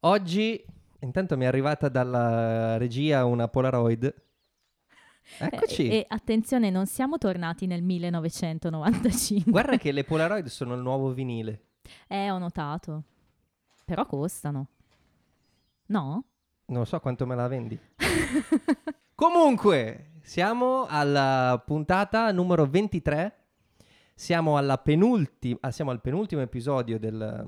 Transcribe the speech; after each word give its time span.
Oggi, 0.00 0.64
intanto 1.00 1.36
mi 1.36 1.44
è 1.44 1.46
arrivata 1.46 1.88
dalla 1.88 2.76
regia 2.78 3.24
una 3.26 3.48
Polaroid. 3.48 4.14
Eccoci. 5.38 5.88
E, 5.88 5.96
e 5.96 6.06
attenzione, 6.08 6.70
non 6.70 6.86
siamo 6.86 7.18
tornati 7.18 7.66
nel 7.66 7.82
1995. 7.82 9.50
Guarda 9.50 9.76
che 9.76 9.92
le 9.92 10.04
Polaroid 10.04 10.46
sono 10.46 10.74
il 10.74 10.80
nuovo 10.80 11.12
vinile. 11.12 11.66
Eh, 12.06 12.30
ho 12.30 12.38
notato. 12.38 13.04
Però 13.84 14.06
costano. 14.06 14.68
No? 15.86 16.24
Non 16.66 16.86
so 16.86 16.98
quanto 17.00 17.26
me 17.26 17.34
la 17.34 17.48
vendi. 17.48 17.78
Comunque, 19.14 20.12
siamo 20.22 20.86
alla 20.88 21.62
puntata 21.64 22.32
numero 22.32 22.64
23. 22.66 23.34
Siamo, 24.14 24.56
alla 24.56 24.78
penulti- 24.78 25.56
ah, 25.60 25.70
siamo 25.70 25.90
al 25.90 26.00
penultimo 26.00 26.40
episodio 26.40 26.98
del- 26.98 27.46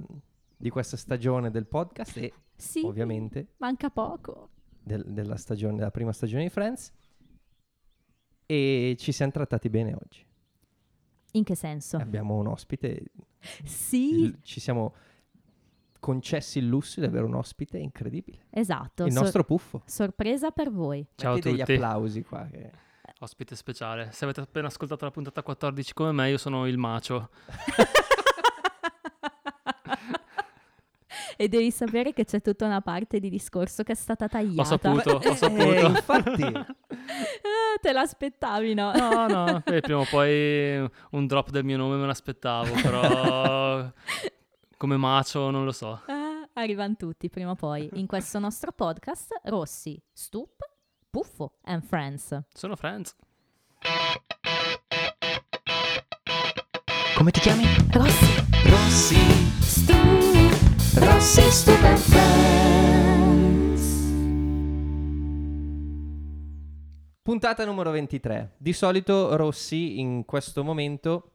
di 0.62 0.70
questa 0.70 0.96
stagione 0.96 1.50
del 1.50 1.66
podcast 1.66 2.16
e 2.18 2.32
Sì. 2.54 2.82
ovviamente 2.84 3.48
Manca 3.56 3.90
poco. 3.90 4.50
del- 4.80 5.04
della, 5.08 5.36
stagione, 5.36 5.74
della 5.76 5.90
prima 5.90 6.12
stagione 6.12 6.44
di 6.44 6.50
Friends. 6.50 6.92
E 8.46 8.94
ci 8.96 9.10
siamo 9.10 9.32
trattati 9.32 9.68
bene 9.68 9.94
oggi. 9.94 10.24
In 11.32 11.42
che 11.42 11.56
senso? 11.56 11.96
Abbiamo 11.96 12.36
un 12.36 12.46
ospite. 12.46 13.02
Sì, 13.64 14.20
il- 14.20 14.38
ci 14.42 14.60
siamo 14.60 14.94
concessi 15.98 16.58
il 16.58 16.66
lusso 16.66 17.00
di 17.00 17.06
avere 17.06 17.24
un 17.24 17.34
ospite 17.34 17.78
incredibile. 17.78 18.46
esatto. 18.50 19.04
Il 19.04 19.12
sor- 19.12 19.22
nostro 19.22 19.42
puffo. 19.44 19.82
sorpresa 19.86 20.52
per 20.52 20.70
voi. 20.70 21.04
Ciao 21.16 21.32
a 21.32 21.34
Metti 21.34 21.48
degli 21.50 21.58
tutti. 21.58 21.72
applausi 21.72 22.22
qua. 22.22 22.46
che- 22.46 22.70
Ospite 23.18 23.54
speciale. 23.56 24.10
Se 24.12 24.24
avete 24.24 24.40
appena 24.40 24.66
ascoltato 24.68 25.04
la 25.04 25.10
puntata 25.10 25.42
14 25.42 25.92
come 25.92 26.12
me, 26.12 26.30
io 26.30 26.38
sono 26.38 26.66
il 26.68 26.76
macio. 26.78 27.30
E 31.36 31.48
devi 31.48 31.70
sapere 31.70 32.12
che 32.12 32.24
c'è 32.24 32.40
tutta 32.40 32.66
una 32.66 32.80
parte 32.80 33.18
di 33.20 33.28
discorso 33.30 33.82
che 33.82 33.92
è 33.92 33.94
stata 33.94 34.28
tagliata. 34.28 34.60
Ho 34.60 34.64
saputo, 34.64 35.10
ho 35.16 35.20
Eh, 35.32 35.36
saputo. 35.36 35.86
infatti, 35.86 36.42
Ah, 36.44 37.78
te 37.80 37.92
l'aspettavi, 37.92 38.74
no? 38.74 38.92
No, 38.92 39.26
no, 39.26 39.62
eh, 39.66 39.80
prima 39.80 40.00
o 40.00 40.06
poi 40.08 40.78
un 41.10 41.26
drop 41.26 41.50
del 41.50 41.64
mio 41.64 41.76
nome 41.76 41.96
me 41.96 42.06
l'aspettavo, 42.06 42.72
però 42.80 43.90
come 44.76 44.96
macio 44.96 45.50
non 45.50 45.64
lo 45.64 45.72
so. 45.72 46.00
Ah, 46.06 46.48
arrivano 46.54 46.94
tutti 46.96 47.28
prima 47.28 47.50
o 47.50 47.54
poi. 47.54 47.88
In 47.94 48.06
questo 48.06 48.38
nostro 48.38 48.72
podcast, 48.72 49.40
Rossi, 49.44 50.00
Stup, 50.12 50.56
Puffo 51.10 51.58
and 51.64 51.82
Friends. 51.82 52.38
Sono 52.52 52.76
Friends. 52.76 53.14
come 57.16 57.30
ti 57.30 57.40
chiami? 57.40 57.64
Rossi, 57.92 58.44
Rossi. 58.68 59.61
Rossi, 60.94 61.40
and 61.40 61.96
Friends. 61.96 63.82
Puntata 67.22 67.64
numero 67.64 67.90
23. 67.90 68.52
Di 68.58 68.72
solito 68.74 69.34
Rossi 69.36 69.98
in 70.00 70.24
questo 70.26 70.62
momento 70.62 71.30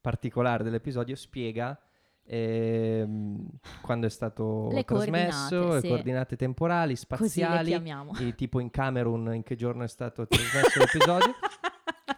particolare 0.00 0.64
dell'episodio 0.64 1.14
spiega 1.14 1.78
ehm, 2.24 3.46
quando 3.82 4.06
è 4.06 4.10
stato 4.10 4.68
Le 4.72 4.82
trasmesso, 4.84 5.48
coordinate, 5.48 5.74
le 5.74 5.80
sì. 5.80 5.88
coordinate 5.88 6.36
temporali, 6.36 6.94
Così 6.94 7.06
le 7.08 7.16
spaziali, 7.16 7.68
chiamiamo. 7.68 8.14
e 8.18 8.34
tipo 8.34 8.58
in 8.58 8.70
Camerun 8.70 9.34
in 9.34 9.42
che 9.44 9.54
giorno 9.54 9.84
è 9.84 9.88
stato 9.88 10.26
trasmesso 10.26 10.78
l'episodio. 10.80 11.34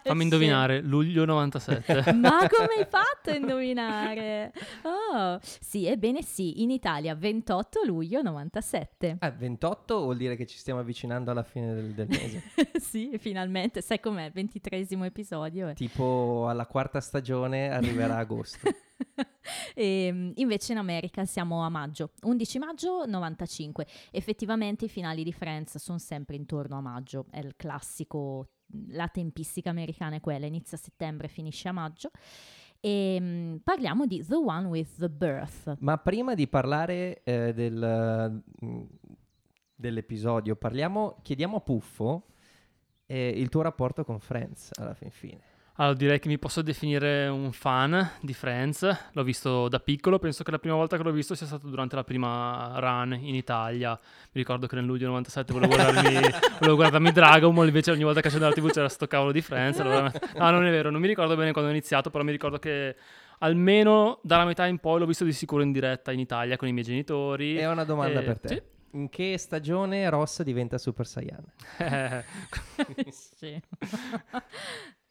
Fammi 0.04 0.18
Sì. 0.18 0.22
indovinare, 0.24 0.80
luglio 0.82 1.24
97. 1.24 2.12
Ma 2.14 2.46
come 2.48 2.74
hai 2.78 2.86
fatto 2.88 3.30
a 3.30 3.34
indovinare? 3.34 4.52
Oh, 4.82 5.38
sì, 5.40 5.86
ebbene 5.86 6.22
sì, 6.22 6.62
in 6.62 6.70
Italia 6.70 7.14
28 7.14 7.80
luglio 7.84 8.20
97. 8.22 9.16
Eh, 9.20 9.30
28 9.32 10.00
vuol 10.02 10.16
dire 10.16 10.36
che 10.36 10.46
ci 10.46 10.58
stiamo 10.58 10.80
avvicinando 10.80 11.30
alla 11.30 11.42
fine 11.42 11.74
del, 11.74 11.92
del 11.94 12.06
mese. 12.08 12.42
sì, 12.78 13.16
finalmente, 13.18 13.80
sai 13.80 13.98
com'è, 14.00 14.30
ventitresimo 14.30 15.04
episodio. 15.04 15.68
eh. 15.68 15.74
tipo 15.74 16.46
alla 16.48 16.66
quarta 16.66 17.00
stagione 17.00 17.70
arriverà 17.70 18.16
agosto. 18.18 18.68
E, 19.74 20.10
mm, 20.12 20.30
invece 20.36 20.72
in 20.72 20.78
America 20.78 21.24
siamo 21.24 21.64
a 21.64 21.68
maggio, 21.68 22.10
11 22.22 22.58
maggio 22.58 23.04
95. 23.06 23.86
Effettivamente 24.10 24.84
i 24.86 24.88
finali 24.88 25.22
di 25.24 25.32
Friends 25.32 25.76
sono 25.78 25.98
sempre 25.98 26.36
intorno 26.36 26.76
a 26.76 26.80
maggio, 26.80 27.26
è 27.30 27.38
il 27.40 27.54
classico, 27.56 28.48
la 28.88 29.08
tempistica 29.08 29.70
americana 29.70 30.16
è 30.16 30.20
quella, 30.20 30.46
inizia 30.46 30.76
a 30.76 30.80
settembre, 30.80 31.28
finisce 31.28 31.68
a 31.68 31.72
maggio. 31.72 32.10
E 32.80 33.18
mm, 33.20 33.56
parliamo 33.64 34.06
di 34.06 34.24
The 34.24 34.34
One 34.36 34.66
with 34.66 34.98
the 34.98 35.08
Birth. 35.08 35.76
Ma 35.80 35.96
prima 35.98 36.34
di 36.34 36.46
parlare 36.46 37.22
eh, 37.22 37.54
del, 37.54 38.42
mm, 38.64 38.82
dell'episodio, 39.74 40.56
parliamo, 40.56 41.18
chiediamo 41.22 41.56
a 41.56 41.60
Puffo 41.60 42.26
eh, 43.06 43.28
il 43.28 43.48
tuo 43.48 43.62
rapporto 43.62 44.04
con 44.04 44.18
Friends 44.18 44.70
alla 44.74 44.94
fin 44.94 45.10
fine. 45.10 45.53
Allora, 45.76 45.94
direi 45.96 46.20
che 46.20 46.28
mi 46.28 46.38
posso 46.38 46.62
definire 46.62 47.26
un 47.26 47.50
fan 47.50 48.10
di 48.20 48.32
Friends. 48.32 49.08
L'ho 49.10 49.22
visto 49.24 49.66
da 49.68 49.80
piccolo, 49.80 50.20
penso 50.20 50.44
che 50.44 50.52
la 50.52 50.60
prima 50.60 50.76
volta 50.76 50.96
che 50.96 51.02
l'ho 51.02 51.10
visto 51.10 51.34
sia 51.34 51.46
stato 51.46 51.66
durante 51.68 51.96
la 51.96 52.04
prima 52.04 52.74
run 52.78 53.18
in 53.20 53.34
Italia. 53.34 53.90
Mi 53.90 54.40
ricordo 54.40 54.68
che 54.68 54.76
nel 54.76 54.84
luglio 54.84 55.08
97 55.08 55.52
volevo 55.52 55.74
guardarmi, 55.74 56.20
volevo 56.60 56.76
guardarmi 56.76 57.10
Dragon 57.10 57.52
Ball, 57.52 57.66
invece 57.66 57.90
ogni 57.90 58.04
volta 58.04 58.20
che 58.20 58.28
c'era 58.28 58.46
la 58.48 58.54
TV 58.54 58.70
c'era 58.70 58.88
sto 58.88 59.08
cavolo 59.08 59.32
di 59.32 59.40
Friends. 59.40 59.80
allora- 59.80 60.12
No, 60.36 60.50
non 60.52 60.64
è 60.64 60.70
vero, 60.70 60.90
non 60.90 61.00
mi 61.00 61.08
ricordo 61.08 61.34
bene 61.34 61.50
quando 61.50 61.70
ho 61.70 61.74
iniziato, 61.74 62.08
però 62.08 62.22
mi 62.22 62.30
ricordo 62.30 62.60
che 62.60 62.94
almeno 63.38 64.20
dalla 64.22 64.44
metà 64.44 64.66
in 64.66 64.78
poi 64.78 65.00
l'ho 65.00 65.06
visto 65.06 65.24
di 65.24 65.32
sicuro 65.32 65.62
in 65.64 65.72
diretta 65.72 66.12
in 66.12 66.20
Italia 66.20 66.56
con 66.56 66.68
i 66.68 66.72
miei 66.72 66.84
genitori. 66.84 67.58
E 67.58 67.66
ho 67.66 67.72
una 67.72 67.82
domanda 67.84 68.20
Eh, 68.20 68.22
per 68.22 68.38
te. 68.38 68.48
sì. 68.48 68.62
In 68.94 69.08
che 69.08 69.36
stagione 69.38 70.08
Ross 70.08 70.40
diventa 70.42 70.78
Super 70.78 71.04
Saiyan? 71.04 71.42
Eh, 71.78 72.24
sì. 73.10 73.60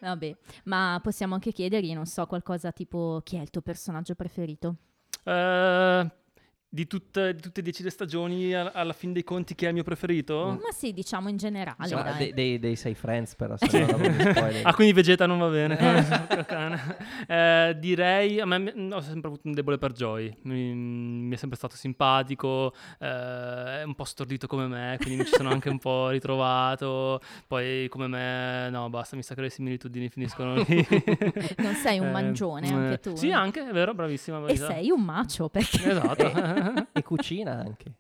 Vabbè, 0.03 0.35
ma 0.65 0.99
possiamo 1.01 1.33
anche 1.33 1.53
chiedergli, 1.53 1.93
non 1.93 2.05
so, 2.05 2.25
qualcosa 2.25 2.71
tipo 2.71 3.21
chi 3.23 3.37
è 3.37 3.41
il 3.41 3.49
tuo 3.49 3.61
personaggio 3.61 4.15
preferito? 4.15 4.75
eh, 5.23 6.11
di, 6.73 6.87
tutte, 6.87 7.35
di 7.35 7.41
tutte 7.41 7.59
e 7.59 7.63
dieci 7.63 7.83
le 7.83 7.91
stagioni, 7.91 8.51
a- 8.55 8.71
alla 8.73 8.93
fin 8.93 9.13
dei 9.13 9.23
conti, 9.23 9.53
chi 9.53 9.65
è 9.65 9.67
il 9.67 9.75
mio 9.75 9.83
preferito? 9.83 10.57
Ma 10.59 10.71
sì, 10.75 10.91
diciamo 10.91 11.29
in 11.29 11.37
generale, 11.37 11.77
Insomma, 11.81 12.01
dai. 12.01 12.17
dei, 12.17 12.33
dei, 12.33 12.59
dei 12.59 12.75
sei 12.75 12.95
Friends 12.95 13.35
però, 13.35 13.55
se. 13.61 14.61
Ah, 14.63 14.73
quindi 14.73 14.91
Vegeta 14.93 15.27
non 15.27 15.37
va 15.37 15.49
bene. 15.49 15.75
Cane. 16.47 16.97
Eh, 17.27 17.75
direi, 17.77 18.39
a 18.39 18.45
me 18.47 18.73
ho 18.91 19.01
sempre 19.01 19.27
avuto 19.29 19.47
un 19.47 19.53
debole 19.53 19.77
per 19.77 19.91
Joy, 19.91 20.35
mi, 20.43 20.73
mi 20.73 21.33
è 21.35 21.37
sempre 21.37 21.57
stato 21.57 21.75
simpatico, 21.75 22.73
eh, 22.99 23.81
è 23.81 23.83
un 23.83 23.93
po' 23.93 24.03
stordito 24.05 24.47
come 24.47 24.65
me, 24.65 24.97
quindi 24.99 25.19
mi 25.19 25.25
ci 25.25 25.33
sono 25.35 25.49
anche 25.51 25.69
un 25.69 25.77
po' 25.77 26.09
ritrovato, 26.09 27.21
poi 27.45 27.87
come 27.89 28.07
me, 28.07 28.69
no 28.71 28.89
basta, 28.89 29.15
mi 29.15 29.21
sa 29.21 29.35
che 29.35 29.41
le 29.41 29.49
similitudini 29.51 30.09
finiscono 30.09 30.55
lì. 30.55 30.87
Non 31.57 31.75
sei 31.75 31.99
un 31.99 32.07
Eh, 32.07 32.11
mangione 32.11 32.67
eh, 32.67 32.73
anche 32.73 32.99
tu? 32.99 33.15
Sì, 33.15 33.31
anche, 33.31 33.67
è 33.67 33.71
vero, 33.71 33.93
bravissima. 33.93 34.37
E 34.37 34.41
Marisa. 34.41 34.67
sei 34.67 34.89
un 34.89 35.01
macio, 35.01 35.49
perché... 35.49 35.89
Esatto. 35.91 36.61
E 36.91 37.01
cucina 37.03 37.53
anche. 37.53 37.93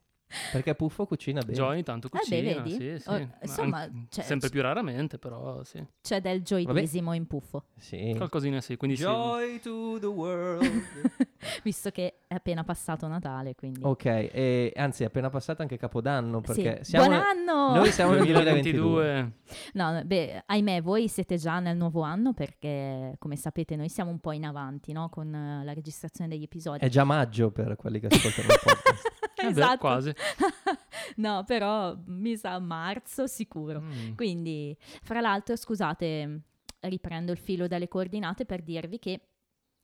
Perché 0.51 0.75
Puffo 0.75 1.05
cucina 1.05 1.39
bene. 1.41 1.53
Joy 1.53 1.67
ogni 1.73 1.83
tanto 1.83 2.07
Eh, 2.07 2.09
cucina, 2.09 2.41
beh, 2.41 2.69
vedi? 2.69 2.71
sì, 2.71 2.99
sì. 2.99 3.09
Oh, 3.09 3.11
Ma 3.19 3.29
insomma, 3.41 3.77
anche- 3.79 4.05
cioè, 4.09 4.23
sempre 4.23 4.49
più 4.49 4.61
raramente, 4.61 5.17
però 5.19 5.63
sì. 5.63 5.83
c'è 6.01 6.21
del 6.21 6.41
gioidisimo 6.41 7.13
in 7.13 7.27
puffo, 7.27 7.65
Sì. 7.77 8.13
Qualcosina 8.15 8.61
sì, 8.61 8.75
quindi 8.77 8.97
sì. 8.97 9.03
Joy 9.03 9.59
to 9.59 9.97
the 9.99 10.05
world. 10.07 10.63
visto 11.63 11.89
che 11.91 12.19
è 12.27 12.33
appena 12.35 12.63
passato 12.63 13.07
Natale, 13.07 13.55
quindi... 13.55 13.81
ok, 13.83 14.05
e, 14.05 14.73
anzi 14.75 15.03
è 15.03 15.05
appena 15.07 15.29
passato 15.29 15.61
anche 15.61 15.77
Capodanno 15.77 16.41
perché 16.41 16.79
Sì. 16.83 16.91
siamo 16.91 17.07
Buon 17.07 17.19
anno! 17.19 17.75
noi 17.75 17.91
siamo 17.91 18.13
nel 18.13 18.23
2022. 18.25 18.81
2022. 18.81 19.31
No, 19.73 20.01
beh, 20.05 20.43
ahimè, 20.45 20.81
voi 20.81 21.07
siete 21.07 21.37
già 21.37 21.59
nel 21.59 21.77
nuovo 21.77 22.01
anno 22.01 22.33
perché, 22.33 23.15
come 23.19 23.35
sapete, 23.35 23.75
noi 23.75 23.89
siamo 23.89 24.09
un 24.09 24.19
po' 24.19 24.31
in 24.31 24.45
avanti, 24.45 24.91
no? 24.93 25.09
Con 25.09 25.61
la 25.63 25.73
registrazione 25.73 26.29
degli 26.29 26.43
episodi. 26.43 26.79
È 26.83 26.89
già 26.89 27.03
maggio 27.03 27.51
per 27.51 27.75
quelli 27.75 27.99
che 27.99 28.07
ascoltano 28.07 28.47
il 28.47 28.59
podcast. 28.63 29.11
Eh 29.35 29.51
beh, 29.51 29.59
esatto. 29.59 29.77
quasi. 29.79 30.13
no, 31.17 31.43
però 31.45 31.95
mi 32.05 32.35
sa 32.35 32.59
marzo 32.59 33.27
sicuro. 33.27 33.81
Mm. 33.81 34.15
Quindi, 34.15 34.75
fra 35.01 35.21
l'altro, 35.21 35.55
scusate, 35.55 36.41
riprendo 36.81 37.31
il 37.31 37.37
filo 37.37 37.67
dalle 37.67 37.87
coordinate 37.87 38.45
per 38.45 38.61
dirvi 38.61 38.99
che 38.99 39.21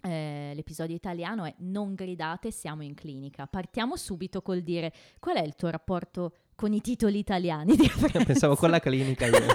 eh, 0.02 0.54
l'episodio 0.56 0.96
italiano 0.96 1.46
è 1.46 1.54
Non 1.60 1.94
gridate, 1.94 2.52
siamo 2.52 2.84
in 2.84 2.94
clinica. 2.94 3.48
Partiamo 3.48 3.96
subito 3.96 4.42
col 4.42 4.62
dire 4.62 4.94
qual 5.19 5.38
è 5.38 5.44
il 5.44 5.56
tuo 5.56 5.69
rapporto 5.69 6.34
con 6.60 6.74
i 6.74 6.82
titoli 6.82 7.20
italiani 7.20 7.74
di 7.74 7.88
Friends? 7.88 8.26
Pensavo 8.28 8.58
con 8.58 8.70
la 8.70 8.82
clinica 8.82 9.28
io. 9.28 9.38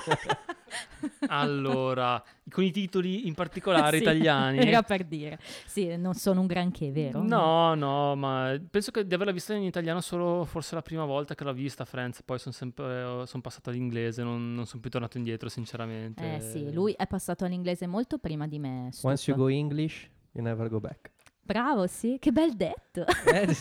Allora, 1.29 2.23
con 2.51 2.65
i 2.65 2.71
titoli 2.71 3.27
in 3.27 3.35
particolare 3.35 3.97
Sì, 3.99 4.03
italiani. 4.03 4.59
Era 4.59 4.83
per 4.83 5.05
dire. 5.05 5.39
Sì, 5.67 5.97
non 5.97 6.15
sono 6.15 6.41
un 6.41 6.47
granché, 6.47 6.91
vero? 6.91 7.23
No, 7.23 7.75
no, 7.75 8.17
ma 8.17 8.59
penso 8.71 8.91
che 8.91 9.07
di 9.07 9.13
averla 9.13 9.33
vista 9.33 9.53
in 9.53 9.65
italiano 9.65 10.01
solo 10.01 10.47
forse 10.47 10.75
la 10.75 10.81
prima 10.83 11.05
volta 11.05 11.35
che 11.35 11.45
l'ho 11.45 11.53
vista 11.53 11.85
Friends, 11.85 12.23
poi 12.23 12.39
sono 12.39 12.55
sempre 12.55 13.27
sono 13.27 13.43
passato 13.43 13.69
all'inglese, 13.69 14.23
non, 14.23 14.55
non 14.55 14.65
sono 14.65 14.81
più 14.81 14.91
tornato 14.91 15.19
indietro 15.19 15.51
sinceramente. 15.51 16.37
Eh 16.37 16.41
sì, 16.41 16.73
lui 16.73 16.95
è 16.97 17.07
passato 17.07 17.45
all'inglese 17.45 17.87
molto 17.87 18.17
prima 18.17 18.47
di 18.47 18.59
me. 18.59 18.89
Once 19.03 19.31
you 19.31 19.37
Stup. 19.37 19.37
go 19.37 19.49
English, 19.49 20.09
you 20.33 20.43
never 20.43 20.69
go 20.71 20.81
back. 20.81 21.13
Bravo, 21.45 21.87
sì, 21.87 22.17
che 22.19 22.33
bel 22.33 22.55
detto. 22.55 23.05
Eh. 23.31 23.55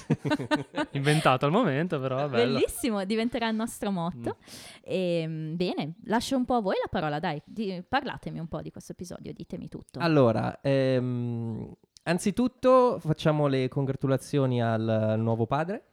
Inventato 0.92 1.46
al 1.46 1.52
momento, 1.52 2.00
però 2.00 2.30
bello. 2.30 2.54
Bellissimo, 2.54 3.04
diventerà 3.04 3.50
il 3.50 3.56
nostro 3.56 3.92
motto. 3.92 4.38
E, 4.82 5.26
mm, 5.28 5.56
bene, 5.56 5.96
lascio 6.06 6.38
un 6.38 6.46
po' 6.46 6.56
a 6.56 6.62
voi 6.62 6.76
la 6.82 6.88
parola, 6.90 7.20
dai, 7.20 7.42
di- 7.46 7.84
parlatemi 7.88 8.40
un 8.40 8.48
po' 8.48 8.62
di 8.62 8.72
questo 8.72 8.94
episodio, 8.94 9.34
ditemi 9.34 9.68
tutto. 9.68 10.00
Allora, 10.00 10.62
ehm, 10.62 11.70
anzitutto 12.04 13.00
facciamo 13.00 13.48
le 13.48 13.68
congratulazioni 13.68 14.64
al 14.64 15.16
nuovo 15.18 15.46
padre, 15.46 15.84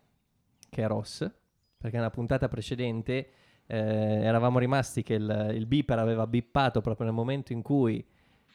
che 0.70 0.84
è 0.84 0.86
Ross, 0.86 1.28
perché 1.76 1.96
nella 1.96 2.10
puntata 2.10 2.46
precedente 2.48 3.30
eh, 3.66 3.76
eravamo 3.76 4.60
rimasti 4.60 5.02
che 5.02 5.14
il, 5.14 5.52
il 5.54 5.66
beeper 5.66 5.98
aveva 5.98 6.28
bippato 6.28 6.80
proprio 6.80 7.06
nel 7.06 7.14
momento 7.14 7.52
in 7.52 7.62
cui 7.62 8.06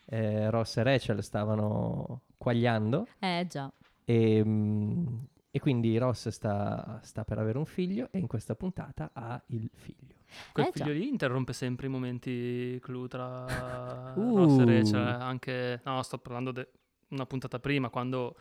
eh, 0.08 0.50
Ross 0.50 0.78
e 0.78 0.84
Rachel 0.84 1.24
stavano 1.24 2.22
quagliando 2.38 3.08
Eh 3.20 3.46
già, 3.50 3.72
e, 4.04 4.42
mm, 4.46 5.08
e 5.52 5.60
quindi 5.60 5.98
Ross 5.98 6.28
sta, 6.30 7.00
sta 7.04 7.24
per 7.24 7.40
avere 7.40 7.58
un 7.58 7.66
figlio 7.66 8.10
e 8.12 8.20
in 8.20 8.28
questa 8.28 8.56
puntata 8.56 9.10
ha 9.14 9.42
il 9.48 9.70
figlio. 9.74 10.14
Quel 10.52 10.66
Eh, 10.68 10.72
già. 10.74 10.84
figlio 10.86 10.98
lì 10.98 11.08
interrompe 11.08 11.54
sempre 11.54 11.88
i 11.88 11.90
momenti 11.90 12.78
clou 12.82 13.08
tra 13.08 14.14
Uh. 14.16 14.36
Ross 14.36 14.60
e 14.60 14.66
Rachel. 14.66 14.96
eh, 15.08 15.24
Anche, 15.24 15.82
no, 15.86 16.02
sto 16.04 16.18
parlando 16.18 16.52
di 16.52 16.66
una 17.10 17.26
puntata 17.26 17.60
prima, 17.60 17.90
quando 17.90 18.36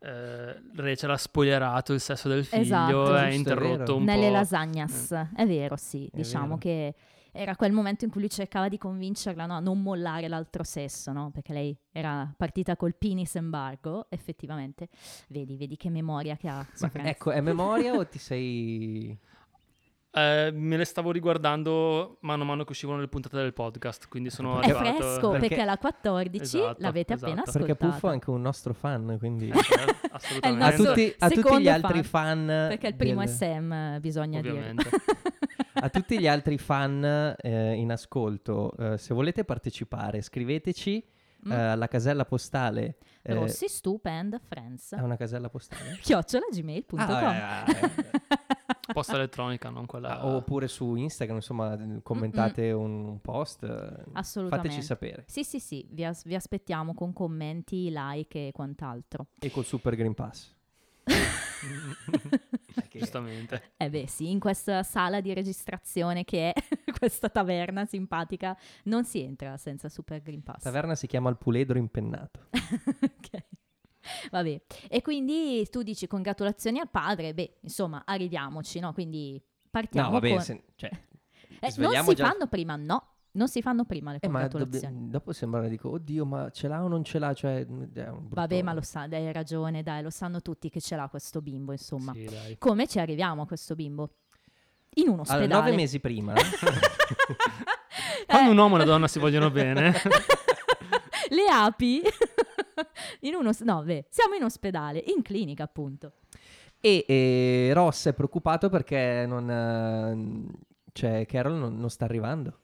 eh, 0.00 0.60
Rachel 0.74 1.10
ha 1.10 1.16
spoilerato 1.16 1.92
il 1.92 2.00
sesso 2.00 2.28
del 2.28 2.44
figlio 2.44 2.62
Esatto. 2.62 3.16
e 3.16 3.18
ha 3.20 3.30
interrotto 3.32 3.96
un 3.96 4.04
nelle 4.04 4.26
po'. 4.28 4.32
lasagnas, 4.32 5.12
è 5.36 5.46
vero, 5.46 5.76
sì, 5.76 6.06
È 6.06 6.16
diciamo 6.16 6.56
vero. 6.56 6.58
che 6.58 6.94
era 7.32 7.56
quel 7.56 7.72
momento 7.72 8.04
in 8.04 8.10
cui 8.10 8.20
lui 8.20 8.30
cercava 8.30 8.68
di 8.68 8.78
convincerla 8.78 9.46
no, 9.46 9.54
a 9.56 9.60
non 9.60 9.82
mollare 9.82 10.28
l'altro 10.28 10.62
sesso, 10.64 11.12
no? 11.12 11.30
Perché 11.32 11.52
lei 11.52 11.76
era 11.92 12.32
partita 12.36 12.76
col 12.76 12.94
penis 12.96 13.34
embargo, 13.36 14.06
effettivamente. 14.08 14.88
Vedi, 15.28 15.56
vedi 15.56 15.76
che 15.76 15.90
memoria 15.90 16.36
che 16.36 16.48
ha. 16.48 16.66
ecco, 16.92 17.30
è 17.30 17.40
memoria 17.40 17.94
o 17.94 18.06
ti 18.06 18.18
sei... 18.18 19.18
Eh, 20.12 20.50
me 20.52 20.76
le 20.76 20.84
stavo 20.84 21.12
riguardando 21.12 22.18
mano 22.22 22.42
a 22.42 22.46
mano 22.46 22.64
che 22.64 22.72
uscivano 22.72 22.98
le 22.98 23.06
puntate 23.06 23.36
del 23.36 23.52
podcast, 23.52 24.08
quindi 24.08 24.28
sono 24.28 24.60
È 24.60 24.66
È 24.66 24.70
arrivato... 24.70 24.96
fresco 24.96 25.30
perché, 25.30 25.48
perché- 25.48 25.64
la 25.64 25.78
14 25.78 26.42
Esatto, 26.42 26.76
l'avete 26.80 27.12
appena 27.12 27.42
esatto. 27.42 27.52
Perché 27.52 27.72
ascoltata. 27.72 27.92
Puffo 27.92 28.08
è 28.08 28.12
anche 28.12 28.30
un 28.30 28.40
nostro 28.40 28.74
fan, 28.74 29.16
quindi... 29.20 29.50
Eh, 29.50 30.08
assolutamente. 30.10 30.64
a 30.64 30.72
tutti, 30.72 31.14
a 31.16 31.28
tutti 31.30 31.60
gli 31.60 31.68
altri 31.68 32.02
fan... 32.02 32.46
Perché 32.46 32.88
il 32.88 32.96
primo 32.96 33.20
del- 33.20 33.28
è 33.28 33.32
Sam, 33.32 34.00
bisogna 34.00 34.40
Ovviamente. 34.40 34.88
dire. 34.90 35.19
A 35.74 35.88
tutti 35.88 36.18
gli 36.18 36.26
altri 36.26 36.58
fan 36.58 37.34
eh, 37.38 37.72
in 37.74 37.90
ascolto, 37.92 38.72
eh, 38.76 38.98
se 38.98 39.14
volete 39.14 39.44
partecipare, 39.44 40.20
scriveteci 40.22 41.04
Mm. 41.42 41.52
eh, 41.52 41.54
alla 41.58 41.88
casella 41.88 42.26
postale. 42.26 42.98
eh, 43.22 43.32
Rossi 43.32 43.66
Stupend 43.66 44.38
Friends. 44.46 44.92
È 44.92 45.00
una 45.00 45.16
casella 45.16 45.48
postale? 45.48 45.96
Chiocciola 46.02 46.44
gmail.com. 46.52 46.98
Ah, 47.00 47.64
eh, 47.66 47.84
eh, 47.84 47.90
Posta 48.92 49.14
elettronica, 49.14 49.70
non 49.70 49.86
quella... 49.86 50.18
ah, 50.20 50.26
oppure 50.26 50.68
su 50.68 50.96
Instagram, 50.96 51.36
insomma, 51.38 51.78
commentate 52.02 52.72
un, 52.72 53.04
un 53.06 53.20
post. 53.22 53.62
eh, 53.62 54.02
Assolutamente. 54.12 54.68
Fateci 54.68 54.86
sapere. 54.86 55.24
Sì, 55.28 55.42
sì, 55.42 55.60
sì, 55.60 55.86
vi, 55.90 56.04
as- 56.04 56.24
vi 56.24 56.34
aspettiamo 56.34 56.92
con 56.92 57.14
commenti, 57.14 57.88
like 57.90 58.48
e 58.48 58.52
quant'altro. 58.52 59.28
E 59.38 59.50
col 59.50 59.64
Super 59.64 59.96
Green 59.96 60.12
Pass. 60.12 60.54
Perché- 62.90 62.98
Giustamente. 62.98 63.72
Eh 63.76 63.88
beh, 63.88 64.06
sì, 64.08 64.30
in 64.30 64.40
questa 64.40 64.82
sala 64.82 65.20
di 65.20 65.32
registrazione 65.32 66.24
che 66.24 66.52
è 66.52 66.60
questa 66.98 67.28
taverna 67.28 67.84
simpatica 67.84 68.56
non 68.84 69.04
si 69.04 69.20
entra 69.22 69.56
senza 69.56 69.88
Super 69.88 70.20
Green 70.22 70.42
Pass. 70.42 70.62
Taverna 70.62 70.94
si 70.96 71.06
chiama 71.06 71.30
il 71.30 71.36
puledro 71.36 71.78
impennato. 71.78 72.48
ok. 72.52 73.44
Vabbè, 74.30 74.62
e 74.88 75.02
quindi 75.02 75.68
tu 75.70 75.82
dici 75.82 76.06
congratulazioni 76.06 76.80
al 76.80 76.88
padre, 76.90 77.32
beh, 77.34 77.58
insomma, 77.60 78.02
arriviamoci, 78.04 78.80
no? 78.80 78.92
Quindi 78.92 79.40
partiamo 79.70 80.08
No, 80.08 80.12
vabbè, 80.14 80.30
con... 80.30 80.40
se- 80.42 80.64
cioè, 80.74 80.90
Eh, 81.60 81.72
non 81.76 81.92
si 82.04 82.14
già- 82.14 82.26
fanno 82.28 82.46
prima, 82.48 82.74
no, 82.76 83.06
non 83.32 83.48
si 83.48 83.62
fanno 83.62 83.84
prima 83.84 84.10
le 84.12 84.18
eh, 84.20 84.28
ma 84.28 84.40
congratulazioni. 84.48 84.94
dobb- 85.00 85.10
dopo 85.10 85.32
sembra, 85.32 85.66
dico, 85.68 85.90
oddio, 85.90 86.24
ma 86.26 86.50
ce 86.50 86.68
l'ha 86.68 86.82
o 86.82 86.88
non 86.88 87.04
ce 87.04 87.18
l'ha? 87.18 87.32
Cioè, 87.34 87.64
mm, 87.68 87.82
è 87.94 88.08
un 88.08 88.18
brutto- 88.20 88.34
Vabbè, 88.34 88.62
ma 88.62 88.72
lo 88.72 88.82
sa, 88.82 89.06
dai, 89.06 89.26
hai 89.26 89.32
ragione, 89.32 89.82
dai, 89.82 90.02
lo 90.02 90.10
sanno 90.10 90.40
tutti 90.42 90.68
che 90.70 90.80
ce 90.80 90.96
l'ha 90.96 91.08
questo 91.08 91.40
bimbo, 91.40 91.72
insomma. 91.72 92.12
Sì, 92.12 92.24
dai. 92.24 92.58
Come 92.58 92.86
ci 92.86 92.98
arriviamo 92.98 93.42
a 93.42 93.46
questo 93.46 93.74
bimbo? 93.74 94.10
In 94.94 95.04
un 95.08 95.20
Allora, 95.20 95.22
ospedale. 95.34 95.54
nove 95.62 95.76
mesi 95.76 96.00
prima, 96.00 96.32
Quando 98.26 98.48
Eh, 98.48 98.52
un 98.52 98.58
uomo 98.58 98.74
e 98.74 98.78
una 98.78 98.84
donna 98.84 99.06
si 99.08 99.18
vogliono 99.20 99.50
bene, 99.50 99.92
Le 101.30 101.46
api. 101.52 102.02
in 103.20 103.34
uno, 103.34 103.50
no, 103.60 103.82
beh, 103.84 104.06
siamo 104.08 104.34
in 104.34 104.42
ospedale, 104.42 105.02
in 105.14 105.22
clinica 105.22 105.62
appunto. 105.64 106.12
E, 106.80 107.04
e 107.06 107.70
Ross 107.74 108.08
è 108.08 108.14
preoccupato 108.14 108.68
perché 108.68 109.26
non, 109.28 109.48
eh, 109.50 110.52
cioè, 110.92 111.26
Carol 111.26 111.54
non, 111.54 111.78
non 111.78 111.90
sta 111.90 112.04
arrivando. 112.06 112.58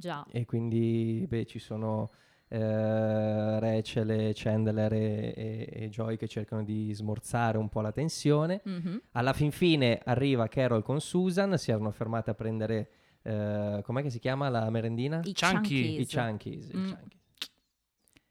Già. 0.00 0.24
E 0.30 0.44
quindi 0.44 1.26
beh, 1.28 1.44
ci 1.46 1.58
sono 1.58 2.08
eh, 2.50 3.58
Rachel 3.58 4.30
Chandler 4.34 4.92
e, 4.92 5.34
e- 5.36 5.68
e 5.70 5.88
Joy 5.90 6.16
che 6.16 6.28
cercano 6.28 6.62
di 6.62 6.92
smorzare 6.94 7.58
un 7.58 7.68
po' 7.68 7.80
la 7.80 7.90
tensione. 7.92 8.60
Mhm. 8.64 9.02
Alla 9.12 9.32
fin 9.32 9.50
fine 9.50 10.00
arriva 10.04 10.46
Carol 10.46 10.82
con 10.84 11.00
Susan, 11.00 11.58
si 11.58 11.72
erano 11.72 11.90
fermate 11.90 12.30
a 12.30 12.34
prendere, 12.34 12.90
eh, 13.22 13.80
com'è 13.82 14.02
che 14.02 14.10
si 14.10 14.20
chiama 14.20 14.48
la 14.48 14.70
merendina? 14.70 15.20
I 15.24 15.34
Chunky. 15.34 16.00
I 16.00 16.06
chunkies. 16.06 16.70
Mm. 16.74 16.92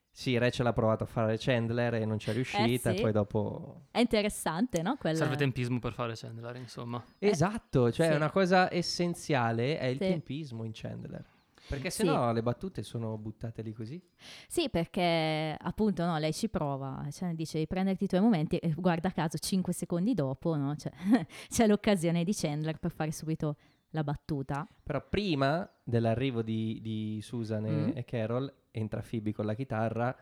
Sì, 0.10 0.36
Rachel 0.40 0.66
ha 0.66 0.74
provato 0.74 1.04
a 1.04 1.06
fare 1.06 1.38
Chandler 1.38 1.94
e 1.94 2.06
non 2.06 2.18
c'è 2.18 2.34
riuscita, 2.34 2.90
Eh 2.90 2.94
sì. 2.94 2.98
e 2.98 3.02
poi 3.04 3.12
dopo... 3.12 3.82
È 3.92 4.00
interessante, 4.00 4.82
no? 4.82 4.96
Quel... 4.96 5.16
serve 5.16 5.36
tempismo 5.36 5.78
per 5.78 5.94
fare 5.94 6.14
Chandler, 6.16 6.56
insomma. 6.56 7.04
Eh, 7.20 7.28
Esatto, 7.28 7.92
cioè 7.92 8.10
sì. 8.10 8.16
una 8.16 8.32
cosa 8.32 8.74
essenziale 8.74 9.78
è 9.78 9.86
il 9.86 9.98
Sì. 10.00 10.08
tempismo 10.08 10.64
in 10.64 10.72
Chandler. 10.74 11.24
Perché 11.68 11.90
Sì. 11.90 11.98
sennò 12.06 12.32
le 12.32 12.42
battute 12.42 12.82
sono 12.84 13.18
buttate 13.18 13.62
lì 13.62 13.74
così. 13.74 14.02
Sì, 14.48 14.70
perché 14.70 15.56
appunto 15.60 16.06
no, 16.06 16.18
lei 16.18 16.34
ci 16.34 16.48
prova, 16.50 17.06
cioè 17.12 17.34
dice 17.34 17.60
di 17.60 17.68
prenderti 17.68 18.06
i 18.06 18.08
tuoi 18.08 18.22
momenti 18.22 18.58
e 18.58 18.74
guarda 18.74 19.12
caso 19.12 19.38
5 19.38 19.74
secondi 19.74 20.14
dopo 20.14 20.56
no? 20.56 20.76
Cioè, 20.76 20.92
c'è 21.50 21.68
l'occasione 21.68 22.24
di 22.24 22.34
Chandler 22.34 22.78
per 22.80 22.92
fare 22.92 23.12
subito 23.12 23.58
la 23.92 24.04
battuta. 24.04 24.68
Però 24.84 25.06
prima 25.10 25.70
dell'arrivo 25.84 26.42
di, 26.42 26.80
di 26.82 27.20
Susan 27.22 27.66
e, 27.66 27.72
Mm. 27.72 27.92
e 27.96 28.04
Carol 28.06 28.54
entra 28.72 29.02
Phoebe 29.02 29.34
con 29.34 29.46
la 29.46 29.54
chitarra 29.54 30.16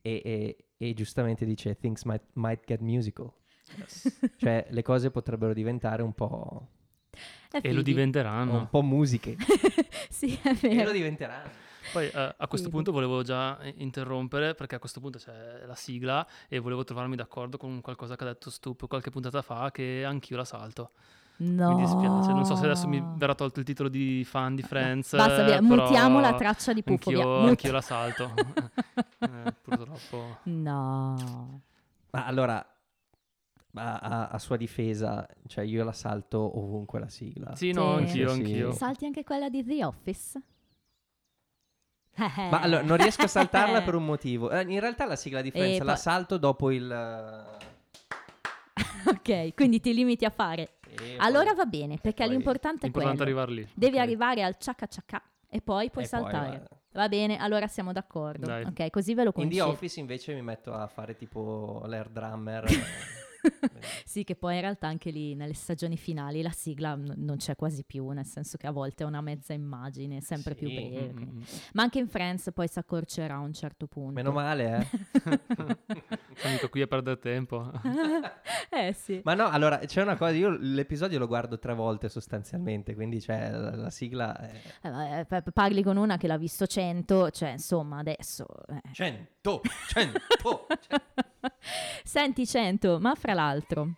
e, 0.00 0.22
e- 0.24 0.64
e 0.76 0.94
giustamente 0.94 1.44
dice 1.44 1.76
things 1.78 2.04
might, 2.04 2.22
might 2.34 2.64
get 2.64 2.80
musical. 2.80 3.30
cioè 4.38 4.66
le 4.70 4.82
cose 4.82 5.10
potrebbero 5.10 5.52
diventare 5.52 6.02
un 6.02 6.14
po', 6.14 6.68
E 7.50 7.72
lo 7.72 7.82
diventeranno. 7.82 8.58
un 8.58 8.68
po' 8.68 8.82
musiche. 8.82 9.36
sì, 10.10 10.38
è 10.42 10.48
e 10.48 10.52
lo 10.52 10.74
vero. 10.76 10.90
diventeranno. 10.92 11.50
Poi 11.92 12.06
eh, 12.06 12.34
a 12.36 12.46
questo 12.48 12.66
Sì. 12.66 12.72
punto 12.74 12.92
volevo 12.92 13.22
già 13.22 13.58
interrompere 13.76 14.54
perché 14.54 14.74
a 14.74 14.78
questo 14.78 15.00
punto 15.00 15.18
c'è 15.18 15.62
la 15.66 15.74
sigla 15.74 16.26
e 16.46 16.58
volevo 16.58 16.84
trovarmi 16.84 17.16
d'accordo 17.16 17.56
con 17.56 17.80
qualcosa 17.80 18.14
che 18.14 18.24
ha 18.24 18.26
detto 18.26 18.50
Stup 18.50 18.86
qualche 18.86 19.08
puntata 19.10 19.40
fa 19.40 19.70
che 19.70 20.04
anch'io 20.04 20.36
la 20.36 20.44
salto. 20.44 20.90
No. 21.40 21.76
Mi 21.76 21.82
dispiace, 21.82 22.32
non 22.32 22.44
so 22.44 22.56
se 22.56 22.64
adesso 22.64 22.88
mi 22.88 23.02
verrà 23.16 23.34
tolto 23.34 23.60
il 23.60 23.64
titolo 23.64 23.88
di 23.88 24.24
fan 24.24 24.54
di 24.56 24.62
Friends. 24.62 25.14
Basta, 25.16 25.44
via, 25.44 25.62
mutiamo 25.62 26.18
la 26.20 26.34
traccia 26.34 26.72
di 26.72 26.82
Puffo, 26.82 27.08
Anch'io, 27.10 27.36
anch'io 27.46 27.72
la 27.72 27.80
salto. 27.80 28.32
Eh, 29.20 29.52
purtroppo. 29.62 30.38
No. 30.44 31.60
Ma 32.10 32.24
allora, 32.24 32.64
a, 33.78 33.96
a- 33.98 34.28
a 34.28 34.38
sua 34.38 34.56
difesa, 34.56 35.26
cioè 35.46 35.64
io 35.64 35.84
la 35.84 35.92
salto 35.92 36.58
ovunque 36.58 36.98
la 37.00 37.08
sigla. 37.08 37.54
Sì, 37.56 37.72
no, 37.72 37.96
Sì. 37.96 38.02
anch'io, 38.02 38.30
anch'io. 38.32 38.72
Salti 38.72 39.06
anche 39.06 39.24
quella 39.24 39.48
di 39.48 39.64
The 39.64 39.84
Office? 39.84 40.42
Ma 42.18 42.60
allora, 42.60 42.82
non 42.82 42.96
riesco 42.96 43.22
a 43.22 43.28
saltarla 43.28 43.82
per 43.82 43.94
un 43.94 44.04
motivo. 44.06 44.50
Eh, 44.50 44.62
in 44.62 44.80
realtà 44.80 45.06
la 45.06 45.14
sigla 45.16 45.40
di 45.40 45.50
Friends 45.52 45.76
E 45.80 45.84
la 45.84 45.92
poi- 45.92 46.00
salto 46.00 46.36
dopo 46.36 46.70
il... 46.72 46.90
eh, 46.90 47.66
ok, 49.10 49.54
quindi 49.54 49.80
ti 49.80 49.94
limiti 49.94 50.24
a 50.24 50.30
fare. 50.30 50.78
e 51.00 51.14
Allora 51.18 51.46
poi- 51.54 51.56
va 51.56 51.64
bene, 51.66 51.98
perché 51.98 52.24
poi- 52.24 52.32
l'importante 52.32 52.82
è 52.82 52.86
Importante 52.86 53.22
quello. 53.22 53.40
arrivare 53.40 53.60
lì. 53.62 53.68
Devi 53.72 53.96
Ok. 53.96 54.02
arrivare 54.02 54.42
al 54.42 54.56
ciacca 54.58 54.86
ciacca 54.86 55.22
e 55.48 55.60
poi 55.60 55.90
puoi 55.90 56.04
e 56.04 56.08
poi, 56.08 56.20
saltare. 56.22 56.46
guarda. 56.48 56.68
Va 56.92 57.08
bene, 57.08 57.36
allora 57.38 57.68
siamo 57.68 57.92
d'accordo. 57.92 58.46
Dai. 58.46 58.64
Ok, 58.64 58.90
così 58.90 59.14
ve 59.14 59.22
lo 59.22 59.32
In 59.36 59.48
The. 59.50 59.60
Office 59.60 60.00
invece 60.00 60.34
mi 60.34 60.42
metto 60.42 60.72
a 60.74 60.88
fare 60.88 61.14
tipo 61.14 61.84
l'air 61.86 62.08
drummer. 62.08 62.64
sì, 64.04 64.24
che 64.24 64.34
poi 64.36 64.54
in 64.56 64.60
realtà 64.62 64.86
anche 64.88 65.10
lì 65.10 65.34
nelle 65.34 65.54
stagioni 65.54 65.96
finali 65.96 66.42
la 66.42 66.50
sigla 66.50 66.94
n- 66.96 67.14
non 67.16 67.36
c'è 67.36 67.54
quasi 67.56 67.84
più, 67.84 68.08
nel 68.10 68.26
senso 68.26 68.56
che 68.56 68.66
a 68.66 68.70
volte 68.70 69.04
è 69.04 69.06
una 69.06 69.20
mezza 69.20 69.52
immagine, 69.52 70.20
sempre 70.20 70.54
più 70.54 70.68
Sì. 70.68 70.74
breve. 70.74 71.12
Mm, 71.12 71.16
mm, 71.18 71.36
mm. 71.38 71.42
Ma 71.74 71.82
anche 71.82 71.98
in 71.98 72.08
Friends 72.08 72.50
poi 72.52 72.68
si 72.68 72.78
accorcerà 72.78 73.34
a 73.34 73.38
un 73.40 73.52
certo 73.52 73.86
punto. 73.86 74.12
Meno 74.12 74.32
male, 74.32 74.78
eh. 74.78 74.86
Sono 76.38 76.52
mica 76.52 76.68
qui 76.68 76.82
a 76.82 76.86
perdere 76.86 77.18
tempo. 77.18 77.70
eh 78.70 78.92
sì. 78.92 79.20
Ma 79.24 79.34
no, 79.34 79.48
allora 79.48 79.78
c'è 79.78 80.02
una 80.02 80.16
cosa, 80.16 80.32
io 80.32 80.50
l'episodio 80.58 81.18
lo 81.18 81.26
guardo 81.26 81.58
tre 81.58 81.74
volte 81.74 82.08
sostanzialmente, 82.08 82.94
quindi 82.94 83.18
c'è 83.20 83.50
la, 83.50 83.74
la 83.76 83.90
sigla... 83.90 84.36
È... 84.38 85.20
Eh, 85.20 85.24
p- 85.42 85.50
parli 85.52 85.82
con 85.82 85.96
una 85.96 86.16
che 86.16 86.26
l'ha 86.26 86.36
visto 86.38 86.66
100, 86.66 87.30
cioè 87.30 87.50
insomma 87.50 87.98
adesso... 87.98 88.46
eh. 88.68 88.80
100, 88.92 89.60
100, 89.88 90.20
100. 90.88 91.00
Senti, 92.04 92.46
Cento, 92.46 92.98
ma 93.00 93.14
fra 93.14 93.34
l'altro... 93.34 93.94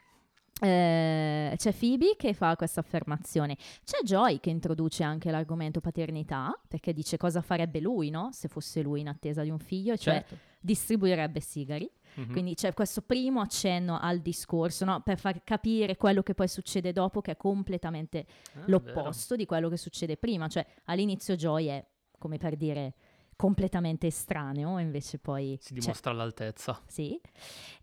eh, 0.62 1.54
c'è 1.56 1.72
Phoebe 1.72 2.16
che 2.16 2.34
fa 2.34 2.54
questa 2.56 2.80
affermazione, 2.80 3.56
c'è 3.84 4.02
Joy 4.02 4.40
che 4.40 4.50
introduce 4.50 5.02
anche 5.02 5.30
l'argomento 5.30 5.80
paternità, 5.80 6.52
perché 6.68 6.92
dice 6.92 7.16
cosa 7.16 7.40
farebbe 7.40 7.80
lui, 7.80 8.10
no? 8.10 8.28
Se 8.32 8.48
fosse 8.48 8.82
lui 8.82 9.00
in 9.00 9.08
attesa 9.08 9.42
di 9.42 9.48
un 9.50 9.58
figlio, 9.58 9.96
cioè 9.96 10.16
Certo. 10.16 10.36
distribuirebbe 10.60 11.40
sigari. 11.40 11.90
Mhm. 12.14 12.32
Quindi 12.32 12.54
c'è 12.54 12.74
questo 12.74 13.00
primo 13.02 13.40
accenno 13.40 13.98
al 13.98 14.18
discorso, 14.18 14.84
no? 14.84 15.00
Per 15.00 15.18
far 15.18 15.42
capire 15.44 15.96
quello 15.96 16.22
che 16.22 16.34
poi 16.34 16.48
succede 16.48 16.92
dopo, 16.92 17.20
che 17.22 17.30
è 17.32 17.36
completamente 17.36 18.26
Ah, 18.54 18.62
l'opposto 18.66 19.36
di 19.36 19.46
quello 19.46 19.68
che 19.68 19.76
succede 19.78 20.16
prima. 20.18 20.46
Cioè, 20.48 20.66
all'inizio 20.86 21.36
Joy 21.36 21.66
è, 21.68 21.82
come 22.18 22.36
per 22.36 22.56
dire, 22.56 22.94
completamente 23.40 24.06
estraneo, 24.06 24.78
invece 24.78 25.18
poi... 25.18 25.56
Si 25.62 25.72
dimostra 25.72 26.10
all'altezza. 26.10 26.78
sì. 26.86 27.18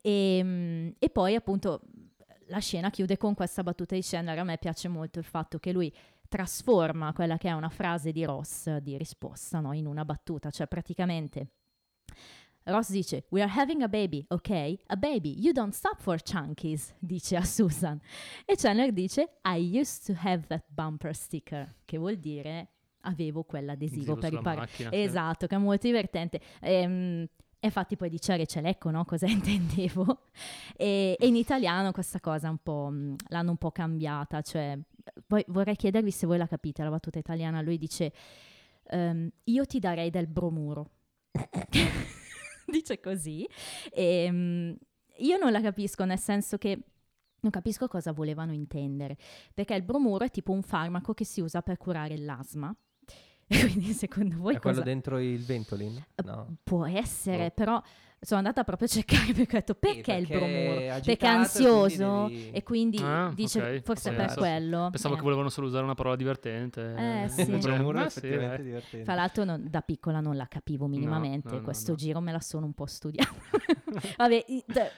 E, 0.04 0.40
mm, 0.44 0.90
e 1.00 1.10
poi 1.10 1.34
appunto 1.34 1.82
la 2.50 2.60
scena 2.60 2.92
chiude 2.92 3.18
con 3.18 3.34
questa 3.34 3.64
battuta 3.64 3.96
di 3.96 4.02
Chandler. 4.04 4.38
A 4.38 4.44
me 4.44 4.60
piace 4.60 4.88
molto 4.88 5.18
il 5.18 5.26
fatto 5.26 5.58
che 5.58 5.72
lui 5.72 5.92
trasforma 6.28 7.12
quella 7.12 7.40
che 7.40 7.48
è 7.48 7.54
una 7.54 7.70
frase 7.70 8.12
di 8.12 8.24
Ross 8.24 8.78
di 8.78 9.00
risposta 9.00 9.60
no? 9.60 9.74
in 9.74 9.88
una 9.88 10.06
battuta, 10.06 10.52
cioè 10.52 10.68
praticamente 10.68 11.48
Ross 12.66 12.92
dice 12.92 13.26
We 13.30 13.42
are 13.42 13.52
having 13.52 13.82
a 13.82 13.88
baby, 13.88 14.24
ok? 14.28 14.76
A 14.88 14.96
baby, 14.96 15.40
you 15.40 15.54
don't 15.54 15.74
stop 15.74 16.00
for 16.00 16.22
chunkies, 16.22 16.94
dice 17.00 17.36
a 17.36 17.44
Susan. 17.44 18.00
E 18.46 18.56
Chandler 18.56 18.92
dice 18.92 19.40
I 19.44 19.58
used 19.58 20.06
to 20.06 20.14
have 20.24 20.46
that 20.50 20.66
bumper 20.68 21.16
sticker, 21.16 21.74
che 21.84 21.98
vuol 21.98 22.18
dire 22.18 22.74
avevo 23.08 23.44
quell'adesivo 23.44 24.14
Adesivo 24.14 24.16
per 24.20 24.30
sulla 24.30 24.40
riparare. 24.40 24.62
macchina, 24.62 24.90
sì. 24.92 25.02
Esatto, 25.02 25.48
che 25.48 25.56
è 25.56 25.58
molto 25.58 25.88
divertente. 25.88 26.42
Ehm, 26.62 27.28
E 27.60 27.66
infatti 27.68 27.96
poi 27.96 28.10
dice 28.10 28.38
Recelecco, 28.38 28.92
no? 28.92 29.04
Cosa 29.06 29.26
intendevo? 29.26 30.30
E, 30.76 31.16
e 31.20 31.28
in 31.28 31.36
italiano 31.36 31.92
questa 31.92 32.20
cosa 32.20 32.50
un 32.50 32.60
po' 32.60 32.90
mh, 32.92 33.16
l'hanno 33.30 33.50
un 33.52 33.58
po' 33.58 33.72
cambiata, 33.72 34.42
cioè 34.42 34.78
poi 35.26 35.44
vorrei 35.48 35.76
chiedervi 35.76 36.12
se 36.12 36.28
voi 36.28 36.38
la 36.38 36.48
capite, 36.48 36.84
la 36.84 36.90
battuta 36.90 37.18
italiana, 37.18 37.62
lui 37.62 37.78
dice 37.78 38.14
ehm, 38.90 39.30
io 39.46 39.66
ti 39.66 39.80
darei 39.80 40.10
del 40.12 40.28
bromuro. 40.28 40.92
dice 42.68 43.00
così. 43.00 43.48
E, 43.92 44.30
mh, 44.32 44.78
io 45.20 45.38
non 45.38 45.52
la 45.52 45.62
capisco, 45.62 46.06
nel 46.06 46.20
senso 46.20 46.58
che 46.58 46.80
non 47.40 47.52
capisco 47.52 47.88
cosa 47.88 48.12
volevano 48.12 48.52
intendere, 48.54 49.18
perché 49.54 49.74
il 49.76 49.84
bromuro 49.84 50.26
è 50.26 50.30
tipo 50.30 50.52
un 50.52 50.62
farmaco 50.62 51.14
che 51.14 51.26
si 51.26 51.42
usa 51.42 51.62
per 51.62 51.78
curare 51.78 52.18
l'asma. 52.18 52.76
Quindi 53.72 53.94
secondo 53.94 54.38
voi 54.38 54.56
È 54.56 54.60
quello 54.60 54.78
cosa... 54.78 54.88
dentro 54.90 55.20
il 55.20 55.44
Ventolin? 55.44 56.04
No. 56.26 56.58
Può 56.64 56.86
essere, 56.86 57.46
Boh. 57.48 57.52
però 57.56 57.82
sono 58.20 58.40
andata 58.40 58.64
proprio 58.64 58.88
a 58.88 58.92
cercare 58.92 59.32
perché 59.34 59.56
ho 59.56 59.60
detto 59.60 59.76
perché, 59.76 60.14
il 60.14 60.28
perché 60.28 60.38
bromuro? 60.38 60.80
è 60.80 61.02
Perché 61.06 61.26
è 61.26 61.30
ansioso 61.30 62.24
quindi 62.26 62.44
devi- 62.44 62.58
e 62.58 62.64
quindi 62.64 62.98
Ah, 63.02 63.32
dice 63.34 63.62
ok, 63.62 63.82
forse 63.84 64.12
per 64.12 64.22
essere. 64.26 64.40
quello. 64.40 64.88
Pensavo 64.92 65.14
eh. 65.14 65.18
che 65.18 65.24
volevano 65.24 65.50
solo 65.50 65.68
usare 65.68 65.84
una 65.84 65.94
parola 65.94 66.16
divertente. 66.16 66.96
Eh, 67.24 67.30
sì. 67.30 67.42
Il 67.42 67.48
Invece- 67.50 67.70
bromuro 67.72 68.00
è 68.00 68.02
ah, 68.04 68.10
sì, 68.10 68.18
effettivamente 68.18 68.62
eh. 68.62 68.66
divertente. 68.66 69.06
Fra 69.06 69.14
l'altro 69.16 69.44
non- 69.44 69.68
da 69.70 69.82
piccola 69.82 70.20
non 70.20 70.36
la 70.36 70.48
capivo 70.48 70.88
minimamente, 70.88 71.50
no, 71.50 71.56
no, 71.58 71.62
questo 71.62 71.92
no. 71.92 71.98
giro 71.98 72.20
me 72.20 72.32
la 72.32 72.42
sono 72.42 72.66
un 72.66 72.74
po' 72.74 72.86
studiata. 72.88 73.32
Vabbè, 74.18 74.46
d- 74.66 74.92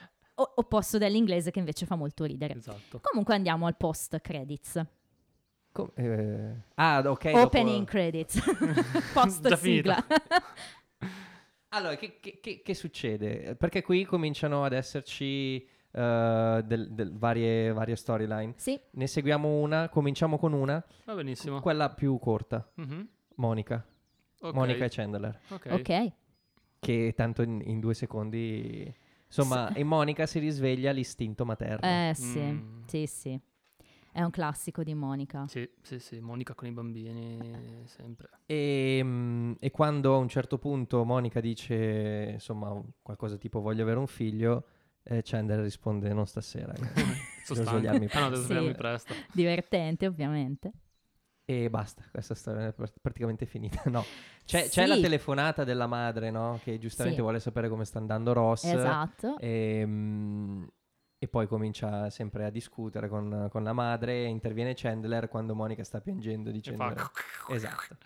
opposto 0.55 0.97
dell'inglese 0.97 1.51
che 1.51 1.59
invece 1.59 1.85
fa 1.85 1.95
molto 1.95 2.23
ridere. 2.23 2.55
Esatto. 2.55 2.99
Comunque 3.01 3.35
andiamo 3.35 3.65
al 3.67 3.75
post 3.75 4.19
credits. 4.21 4.81
Com- 5.79 5.91
eh, 6.05 6.55
Ah, 6.75 7.01
ok. 7.05 7.31
Opening 7.33 7.79
dopo- 7.79 7.91
credits. 7.91 8.39
post 9.13 9.53
sigla. 9.55 9.97
Allora, 11.71 11.95
che, 11.97 12.17
che- 12.19 12.39
che- 12.41 12.61
che 12.63 12.73
succede? 12.73 13.55
Perché 13.55 13.83
qui 13.83 14.03
cominciano 14.03 14.63
ad 14.63 14.73
esserci 14.73 15.57
eh, 15.91 16.61
del- 16.65 16.91
del- 16.91 17.15
varie, 17.15 17.71
varie 17.73 17.95
storyline. 17.95 18.53
sì, 18.57 18.79
Ne 18.91 19.05
seguiamo 19.07 19.47
una, 19.59 19.87
cominciamo 19.89 20.37
con 20.39 20.53
una, 20.53 20.83
Va 21.05 21.13
benissimo. 21.15 21.61
quella 21.61 21.89
più 21.91 22.17
corta, 22.19 22.67
Mhm. 22.75 23.07
Monica. 23.35 23.85
Ok. 24.41 24.53
Monica 24.53 24.85
e 24.85 24.89
Chandler. 24.89 25.39
Ok. 25.49 25.67
ok. 25.71 26.11
Che 26.79 27.13
tanto 27.15 27.41
in, 27.43 27.61
in 27.65 27.79
due 27.79 27.93
secondi... 27.93 28.91
Insomma, 29.27 29.71
in 29.75 29.85
Monica 29.85 30.25
si 30.25 30.39
risveglia 30.39 30.91
l'istinto 30.91 31.45
materno. 31.45 31.85
Eh 31.87 32.13
sì, 32.15 32.39
Mm. 32.39 32.81
sì, 32.87 33.05
sì. 33.05 33.39
È 34.11 34.21
un 34.21 34.31
classico 34.31 34.83
di 34.83 34.93
Monica. 34.93 35.45
Sì, 35.47 35.69
sì, 35.81 35.99
sì, 35.99 36.19
Monica 36.19 36.53
con 36.55 36.67
i 36.67 36.71
bambini, 36.71 37.83
sempre. 37.85 38.29
E, 38.45 38.99
mm, 39.03 39.53
e 39.59 39.71
quando 39.71 40.13
a 40.15 40.17
un 40.17 40.27
certo 40.27 40.57
punto 40.57 41.03
Monica 41.05 41.39
dice, 41.39 42.29
insomma, 42.33 42.81
qualcosa 43.01 43.37
tipo 43.37 43.61
voglio 43.61 43.83
avere 43.83 43.99
un 43.99 44.07
figlio, 44.07 44.65
eh, 45.03 45.21
Chandler 45.23 45.59
risponde 45.59 46.11
non 46.13 46.25
stasera. 46.27 46.73
ragazzi." 46.73 47.27
Sono 47.43 47.61
Devo 47.63 47.69
svegliarmi 47.77 48.07
stanco. 48.07 48.17
Ah 48.17 48.19
no, 48.21 48.29
devo 48.29 48.41
Sì. 48.41 48.47
svegliarmi 48.47 48.75
presto. 48.75 49.15
Divertente, 49.33 50.07
ovviamente. 50.07 50.71
e 51.45 51.67
basta, 51.67 52.03
questa 52.11 52.35
storia 52.35 52.67
è 52.67 52.73
pr- 52.73 52.93
praticamente 53.01 53.47
finita. 53.47 53.81
No, 53.89 54.03
c'è, 54.45 54.63
c'è 54.69 54.83
Sì. 54.83 54.87
la 54.87 54.99
telefonata 54.99 55.63
della 55.63 55.87
madre, 55.87 56.29
no? 56.29 56.59
Che 56.61 56.77
giustamente 56.77 57.17
Sì. 57.17 57.23
vuole 57.23 57.39
sapere 57.39 57.69
come 57.69 57.85
sta 57.85 57.97
andando 57.97 58.33
Ross. 58.33 58.65
Esatto. 58.65 59.35
E, 59.39 59.83
mm, 59.83 60.63
e 61.21 61.27
poi 61.27 61.47
comincia 61.47 62.09
sempre 62.09 62.45
a 62.45 62.49
discutere 62.49 63.09
con, 63.09 63.49
con 63.51 63.63
la 63.63 63.73
madre. 63.73 64.23
Interviene 64.23 64.73
Chandler 64.73 65.27
quando 65.27 65.53
Monica 65.53 65.83
sta 65.83 65.99
piangendo 65.99 66.49
dicendo... 66.49 66.83
fa... 66.83 67.11
Esatto. 67.49 67.97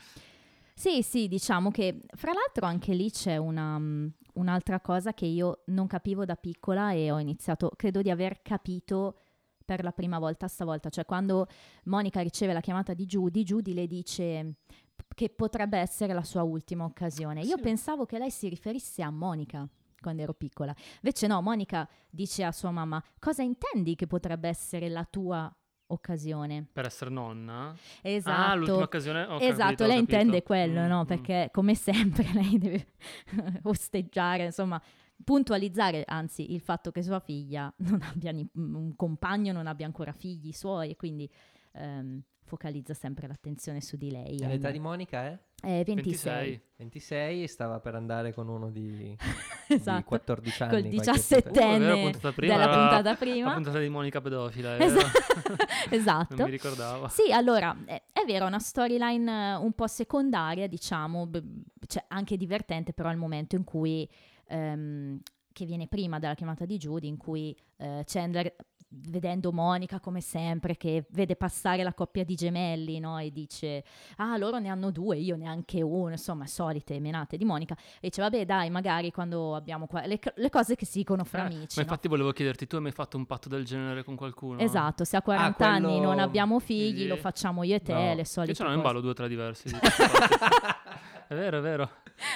Sì, 0.73 1.03
sì, 1.03 1.27
diciamo 1.27 1.69
che 1.69 2.01
fra 2.15 2.33
l'altro 2.33 2.65
anche 2.65 2.93
lì 2.95 3.11
c'è 3.11 3.37
una, 3.37 3.77
mm, 3.77 4.07
un'altra 4.33 4.79
cosa 4.81 5.13
che 5.13 5.27
io 5.27 5.61
non 5.67 5.85
capivo 5.85 6.25
da 6.25 6.35
piccola 6.35 6.91
e 6.91 7.11
ho 7.11 7.19
iniziato, 7.19 7.71
credo 7.75 8.01
di 8.01 8.09
aver 8.09 8.41
capito 8.41 9.19
per 9.63 9.83
la 9.83 9.91
prima 9.91 10.17
volta 10.17 10.47
stavolta, 10.47 10.89
cioè 10.89 11.05
quando 11.05 11.47
Monica 11.85 12.19
riceve 12.21 12.51
la 12.51 12.59
chiamata 12.59 12.95
di 12.95 13.05
Judy, 13.05 13.43
Judy 13.43 13.73
le 13.73 13.85
dice 13.87 14.55
che 15.13 15.29
potrebbe 15.29 15.77
essere 15.77 16.13
la 16.13 16.23
sua 16.23 16.41
ultima 16.41 16.83
occasione. 16.85 17.41
Io 17.41 17.57
Sì. 17.57 17.61
pensavo 17.61 18.05
che 18.07 18.17
lei 18.17 18.31
si 18.31 18.49
riferisse 18.49 19.03
a 19.03 19.11
Monica 19.11 19.69
quando 20.03 20.21
ero 20.21 20.33
piccola. 20.35 20.75
Invece 20.97 21.25
no, 21.25 21.41
Monica 21.41 21.89
dice 22.11 22.43
a 22.43 22.51
sua 22.51 22.69
mamma, 22.69 23.03
cosa 23.17 23.41
intendi 23.41 23.95
che 23.95 24.05
potrebbe 24.05 24.47
essere 24.49 24.87
la 24.89 25.03
tua 25.05 25.51
occasione? 25.87 26.67
Per 26.71 26.85
essere 26.85 27.09
nonna? 27.09 27.75
Esatto. 28.01 28.41
Ah, 28.51 28.53
l'ultima 28.53 28.83
occasione? 28.83 29.23
Ho 29.23 29.37
esatto, 29.39 29.61
capito, 29.63 29.85
lei 29.87 29.99
intende 29.99 30.43
quello, 30.43 30.81
Mm, 30.81 30.87
no? 30.87 31.01
mm. 31.03 31.05
Perché 31.05 31.49
come 31.51 31.73
sempre 31.75 32.25
lei 32.33 32.57
deve 32.59 32.87
osteggiare, 33.63 34.45
insomma, 34.45 34.81
puntualizzare, 35.23 36.03
anzi, 36.05 36.53
il 36.53 36.59
fatto 36.61 36.91
che 36.91 37.01
sua 37.01 37.19
figlia 37.19 37.73
non 37.77 38.01
abbia 38.01 38.31
ni- 38.31 38.49
un 38.55 38.95
compagno, 38.95 39.53
non 39.53 39.67
abbia 39.67 39.85
ancora 39.85 40.11
figli 40.11 40.51
suoi 40.51 40.91
e 40.91 40.95
quindi 40.95 41.29
ehm, 41.73 42.21
focalizza 42.53 42.93
sempre 42.93 43.25
l'attenzione 43.27 43.81
su 43.81 43.97
di 43.97 44.11
lei. 44.11 44.37
E 44.37 44.47
l'età 44.47 44.69
di 44.69 44.77
Monica 44.77 45.23
è? 45.25 45.39
Eh, 45.63 45.83
26. 45.83 45.93
26. 46.49 46.61
26 46.75 47.43
e 47.43 47.47
stava 47.47 47.79
per 47.79 47.95
andare 47.95 48.31
con 48.31 48.47
uno 48.47 48.69
di, 48.69 49.15
di 49.67 49.73
esatto. 49.73 50.03
14 50.03 50.63
anni. 50.63 50.71
Col 50.71 50.81
qualche 50.81 50.97
diciassettenne 50.97 51.85
Oh, 51.91 51.95
la 51.95 52.01
puntata 52.01 52.31
prima 52.31 52.53
della 52.57 52.65
puntata 52.69 53.09
La 53.09 53.15
prima. 53.15 53.53
puntata 53.53 53.79
di 53.79 53.89
Monica 53.89 54.21
pedofila. 54.21 54.77
è 54.77 54.83
Esa- 54.83 54.95
vero. 54.95 55.55
esatto. 55.89 56.35
Non 56.35 56.45
mi 56.45 56.51
ricordavo. 56.51 57.07
Sì, 57.07 57.31
allora, 57.31 57.75
è, 57.85 58.03
è 58.13 58.23
vero, 58.25 58.45
è 58.45 58.47
una 58.49 58.59
storyline 58.59 59.51
eh, 59.53 59.55
un 59.55 59.73
po' 59.73 59.87
secondaria, 59.87 60.67
diciamo, 60.67 61.25
b- 61.25 61.43
cioè 61.87 62.05
anche 62.09 62.37
divertente, 62.37 62.93
però 62.93 63.09
al 63.09 63.17
momento 63.17 63.55
in 63.55 63.63
cui, 63.63 64.07
ehm, 64.47 65.19
che 65.51 65.65
viene 65.65 65.87
prima 65.87 66.19
della 66.19 66.35
chiamata 66.35 66.65
di 66.65 66.77
Judy, 66.77 67.07
in 67.07 67.17
cui 67.17 67.55
eh, 67.77 68.03
Chandler, 68.05 68.53
vedendo 68.95 69.51
Monica 69.51 69.99
come 69.99 70.21
sempre, 70.21 70.77
che 70.77 71.05
vede 71.09 71.35
passare 71.35 71.83
la 71.83 71.93
coppia 71.93 72.23
di 72.23 72.35
gemelli, 72.35 72.99
no? 72.99 73.17
E 73.19 73.31
dice, 73.31 73.83
ah, 74.17 74.37
loro 74.37 74.59
ne 74.59 74.69
hanno 74.69 74.91
due, 74.91 75.17
io 75.17 75.35
neanche 75.35 75.81
uno, 75.81 76.11
insomma, 76.11 76.45
solite 76.47 76.99
menate 76.99 77.37
di 77.37 77.45
Monica. 77.45 77.75
E 77.95 78.09
dice, 78.09 78.21
vabbè, 78.21 78.45
dai, 78.45 78.69
magari 78.69 79.11
quando 79.11 79.55
abbiamo 79.55 79.87
qua... 79.87 80.05
Le, 80.05 80.19
le 80.35 80.49
cose 80.49 80.75
che 80.75 80.85
si 80.85 80.99
dicono 80.99 81.23
fra 81.23 81.43
Eh, 81.43 81.45
amici, 81.53 81.59
Ma 81.59 81.67
no? 81.77 81.81
infatti 81.83 82.07
volevo 82.07 82.31
chiederti, 82.31 82.67
tu 82.67 82.75
hai 82.75 82.81
mai 82.81 82.91
fatto 82.91 83.17
un 83.17 83.25
patto 83.25 83.49
del 83.49 83.65
genere 83.65 84.03
con 84.03 84.15
qualcuno? 84.15 84.59
Esatto, 84.59 85.03
se 85.03 85.17
a 85.17 85.21
40 85.21 85.53
quello- 85.55 85.71
anni 85.71 85.99
non 85.99 86.19
abbiamo 86.19 86.59
figli, 86.59 86.97
Figli. 86.99 87.07
lo 87.07 87.17
facciamo 87.17 87.63
io 87.63 87.75
e 87.75 87.81
te, 87.81 87.93
No. 87.93 88.13
le 88.13 88.25
solite 88.25 88.51
Io 88.51 88.57
ce 88.57 88.63
n'ho 88.63 88.73
in 88.73 88.81
ballo 88.81 89.01
due 89.01 89.11
o 89.11 89.13
tre 89.13 89.27
diversi. 89.27 89.69
è 91.27 91.33
vero, 91.35 91.57
è 91.57 91.61
vero. 91.61 91.89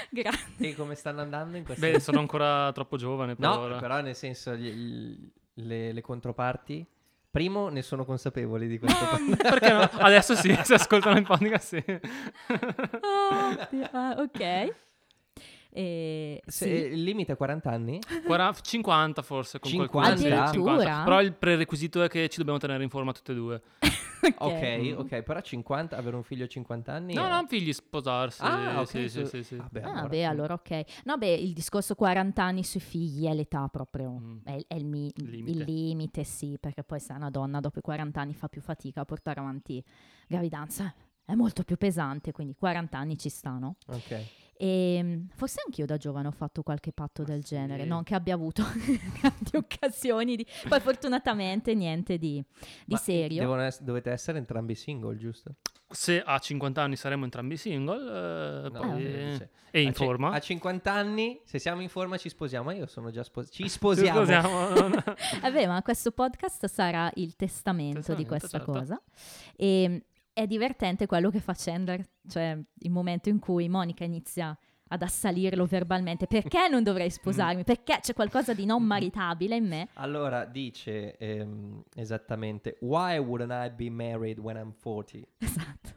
Grazie. 0.09 0.69
E 0.69 0.75
come 0.75 0.95
stanno 0.95 1.21
andando 1.21 1.57
in 1.57 1.63
questo 1.63 1.85
Beh, 1.85 1.99
sono 1.99 2.19
ancora 2.19 2.71
troppo 2.71 2.97
giovane 2.97 3.35
per 3.35 3.47
No, 3.47 3.59
ora. 3.59 3.77
però 3.77 4.01
nel 4.01 4.15
senso 4.15 4.55
gli- 4.55 4.71
gli- 4.71 5.31
le, 5.57 5.91
le 5.91 6.01
controparti 6.01 6.85
primo 7.29 7.69
ne 7.69 7.83
sono 7.83 8.03
consapevoli 8.03 8.67
di 8.67 8.79
questo. 8.79 9.05
Perché 9.37 9.71
no? 9.71 9.81
Adesso 9.81 10.35
sì, 10.35 10.57
se 10.63 10.73
ascoltano 10.73 11.17
il 11.17 11.25
podcast 11.25 11.67
sì. 11.67 11.83
Ah, 13.91 14.15
ok. 14.17 14.73
E 15.77 16.41
Se- 16.47 16.65
sì. 16.65 16.93
Il 16.95 17.03
limite 17.03 17.33
è 17.33 17.37
40 17.37 17.69
anni? 17.69 17.99
Quara- 18.25 18.51
50 18.51 19.21
forse 19.21 19.59
con 19.59 19.69
50? 19.69 19.91
qualcuno. 19.93 20.17
sì, 20.17 20.25
Addirittura? 20.33 20.71
50. 20.79 21.03
Però 21.03 21.21
il 21.21 21.33
prerequisito 21.33 22.01
è 22.03 22.07
che 22.09 22.27
ci 22.29 22.37
dobbiamo 22.39 22.57
tenere 22.57 22.83
in 22.83 22.89
forma 22.89 23.11
tutte 23.11 23.31
e 23.31 23.35
due. 23.35 23.61
Ok, 24.39 24.95
ok, 24.97 25.21
però 25.21 25.39
50, 25.39 25.95
avere 25.95 26.15
un 26.15 26.23
figlio 26.23 26.45
a 26.45 26.47
50 26.47 26.91
anni... 26.91 27.13
No, 27.13 27.27
è- 27.27 27.29
no, 27.29 27.45
figli, 27.47 27.71
sposarsi. 27.71 28.41
Ah, 28.41 28.81
ok, 28.81 28.87
sì, 28.87 29.07
sì, 29.09 29.19
su- 29.19 29.25
sì, 29.27 29.43
sì. 29.43 29.55
Vabbè, 29.55 29.81
Ah, 29.81 29.89
allora- 29.91 30.07
beh, 30.07 30.23
allora 30.25 30.53
ok. 30.55 30.83
No, 31.05 31.17
beh, 31.17 31.33
il 31.33 31.53
discorso 31.53 31.93
40 31.95 32.43
anni 32.43 32.63
sui 32.63 32.79
figli 32.79 33.25
è 33.27 33.33
l'età 33.35 33.67
proprio, 33.71 34.11
Mm. 34.19 34.37
è, 34.43 34.57
è 34.67 34.73
il, 34.75 34.85
mi- 34.85 35.11
Limite. 35.17 35.51
il 35.51 35.63
limite, 35.63 36.23
sì, 36.23 36.57
perché 36.59 36.83
poi 36.83 36.99
se 36.99 37.13
una 37.13 37.29
donna 37.29 37.59
dopo 37.59 37.77
i 37.77 37.81
40 37.83 38.19
anni 38.19 38.33
fa 38.33 38.47
più 38.49 38.59
fatica 38.59 39.01
a 39.01 39.05
portare 39.05 39.39
avanti 39.39 39.81
gravidanza, 40.27 40.93
è 41.23 41.35
molto 41.35 41.63
più 41.63 41.77
pesante, 41.77 42.31
quindi 42.31 42.55
40 42.57 42.97
anni 42.97 43.17
ci 43.19 43.29
stanno. 43.29 43.75
Ok. 43.87 44.19
E 44.59 44.99
mm, 45.03 45.25
forse 45.35 45.61
anch'io 45.65 45.85
da 45.85 45.97
giovane 45.97 46.27
ho 46.27 46.31
fatto 46.31 46.63
qualche 46.63 46.91
patto 46.91 47.23
Ma 47.23 47.29
del 47.29 47.45
sì. 47.45 47.55
genere, 47.55 47.85
non 47.85 48.03
che 48.03 48.15
abbia 48.15 48.33
avuto 48.33 48.63
grandi 49.21 49.55
occasioni, 49.55 50.35
di... 50.35 50.45
poi 50.67 50.79
fortunatamente 50.79 51.73
niente 51.75 52.17
di, 52.17 52.43
di 52.85 52.93
Ma 52.93 52.97
serio. 52.97 53.39
devono 53.39 53.61
ess- 53.63 53.81
dovete 53.81 54.09
essere 54.11 54.37
entrambi 54.39 54.73
single, 54.75 55.15
giusto? 55.15 55.55
Se 55.89 56.21
a 56.21 56.37
50 56.37 56.81
anni 56.81 56.95
saremo 56.97 57.23
entrambi 57.23 57.55
single 57.55 58.65
eh, 58.65 58.69
No, 58.69 58.79
poi- 58.79 59.05
eh, 59.05 59.29
dice- 59.31 59.49
e 59.71 59.81
in 59.81 59.89
a 59.89 59.93
forma. 59.93 60.31
A 60.31 60.39
50 60.39 60.91
anni, 60.91 61.39
se 61.45 61.59
siamo 61.59 61.81
in 61.81 61.87
forma 61.89 62.17
ci 62.17 62.27
sposiamo. 62.29 62.71
Io 62.71 62.87
sono 62.87 63.09
già 63.11 63.23
sposato. 63.23 63.53
Ci 63.53 63.63
Ci 63.63 63.69
sposiamo. 63.69 64.19
sposiamo. 64.25 65.03
Vabbè, 65.41 65.67
ma 65.67 65.81
questo 65.83 66.11
podcast 66.11 66.65
sarà 66.65 67.09
il 67.15 67.35
testamento, 67.35 67.99
di 68.15 68.25
Testamento, 68.25 68.27
questa 68.29 68.57
certo. 68.57 68.71
cosa. 68.71 69.01
E 69.55 70.03
è 70.37 70.45
divertente 70.45 71.07
quello 71.07 71.31
che 71.31 71.39
fa 71.39 71.55
Chandler, 71.57 72.07
cioè 72.27 72.55
il 72.77 72.91
momento 72.91 73.27
in 73.27 73.39
cui 73.39 73.67
Monica 73.67 74.03
inizia 74.03 74.55
ad 74.89 75.01
assalirlo 75.01 75.65
verbalmente. 75.65 76.27
Perché 76.27 76.67
non 76.69 76.83
dovrei 76.83 77.09
sposarmi? 77.09 77.63
Perché 77.63 77.97
c'è 78.01 78.13
qualcosa 78.13 78.53
di 78.53 78.63
non 78.63 78.83
maritabile 78.83 79.55
in 79.55 79.67
me? 79.67 79.87
Allora 79.93 80.45
dice 80.45 81.17
ehm, 81.17 81.83
esattamente 81.95 82.77
Why 82.81 83.17
wouldn't 83.17 83.51
I 83.51 83.71
be 83.75 83.89
married 83.89 84.37
when 84.37 84.57
I'm 84.57 84.75
40? 84.79 85.27
Esatto. 85.39 85.95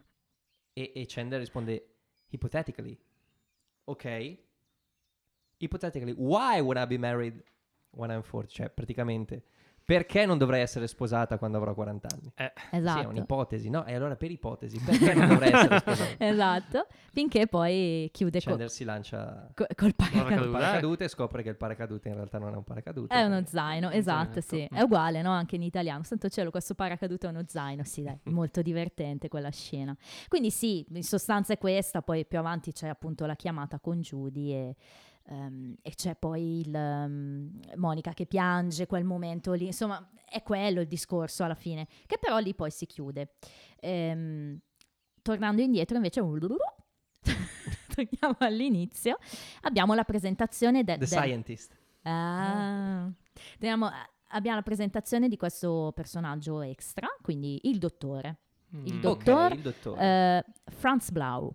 E, 0.73 0.93
e 0.95 1.05
Chandler 1.07 1.39
risponde 1.39 1.97
Hypothetically. 2.31 2.99
Ok? 3.85 4.39
Hypothetically, 5.59 6.15
why 6.17 6.61
would 6.61 6.79
I 6.79 6.87
be 6.87 6.97
married 6.97 7.45
when 7.91 8.11
I'm 8.11 8.23
40? 8.23 8.49
Cioè, 8.49 8.71
praticamente, 8.71 9.43
perché 9.85 10.25
non 10.25 10.39
dovrei 10.39 10.61
essere 10.63 10.87
sposata 10.87 11.37
quando 11.39 11.59
avrò 11.59 11.75
40 11.75 12.09
anni? 12.13 12.33
Sì, 12.35 12.43
è 12.43 12.77
Esatto. 12.77 13.09
un'ipotesi, 13.09 13.71
no? 13.71 13.85
E 13.85 13.95
allora 13.95 14.15
per 14.17 14.31
ipotesi, 14.31 14.79
perché 14.79 15.15
non 15.15 15.29
dovrei 15.29 15.53
essere 15.53 15.79
sposata? 15.81 16.25
esatto. 16.25 16.87
Finché 17.13 17.47
poi 17.49 18.09
chiude 18.13 18.39
co- 18.41 18.51
Chandler 18.51 18.71
si 18.71 18.85
lancia 18.85 19.51
co- 19.55 19.67
col 19.75 19.95
paracadute. 19.97 20.35
Col 20.37 20.51
paracadute 20.51 21.05
e 21.05 21.09
scopre 21.09 21.43
che 21.43 21.49
il 21.49 21.57
paracadute 21.57 22.09
in 22.09 22.15
realtà 22.15 22.39
non 22.39 22.53
è 22.53 22.57
un 22.57 22.63
paracadute. 22.65 23.13
È 23.15 23.25
uno 23.25 23.43
zaino, 23.47 23.89
Un 23.89 23.93
esatto, 23.95 24.41
zainetto. 24.41 24.75
sì. 24.75 24.79
È 24.79 24.83
uguale, 24.83 25.23
no? 25.23 25.31
Anche 25.33 25.57
in 25.57 25.63
italiano. 25.63 26.05
Santo 26.05 26.29
cielo, 26.29 26.51
questo 26.51 26.75
paracadute 26.75 27.27
è 27.27 27.31
uno 27.31 27.43
zaino, 27.47 27.83
sì, 27.83 28.03
dai, 28.03 28.19
molto 28.31 28.63
divertente 28.63 29.29
quella 29.29 29.51
scena. 29.51 29.97
Quindi 30.29 30.51
sì, 30.51 30.87
in 30.91 31.03
sostanza 31.03 31.53
è 31.53 31.59
questa, 31.59 32.01
poi 32.01 32.25
più 32.27 32.39
avanti 32.39 32.73
c'è 32.73 32.87
appunto 32.89 33.27
la 33.27 33.35
chiamata 33.35 33.81
con 33.81 34.01
Judy 34.01 34.53
e, 34.53 34.77
ehm, 35.31 35.75
e 35.83 35.95
c'è 35.95 36.15
poi 36.17 36.61
il, 36.61 36.75
ehm, 36.75 37.61
Monica 37.77 38.13
che 38.13 38.27
piange, 38.27 38.87
quel 38.87 39.05
momento 39.05 39.53
lì, 39.53 39.67
insomma, 39.67 40.11
è 40.25 40.43
quello 40.43 40.81
il 40.81 40.87
discorso 40.87 41.43
alla 41.45 41.55
fine, 41.55 41.87
che 42.07 42.19
però 42.19 42.39
lì 42.39 42.55
poi 42.55 42.71
si 42.71 42.87
chiude. 42.87 43.35
Ehm, 43.81 44.59
tornando 45.23 45.63
indietro 45.63 45.97
invece... 45.97 46.21
Torniamo 47.95 48.37
all'inizio. 48.39 49.19
Abbiamo 49.63 49.95
la 49.95 50.05
presentazione 50.05 50.85
de- 50.85 50.93
The 50.93 50.99
del- 50.99 51.09
Scientist. 51.09 51.77
Ah. 52.03 53.11
Teniamo- 53.59 53.91
abbiamo 54.29 54.57
la 54.57 54.63
presentazione 54.63 55.29
di 55.29 55.37
questo 55.37 55.93
personaggio 55.95 56.61
extra, 56.63 57.07
quindi 57.21 57.61
il 57.65 57.79
dottore, 57.79 58.39
Il 58.85 58.95
Mm. 58.95 59.01
dottore- 59.01 59.25
Dottor, 59.25 59.45
ok, 59.51 59.55
il 59.55 59.61
dottore. 59.63 60.01
eh, 60.03 60.45
Franz 60.71 61.11
Blau. 61.11 61.53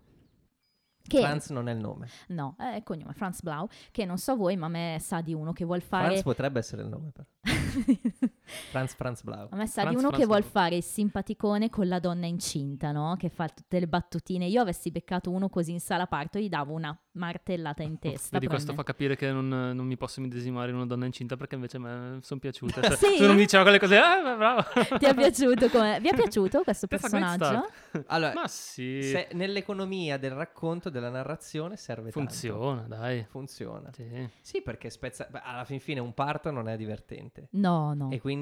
Che 1.06 1.20
Franz 1.20 1.50
non 1.50 1.68
è 1.68 1.72
il 1.72 1.78
nome. 1.78 2.08
no, 2.28 2.56
è 2.58 2.76
il 2.76 2.82
cognome 2.82 3.12
Franz 3.12 3.42
Blau, 3.42 3.68
che 3.90 4.04
non 4.04 4.18
so 4.18 4.36
voi, 4.36 4.56
ma 4.56 4.66
a 4.66 4.70
me 4.70 4.98
sa 5.00 5.20
di 5.20 5.34
uno 5.34 5.52
che 5.52 5.64
vuol 5.64 5.82
fare 5.82 6.06
Franz 6.06 6.22
potrebbe 6.22 6.58
essere 6.58 6.82
il 6.82 6.88
nome, 6.88 7.10
però. 7.12 7.26
Franz 8.70 8.94
Franz 8.94 9.22
Blau. 9.22 9.48
A 9.50 9.56
me 9.56 9.66
sa 9.66 9.82
di 9.82 9.90
uno 9.90 10.00
Franz 10.08 10.16
che 10.18 10.26
vuol 10.26 10.40
Blau. 10.40 10.50
fare 10.50 10.76
il 10.76 10.82
simpaticone 10.82 11.70
con 11.70 11.88
la 11.88 11.98
donna 11.98 12.26
incinta, 12.26 12.92
no? 12.92 13.16
Che 13.18 13.28
fa 13.28 13.48
tutte 13.48 13.78
le 13.80 13.88
battutine. 13.88 14.46
Io 14.46 14.60
avessi 14.60 14.90
beccato 14.90 15.30
uno 15.30 15.48
così 15.48 15.72
in 15.72 15.80
sala 15.80 16.06
parto, 16.06 16.38
gli 16.38 16.48
davo 16.48 16.72
una 16.74 16.96
martellata 17.12 17.82
in 17.82 17.98
testa. 17.98 18.28
Vedi, 18.38 18.46
questo 18.46 18.72
fa 18.74 18.82
capire 18.82 19.16
che 19.16 19.30
non, 19.32 19.48
non 19.48 19.86
mi 19.86 19.96
posso 19.96 20.20
medesimare 20.20 20.70
in 20.70 20.76
una 20.76 20.86
donna 20.86 21.06
incinta 21.06 21.36
perché 21.36 21.54
invece 21.54 21.78
a 21.78 21.80
me 21.80 22.18
sono 22.22 22.40
piaciute. 22.40 22.80
Cioè, 22.86 22.96
Sì? 22.96 23.16
Se 23.16 23.26
non 23.26 23.34
mi 23.34 23.42
diceva 23.42 23.62
quelle 23.62 23.78
cose, 23.78 23.96
ah, 23.96 24.36
bravo. 24.36 24.64
Ti 24.98 25.04
è 25.06 25.14
piaciuto? 25.14 25.68
come- 25.68 25.98
Vi 26.00 26.08
è 26.08 26.14
piaciuto 26.14 26.62
questo 26.62 26.86
personaggio? 26.86 27.68
Allora, 28.08 28.34
Ma 28.34 28.46
sì, 28.46 29.00
se 29.02 29.28
nell'economia 29.32 30.18
del 30.18 30.32
racconto, 30.32 30.90
della 30.90 31.08
narrazione, 31.08 31.76
serve 31.78 32.10
tanto. 32.10 32.18
funziona, 32.28 32.82
dai. 32.82 33.24
Funziona. 33.28 33.90
Sì. 33.92 34.28
Sì, 34.42 34.60
perché 34.60 34.90
spezza... 34.90 35.28
alla 35.42 35.64
fin 35.64 35.80
fine 35.80 35.98
un 36.00 36.12
parto 36.12 36.50
non 36.50 36.68
è 36.68 36.76
divertente. 36.76 37.48
No, 37.52 37.94
no. 37.94 38.10
E 38.10 38.20
quindi 38.20 38.35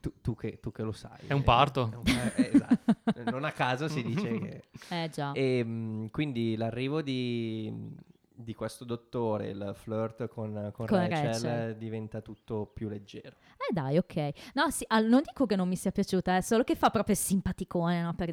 tu, 0.00 0.12
tu 0.20 0.34
che, 0.34 0.58
tu 0.60 0.70
che 0.72 0.82
lo 0.82 0.92
sai. 0.92 1.18
È 1.26 1.32
un 1.32 1.40
eh, 1.40 1.44
parto. 1.44 1.90
è 1.92 1.96
un- 1.96 2.30
eh, 2.36 2.50
esatto. 2.52 3.30
non 3.30 3.44
a 3.44 3.52
caso 3.52 3.88
si 3.88 4.02
dice 4.02 4.38
che... 4.38 4.62
Eh 4.90 5.08
già. 5.10 5.32
E 5.32 5.64
mh, 5.64 6.10
quindi 6.10 6.56
l'arrivo 6.56 7.02
di, 7.02 7.72
di 8.36 8.54
questo 8.54 8.84
dottore, 8.84 9.48
il 9.48 9.72
flirt 9.74 10.28
con, 10.28 10.70
con, 10.74 10.86
Con 10.86 10.98
Rachel, 10.98 11.24
Rachel. 11.32 11.76
diventa 11.76 12.20
tutto 12.20 12.66
più 12.72 12.88
leggero. 12.88 13.36
Eh 13.56 13.72
dai, 13.72 13.96
ok. 13.96 14.30
No, 14.54 14.70
sì, 14.70 14.84
al- 14.88 15.06
non 15.06 15.22
dico 15.24 15.46
che 15.46 15.56
non 15.56 15.66
mi 15.68 15.76
sia 15.76 15.90
piaciuta, 15.90 16.36
è 16.36 16.40
solo 16.42 16.62
che 16.62 16.76
fa 16.76 16.90
proprio 16.90 17.14
simpaticone, 17.14 18.02
no? 18.02 18.14
Per... 18.14 18.28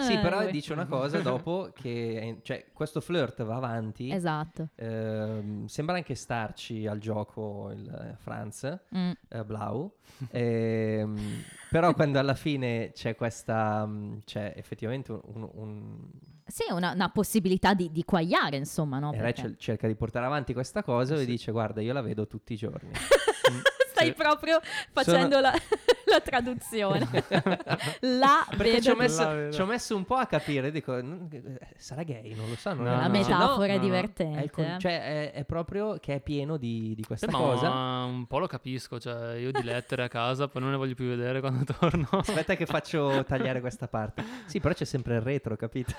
Sì, 0.00 0.18
però 0.20 0.42
Eh, 0.42 0.50
dice 0.50 0.72
una 0.72 0.86
cosa 0.86 1.18
dopo 1.20 1.70
che... 1.74 2.38
Cioè, 2.42 2.66
questo 2.72 3.00
flirt 3.00 3.42
va 3.44 3.56
avanti. 3.56 4.10
Esatto. 4.10 4.68
Ehm, 4.76 5.66
sembra 5.66 5.96
anche 5.96 6.14
starci 6.14 6.86
al 6.86 6.98
gioco 6.98 7.70
il 7.72 7.88
eh, 7.88 8.16
Franz 8.16 8.78
Mm. 8.96 9.10
eh, 9.28 9.44
Blau. 9.44 9.92
Ehm, 10.30 11.42
però 11.70 11.92
quando 11.94 12.18
alla 12.18 12.34
fine 12.34 12.92
c'è 12.92 13.14
questa... 13.14 13.84
mh, 13.86 14.20
c'è 14.24 14.52
effettivamente 14.56 15.12
un... 15.12 15.20
un- 15.34 15.50
un- 15.54 16.10
Sì, 16.50 16.64
una, 16.70 16.92
una 16.92 17.08
possibilità 17.10 17.74
di, 17.74 17.90
di 17.90 18.04
quagliare, 18.04 18.56
insomma, 18.56 18.98
no? 18.98 19.12
e 19.12 19.16
Perché- 19.16 19.42
Rachel 19.42 19.56
cerca 19.58 19.86
di 19.86 19.94
portare 19.94 20.26
avanti 20.26 20.52
questa 20.52 20.82
cosa 20.82 21.14
e 21.14 21.18
Sì. 21.20 21.26
dice 21.26 21.52
guarda 21.52 21.80
io 21.80 21.92
la 21.92 22.02
vedo 22.02 22.26
tutti 22.26 22.52
i 22.52 22.56
giorni. 22.56 22.90
Stai 24.00 24.14
proprio 24.14 24.60
facendo 24.92 25.40
la, 25.40 25.52
la 26.06 26.20
traduzione. 26.20 27.08
la 28.00 28.46
Perché 28.48 28.64
vedo 28.64 28.80
ci 28.80 28.90
ho, 28.90 28.96
messo, 28.96 29.52
ci 29.52 29.60
ho 29.60 29.66
messo 29.66 29.96
un 29.96 30.04
po' 30.04 30.16
a 30.16 30.26
capire, 30.26 30.70
dico, 30.70 30.92
"Non- 31.00 31.28
eh, 31.32 31.58
sarà 31.76 32.02
gay, 32.02 32.34
non 32.34 32.48
lo 32.48 32.56
so. 32.56 32.72
Non 32.74 32.84
No, 32.84 32.92
è- 32.92 32.96
La 32.96 33.02
no. 33.06 33.10
metafora 33.10 33.66
No, 33.66 33.72
è 33.72 33.76
no. 33.76 33.82
divertente. 33.82 34.42
È 34.42 34.50
con- 34.50 34.76
cioè 34.78 35.30
è, 35.30 35.32
è 35.32 35.44
proprio 35.44 35.98
che 36.00 36.14
è 36.16 36.20
pieno 36.20 36.56
di, 36.56 36.94
di 36.94 37.04
questa 37.04 37.26
Eh, 37.26 37.30
ma 37.30 37.38
cosa. 37.38 37.68
un 37.70 38.26
po' 38.26 38.38
lo 38.38 38.46
capisco, 38.46 38.98
cioè 38.98 39.34
io 39.36 39.52
di 39.52 39.62
lettere 39.62 40.04
a 40.04 40.08
casa, 40.08 40.48
poi 40.48 40.62
non 40.62 40.70
ne 40.70 40.76
voglio 40.76 40.94
più 40.94 41.06
vedere 41.08 41.40
quando 41.40 41.64
torno. 41.78 42.08
Aspetta 42.10 42.54
che 42.54 42.66
faccio 42.66 43.24
tagliare 43.28 43.60
questa 43.60 43.86
parte. 43.88 44.24
Sì, 44.46 44.60
però 44.60 44.74
c'è 44.74 44.84
sempre 44.84 45.14
il 45.16 45.20
retro, 45.20 45.56
capito? 45.56 45.92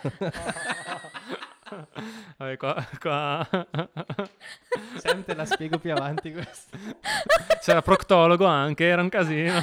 Vabbè, 2.37 2.57
qua, 2.57 2.87
qua... 2.99 3.47
Sempre 4.97 5.23
te 5.25 5.35
la 5.35 5.45
spiego 5.45 5.77
più 5.79 5.91
avanti 5.91 6.31
questa. 6.31 6.77
c'era 7.61 7.81
proctologo 7.81 8.45
anche, 8.45 8.85
era 8.85 9.01
un 9.01 9.09
casino. 9.09 9.61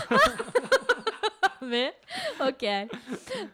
Vabbè, 1.60 1.94
ok. 2.38 2.86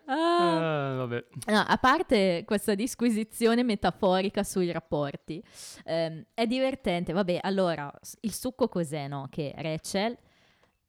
Ah. 0.07 0.93
Eh, 0.93 0.97
vabbè. 0.97 1.25
No, 1.47 1.65
a 1.67 1.77
parte 1.79 2.45
questa 2.47 2.75
disquisizione 2.75 3.65
metaforica 3.65 4.45
sui 4.45 4.71
rapporti, 4.71 5.43
ehm, 5.85 6.25
è 6.33 6.47
divertente. 6.47 7.13
Vabbè, 7.13 7.41
allora, 7.43 7.93
il 8.21 8.33
succo 8.33 8.69
cos'è, 8.69 9.09
no? 9.09 9.27
Che 9.31 9.53
Rachel 9.57 10.17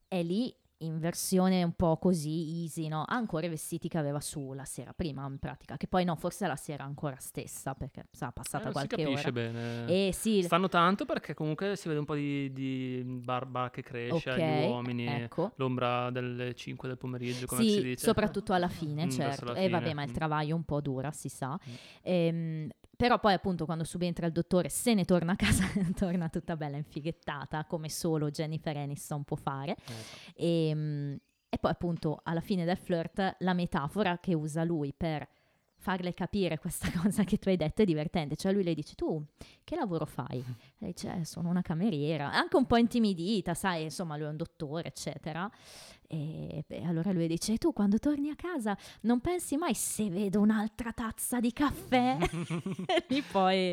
è 0.08 0.22
lì 0.22 0.56
in 0.80 1.00
versione 1.00 1.64
un 1.64 1.74
po' 1.74 1.98
così 1.98 2.64
easy, 2.64 2.88
no? 2.88 3.04
Ha 3.04 3.16
ancora 3.16 3.46
i 3.46 3.50
vestiti 3.50 3.88
che 3.88 3.98
aveva 3.98 4.20
su 4.20 4.54
la 4.54 4.66
sera 4.66 4.94
prima, 4.94 5.26
in 5.26 5.38
pratica. 5.40 5.78
Che 5.78 5.88
poi 5.88 6.04
no, 6.04 6.16
forse 6.16 6.48
la 6.48 6.56
sera 6.56 6.84
ancora 6.84 7.16
stessa, 7.20 7.74
perché 7.76 8.08
sa, 8.12 8.32
passata 8.32 8.64
Eh, 8.64 8.68
si 8.68 8.72
qualche 8.74 8.96
capisce 8.98 9.22
ora. 9.30 9.32
bene. 9.32 9.86
Eh 9.88 10.12
sì, 10.14 10.44
Stanno 10.44 10.68
tanto 10.68 11.06
perché 11.06 11.34
comunque 11.34 11.76
si 11.76 11.88
vede 11.88 12.00
un 12.00 12.06
po' 12.06 12.16
di, 12.16 12.52
di 12.52 13.02
barba 13.06 13.70
che 13.70 13.82
cresce 13.84 14.32
ok, 14.32 14.40
agli 14.40 14.68
uomini, 14.68 15.06
ecco. 15.08 15.52
l'ombra 15.56 16.10
delle 16.12 16.54
5 16.54 16.88
del 16.88 16.98
pomeriggio, 16.98 17.46
come 17.46 17.62
sì, 17.62 17.70
si 17.70 17.82
dice. 17.82 18.06
soprattutto 18.06 18.54
alla 18.54 18.68
fine, 18.70 19.06
Mm, 19.06 19.10
certo. 19.10 19.54
E 19.54 19.70
vabbè, 19.70 19.84
fine, 19.84 19.94
ma 19.94 20.04
il 20.04 20.10
mm. 20.10 20.14
travaglio 20.14 20.56
un 20.56 20.64
po' 20.64 20.82
dura, 20.82 21.12
si 21.12 21.30
sa. 21.30 21.58
Mm. 21.70 21.74
Ehm, 22.04 22.70
però 22.96 23.20
poi 23.20 23.34
appunto 23.34 23.66
quando 23.66 23.84
subentra 23.84 24.26
il 24.26 24.32
dottore 24.32 24.70
se 24.70 24.94
ne 24.94 25.06
torna 25.06 25.34
a 25.34 25.36
casa, 25.36 25.64
torna 25.96 26.30
tutta 26.30 26.56
bella 26.56 26.78
infighettata, 26.78 27.66
come 27.66 27.90
solo 27.90 28.30
Jennifer 28.30 28.76
Aniston 28.76 29.24
può 29.24 29.36
fare. 29.36 29.76
Eh, 29.76 29.92
esatto. 29.92 30.32
E, 30.36 31.20
e 31.50 31.58
poi 31.58 31.72
appunto 31.72 32.20
alla 32.24 32.42
fine 32.42 32.66
del 32.66 32.78
flirt 32.78 33.38
la 33.40 33.54
metafora 33.54 34.20
che 34.20 34.34
usa 34.34 34.64
lui 34.64 34.94
per 34.94 35.28
farle 35.86 36.16
capire 36.16 36.58
questa 36.58 36.88
cosa 37.00 37.24
che 37.24 37.38
tu 37.38 37.50
hai 37.50 37.58
detto 37.58 37.84
è 37.84 37.86
divertente. 37.86 38.36
Cioè 38.36 38.52
lui 38.52 38.64
le 38.64 38.74
dice, 38.74 38.96
tu 38.96 39.24
che 39.64 39.76
lavoro 39.76 40.06
fai? 40.08 40.44
E 40.80 40.86
dice, 40.88 41.14
"Eh, 41.20 41.26
sono 41.26 41.50
una 41.50 41.62
cameriera. 41.62 42.32
Anche 42.32 42.56
un 42.58 42.66
po' 42.66 42.78
intimidita, 42.78 43.54
sai, 43.54 43.84
insomma 43.84 44.18
lui 44.18 44.26
è 44.26 44.30
un 44.30 44.38
dottore, 44.38 44.88
eccetera. 44.88 45.48
E 46.08 46.64
beh, 46.68 46.84
allora 46.84 47.12
lui 47.12 47.28
dice, 47.28 47.54
"E 47.54 47.58
tu 47.58 47.72
quando 47.74 47.98
torni 48.00 48.30
a 48.30 48.36
casa 48.36 48.76
non 49.02 49.20
pensi 49.22 49.58
mai 49.58 49.74
se 49.74 50.10
vedo 50.10 50.40
un'altra 50.40 50.92
tazza 50.92 51.40
di 51.40 51.52
caffè? 51.52 52.18
e 52.20 52.28
lì 53.10 53.22
poi 53.32 53.72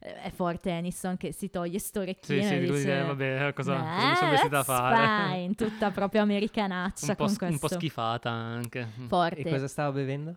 eh, 0.00 0.22
è 0.22 0.30
forte 0.30 0.70
Aniston 0.70 1.16
che 1.16 1.32
si 1.32 1.48
toglie 1.50 1.78
sto 1.78 2.00
Sì, 2.00 2.04
orecchino 2.06 2.42
sì, 2.42 2.54
e 2.54 2.58
lui 2.58 2.66
dice... 2.76 2.78
dice, 2.78 3.02
vabbè, 3.02 3.52
cosa, 3.54 3.74
cosa 3.74 4.04
mi 4.06 4.12
"Eh, 4.12 4.16
sono 4.16 4.30
vestita 4.30 4.58
a 4.58 4.64
fare? 4.64 5.38
fine", 5.40 5.54
tutta 5.54 5.90
proprio 5.90 6.22
americanaccia 6.22 7.06
un, 7.06 7.14
po', 7.16 7.24
con 7.38 7.48
un 7.50 7.58
po' 7.58 7.68
schifata 7.68 8.30
anche. 8.30 8.88
Mm. 9.00 9.06
forte. 9.06 9.40
E 9.40 9.50
cosa 9.50 9.68
stava 9.68 9.92
bevendo? 9.92 10.36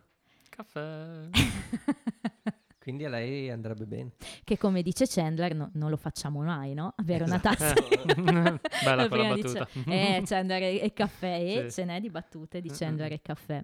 Caffè. 0.58 1.28
Quindi 2.78 3.04
a 3.04 3.08
lei 3.10 3.48
andrebbe 3.50 3.86
bene. 3.86 4.12
che 4.42 4.56
come 4.58 4.82
dice 4.82 5.06
Chandler 5.06 5.54
no- 5.54 5.70
non 5.74 5.88
lo 5.90 5.96
facciamo 5.96 6.40
mai, 6.40 6.74
no? 6.74 6.94
Avere 6.96 7.22
una 7.22 7.38
tazza. 7.38 7.74
Bella 8.82 9.06
quella 9.08 9.28
battuta. 9.34 9.68
dice, 9.72 9.90
eh, 9.90 10.22
Chandler 10.24 10.82
e 10.82 10.92
caffè, 10.92 11.38
e 11.40 11.70
Sì. 11.70 11.80
ce 11.80 11.84
n'è 11.84 12.00
di 12.00 12.10
battute 12.10 12.60
di 12.60 12.70
Chandler 12.70 13.12
e 13.12 13.20
caffè. 13.22 13.62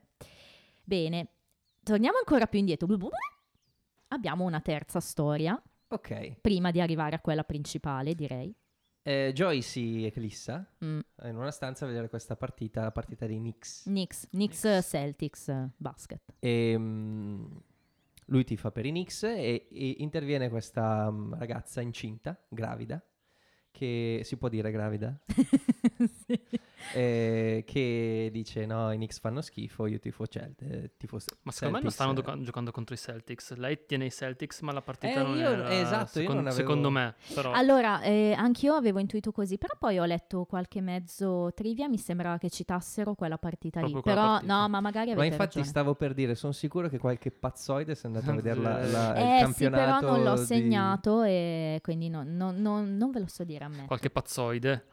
Bene, 0.84 1.28
torniamo 1.82 2.18
ancora 2.18 2.46
più 2.46 2.60
indietro. 2.60 2.86
Abbiamo 4.08 4.44
una 4.44 4.60
terza 4.60 5.00
storia, 5.00 5.60
Ok. 5.88 6.36
prima 6.40 6.70
di 6.70 6.80
arrivare 6.80 7.16
a 7.16 7.20
quella 7.20 7.42
principale, 7.42 8.14
direi. 8.14 8.54
Eh, 9.06 9.32
Joy 9.34 9.60
si 9.60 10.06
eclissa 10.06 10.66
Mm, 10.82 10.98
in 11.24 11.36
una 11.36 11.50
stanza 11.50 11.84
a 11.84 11.88
vedere 11.88 12.08
questa 12.08 12.36
partita, 12.36 12.82
la 12.82 12.90
partita 12.90 13.26
dei 13.26 13.36
Knicks. 13.36 13.82
Knicks, 13.84 14.28
Knicks, 14.30 14.60
Knicks. 14.62 14.88
Celtics, 14.88 15.48
eh, 15.48 15.68
basket. 15.76 16.22
E 16.38 16.74
mm, 16.78 17.44
lui 18.26 18.44
tifa 18.44 18.70
per 18.70 18.86
i 18.86 18.90
Knicks 18.90 19.24
e, 19.24 19.68
e 19.70 19.96
interviene 19.98 20.48
questa 20.48 21.10
mm, 21.10 21.34
ragazza 21.34 21.82
incinta, 21.82 22.42
gravida, 22.48 23.02
che 23.70 24.22
si 24.24 24.38
può 24.38 24.48
dire 24.48 24.70
gravida, 24.70 25.14
Sì. 26.26 26.40
Eh, 26.92 27.64
che 27.66 28.28
dice 28.32 28.66
no, 28.66 28.92
i 28.92 28.96
Knicks 28.96 29.18
fanno 29.20 29.40
schifo, 29.40 29.86
io 29.86 29.98
tifo 29.98 30.26
Celtic. 30.26 30.90
Tifo 30.96 31.18
Ma 31.42 31.52
secondo 31.52 31.76
me 31.78 31.82
non 31.82 31.90
Celtics, 31.90 31.94
stanno 31.94 32.10
eh. 32.10 32.14
doca- 32.14 32.38
giocando 32.42 32.70
contro 32.70 32.94
i 32.94 32.98
Celtics. 32.98 33.54
Lei 33.54 33.86
tiene 33.86 34.06
i 34.06 34.10
Celtics, 34.10 34.60
ma 34.60 34.72
la 34.72 34.82
partita 34.82 35.20
Eh, 35.20 35.22
non 35.22 35.36
io- 35.36 35.48
era... 35.50 35.70
esatto, 35.80 36.18
io 36.20 36.26
secon- 36.26 36.34
non 36.36 36.46
avevo- 36.46 36.60
Secondo 36.60 36.90
me, 36.90 37.14
però... 37.34 37.52
Allora, 37.52 38.00
eh, 38.02 38.32
anch'io 38.36 38.74
avevo 38.74 38.98
intuito 38.98 39.32
così, 39.32 39.56
però 39.58 39.74
poi 39.78 39.98
ho 39.98 40.04
letto 40.04 40.44
qualche 40.44 40.80
mezzo 40.80 41.52
trivia, 41.54 41.88
mi 41.88 41.98
sembrava 41.98 42.38
che 42.38 42.50
citassero 42.50 43.14
quella 43.14 43.38
partita 43.38 43.80
lì. 43.80 43.90
Proprio 43.90 44.02
quella 44.02 44.20
Però, 44.20 44.32
partita. 44.34 44.60
no, 44.60 44.68
ma 44.68 44.80
magari 44.80 45.10
avete 45.10 45.16
Ma 45.20 45.24
infatti 45.24 45.44
ragione. 45.58 45.64
stavo 45.66 45.94
per 45.94 46.14
dire, 46.14 46.34
sono 46.34 46.52
sicuro 46.52 46.88
che 46.88 46.98
qualche 46.98 47.30
pazzoide 47.30 47.94
sia 47.94 48.08
andato 48.08 48.30
a 48.30 48.34
vedere 48.42 48.60
la, 48.60 48.84
Sì. 48.84 48.90
la- 48.92 49.10
il 49.10 49.24
Eh 49.24 49.36
sì, 49.38 49.42
campionato. 49.42 50.00
però 50.06 50.16
non 50.16 50.24
l'ho 50.24 50.34
di- 50.38 50.44
segnato 50.44 51.22
e 51.22 51.78
quindi 51.82 52.08
no- 52.08 52.22
no- 52.24 52.50
no- 52.52 52.84
non 52.84 53.10
ve 53.10 53.20
lo 53.20 53.26
so 53.28 53.44
dire 53.44 53.64
a 53.64 53.68
me. 53.68 53.86
Qualche 53.86 54.10
pazzoide. 54.10 54.84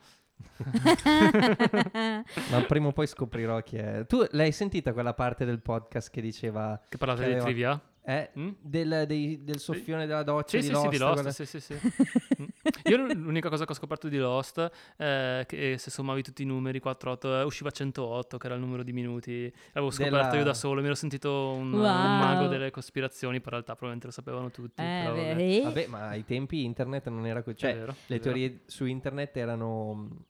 Ma 2.50 2.62
prima 2.68 2.88
o 2.88 2.92
poi 2.92 3.08
scoprirò 3.08 3.62
chi 3.62 3.78
è. 3.78 4.06
Tu 4.08 4.26
l'hai 4.32 4.52
sentita 4.52 4.94
quella 4.94 5.14
parte 5.14 5.46
del 5.46 5.60
podcast 5.62 6.10
che 6.12 6.22
diceva 6.22 6.80
Che 6.88 6.98
parlate 6.98 7.24
Che 7.26 7.34
di 7.36 7.40
trivia? 7.40 7.80
eh, 8.04 8.32
Mm? 8.38 8.50
del, 8.60 9.04
dei- 9.06 9.44
del 9.44 9.60
soffione 9.60 10.08
della 10.08 10.24
doccia 10.24 10.60
Sì, 10.60 10.62
di 10.62 10.64
sì, 10.64 10.70
sì, 10.70 10.74
Lost? 10.74 10.90
di 10.90 10.98
Lost, 10.98 11.14
quella- 11.14 11.32
sì, 11.32 11.46
sì, 11.46 11.60
sì. 11.60 11.76
Mm. 12.42 12.46
Io 12.86 12.98
l'unica 13.14 13.50
cosa 13.50 13.66
che 13.66 13.72
ho 13.74 13.76
scoperto 13.76 14.08
di 14.08 14.18
Lost 14.18 14.70
è 14.96 15.44
che 15.48 15.76
se 15.78 15.92
sommavi 15.92 16.24
tutti 16.24 16.42
i 16.42 16.46
numeri 16.46 16.82
4-8 16.84 17.40
eh, 17.42 17.44
usciva 17.44 17.70
108, 17.70 18.38
che 18.38 18.46
era 18.48 18.56
il 18.56 18.62
numero 18.62 18.82
di 18.84 18.94
minuti. 18.94 19.54
L'avevo 19.74 19.92
scoperto 19.92 20.18
Della- 20.18 20.36
io 20.38 20.44
da 20.44 20.54
solo, 20.56 20.80
mi 20.80 20.88
ero 20.88 20.96
sentito 20.96 21.52
un, 21.52 21.74
un 21.74 21.80
Wow. 21.82 21.84
mago 21.84 22.48
delle 22.48 22.72
cospirazioni, 22.72 23.36
poi 23.38 23.46
in 23.46 23.52
realtà 23.52 23.76
probabilmente 23.76 24.08
lo 24.08 24.14
sapevano 24.14 24.50
tutti. 24.50 24.82
Eh, 24.82 25.02
però 25.04 25.16
vabbè, 25.16 25.36
beh, 25.36 25.62
Vabbè, 25.64 25.88
ma 25.88 26.08
ai 26.08 26.24
tempi 26.26 26.64
internet 26.64 27.08
non 27.10 27.26
era 27.28 27.44
così. 27.44 27.58
Cioè, 27.58 27.74
vero, 27.76 27.92
le 27.92 27.96
vero. 28.08 28.22
teorie 28.24 28.62
su 28.66 28.86
internet 28.86 29.38
erano 29.38 30.26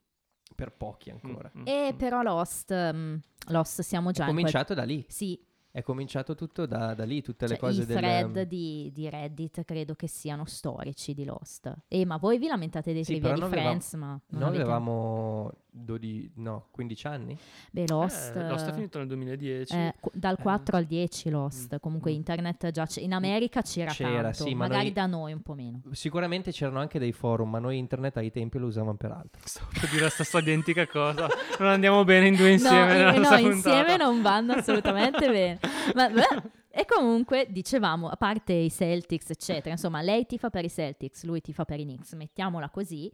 per 0.61 0.71
pochi 0.73 1.11
Mm, 1.11 1.15
ancora. 1.25 1.51
mm, 1.57 1.63
E 1.65 1.89
mm. 1.93 1.97
però 1.97 2.21
Lost, 2.21 2.73
mm, 2.93 3.15
Lost 3.47 3.81
siamo 3.81 4.11
già 4.11 4.25
È 4.25 4.27
in 4.27 4.33
quel- 4.33 4.45
cominciato 4.45 4.73
da 4.75 4.83
lì. 4.83 5.03
Sì, 5.07 5.39
È 5.73 5.81
cominciato 5.83 6.35
tutto 6.35 6.65
da, 6.65 6.93
da 6.93 7.05
lì, 7.05 7.21
tutte 7.21 7.47
cioè, 7.47 7.55
le 7.55 7.61
cose 7.61 7.83
i 7.83 7.85
del... 7.85 7.95
thread 7.97 8.41
di, 8.41 8.91
di 8.93 9.09
Reddit 9.09 9.63
credo 9.63 9.95
che 9.95 10.07
siano 10.07 10.43
storici 10.45 11.13
di 11.13 11.23
Lost. 11.23 11.73
E 11.87 12.05
ma 12.05 12.17
voi 12.17 12.37
vi 12.37 12.47
lamentate 12.47 12.91
dei 12.91 13.05
Sì, 13.05 13.13
trivia 13.13 13.33
di 13.33 13.39
non 13.39 13.47
avevamo- 13.49 13.67
Friends, 13.69 13.93
ma 13.93 14.07
non 14.07 14.19
Noi 14.39 14.47
avete- 14.49 14.61
avevamo 14.63 15.51
12, 15.73 16.31
no, 16.35 16.65
15 16.71 17.07
anni? 17.07 17.37
Beh, 17.71 17.85
Lost... 17.87 18.35
Eh, 18.35 18.49
Lost 18.49 18.67
è 18.69 18.73
finito 18.73 18.97
nel 18.97 19.07
2010. 19.07 19.73
eh, 19.73 19.95
dal 20.11 20.35
Eh. 20.37 20.41
4 20.41 20.75
al 20.75 20.83
10 20.83 21.29
Lost, 21.29 21.73
Mm, 21.75 21.77
comunque 21.79 22.11
mm. 22.11 22.15
internet 22.15 22.71
già 22.71 22.85
c'è, 22.85 22.99
in 22.99 23.13
America 23.13 23.61
c'era, 23.61 23.91
C'era, 23.91 24.21
tanto, 24.23 24.43
sì, 24.43 24.53
ma 24.53 24.67
magari 24.67 24.83
noi- 24.85 24.93
da 24.93 25.05
noi 25.05 25.31
un 25.31 25.41
po' 25.41 25.53
meno. 25.53 25.81
Sicuramente 25.91 26.51
c'erano 26.51 26.79
anche 26.79 26.99
dei 26.99 27.13
forum, 27.13 27.49
ma 27.49 27.59
noi 27.59 27.77
internet 27.77 28.17
ai 28.17 28.29
tempi 28.31 28.57
lo 28.57 28.67
usavamo 28.67 28.95
per 28.95 29.11
altro. 29.11 29.39
Stavo 29.47 29.69
per 29.71 29.89
dire 29.89 30.01
la 30.03 30.09
stessa 30.09 30.39
identica 30.39 30.85
cosa. 30.85 31.27
Non 31.59 31.69
andiamo 31.69 32.03
bene 32.03 32.27
in 32.27 32.35
due 32.35 32.51
insieme. 32.51 33.03
no, 33.03 33.11
eh, 33.13 33.17
no, 33.19 33.37
insieme 33.37 33.95
non 33.95 34.21
vanno 34.21 34.51
assolutamente 34.53 35.29
bene. 35.29 35.59
Ma, 35.95 36.09
beh, 36.09 36.49
e 36.69 36.85
comunque, 36.85 37.47
dicevamo, 37.49 38.07
a 38.09 38.15
parte 38.15 38.53
i 38.53 38.69
Celtics, 38.71 39.29
eccetera, 39.31 39.71
insomma, 39.71 40.01
lei 40.01 40.25
tifa 40.25 40.49
per 40.49 40.65
i 40.65 40.69
Celtics, 40.69 41.23
lui 41.25 41.41
tifa 41.41 41.65
per 41.65 41.79
i 41.79 41.83
Knicks, 41.83 42.13
mettiamola 42.13 42.69
così. 42.69 43.11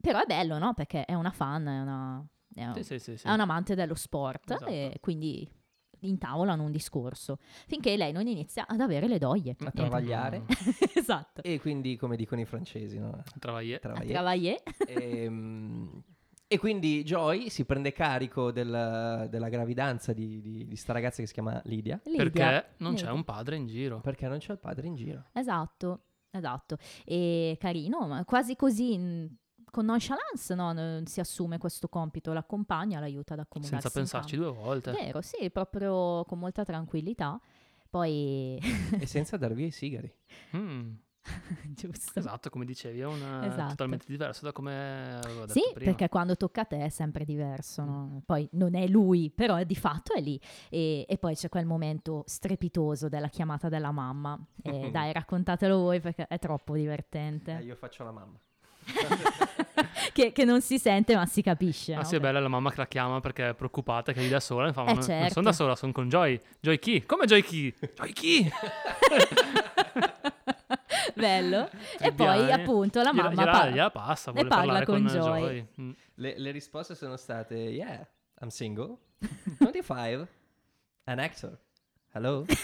Però 0.00 0.20
è 0.20 0.26
bello, 0.26 0.58
no? 0.58 0.74
Perché 0.74 1.04
è 1.04 1.14
una 1.14 1.30
fan, 1.30 1.66
è, 1.66 1.80
una, 1.80 2.26
è, 2.54 2.66
un- 2.66 2.74
Sì, 2.74 2.82
sì, 2.82 2.98
sì, 2.98 3.16
sì. 3.16 3.26
è 3.26 3.32
un 3.32 3.40
amante 3.40 3.74
dello 3.74 3.94
sport 3.94 4.50
Esatto. 4.50 4.70
e 4.70 4.98
quindi 5.00 5.48
intavolano 6.00 6.62
un 6.64 6.70
discorso. 6.70 7.38
Finché 7.66 7.96
lei 7.96 8.12
non 8.12 8.26
inizia 8.26 8.66
ad 8.66 8.80
avere 8.80 9.08
le 9.08 9.16
doglie. 9.18 9.56
A 9.64 9.70
travagliare. 9.70 10.42
esatto. 10.94 11.42
E 11.42 11.58
quindi, 11.60 11.96
come 11.96 12.16
dicono 12.16 12.42
i 12.42 12.44
francesi, 12.44 12.98
no? 12.98 13.22
Travaglier. 13.38 13.76
A 13.76 13.80
Travagliare. 13.80 14.62
travailler. 14.62 14.62
E, 16.54 16.58
quindi 16.58 17.02
Joy 17.04 17.48
si 17.50 17.64
prende 17.64 17.92
carico 17.92 18.50
del- 18.52 19.26
della 19.30 19.48
gravidanza 19.48 20.12
di, 20.12 20.40
di, 20.40 20.66
di 20.66 20.76
sta 20.76 20.92
ragazza 20.92 21.20
che 21.20 21.26
si 21.26 21.32
chiama 21.34 21.60
Lidia, 21.64 22.00
Lidia. 22.04 22.22
Perché 22.22 22.74
non 22.78 22.94
c'è 22.94 23.00
Lidia. 23.00 23.12
un 23.14 23.24
padre 23.24 23.56
in 23.56 23.66
giro. 23.66 24.00
perché 24.00 24.28
non 24.28 24.38
c'è 24.38 24.52
il 24.52 24.58
padre 24.58 24.86
in 24.86 24.94
giro. 24.94 25.24
Esatto, 25.32 26.02
esatto. 26.30 26.76
E 27.04 27.56
carino, 27.60 28.06
ma 28.06 28.24
quasi 28.24 28.56
così 28.56 28.96
mh, 28.98 29.36
con 29.70 29.84
nonchalance 29.86 30.54
no, 30.54 30.72
n- 30.72 31.02
si 31.06 31.20
assume 31.20 31.58
questo 31.58 31.88
compito, 31.88 32.32
l'accompagna, 32.32 33.00
l'aiuta 33.00 33.34
ad 33.34 33.40
accomodarsi. 33.40 33.80
Senza 33.82 33.88
in 33.98 34.04
pensarci 34.04 34.36
due 34.36 34.52
volte. 34.52 34.92
Vero, 34.92 35.20
sì, 35.20 35.50
proprio 35.50 36.24
con 36.24 36.38
molta 36.38 36.64
tranquillità. 36.64 37.40
Poi, 37.90 38.58
e 38.98 39.06
senza 39.06 39.36
dar 39.36 39.52
via 39.52 39.66
i 39.66 39.70
sigari. 39.70 40.12
Mm, 40.56 40.92
giusto. 41.74 42.18
esatto, 42.18 42.50
come 42.50 42.64
dicevi, 42.64 43.00
è 43.00 43.06
un, 43.06 43.20
eh, 43.42 43.46
Esatto. 43.46 43.70
totalmente 43.70 44.04
diverso 44.08 44.44
da 44.44 44.52
come 44.52 45.16
avevo 45.22 45.40
detto 45.46 45.52
Sì, 45.52 45.62
prima. 45.72 45.90
perché 45.90 46.08
quando 46.08 46.36
tocca 46.36 46.62
a 46.62 46.64
te 46.66 46.84
è 46.84 46.88
sempre 46.90 47.24
diverso, 47.24 47.82
no? 47.84 48.22
Poi 48.26 48.46
non 48.52 48.74
è 48.74 48.86
lui, 48.86 49.30
però 49.34 49.62
di 49.64 49.74
fatto 49.76 50.12
è 50.14 50.20
lì. 50.20 50.38
E, 50.68 51.06
e 51.08 51.18
poi 51.18 51.34
c'è 51.34 51.48
quel 51.48 51.64
momento 51.66 52.24
strepitoso 52.26 53.08
della 53.08 53.28
chiamata 53.28 53.68
della 53.68 53.90
mamma. 53.90 54.38
E 54.62 54.90
dai, 54.92 55.12
raccontatelo 55.12 55.78
voi 55.78 56.00
perché 56.00 56.26
è 56.26 56.38
troppo 56.38 56.74
divertente. 56.74 57.58
Eh, 57.60 57.64
io 57.64 57.76
faccio 57.76 58.04
la 58.04 58.12
mamma. 58.12 58.38
che, 60.12 60.32
che 60.32 60.44
non 60.44 60.60
si 60.60 60.78
sente 60.78 61.14
ma 61.16 61.24
si 61.24 61.40
capisce. 61.40 61.94
Ah 61.94 61.98
no? 61.98 62.04
sì, 62.04 62.16
è 62.16 62.20
bella 62.20 62.38
la 62.38 62.48
mamma 62.48 62.70
che 62.70 62.76
la 62.76 62.86
chiama 62.86 63.20
perché 63.20 63.48
è 63.48 63.54
preoccupata 63.54 64.12
che 64.12 64.20
è 64.20 64.22
lì 64.22 64.28
da 64.28 64.40
sola. 64.40 64.70
Fa, 64.74 64.82
ma 64.82 64.90
Eh, 64.90 64.94
non, 64.94 64.98
non 65.00 65.08
certo. 65.08 65.32
sono 65.32 65.44
da 65.46 65.52
sola, 65.54 65.74
sono 65.74 65.92
con 65.92 66.08
Joy. 66.10 66.38
Joy 66.60 66.78
chi? 66.78 67.02
Come 67.06 67.24
Joy 67.24 67.42
chi? 67.42 67.74
Joy 67.94 68.12
chi? 68.12 68.50
Bello. 71.14 71.68
E 71.98 72.12
poi 72.12 72.52
appunto 72.52 73.02
la 73.02 73.12
mamma 73.12 73.30
gliela, 73.30 73.50
parla. 73.50 73.70
gliela 73.70 73.90
passa, 73.90 74.30
ne 74.30 74.42
vuole 74.42 74.48
parla 74.48 74.72
parlare 74.72 74.84
con 74.84 75.02
con, 75.02 75.06
Joy. 75.06 75.40
Joy. 75.40 75.68
Mm. 75.80 75.90
Le, 76.14 76.38
le 76.38 76.50
risposte 76.50 76.94
sono 76.94 77.16
state, 77.16 77.54
yeah, 77.54 78.06
I'm 78.40 78.48
single, 78.48 78.98
25, 79.58 80.28
an 81.04 81.18
actor. 81.18 81.58
Hello? 82.12 82.44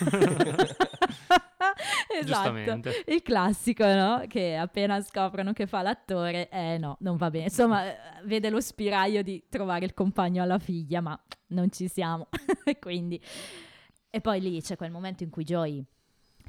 esatto. 2.21 2.91
Il 3.07 3.23
classico, 3.23 3.85
no? 3.85 4.23
Che 4.29 4.55
appena 4.55 5.01
scoprono 5.01 5.53
che 5.53 5.67
fa 5.67 5.83
l'attore, 5.83 6.49
eh 6.51 6.79
no, 6.79 6.97
non 7.01 7.17
va 7.17 7.31
bene. 7.31 7.45
Insomma, 7.47 7.85
eh, 7.87 7.97
vede 8.27 8.49
lo 8.49 8.61
spiraglio 8.61 9.23
di 9.23 9.47
trovare 9.49 9.85
il 9.85 9.95
compagno 9.95 10.43
alla 10.43 10.61
figlia, 10.61 11.01
ma 11.01 11.21
non 11.49 11.71
ci 11.73 11.89
siamo. 11.89 12.29
E 12.65 12.79
quindi... 12.79 13.21
E 14.13 14.21
poi 14.21 14.41
lì 14.41 14.61
c'è 14.61 14.77
quel 14.77 14.91
momento 14.91 15.23
in 15.25 15.31
cui 15.31 15.45
Joy 15.45 15.85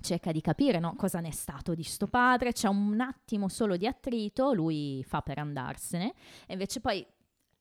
cerca 0.01 0.31
di 0.31 0.41
capire 0.41 0.79
no, 0.79 0.95
cosa 0.95 1.19
ne 1.19 1.29
è 1.29 1.31
stato 1.31 1.73
di 1.73 1.83
sto 1.83 2.07
padre, 2.07 2.51
c'è 2.51 2.67
un 2.67 2.99
attimo 2.99 3.47
solo 3.47 3.77
di 3.77 3.87
attrito, 3.87 4.53
lui 4.53 5.03
fa 5.07 5.21
per 5.21 5.37
andarsene, 5.39 6.13
e 6.47 6.53
invece 6.53 6.79
poi 6.81 7.05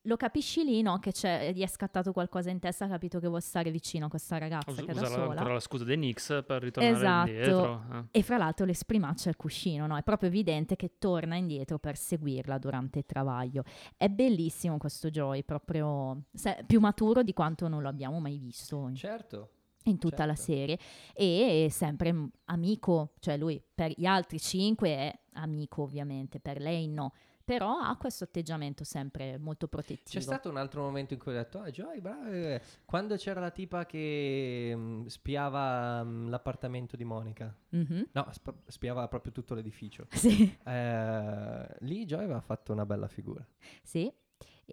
lo 0.05 0.17
capisci 0.17 0.65
lì, 0.65 0.81
no, 0.81 0.99
che 0.99 1.13
c'è, 1.13 1.53
gli 1.53 1.61
è 1.61 1.67
scattato 1.67 2.13
qualcosa 2.13 2.49
in 2.49 2.59
testa, 2.59 2.87
ha 2.87 2.89
capito 2.89 3.21
che 3.21 3.27
vuole 3.27 3.43
stare 3.43 3.71
vicino 3.71 4.07
a 4.07 4.09
questa 4.09 4.39
ragazza 4.39 4.71
Us- 4.71 4.77
che 4.87 4.93
è 4.93 4.95
da 4.95 5.05
sola. 5.05 5.33
ancora 5.33 5.53
la 5.53 5.61
scusa 5.61 5.85
dei 5.85 5.97
Knicks 5.97 6.43
per 6.47 6.63
ritornare 6.63 6.97
Esatto. 6.97 7.29
indietro. 7.29 7.85
eh. 7.93 8.19
E 8.19 8.23
fra 8.23 8.39
l'altro 8.39 8.65
le 8.65 8.73
sprimaccia 8.73 9.29
il 9.29 9.37
cuscino, 9.37 9.87
no? 9.87 9.99
È 9.99 10.03
proprio 10.03 10.31
evidente 10.31 10.75
che 10.77 10.93
torna 10.99 11.37
indietro 11.37 11.79
per 11.79 11.99
seguirla 11.99 12.57
durante 12.57 13.01
il 13.01 13.05
travaglio. 13.05 13.63
È 13.95 14.09
bellissimo 14.09 14.79
questo 14.79 15.11
Joy, 15.11 15.43
proprio 15.45 16.23
se- 16.33 16.65
più 16.67 16.81
maturo 16.81 17.23
di 17.23 17.35
quanto 17.35 17.69
non 17.69 17.83
lo 17.83 17.89
abbiamo 17.91 18.21
mai 18.21 18.39
visto. 18.39 18.91
certo. 18.95 19.51
In 19.85 19.99
tutta 19.99 20.27
la 20.27 20.35
Certo. 20.35 20.53
serie 20.53 20.79
e 21.15 21.65
è 21.67 21.69
sempre 21.71 22.13
mm, 22.13 22.25
amico, 22.47 23.15
cioè 23.21 23.37
lui 23.37 23.63
per 23.75 23.93
gli 23.97 24.05
altri 24.07 24.39
cinque 24.39 24.89
è 24.91 25.19
amico 25.35 25.83
ovviamente, 25.83 26.39
per 26.41 26.61
lei 26.61 26.87
no, 26.89 27.13
però 27.43 27.79
ha 27.79 27.97
questo 27.97 28.25
atteggiamento 28.25 28.85
sempre 28.85 29.39
molto 29.39 29.67
protettivo. 29.67 30.11
C'è 30.11 30.21
stato 30.21 30.49
un 30.51 30.57
altro 30.57 30.83
momento 30.83 31.15
in 31.15 31.21
cui 31.21 31.33
ho 31.33 31.35
detto, 31.35 31.59
ah 31.61 31.71
Joy, 31.71 32.01
brava. 32.01 32.31
eh." 32.31 32.61
Quando 32.85 33.17
c'era 33.17 33.41
la 33.41 33.51
tipa 33.51 33.87
che 33.87 34.73
mm, 34.77 35.07
spiava 35.07 36.05
mm, 36.05 36.29
l'appartamento 36.29 36.97
di 36.97 37.05
Monica. 37.05 37.53
Mhm. 37.71 38.09
No, 38.13 38.29
sp- 38.33 38.55
spiava 38.67 39.09
proprio 39.09 39.33
tutto 39.33 39.55
l'edificio. 39.55 40.07
Sì, 40.15 40.57
Eh, 40.65 41.67
lì 41.81 42.05
Joy 42.05 42.23
aveva 42.25 42.41
fatto 42.41 42.73
una 42.73 42.87
bella 42.87 43.09
figura, 43.09 43.45
sì. 43.83 44.03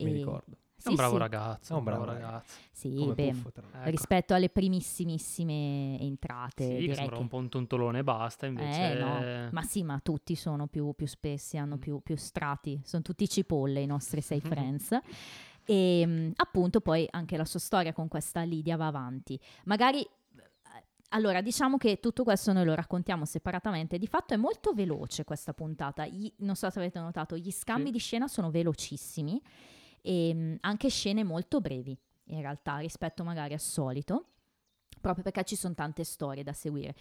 mi 0.02 0.10
E- 0.12 0.14
ricordo. 0.14 0.58
È 0.88 0.90
Sì, 0.90 0.90
un 0.90 0.96
bravo 0.96 1.14
sì. 1.14 1.20
ragazzo. 1.20 1.74
È 1.74 1.78
un 1.78 1.84
bravo 1.84 2.04
bravo 2.04 2.20
ragazzo. 2.20 2.56
Sì, 2.72 3.12
beh, 3.14 3.26
l'altro. 3.26 3.64
Ecco. 3.74 3.90
rispetto 3.90 4.34
alle 4.34 4.50
primissimissime 4.50 6.00
entrate, 6.00 6.64
Sì, 6.66 6.74
direi 6.78 6.96
sembrava 6.96 7.16
che... 7.18 7.22
un 7.22 7.28
po' 7.28 7.38
un 7.38 7.50
tontolone 7.50 8.00
e 8.00 8.04
basta, 8.04 8.46
invece... 8.46 8.92
Eh, 8.92 9.00
no. 9.00 9.50
Ma 9.52 9.62
sì, 9.64 9.84
ma 9.84 10.00
tutti 10.00 10.36
sono 10.36 10.68
più, 10.68 10.94
più 10.94 11.08
spessi, 11.08 11.58
hanno 11.58 11.76
Mm. 11.76 11.80
più, 11.80 12.02
più 12.02 12.16
strati, 12.16 12.82
sono 12.84 13.02
tutti 13.02 13.28
cipolle 13.28 13.82
i 13.82 13.86
nostri 13.86 14.22
sei 14.22 14.40
friends. 14.82 14.98
E 15.66 16.06
mh, 16.06 16.32
appunto 16.38 16.80
poi 16.82 17.08
anche 17.12 17.36
la 17.38 17.46
sua 17.46 17.60
storia 17.60 17.94
con 17.94 18.08
questa 18.08 18.42
Lidia 18.44 18.78
va 18.78 18.88
avanti. 18.88 19.40
Magari, 19.66 20.02
eh, 20.02 20.10
allora 21.10 21.42
diciamo 21.42 21.78
che 21.78 22.00
tutto 22.00 22.24
questo 22.24 22.54
noi 22.54 22.64
lo 22.66 22.74
raccontiamo 22.74 23.26
separatamente, 23.26 23.98
di 23.98 24.08
fatto 24.08 24.34
è 24.34 24.38
molto 24.38 24.72
veloce 24.74 25.24
questa 25.26 25.54
puntata, 25.54 26.06
Gli- 26.06 26.32
non 26.38 26.56
so 26.56 26.70
se 26.70 26.80
avete 26.80 27.00
notato, 27.00 27.36
gli 27.38 27.52
scambi 27.52 27.88
Sì. 27.88 27.92
di 27.92 28.00
scena 28.00 28.28
sono 28.28 28.50
velocissimi 28.50 29.42
e 30.02 30.34
mh, 30.34 30.58
anche 30.62 30.90
scene 30.90 31.24
molto 31.24 31.60
brevi 31.60 31.98
in 32.30 32.42
realtà 32.42 32.78
rispetto 32.78 33.24
magari 33.24 33.54
al 33.54 33.60
solito, 33.60 34.26
proprio 35.00 35.24
perché 35.24 35.44
ci 35.44 35.56
sono 35.56 35.74
tante 35.74 36.04
storie 36.04 36.44
da 36.44 36.54
seguire. 36.54 36.96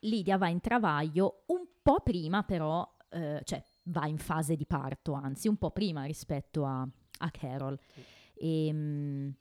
Lidia 0.00 0.36
va 0.36 0.48
in 0.48 0.60
travaglio 0.60 1.44
un 1.46 1.66
po' 1.82 2.00
prima 2.00 2.42
però, 2.42 2.86
eh, 3.10 3.40
cioè 3.44 3.62
va 3.84 4.06
in 4.06 4.18
fase 4.18 4.56
di 4.56 4.66
parto, 4.66 5.12
anzi 5.12 5.48
un 5.48 5.56
po' 5.56 5.70
prima 5.70 6.04
rispetto 6.04 6.64
a, 6.64 6.86
a 7.18 7.30
Carol. 7.30 7.78
E, 8.34 8.72
mh, 8.72 9.34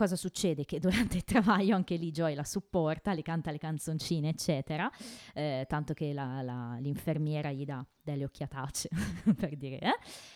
cosa 0.00 0.16
succede? 0.16 0.64
Che 0.64 0.78
durante 0.78 1.16
il 1.18 1.24
travaglio 1.24 1.74
anche 1.74 1.96
lì 1.96 2.10
Joy 2.10 2.34
la 2.34 2.44
supporta, 2.44 3.12
le 3.12 3.20
canta 3.20 3.50
le 3.50 3.58
canzoncine, 3.58 4.30
eccetera, 4.30 4.90
eh, 5.34 5.66
tanto 5.68 5.92
che 5.92 6.14
la- 6.14 6.40
la- 6.40 6.76
l'infermiera 6.80 7.52
gli 7.52 7.66
dà 7.66 7.84
delle 8.02 8.24
occhiatacce, 8.24 8.88
per 9.36 9.56
dire, 9.56 9.78
eh? 9.78 9.92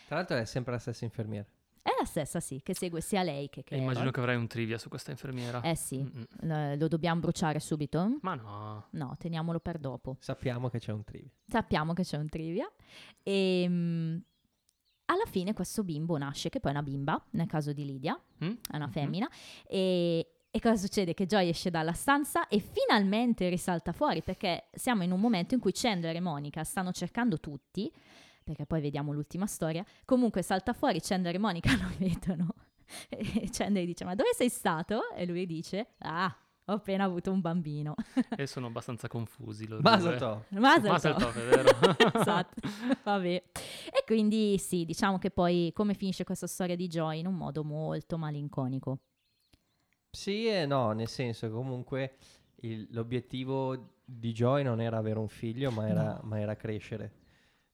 Tra 0.06 0.16
l'altro 0.16 0.36
è 0.36 0.44
sempre 0.44 0.72
la 0.72 0.78
stessa 0.78 1.04
infermiera. 1.06 1.46
È 1.80 1.90
la 1.98 2.04
stessa, 2.06 2.40
sì, 2.40 2.60
che 2.62 2.74
segue 2.74 3.00
sia 3.00 3.22
lei 3.22 3.48
che 3.48 3.60
E 3.60 3.62
Carol. 3.64 3.82
immagino 3.84 4.10
che 4.10 4.20
avrai 4.20 4.36
un 4.36 4.46
trivia 4.46 4.76
su 4.78 4.88
questa 4.90 5.10
infermiera. 5.10 5.60
Eh 5.62 5.76
sì, 5.76 5.98
Mm-mm. 5.98 6.78
Lo 6.78 6.88
dobbiamo 6.88 7.20
bruciare 7.20 7.58
subito? 7.60 8.18
Ma 8.22 8.34
no. 8.34 8.86
No, 8.90 9.14
teniamolo 9.18 9.60
per 9.60 9.78
dopo. 9.78 10.16
Sappiamo 10.20 10.68
che 10.68 10.78
c'è 10.78 10.92
un 10.92 11.04
trivia. 11.04 11.30
Sappiamo 11.46 11.92
che 11.94 12.02
c'è 12.02 12.16
un 12.18 12.28
trivia. 12.28 12.70
E 13.22 13.66
mm, 13.68 14.16
alla 15.06 15.24
fine 15.26 15.52
questo 15.52 15.82
bimbo 15.84 16.16
nasce, 16.18 16.48
che 16.48 16.60
poi 16.60 16.72
è 16.72 16.74
una 16.74 16.82
bimba, 16.82 17.22
nel 17.30 17.46
caso 17.46 17.72
di 17.72 17.84
Lidia, 17.84 18.18
Mm? 18.44 18.52
è 18.70 18.76
una 18.76 18.86
Mhm. 18.86 18.92
femmina. 18.92 19.30
E, 19.66 20.28
e 20.50 20.60
cosa 20.60 20.76
succede? 20.76 21.14
Che 21.14 21.26
Joy 21.26 21.48
esce 21.48 21.70
dalla 21.70 21.92
stanza 21.92 22.46
e 22.48 22.60
finalmente 22.60 23.48
risalta 23.48 23.92
fuori 23.92 24.22
perché 24.22 24.68
siamo 24.72 25.02
in 25.02 25.10
un 25.12 25.20
momento 25.20 25.54
in 25.54 25.60
cui 25.60 25.72
Chandler 25.72 26.14
e 26.16 26.20
Monica 26.20 26.62
stanno 26.64 26.92
cercando 26.92 27.38
tutti, 27.40 27.92
perché 28.44 28.66
poi 28.66 28.80
vediamo 28.80 29.12
l'ultima 29.12 29.46
storia. 29.46 29.84
Comunque 30.04 30.42
salta 30.42 30.72
fuori, 30.72 31.00
Chandler 31.00 31.34
e 31.34 31.38
Monica 31.38 31.70
lo 31.76 31.90
vedono. 31.98 32.54
E 33.08 33.48
Chandler 33.50 33.84
dice: 33.86 34.04
Ma 34.04 34.14
dove 34.14 34.30
sei 34.34 34.48
stato? 34.50 35.10
E 35.16 35.24
lui 35.26 35.46
dice: 35.46 35.94
Ah, 36.00 36.32
ho 36.66 36.72
appena 36.72 37.04
avuto 37.04 37.30
un 37.30 37.40
bambino. 37.40 37.94
E 38.36 38.46
sono 38.46 38.66
abbastanza 38.68 39.06
confusi 39.08 39.66
loro 39.68 39.82
Mazel 39.82 40.08
due. 40.10 40.16
tov. 40.18 40.42
Mazel 40.60 40.90
Mazel 40.90 41.14
tov. 41.14 41.32
tov, 41.32 41.42
è 41.42 41.48
vero. 41.62 41.96
esatto, 42.20 42.60
vabbè. 43.04 43.42
E 43.52 44.04
quindi 44.06 44.56
sì, 44.58 44.84
diciamo 44.84 45.18
che 45.18 45.30
poi 45.30 45.70
come 45.74 45.94
finisce 45.94 46.24
questa 46.24 46.46
storia 46.46 46.76
di 46.76 46.86
Joy 46.88 47.18
in 47.20 47.26
un 47.26 47.34
modo 47.36 47.64
molto 47.64 48.16
malinconico. 48.18 48.98
Sì 50.10 50.46
e 50.46 50.64
no, 50.66 50.92
nel 50.92 51.08
senso 51.08 51.46
che 51.48 51.52
comunque 51.52 52.16
il- 52.60 52.86
l'obiettivo 52.92 53.94
di 54.04 54.32
Joy 54.32 54.62
non 54.62 54.80
era 54.80 54.96
avere 54.98 55.18
un 55.18 55.28
figlio, 55.28 55.70
ma 55.70 55.88
era, 55.88 56.02
No. 56.14 56.20
ma 56.24 56.38
era 56.38 56.54
crescere. 56.56 57.12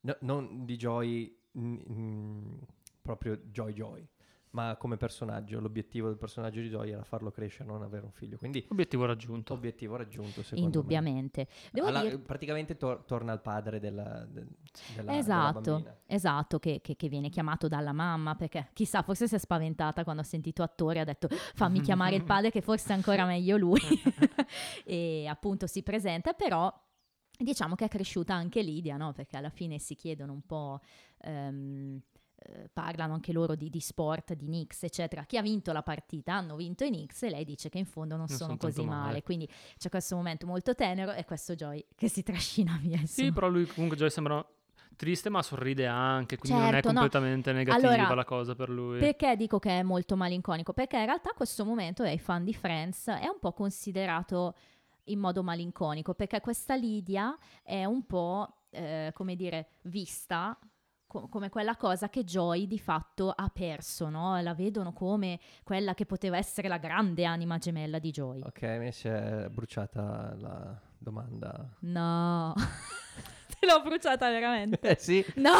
No- 0.00 0.16
non 0.20 0.64
di 0.64 0.76
Joy, 0.76 1.38
mm, 1.58 1.76
mm, 1.92 2.54
proprio 3.02 3.36
Joy 3.50 3.72
Joy, 3.74 4.08
ma 4.52 4.76
come 4.76 4.96
personaggio. 4.96 5.60
L'obiettivo 5.60 6.08
del 6.08 6.16
personaggio 6.16 6.60
di 6.60 6.68
Joy 6.68 6.90
era 6.90 7.04
farlo 7.04 7.30
crescere, 7.30 7.68
non 7.68 7.82
avere 7.82 8.04
un 8.04 8.10
figlio. 8.12 8.36
Quindi 8.36 8.66
Obiettivo 8.70 9.04
raggiunto. 9.04 9.54
obiettivo 9.54 9.96
raggiunto, 9.96 10.42
secondo 10.42 10.56
me. 10.60 10.64
Indubbiamente. 10.64 11.46
Alla- 11.82 12.02
dire- 12.02 12.18
praticamente 12.18 12.76
tor- 12.76 13.04
torna 13.04 13.32
al 13.32 13.40
padre 13.42 13.78
della, 13.78 14.24
de- 14.26 14.46
della, 14.94 15.02
della 15.02 15.16
Esatto, 15.18 15.60
bambina. 15.72 15.96
esatto, 16.06 16.58
che, 16.58 16.80
che- 16.82 16.96
che 16.96 17.08
viene 17.08 17.28
chiamato 17.28 17.68
dalla 17.68 17.92
mamma 17.92 18.34
perché 18.34 18.70
chissà, 18.72 19.02
forse 19.02 19.28
si 19.28 19.34
è 19.36 19.38
spaventata 19.38 20.02
quando 20.04 20.22
ha 20.22 20.24
sentito 20.24 20.62
attore 20.62 21.00
ha 21.00 21.04
detto 21.04 21.28
fammi 21.54 21.80
chiamare 21.82 22.16
il 22.16 22.24
padre 22.24 22.50
che 22.50 22.60
forse 22.60 22.90
è 22.92 22.96
ancora 22.96 23.24
meglio 23.24 23.56
lui 23.56 23.80
e 24.84 25.26
appunto 25.28 25.66
si 25.66 25.82
presenta, 25.82 26.32
però 26.32 26.72
diciamo 27.38 27.74
che 27.74 27.86
è 27.86 27.88
cresciuta 27.88 28.34
anche 28.34 28.62
Lidia, 28.62 28.96
no? 28.96 29.12
Perché 29.12 29.36
alla 29.36 29.48
fine 29.50 29.78
si 29.78 29.94
chiedono 29.94 30.32
un 30.32 30.42
po', 30.42 30.80
ehm, 31.22 32.00
eh, 32.42 32.70
parlano 32.72 33.12
anche 33.14 33.32
loro 33.32 33.54
di, 33.54 33.68
di 33.68 33.80
sport, 33.80 34.32
di 34.34 34.46
Knicks, 34.46 34.84
eccetera. 34.84 35.24
Chi 35.24 35.36
ha 35.36 35.42
vinto 35.42 35.72
la 35.72 35.82
partita? 35.82 36.34
Hanno 36.34 36.56
vinto 36.56 36.84
i 36.84 36.88
Knicks 36.88 37.24
e 37.24 37.30
lei 37.30 37.44
dice 37.44 37.68
che 37.68 37.78
in 37.78 37.84
fondo 37.86 38.16
non, 38.16 38.26
Non 38.28 38.36
sono 38.36 38.50
son 38.50 38.58
così 38.58 38.82
male. 38.84 39.04
male. 39.06 39.22
Quindi 39.22 39.48
c'è 39.76 39.88
questo 39.90 40.16
momento 40.16 40.46
molto 40.46 40.74
tenero 40.74 41.12
e 41.12 41.24
questo 41.24 41.54
Joy 41.54 41.84
che 41.94 42.08
si 42.08 42.22
trascina 42.22 42.78
via. 42.80 42.96
Sì, 42.98 43.02
insomma. 43.02 43.32
però 43.32 43.48
lui 43.48 43.66
comunque 43.66 43.96
Joy 43.98 44.10
sembra 44.10 44.44
triste 44.96 45.28
ma 45.30 45.42
sorride 45.42 45.86
anche, 45.86 46.36
quindi 46.36 46.58
non 46.58 46.68
è 46.68 46.72
Certo, 46.72 46.92
no. 46.92 47.00
completamente 47.00 47.52
negativa 47.52 47.88
Allora, 47.92 48.14
la 48.14 48.24
cosa 48.24 48.54
per 48.54 48.68
lui. 48.68 48.98
Perché 48.98 49.36
dico 49.36 49.58
che 49.58 49.78
è 49.78 49.82
molto 49.82 50.16
malinconico? 50.16 50.72
Perché 50.72 50.98
in 50.98 51.06
realtà 51.06 51.32
questo 51.34 51.64
momento 51.64 52.02
ai 52.02 52.18
fan 52.18 52.44
di 52.44 52.52
Friends 52.54 53.06
è 53.08 53.26
un 53.26 53.38
po' 53.38 53.52
considerato 53.52 54.54
in 55.04 55.18
modo 55.18 55.42
malinconico, 55.42 56.14
perché 56.14 56.40
questa 56.40 56.74
Lidia 56.74 57.36
è 57.62 57.84
un 57.84 58.04
po', 58.06 58.64
eh, 58.70 59.10
come 59.14 59.36
dire, 59.36 59.68
vista 59.82 60.58
co- 61.10 61.26
come 61.26 61.48
quella 61.48 61.76
cosa 61.76 62.08
che 62.08 62.22
Joy 62.22 62.68
di 62.68 62.78
fatto 62.78 63.32
ha 63.34 63.50
perso, 63.52 64.08
no? 64.08 64.40
La 64.40 64.54
vedono 64.54 64.92
come 64.92 65.40
quella 65.64 65.92
che 65.94 66.06
poteva 66.06 66.36
essere 66.36 66.68
la 66.68 66.78
grande 66.78 67.24
anima 67.24 67.58
gemella 67.58 67.98
di 67.98 68.12
Joy. 68.12 68.42
Ok, 68.44 68.62
mi 68.78 68.92
si 68.92 69.08
è 69.08 69.48
bruciata 69.50 70.36
la 70.38 70.80
domanda. 70.96 71.68
No, 71.80 72.54
te 73.58 73.66
l'ho 73.66 73.82
bruciata 73.82 74.30
veramente. 74.30 74.78
Eh 74.88 74.96
sì, 75.00 75.24
No, 75.34 75.58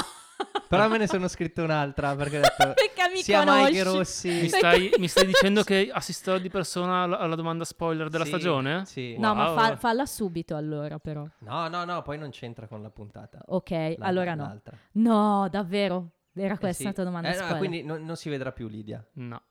però 0.71 0.89
me 0.89 0.99
ne 0.99 1.09
sono 1.09 1.27
scritto 1.27 1.65
un'altra 1.65 2.15
perché 2.15 2.39
ho 2.39 2.41
detto 2.43 2.57
perché 2.75 3.11
mi 3.13 3.23
sia 3.23 3.41
conosci. 3.45 3.65
Mike 3.73 3.83
Rossi 3.83 4.29
Mi 4.29 4.49
stai, 4.49 4.91
mi 4.99 5.09
stai 5.09 5.27
dicendo 5.27 5.63
che 5.65 5.91
assisterò 5.93 6.39
di 6.39 6.49
persona 6.49 7.03
alla, 7.03 7.19
alla 7.19 7.35
domanda 7.35 7.65
spoiler 7.65 8.09
della 8.09 8.23
Sì, 8.25 8.31
stagione? 8.31 8.85
Sì. 8.87 9.17
No, 9.19 9.35
ma 9.35 9.49
Wow. 9.49 9.57
fa- 9.57 9.77
falla 9.77 10.07
subito 10.07 10.55
allora 10.55 10.99
però. 11.01 11.27
No, 11.39 11.67
no, 11.69 11.85
no, 11.85 12.03
poi 12.03 12.17
non 12.19 12.31
c'entra 12.31 12.69
con 12.69 12.83
la 12.83 12.91
puntata. 12.91 13.41
Ok, 13.47 13.71
La- 13.71 14.07
allora 14.07 14.35
no. 14.37 14.45
l'altra. 14.45 14.77
No, 14.93 15.49
davvero? 15.51 16.11
Era 16.33 16.55
Eh 16.55 16.59
questa 16.59 16.83
sì. 16.83 16.85
la 16.85 16.93
tua 16.93 17.05
domanda 17.05 17.29
Eh, 17.29 17.33
no, 17.33 17.37
spoiler? 17.39 17.59
quindi 17.59 17.83
non, 17.83 18.05
non 18.05 18.17
si 18.17 18.29
vedrà 18.29 18.53
più 18.53 18.69
Lidia. 18.69 19.05
No. 19.15 19.43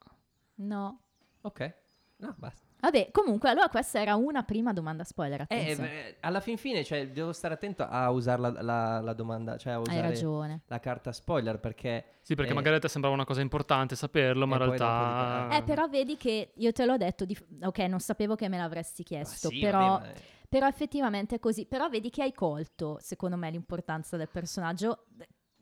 No. 0.56 1.00
Ok. 1.42 1.74
No, 2.16 2.34
basta. 2.38 2.66
Vabbè, 2.80 3.10
comunque, 3.12 3.48
allora 3.50 3.68
questa 3.68 4.00
era 4.00 4.14
una 4.16 4.42
prima 4.42 4.72
domanda 4.72 5.04
spoiler, 5.04 5.42
Eh, 5.42 5.44
attenzione. 5.44 5.88
beh, 5.88 6.16
alla 6.20 6.40
fin 6.40 6.56
fine, 6.56 6.82
cioè, 6.84 7.08
devo 7.08 7.32
stare 7.32 7.54
attento 7.54 7.82
a 7.86 8.10
usare 8.10 8.40
la, 8.40 8.62
la- 8.62 9.00
la 9.00 9.12
domanda, 9.12 9.56
cioè 9.56 9.72
a 9.72 9.76
Hai 9.76 9.82
usare 9.82 10.00
ragione. 10.00 10.60
la 10.66 10.80
carta 10.80 11.12
spoiler 11.12 11.58
perché... 11.58 12.04
Sì, 12.22 12.34
perché 12.34 12.52
Eh. 12.52 12.54
magari 12.54 12.76
a 12.76 12.78
te 12.78 12.88
sembrava 12.88 13.14
una 13.14 13.24
cosa 13.24 13.40
importante 13.40 13.96
saperlo, 13.96 14.46
ma 14.46 14.56
in 14.56 14.62
realtà... 14.62 15.42
dico, 15.48 15.54
Eh, 15.56 15.62
però 15.62 15.88
vedi 15.88 16.16
che 16.16 16.52
io 16.54 16.72
te 16.72 16.84
l'ho 16.86 16.96
detto, 16.96 17.24
di... 17.24 17.36
ok, 17.62 17.78
non 17.80 18.00
sapevo 18.00 18.34
che 18.34 18.48
me 18.48 18.56
l'avresti 18.56 19.02
Ah, 19.02 19.04
chiesto, 19.04 19.48
sì, 19.48 19.58
però, 19.58 19.78
vabbè, 19.78 20.06
ma- 20.06 20.12
però 20.48 20.66
effettivamente 20.66 21.36
è 21.36 21.38
così. 21.38 21.66
Però 21.66 21.88
vedi 21.88 22.10
che 22.10 22.22
hai 22.22 22.32
colto, 22.32 22.96
secondo 23.00 23.36
me, 23.36 23.50
l'importanza 23.50 24.16
del 24.16 24.28
personaggio 24.28 25.04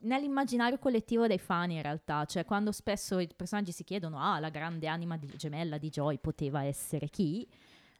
nell'immaginario 0.01 0.79
collettivo 0.79 1.27
dei 1.27 1.39
fan 1.39 1.71
in 1.71 1.83
realtà, 1.83 2.25
cioè 2.25 2.45
quando 2.45 2.73
spesso 2.73 3.19
i 3.19 3.29
personaggi 3.35 3.73
si 3.73 3.85
chiedono, 3.85 4.19
ah, 4.21 4.39
la 4.41 4.51
grande 4.51 4.87
anima 4.87 5.17
di- 5.17 5.31
gemella 5.37 5.79
di 5.79 5.89
Joy 5.89 6.19
poteva 6.19 6.63
essere 6.65 7.09
chi? 7.09 7.47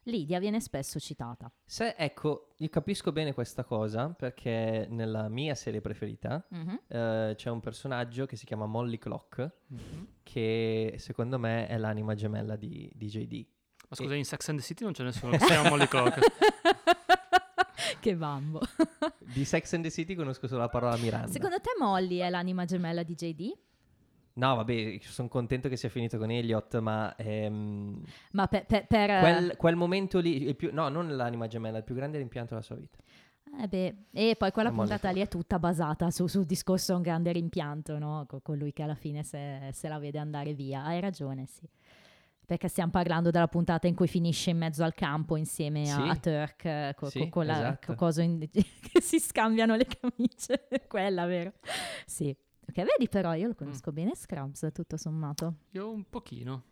Lidia 0.03 0.39
viene 0.39 0.59
spesso 0.61 0.97
citata. 0.99 1.51
Se, 1.65 1.93
ecco, 1.97 2.53
io 2.57 2.69
capisco 2.69 3.11
bene 3.11 3.33
questa 3.33 3.63
cosa 3.63 4.07
perché 4.09 4.87
nella 4.89 5.27
mia 5.29 5.53
serie 5.55 5.81
preferita 5.81 6.43
Mhm. 6.49 6.79
eh, 6.87 7.33
c'è 7.35 7.49
un 7.49 7.59
personaggio 7.59 8.25
che 8.25 8.35
si 8.35 8.45
chiama 8.45 8.65
Molly 8.65 8.97
Clock 8.97 9.51
Mhm. 9.67 10.07
che 10.23 10.95
secondo 10.97 11.37
me 11.37 11.67
è 11.67 11.77
l'anima 11.77 12.15
gemella 12.15 12.55
di, 12.55 12.89
di 12.95 13.07
JD. 13.07 13.45
Ma 13.89 13.95
scusa, 13.95 14.15
in 14.15 14.23
Sex 14.25 14.47
and 14.49 14.59
the 14.59 14.63
City 14.65 14.83
non 14.83 14.93
c'è 14.93 15.03
nessuno 15.03 15.31
che 15.33 15.39
si 15.39 15.45
chiama 15.45 15.69
Molly 15.69 15.87
Clock. 15.87 16.19
che 17.99 18.15
bambo. 18.15 18.61
Di 19.19 19.45
Sex 19.45 19.73
and 19.73 19.83
the 19.83 19.91
City 19.91 20.15
conosco 20.15 20.47
solo 20.47 20.61
la 20.61 20.69
parola 20.69 20.97
Miranda. 20.97 21.27
Secondo 21.31 21.59
te 21.59 21.69
Molly 21.79 22.17
è 22.17 22.29
l'anima 22.29 22.65
gemella 22.65 23.03
di 23.03 23.13
JD? 23.15 23.51
No, 24.33 24.55
vabbè, 24.55 24.99
sono 25.01 25.27
contento 25.27 25.67
che 25.67 25.75
sia 25.75 25.89
finito 25.89 26.17
con 26.17 26.31
Elliot, 26.31 26.79
ma 26.79 27.13
ehm, 27.17 28.01
Ma 28.31 28.47
per... 28.47 28.65
per- 28.65 28.87
per- 28.87 29.19
quel, 29.19 29.55
quel 29.57 29.75
momento 29.75 30.19
lì, 30.19 30.43
il 30.47 30.55
più, 30.55 30.69
no, 30.71 30.87
non 30.87 31.13
l'anima 31.15 31.47
gemella, 31.47 31.77
il 31.79 31.83
più 31.83 31.93
grande 31.95 32.17
rimpianto 32.19 32.51
della 32.53 32.65
sua 32.65 32.75
vita. 32.75 32.97
Eh 33.61 33.67
beh, 33.67 33.95
e 34.11 34.35
poi 34.37 34.51
quella 34.51 34.71
puntata 34.71 35.09
lì 35.09 35.21
è 35.21 35.27
tutta 35.27 35.57
basata 35.59 36.09
su- 36.11 36.27
sul 36.27 36.45
discorso 36.45 36.95
un 36.95 37.01
grande 37.01 37.31
rimpianto, 37.31 37.97
no? 37.97 38.25
Co- 38.27 38.39
Con 38.41 38.57
lui 38.57 38.71
che 38.71 38.83
alla 38.83 38.95
fine 38.95 39.23
se, 39.23 39.69
se 39.73 39.87
la 39.89 39.97
vede 39.99 40.19
andare 40.19 40.53
via. 40.53 40.83
Hai 40.85 40.99
ragione, 41.01 41.45
sì. 41.47 41.67
Perché 42.49 42.67
stiamo 42.67 42.89
parlando 42.89 43.29
della 43.29 43.47
puntata 43.47 43.85
in 43.85 43.93
cui 43.93 44.07
finisce 44.07 44.49
in 44.49 44.57
mezzo 44.57 44.83
al 44.83 44.95
campo 44.95 45.35
insieme 45.37 45.83
a, 45.91 46.01
Sì. 46.01 46.01
a 46.09 46.15
Turk, 46.15 46.65
eh, 46.65 46.95
co- 46.97 47.07
Sì, 47.07 47.19
co- 47.19 47.29
con 47.29 47.45
la 47.45 47.53
esatto. 47.59 47.85
co- 47.85 47.93
coso 47.95 48.21
in- 48.21 48.39
che 48.49 49.01
si 49.01 49.19
scambiano 49.19 49.75
le 49.75 49.85
camicie. 49.85 50.67
Quella, 50.89 51.27
vero? 51.27 51.53
Sì. 52.07 52.35
Ok, 52.67 52.73
vedi 52.75 53.07
però, 53.07 53.33
io 53.35 53.49
lo 53.49 53.53
conosco 53.53 53.91
bene 53.91 54.15
Scrubs, 54.15 54.67
tutto 54.73 54.97
sommato. 54.97 55.57
Io 55.73 55.91
un 55.91 56.03
pochino. 56.09 56.63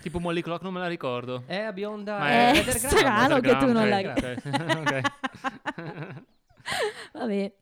Tipo 0.00 0.18
Molly 0.18 0.40
Clock 0.40 0.62
non 0.62 0.72
me 0.72 0.80
la 0.80 0.88
ricordo. 0.88 1.42
È 1.44 1.58
a 1.60 1.72
bionda, 1.74 2.18
Ma 2.18 2.28
è 2.30 2.52
è 2.52 2.58
underground. 2.60 2.96
strano 2.96 3.40
che 3.40 3.56
tu 3.58 3.72
non 3.72 3.86
la 3.86 3.96
Underground, 3.98 4.46
ok, 4.46 5.02
ok. 5.76 6.24
Vabbè, 7.12 7.54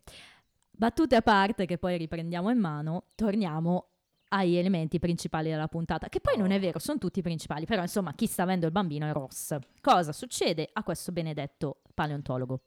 battute 0.70 1.16
a 1.16 1.22
parte 1.22 1.66
che 1.66 1.78
poi 1.78 1.96
riprendiamo 1.98 2.48
in 2.50 2.58
mano, 2.58 3.06
torniamo 3.16 3.86
agli 4.28 4.56
elementi 4.56 4.98
principali 4.98 5.50
della 5.50 5.68
puntata, 5.68 6.08
che 6.08 6.20
poi 6.20 6.36
non 6.36 6.50
è 6.50 6.60
vero, 6.60 6.78
sono 6.78 6.98
tutti 6.98 7.22
principali, 7.22 7.64
però 7.66 7.82
insomma 7.82 8.12
chi 8.14 8.26
sta 8.26 8.42
avendo 8.42 8.66
il 8.66 8.72
bambino 8.72 9.06
è 9.08 9.12
Ross. 9.12 9.56
Cosa 9.80 10.12
succede 10.12 10.68
a 10.72 10.82
questo 10.82 11.12
benedetto 11.12 11.80
paleontologo? 11.94 12.60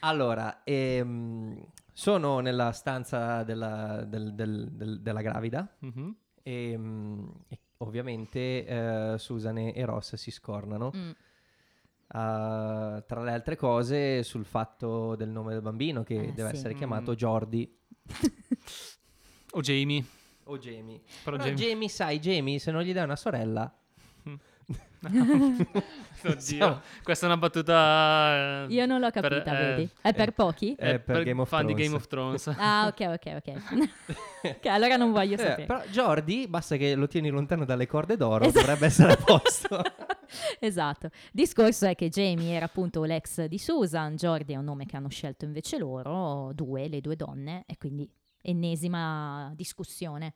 Allora, 0.00 0.62
ehm, 0.64 1.64
sono 1.92 2.40
nella 2.40 2.72
stanza 2.72 3.42
della, 3.44 4.02
del- 4.04 4.34
del- 4.34 4.68
del- 4.72 5.00
della 5.00 5.20
gravida 5.22 5.68
Mhm. 5.80 6.16
e, 6.42 6.76
mm, 6.76 7.28
e 7.48 7.58
ovviamente 7.78 8.64
eh, 8.66 9.14
Susan 9.18 9.58
e 9.58 9.84
Ross 9.84 10.14
si 10.16 10.30
scornano. 10.30 10.90
Mm. 10.96 11.10
Ah, 12.08 13.02
tra 13.06 13.22
le 13.22 13.32
altre 13.32 13.56
cose 13.56 14.22
sul 14.22 14.44
fatto 14.44 15.16
del 15.16 15.28
nome 15.30 15.52
del 15.52 15.62
bambino 15.62 16.02
che 16.02 16.14
Eh, 16.16 16.32
deve 16.32 16.50
sì. 16.50 16.56
essere 16.56 16.74
Mm. 16.74 16.76
chiamato 16.76 17.14
Jordi 17.14 17.78
O 19.56 19.60
Jamie. 19.60 20.04
o 20.44 20.58
Jamie. 20.58 21.00
Però 21.22 21.36
Però 21.36 21.48
Jamie... 21.48 21.54
Jamie, 21.68 21.88
sai, 21.88 22.18
Jamie 22.20 22.58
se 22.58 22.70
non 22.70 22.82
gli 22.82 22.92
dai 22.92 23.04
una 23.04 23.16
sorella... 23.16 23.72
Oddio, 26.24 26.40
Siamo- 26.40 26.80
questa 27.02 27.26
è 27.26 27.28
una 27.28 27.36
battuta... 27.38 28.64
eh, 28.64 28.72
Io 28.72 28.86
non 28.86 29.00
l'ho 29.00 29.10
per- 29.10 29.22
capita, 29.28 29.58
eh, 29.60 29.66
vedi? 29.74 29.90
È 30.00 30.14
per 30.14 30.32
pochi? 30.32 30.74
eh, 30.76 30.98
per 30.98 31.22
Game 31.22 31.42
of 31.42 31.48
fan 31.50 31.66
di 31.66 31.74
Thrones. 31.74 31.86
Game 31.86 31.96
of 31.96 32.06
Thrones. 32.06 32.46
Ah, 32.58 32.86
ok, 32.86 33.00
ok, 33.22 33.42
ok. 33.46 33.90
ok, 34.56 34.66
allora 34.66 34.96
non 34.96 35.12
voglio 35.12 35.34
Eh, 35.34 35.38
sapere. 35.38 35.66
però 35.66 35.82
Jordi, 35.90 36.46
basta 36.48 36.76
che 36.76 36.94
lo 36.94 37.06
tieni 37.06 37.28
lontano 37.28 37.66
dalle 37.66 37.86
corde 37.86 38.16
d'oro, 38.16 38.44
Esatto. 38.46 38.60
dovrebbe 38.60 38.86
essere 38.86 39.12
a 39.12 39.16
posto. 39.16 39.82
esatto. 40.58 41.10
Discorso 41.30 41.86
è 41.86 41.94
che 41.94 42.08
Jamie 42.08 42.54
era 42.54 42.64
appunto 42.64 43.04
l'ex 43.04 43.44
di 43.44 43.58
Susan, 43.58 44.16
Jordi 44.16 44.54
è 44.54 44.56
un 44.56 44.64
nome 44.64 44.86
che 44.86 44.96
hanno 44.96 45.10
scelto 45.10 45.44
invece 45.44 45.76
loro, 45.76 46.52
due, 46.54 46.88
le 46.88 47.02
due 47.02 47.16
donne, 47.16 47.64
e 47.66 47.76
quindi 47.76 48.10
ennesima 48.44 49.52
discussione. 49.56 50.32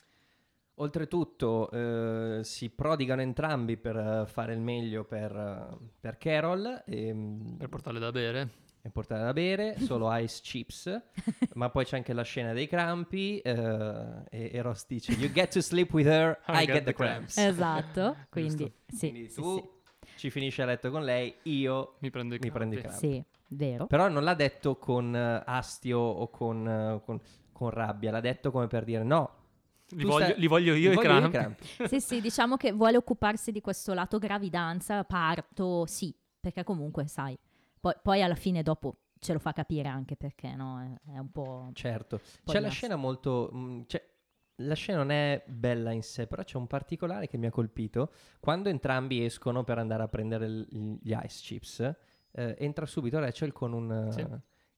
Oltretutto 0.80 1.70
eh, 1.72 2.40
si 2.44 2.70
prodigano 2.70 3.20
entrambi 3.20 3.76
per 3.76 3.96
eh, 3.96 4.26
fare 4.26 4.52
il 4.54 4.60
meglio 4.60 5.04
per, 5.04 5.34
eh, 5.36 5.76
per 5.98 6.18
Carol 6.18 6.84
e, 6.86 7.12
mm, 7.12 7.56
Per 7.56 7.68
portarle 7.68 7.98
da 7.98 8.12
bere. 8.12 8.48
e 8.80 8.88
portare 8.90 9.24
da 9.24 9.32
bere, 9.32 9.76
solo 9.82 10.08
ice 10.16 10.40
chips, 10.40 11.02
ma 11.54 11.68
poi 11.70 11.84
c'è 11.84 11.96
anche 11.96 12.12
la 12.12 12.22
scena 12.22 12.52
dei 12.52 12.68
crampi 12.68 13.40
eh, 13.40 14.22
e, 14.30 14.50
e 14.52 14.62
Ross 14.62 14.86
dice 14.86 15.12
You 15.14 15.32
get 15.32 15.50
to 15.52 15.60
sleep 15.60 15.92
with 15.92 16.06
her, 16.06 16.38
I, 16.46 16.64
get, 16.64 16.84
the 16.84 16.94
cramps. 16.94 17.36
Esatto, 17.38 18.16
quindi 18.30 18.72
sì, 18.86 19.10
Quindi 19.10 19.28
sì, 19.30 19.40
tu 19.40 19.80
ci 20.14 20.30
finisci 20.30 20.62
a 20.62 20.64
letto 20.64 20.90
con 20.92 21.02
lei, 21.02 21.34
io 21.42 21.96
Mi 21.98 22.10
prendo 22.10 22.36
i 22.36 22.38
mi 22.40 22.50
prendo 22.52 22.76
i 22.76 22.80
crampi. 22.80 22.98
crampi. 23.00 23.16
sì, 23.16 23.24
sì, 23.48 23.54
vero. 23.56 23.86
Però 23.88 24.06
non 24.08 24.22
l'ha 24.22 24.34
detto 24.34 24.76
con 24.76 25.12
eh, 25.12 25.42
astio 25.44 25.98
o 25.98 26.30
con, 26.30 27.00
con- 27.04 27.20
con 27.58 27.70
rabbia, 27.70 28.12
l'ha 28.12 28.20
detto 28.20 28.52
come 28.52 28.68
per 28.68 28.84
dire 28.84 29.02
no. 29.02 29.34
Li 29.90 30.04
voglio, 30.04 30.24
stai- 30.26 30.38
li 30.38 30.46
voglio 30.46 30.74
io 30.74 30.90
ti 30.90 30.92
i 30.92 31.02
voglio 31.02 31.28
crampi. 31.30 31.66
sì, 31.88 32.00
sì, 32.00 32.20
diciamo 32.20 32.56
che 32.56 32.72
vuole 32.72 32.96
occuparsi 32.96 33.50
di 33.50 33.60
questo 33.60 33.94
lato 33.94 34.18
gravidanza, 34.18 35.02
parto, 35.02 35.84
sì, 35.86 36.14
perché 36.38 36.62
comunque 36.62 37.08
sai, 37.08 37.36
poi, 37.80 37.94
poi 38.02 38.22
alla 38.22 38.34
fine 38.36 38.62
dopo 38.62 38.98
ce 39.18 39.32
lo 39.32 39.38
fa 39.40 39.52
capire 39.52 39.88
anche 39.88 40.14
perché, 40.14 40.54
no? 40.54 40.80
È, 41.04 41.14
è 41.14 41.18
un 41.18 41.32
po'... 41.32 41.70
Certo. 41.72 42.18
po' 42.44 42.52
C'è 42.52 42.60
la 42.60 42.68
scena 42.68 42.94
molto... 42.96 43.50
mm, 43.52 43.80
cioè, 43.86 44.06
la 44.56 44.74
scena 44.74 44.98
non 44.98 45.10
è 45.10 45.42
bella 45.46 45.90
in 45.90 46.02
sé, 46.02 46.26
però 46.28 46.44
c'è 46.44 46.56
un 46.58 46.66
particolare 46.68 47.26
che 47.26 47.36
mi 47.36 47.46
ha 47.46 47.50
colpito. 47.50 48.12
Quando 48.38 48.68
entrambi 48.68 49.24
escono 49.24 49.64
per 49.64 49.78
andare 49.78 50.02
a 50.04 50.08
prendere 50.08 50.46
il- 50.46 50.98
gli 51.02 51.12
ice 51.24 51.40
chips, 51.42 51.80
eh, 52.32 52.56
entra 52.58 52.86
subito 52.86 53.18
Rachel 53.18 53.52
con 53.52 53.72
un... 53.72 54.08
Sì. 54.12 54.24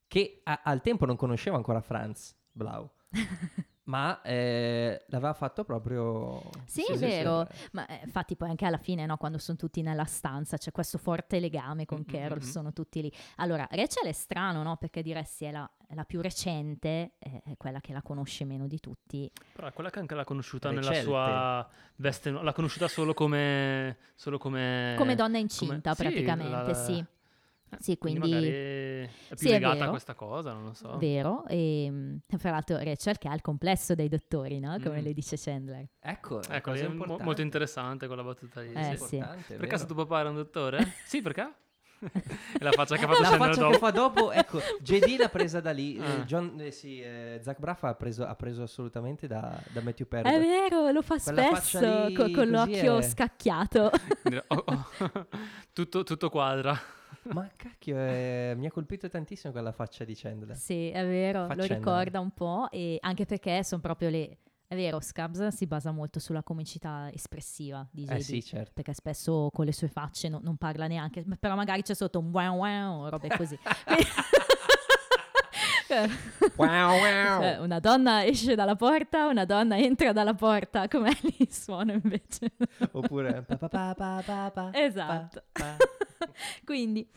che 0.06 0.40
a- 0.44 0.60
al 0.64 0.80
tempo 0.82 1.04
non 1.04 1.16
conosceva 1.16 1.56
ancora 1.56 1.80
Franz 1.80 2.36
Blau, 2.52 2.90
ma 3.84 4.20
eh, 4.22 5.04
l'aveva 5.08 5.32
fatto 5.32 5.64
proprio... 5.64 6.40
Sì, 6.66 6.84
è 6.84 6.96
vero. 6.96 7.46
Ma 7.72 7.86
eh, 7.86 8.00
infatti 8.04 8.36
poi 8.36 8.50
anche 8.50 8.64
alla 8.64 8.78
fine, 8.78 9.04
no, 9.06 9.16
quando 9.16 9.38
sono 9.38 9.56
tutti 9.56 9.82
nella 9.82 10.04
stanza, 10.04 10.56
c'è 10.58 10.70
questo 10.70 10.96
forte 10.98 11.40
legame 11.40 11.86
con 11.86 11.98
Mm, 11.98 12.02
mm, 12.02 12.04
Carol, 12.12 12.38
mm. 12.38 12.48
sono 12.48 12.72
tutti 12.72 13.02
lì. 13.02 13.12
Allora, 13.36 13.66
Rachel 13.70 14.06
è 14.06 14.12
strano, 14.12 14.62
no? 14.62 14.76
Perché 14.76 15.02
diresti 15.02 15.46
è 15.46 15.50
la, 15.50 15.68
è 15.88 15.94
la 15.94 16.04
più 16.04 16.20
recente, 16.20 17.12
è, 17.18 17.42
è 17.44 17.56
quella 17.56 17.80
che 17.80 17.92
la 17.92 18.02
conosce 18.02 18.44
meno 18.44 18.66
di 18.68 18.78
tutti. 18.78 19.28
Però 19.52 19.66
è 19.66 19.72
quella 19.72 19.90
che 19.90 19.98
anche 19.98 20.14
l'ha 20.14 20.24
conosciuta 20.24 20.68
nella 20.70 20.88
Recelte. 20.90 21.02
sua 21.02 21.68
veste, 21.96 22.30
no, 22.30 22.42
l'ha 22.42 22.52
conosciuta 22.52 22.86
solo 22.86 23.12
come... 23.12 23.96
Solo 24.14 24.38
come... 24.38 24.94
Come 24.98 25.14
donna 25.16 25.38
incinta, 25.38 25.90
Eh, 25.90 25.94
sì, 25.96 26.02
praticamente, 26.02 26.50
la- 26.68 26.74
sì. 26.74 27.04
Eh, 27.72 27.76
Sì, 27.78 27.98
quindi... 27.98 28.18
magari 28.20 28.48
è 28.48 29.08
più 29.28 29.36
Sì, 29.36 29.48
è 29.48 29.52
legata 29.52 29.74
vero. 29.74 29.86
a 29.86 29.90
questa 29.90 30.14
cosa, 30.14 30.52
non 30.52 30.64
lo 30.64 30.72
so. 30.74 30.96
Vero, 30.98 31.46
e 31.46 31.86
mm, 31.90 32.16
fra 32.38 32.50
l'altro 32.50 32.76
Rachel 32.78 33.16
che 33.18 33.28
ha 33.28 33.34
il 33.34 33.40
complesso 33.42 33.94
dei 33.94 34.08
dottori, 34.08 34.58
no? 34.58 34.76
Come 34.82 35.00
Mm. 35.00 35.04
le 35.04 35.12
dice 35.12 35.36
Chandler. 35.38 35.86
Ecco, 36.00 36.42
è 36.42 36.56
Ecco, 36.56 36.70
cosa 36.72 36.84
è 36.84 36.88
mo- 36.88 37.18
molto 37.20 37.40
interessante 37.42 38.06
quella 38.08 38.22
battuta 38.24 38.60
lì. 38.60 38.72
Eh, 38.72 38.96
sì. 38.96 39.04
sì. 39.06 39.14
Importante, 39.16 39.54
Per 39.54 39.66
caso 39.68 39.82
vero. 39.84 39.94
tuo 39.94 40.04
papà 40.06 40.20
era 40.20 40.28
un 40.30 40.34
dottore? 40.36 40.92
sì, 41.06 41.22
perché? 41.22 41.52
e 42.00 42.64
la 42.64 42.72
faccia 42.72 42.96
che 42.96 43.04
ha 43.04 43.08
fatto 43.08 43.20
La 43.20 43.28
Chandler 43.28 43.48
faccia 43.50 43.60
dopo. 43.60 43.72
che 43.72 43.78
fa 43.78 43.90
dopo, 43.90 44.32
ecco, 44.32 44.58
JD 44.80 45.18
l'ha 45.18 45.28
presa 45.28 45.60
da 45.60 45.70
lì. 45.70 45.98
Ah. 46.00 46.04
eh, 46.20 46.24
John, 46.24 46.54
eh, 46.58 46.70
sì, 46.70 47.00
eh, 47.00 47.38
Zach 47.42 47.58
Braff 47.60 47.82
ha 47.84 47.94
preso, 47.94 48.24
ha 48.26 48.34
preso 48.34 48.62
assolutamente 48.62 49.26
da, 49.26 49.62
da 49.70 49.80
Matthew 49.82 50.08
Perry. 50.08 50.28
È 50.30 50.38
vero, 50.40 50.90
lo 50.90 51.02
fa 51.02 51.18
Quella 51.18 51.54
spesso 51.54 52.06
lì 52.06 52.14
co- 52.14 52.30
con 52.30 52.48
l'occhio 52.48 52.98
è- 52.98 53.02
scacchiato. 53.02 53.90
Oh, 54.48 54.64
oh, 54.66 54.86
tutto, 55.72 56.02
tutto 56.02 56.30
quadra. 56.30 56.76
Ma 57.24 57.48
cacchio, 57.54 57.96
eh, 57.98 58.54
mi 58.56 58.66
ha 58.66 58.70
colpito 58.70 59.08
tantissimo 59.08 59.52
quella 59.52 59.72
faccia 59.72 60.04
di 60.04 60.14
Chandler. 60.14 60.56
Sì, 60.56 60.88
è 60.88 61.04
vero, 61.04 61.42
lo 61.42 61.48
Faccenda. 61.48 61.74
ricorda 61.74 62.20
un 62.20 62.30
po' 62.30 62.68
e 62.70 62.98
anche 63.00 63.26
perché 63.26 63.62
sono 63.62 63.80
proprio 63.80 64.08
le... 64.08 64.38
È 64.66 64.76
vero, 64.76 65.00
Scabs 65.00 65.48
si 65.48 65.66
basa 65.66 65.90
molto 65.90 66.20
sulla 66.20 66.44
comicità 66.44 67.10
espressiva 67.12 67.86
di 67.90 68.04
JD. 68.04 68.10
Eh 68.12 68.20
sì, 68.20 68.42
certo. 68.42 68.70
Perché 68.72 68.94
spesso 68.94 69.48
con 69.52 69.64
le 69.64 69.72
sue 69.72 69.88
facce 69.88 70.28
no- 70.28 70.38
non 70.42 70.56
parla 70.56 70.86
neanche, 70.86 71.24
però 71.40 71.56
magari 71.56 71.82
c'è 71.82 71.94
sotto 71.94 72.20
un 72.20 72.30
wow 72.30 72.56
wow, 72.56 73.08
robe 73.08 73.28
così. 73.36 73.58
Wow, 76.56 76.90
wow. 76.90 77.40
Cioè, 77.40 77.58
una 77.58 77.80
donna 77.80 78.24
esce 78.24 78.54
dalla 78.54 78.76
porta, 78.76 79.26
una 79.26 79.44
donna 79.44 79.78
entra 79.78 80.12
dalla 80.12 80.34
porta, 80.34 80.88
com'è 80.88 81.16
lì 81.22 81.34
il 81.38 81.52
suono 81.52 81.92
invece? 81.92 82.52
Oppure 82.92 83.42
pa, 83.42 83.56
pa, 83.56 83.94
pa, 83.94 84.70
Esatto. 84.72 85.42
Quindi, 86.64 87.08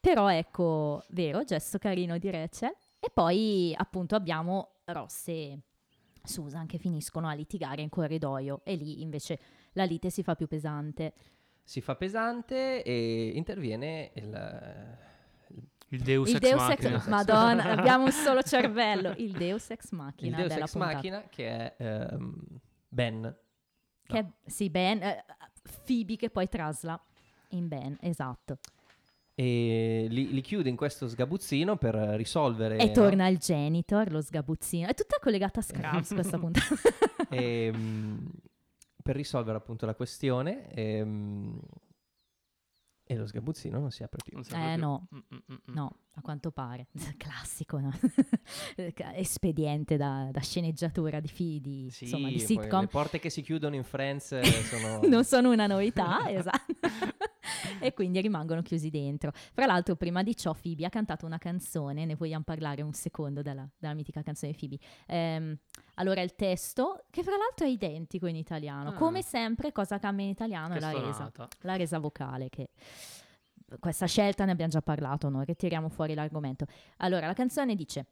però 0.00 0.30
ecco, 0.32 1.04
vero, 1.08 1.44
gesto 1.44 1.78
carino 1.78 2.18
di 2.18 2.30
Rachel. 2.30 2.74
E 2.98 3.10
poi 3.12 3.74
appunto 3.76 4.14
abbiamo 4.14 4.74
Ross 4.84 5.28
e 5.28 5.58
Susan 6.22 6.66
che 6.66 6.78
finiscono 6.78 7.28
a 7.28 7.32
litigare 7.32 7.82
in 7.82 7.88
corridoio 7.88 8.60
e 8.64 8.76
lì 8.76 9.02
invece 9.02 9.38
la 9.72 9.84
lite 9.84 10.10
si 10.10 10.22
fa 10.22 10.34
più 10.34 10.46
pesante. 10.46 11.12
Si 11.64 11.80
fa 11.80 11.96
pesante 11.96 12.82
e 12.82 13.32
interviene 13.34 14.10
il... 14.14 15.10
Il 15.92 16.02
Deus 16.02 16.30
il 16.30 16.36
ex 16.36 16.40
Deus 16.40 16.60
machina. 16.60 16.96
ex 16.96 17.06
madonna, 17.06 17.64
abbiamo 17.76 18.04
un 18.04 18.12
solo 18.12 18.42
cervello. 18.42 19.12
Il 19.18 19.32
Deus 19.32 19.70
ex 19.70 19.90
Il 19.90 19.98
machina 19.98 20.36
Deus 20.36 20.48
della 20.48 20.64
Ex 20.64 20.72
puntata. 20.72 20.94
Machina 20.94 21.22
che 21.28 21.48
è 21.48 21.74
ehm, 21.76 22.34
Ben. 22.88 23.36
Che 24.02 24.18
è- 24.18 24.26
sì, 24.46 24.70
Ben, 24.70 25.02
eh, 25.02 25.24
Phoebe 25.84 26.16
che 26.16 26.30
poi 26.30 26.48
trasla 26.48 26.98
in 27.50 27.68
Ben, 27.68 27.98
esatto. 28.00 28.58
E 29.34 30.06
li, 30.08 30.32
li 30.32 30.40
chiude 30.40 30.70
in 30.70 30.76
questo 30.76 31.08
sgabuzzino 31.08 31.76
per 31.76 31.94
risolvere... 31.94 32.78
E 32.78 32.86
no? 32.86 32.92
torna 32.92 33.28
il 33.28 33.38
janitor, 33.38 34.10
lo 34.10 34.20
sgabuzzino. 34.22 34.88
È 34.88 34.94
tutta 34.94 35.16
collegata 35.20 35.60
a 35.60 35.62
Scrubs 35.62 36.12
questa 36.14 36.38
puntata. 36.38 36.74
Ehm, 37.28 38.30
per 39.02 39.16
risolvere 39.16 39.58
appunto 39.58 39.84
la 39.84 39.94
questione 39.94 40.70
ehm, 40.70 41.60
E 43.12 43.16
lo 43.16 43.26
sgabuzzino 43.26 43.78
non 43.78 43.90
si 43.90 44.02
apre 44.02 44.20
più. 44.24 44.34
Non 44.34 44.44
si 44.44 44.52
Eh, 44.52 44.56
apre 44.56 44.72
più. 44.74 44.80
no. 44.80 45.06
Mm, 45.14 45.18
mm, 45.18 45.36
mm, 45.36 45.54
mm. 45.54 45.74
No, 45.74 45.96
a 46.14 46.20
quanto 46.20 46.50
pare. 46.50 46.86
Classico, 47.16 47.78
no? 47.80 47.90
Espediente 49.14 49.96
da, 49.96 50.28
da 50.30 50.40
sceneggiatura 50.40 51.20
di, 51.20 51.28
fi- 51.28 51.60
di, 51.60 51.88
Sì, 51.90 52.04
insomma, 52.04 52.28
di 52.28 52.38
sitcom. 52.38 52.80
le 52.80 52.86
porte 52.86 53.18
che 53.18 53.30
si 53.30 53.42
chiudono 53.42 53.74
in 53.74 53.84
Friends 53.84 54.32
eh, 54.32 54.44
sono... 54.44 55.00
non 55.08 55.24
sono 55.24 55.50
una 55.50 55.66
novità, 55.66 56.28
esatto. 56.30 56.74
e 57.80 57.92
quindi 57.94 58.20
rimangono 58.20 58.62
chiusi 58.62 58.90
dentro. 58.90 59.32
Fra 59.34 59.66
l'altro, 59.66 59.96
prima 59.96 60.22
di 60.22 60.36
ciò, 60.36 60.54
Phoebe 60.54 60.84
ha 60.86 60.90
cantato 60.90 61.26
una 61.26 61.38
canzone, 61.38 62.04
ne 62.04 62.14
vogliamo 62.14 62.44
parlare 62.44 62.82
un 62.82 62.92
secondo 62.92 63.42
della, 63.42 63.68
della 63.78 63.94
mitica 63.94 64.22
canzone 64.22 64.52
di 64.52 64.58
Phoebe. 64.58 64.78
Ehm, 65.06 65.58
allora, 65.96 66.20
il 66.22 66.34
testo, 66.34 67.04
che 67.10 67.22
fra 67.22 67.36
l'altro 67.36 67.66
è 67.66 67.68
identico 67.68 68.26
in 68.26 68.36
italiano, 68.36 68.90
Ah. 68.90 68.94
come 68.94 69.22
sempre, 69.22 69.72
cosa 69.72 69.98
cambia 69.98 70.24
in 70.24 70.30
italiano 70.30 70.72
Che 70.74 70.78
è 70.78 70.80
la 70.80 70.90
resa, 70.92 71.12
stonata. 71.30 71.48
la 71.60 71.76
resa 71.76 71.98
vocale, 71.98 72.48
che 72.48 72.70
questa 73.80 74.06
scelta 74.06 74.44
ne 74.44 74.52
abbiamo 74.52 74.70
già 74.70 74.82
parlato, 74.82 75.28
noi 75.28 75.44
ritiriamo 75.44 75.88
fuori 75.88 76.14
l'argomento. 76.14 76.66
Allora, 76.98 77.26
la 77.26 77.34
canzone 77.34 77.74
dice 77.74 78.06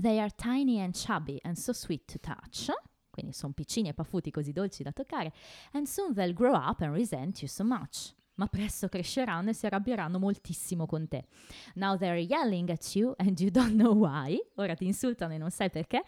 They 0.00 0.18
are 0.18 0.30
tiny 0.36 0.80
and 0.80 0.94
chubby 0.94 1.38
and 1.42 1.56
so 1.56 1.72
sweet 1.72 2.04
to 2.12 2.18
touch. 2.20 2.70
Quindi 3.10 3.32
sono 3.32 3.52
piccini 3.52 3.88
e 3.88 3.94
paffuti 3.94 4.30
così 4.30 4.52
dolci 4.52 4.82
da 4.82 4.92
toccare. 4.92 5.32
And 5.72 5.86
soon 5.86 6.14
they'll 6.14 6.32
grow 6.32 6.54
up 6.54 6.80
and 6.80 6.94
resent 6.94 7.40
you 7.40 7.48
so 7.48 7.64
much. 7.64 8.14
Ma 8.36 8.46
presto 8.46 8.88
cresceranno 8.88 9.50
e 9.50 9.52
si 9.52 9.66
arrabbieranno 9.66 10.18
moltissimo 10.18 10.86
con 10.86 11.08
te. 11.08 11.26
Now 11.74 11.98
they're 11.98 12.20
yelling 12.20 12.70
at 12.70 12.94
you 12.94 13.14
and 13.18 13.38
you 13.38 13.50
don't 13.50 13.74
know 13.74 13.94
why. 13.94 14.38
Ora 14.54 14.74
ti 14.74 14.86
insultano 14.86 15.34
e 15.34 15.38
non 15.38 15.50
sai 15.50 15.70
perché. 15.70 16.02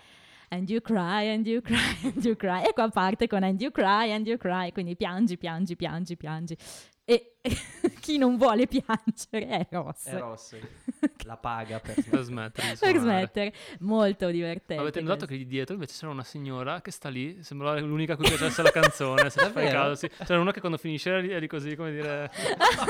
And 0.48 0.68
you 0.68 0.82
cry, 0.82 1.30
and 1.30 1.46
you 1.46 1.62
cry, 1.62 1.96
and 2.04 2.22
you 2.22 2.36
cry. 2.36 2.62
E 2.62 2.74
qua 2.74 2.88
parte 2.90 3.26
con 3.26 3.42
and 3.42 3.58
you 3.60 3.70
cry, 3.70 4.12
and 4.12 4.26
you 4.26 4.36
cry. 4.36 4.70
Quindi 4.70 4.96
piangi, 4.96 5.38
piangi, 5.38 5.76
piangi, 5.76 6.16
piangi. 6.16 6.56
E 7.05 7.36
chi 8.00 8.16
non 8.16 8.36
vuole 8.36 8.66
piangere 8.66 9.48
è 9.48 9.66
Ross. 9.70 10.07
È 10.07 10.18
Ross. 10.18 10.57
La 11.26 11.36
paga 11.36 11.80
per... 11.80 11.94
Per 11.94 12.22
smettere 12.22 12.72
di 12.72 12.78
per 12.78 12.98
smettere. 12.98 13.53
Molto 13.80 14.28
divertente. 14.30 14.80
Avete 14.80 15.00
notato 15.00 15.26
questo. 15.26 15.34
che 15.34 15.42
lì 15.42 15.46
dietro 15.46 15.74
invece 15.74 15.98
c'era 15.98 16.12
una 16.12 16.22
signora 16.22 16.80
che 16.80 16.90
sta 16.92 17.09
lì, 17.09 17.42
sembrava 17.42 17.80
l'unica 17.80 18.12
a 18.12 18.16
cui 18.16 18.26
piacesse 18.26 18.62
la 18.62 18.70
canzone, 18.70 19.30
se 19.30 19.40
fai 19.40 19.53
Davvero? 19.53 19.80
caso. 19.80 19.94
Sì. 19.94 20.11
C'era 20.24 20.40
una 20.40 20.53
che 20.53 20.61
quando 20.61 20.78
finisce 20.78 21.20
lì 21.20 21.46
così, 21.48 21.74
come 21.74 21.90
dire... 21.92 22.30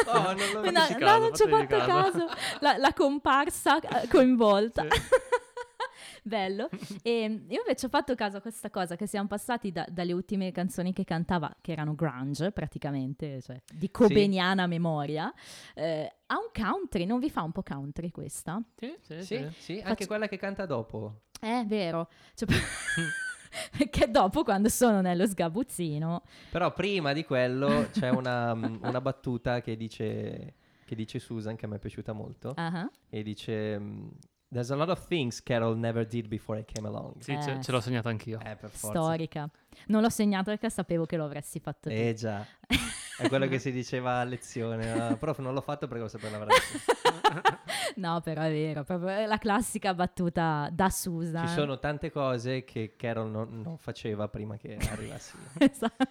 Oh, 0.07 0.33
non 0.33 0.37
lo 0.53 0.71
No, 0.71 0.81
Fateci 0.81 0.93
no, 0.93 0.99
caso, 0.99 1.19
non 1.21 1.35
ci 1.35 1.43
ho 1.43 1.49
fatto 1.49 1.77
caso. 1.79 1.87
caso. 1.87 2.27
La, 2.61 2.77
la 2.77 2.93
comparsa 2.93 3.81
eh, 3.81 4.09
coinvolta. 4.09 4.83
Sì. 4.83 4.89
Bello. 6.23 6.69
E 7.03 7.23
io 7.25 7.59
invece 7.61 7.87
ho 7.87 7.89
fatto 7.89 8.15
caso 8.15 8.37
a 8.37 8.41
questa 8.41 8.71
cosa, 8.71 8.95
che 8.97 9.07
siamo 9.07 9.27
passati 9.27 9.73
da- 9.73 9.87
dalle 9.91 10.13
ultime 10.13 10.53
canzoni 10.53 10.93
che 10.93 11.05
cantava, 11.05 11.55
che 11.61 11.73
erano 11.73 11.95
grunge 11.95 12.53
praticamente, 12.53 13.41
cioè 13.43 13.61
di 13.73 13.91
cobeniana 13.91 14.67
memoria, 14.67 15.33
eh, 15.75 16.13
a 16.27 16.35
un 16.37 16.51
country. 16.53 17.05
Non 17.07 17.19
vi 17.19 17.29
fa 17.31 17.43
un 17.43 17.53
po' 17.53 17.63
country 17.63 18.11
questa? 18.11 18.63
Sì, 18.77 18.95
sì, 19.01 19.15
Sì, 19.15 19.25
sì. 19.25 19.49
sì, 19.59 19.73
anche 19.75 19.89
Faccio- 19.89 20.07
quella 20.07 20.29
che 20.29 20.37
canta 20.37 20.65
dopo. 20.67 21.23
È 21.41 21.65
vero. 21.67 22.09
Cioè, 22.35 22.49
Perché 23.77 24.11
dopo, 24.11 24.45
quando 24.45 24.69
sono 24.69 25.01
nello 25.01 25.27
sgabuzzino, 25.27 26.23
Però 26.51 26.73
prima 26.73 27.13
di 27.13 27.25
quello 27.25 27.89
c'è 27.93 28.09
una, 28.09 28.55
mm, 28.55 28.77
una 28.83 29.01
battuta 29.01 29.61
che 29.61 29.77
dice, 29.77 30.55
che 30.87 30.95
dice 30.95 31.19
Susan, 31.19 31.57
che 31.57 31.67
a 31.67 31.69
me 31.69 31.77
è 31.77 31.79
piaciuta 31.79 32.13
molto, 32.13 32.53
ah, 32.57 32.89
e 33.11 33.23
dice... 33.23 33.81
There's 34.53 34.71
a 34.71 34.77
lot 34.77 34.91
of 34.91 35.07
things 35.07 35.43
Carol 35.43 35.77
never 35.79 36.07
did 36.07 36.29
before 36.29 36.59
I 36.61 36.65
came 36.67 36.87
along. 36.87 37.15
Sì, 37.21 37.33
Eh, 37.33 37.41
ce, 37.41 37.61
ce 37.63 37.73
l'ho 37.73 37.81
segnata 37.81 38.11
anch'io. 38.11 38.39
Eh, 38.41 38.55
per 38.57 38.69
forza. 38.69 38.89
storica. 38.91 39.49
Non 39.87 40.03
l'ho 40.03 40.11
segnato 40.11 40.51
perché 40.51 40.69
sapevo 40.69 41.07
che 41.07 41.17
lo 41.17 41.25
avresti 41.25 41.59
fatto 41.59 41.89
tu. 41.89 41.95
Eh 41.95 42.13
già, 42.15 42.47
è 43.19 43.29
quello 43.29 43.49
che 43.49 43.59
si 43.59 43.73
diceva 43.73 44.21
a 44.21 44.25
lezione. 44.25 44.93
ah, 44.93 45.17
prof, 45.17 45.39
non 45.39 45.55
l'ho 45.55 45.63
fatto 45.63 45.87
perché 45.89 46.03
lo 46.03 46.09
sapevo 46.09 46.37
l'avrei 46.37 46.57
No, 47.97 48.21
però 48.21 48.43
è 48.43 48.51
vero, 48.51 48.85
proprio 48.85 49.27
la 49.27 49.39
classica 49.39 49.95
battuta 49.95 50.69
da 50.71 50.91
Susan. 50.91 51.47
Ci 51.47 51.55
sono 51.55 51.79
tante 51.79 52.11
cose 52.11 52.65
che 52.65 52.95
Carol 52.97 53.31
non, 53.31 53.63
non 53.63 53.79
faceva 53.79 54.29
prima 54.29 54.57
che 54.57 54.77
arrivassi. 54.91 55.37
Esatto. 55.59 56.07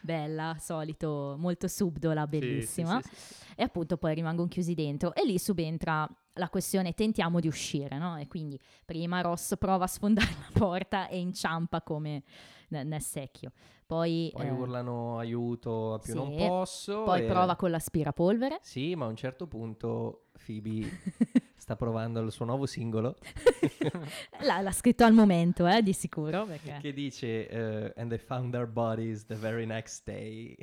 Bella, 0.00 0.56
solito, 0.58 1.36
molto 1.38 1.68
subdola, 1.68 2.26
bellissima. 2.26 3.00
sì, 3.02 3.08
sì, 3.14 3.34
sì. 3.34 3.44
E 3.56 3.62
appunto 3.64 3.96
poi 3.98 4.14
rimangono 4.14 4.48
chiusi 4.48 4.74
dentro. 4.74 5.14
E 5.14 5.24
lì 5.26 5.38
subentra 5.38 6.08
la 6.38 6.48
questione 6.48 6.94
tentiamo 6.94 7.40
di 7.40 7.48
uscire, 7.48 7.98
no? 7.98 8.16
E 8.16 8.26
quindi 8.28 8.58
prima 8.84 9.20
Ross 9.20 9.56
prova 9.58 9.84
a 9.84 9.88
sfondare 9.88 10.30
la 10.30 10.58
porta 10.58 11.08
e 11.08 11.18
inciampa 11.18 11.82
come 11.82 12.22
ne- 12.68 12.84
nel 12.84 13.02
secchio. 13.02 13.52
Poi, 13.86 14.30
Poi 14.34 14.46
eh, 14.46 14.50
urlano 14.50 15.18
aiuto 15.18 15.94
a 15.94 15.98
più 15.98 16.12
sì. 16.12 16.18
non 16.18 16.34
posso. 16.36 17.02
poi 17.04 17.22
e- 17.22 17.26
prova 17.26 17.56
con 17.56 17.70
l'aspirapolvere. 17.70 18.58
Sì, 18.62 18.94
ma 18.94 19.06
a 19.06 19.08
un 19.08 19.16
certo 19.16 19.46
punto 19.46 20.26
Phoebe 20.44 20.86
sta 21.68 21.76
provando 21.76 22.20
il 22.20 22.32
suo 22.32 22.46
nuovo 22.46 22.64
singolo 22.64 23.16
L'ha, 24.40 24.62
l'ha 24.62 24.72
scritto 24.72 25.04
al 25.04 25.12
momento, 25.12 25.66
eh, 25.66 25.82
di 25.82 25.92
sicuro. 25.92 26.46
Perché... 26.46 26.78
che 26.80 26.92
dice 26.94 27.46
eh, 27.46 27.92
And 27.96 28.08
they 28.08 28.16
found 28.18 28.52
their 28.52 28.66
bodies 28.66 29.26
the 29.26 29.34
very 29.34 29.66
next 29.66 30.02
day. 30.04 30.56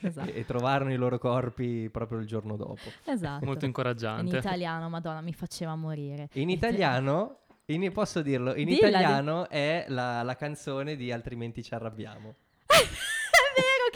Esatto. 0.00 0.30
e, 0.30 0.38
e 0.40 0.44
trovarono 0.46 0.92
i 0.92 0.96
loro 0.96 1.18
corpi 1.18 1.90
proprio 1.90 2.18
il 2.20 2.26
giorno 2.26 2.56
dopo. 2.56 2.80
esatto. 3.04 3.44
Molto 3.44 3.60
In 3.64 3.68
incoraggiante. 3.68 4.38
italiano, 4.38 4.88
madonna, 4.88 5.20
mi 5.20 5.34
faceva 5.34 5.74
morire. 5.74 6.28
In 6.34 6.48
italiano, 6.48 7.40
in- 7.66 7.92
posso 7.92 8.22
dirlo, 8.22 8.54
in 8.54 8.66
Dilla, 8.66 8.88
di- 8.88 8.88
italiano 8.88 9.48
è 9.50 9.84
la, 9.88 10.22
la 10.22 10.36
canzone 10.36 10.96
di 10.96 11.12
Altrimenti 11.12 11.62
ci 11.62 11.74
arrabbiamo. 11.74 12.34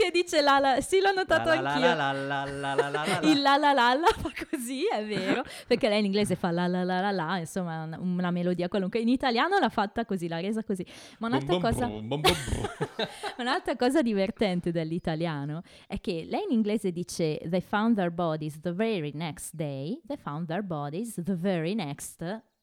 Che 0.01 0.11
dice 0.11 0.41
la 0.41 0.59
la, 0.59 0.81
sì 0.81 0.99
l'ho 1.01 1.13
notato 1.13 1.51
La 1.51 1.61
la 1.61 1.71
anch'io. 1.73 1.95
la 1.95 2.13
la 2.13 2.45
la 2.45 2.45
la 2.45 2.75
la 2.75 2.89
la 2.89 3.05
la. 3.05 3.21
Il 3.29 3.43
la 3.43 3.57
la 3.59 3.73
la 3.75 3.93
la 3.95 4.07
fa 4.17 4.31
così, 4.51 4.87
è 4.87 5.05
vero, 5.05 5.43
perché 5.67 5.89
lei 5.91 5.99
in 5.99 6.07
inglese 6.07 6.37
fa 6.37 6.51
la 6.51 6.67
la 6.67 6.85
la 6.85 7.01
la 7.01 7.11
la, 7.11 7.39
insomma 7.39 7.83
una, 7.85 7.99
una 8.01 8.31
melodia 8.31 8.69
qualunque. 8.69 9.01
In 9.01 9.09
italiano 9.09 9.59
l'ha 9.59 9.69
fatta 9.69 10.07
così, 10.07 10.27
l'ha 10.27 10.41
resa 10.41 10.63
così. 10.65 10.87
Ma 11.19 11.27
un'altra, 11.27 11.53
Bum, 11.53 11.61
bum, 11.61 11.71
cosa, 11.71 11.87
bum, 11.87 12.09
bum, 12.09 12.21
bum, 12.23 12.33
bum. 12.33 13.07
un'altra 13.39 13.77
cosa 13.77 14.01
divertente 14.01 14.71
dell'italiano 14.73 15.63
è 15.87 16.01
che 16.01 16.25
lei 16.27 16.45
in 16.49 16.53
inglese 16.53 16.93
dice 16.93 17.39
they 17.49 17.61
found 17.61 17.97
their 17.97 18.11
bodies 18.11 18.59
the 18.61 18.73
very 18.73 19.11
next 19.15 19.55
day, 19.55 20.01
they 20.07 20.17
found 20.17 20.47
their 20.47 20.63
bodies 20.63 21.21
the 21.23 21.35
very 21.35 21.75
next 21.75 22.23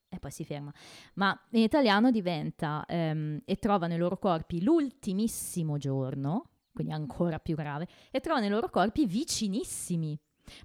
e 0.10 0.20
poi 0.20 0.32
si 0.32 0.44
ferma. 0.44 0.74
Ma 1.16 1.40
in 1.52 1.62
italiano 1.62 2.10
diventa 2.10 2.84
ehm, 2.88 3.42
e 3.46 3.56
trovano 3.58 3.94
i 3.94 3.98
loro 3.98 4.18
corpi 4.18 4.64
l'ultimissimo 4.64 5.78
giorno, 5.78 6.50
quindi 6.78 6.94
ancora 6.94 7.40
più 7.40 7.56
grave, 7.56 7.88
e 8.12 8.20
trovano 8.20 8.46
i 8.46 8.50
loro 8.50 8.70
corpi 8.70 9.06
vicinissimi. 9.08 10.18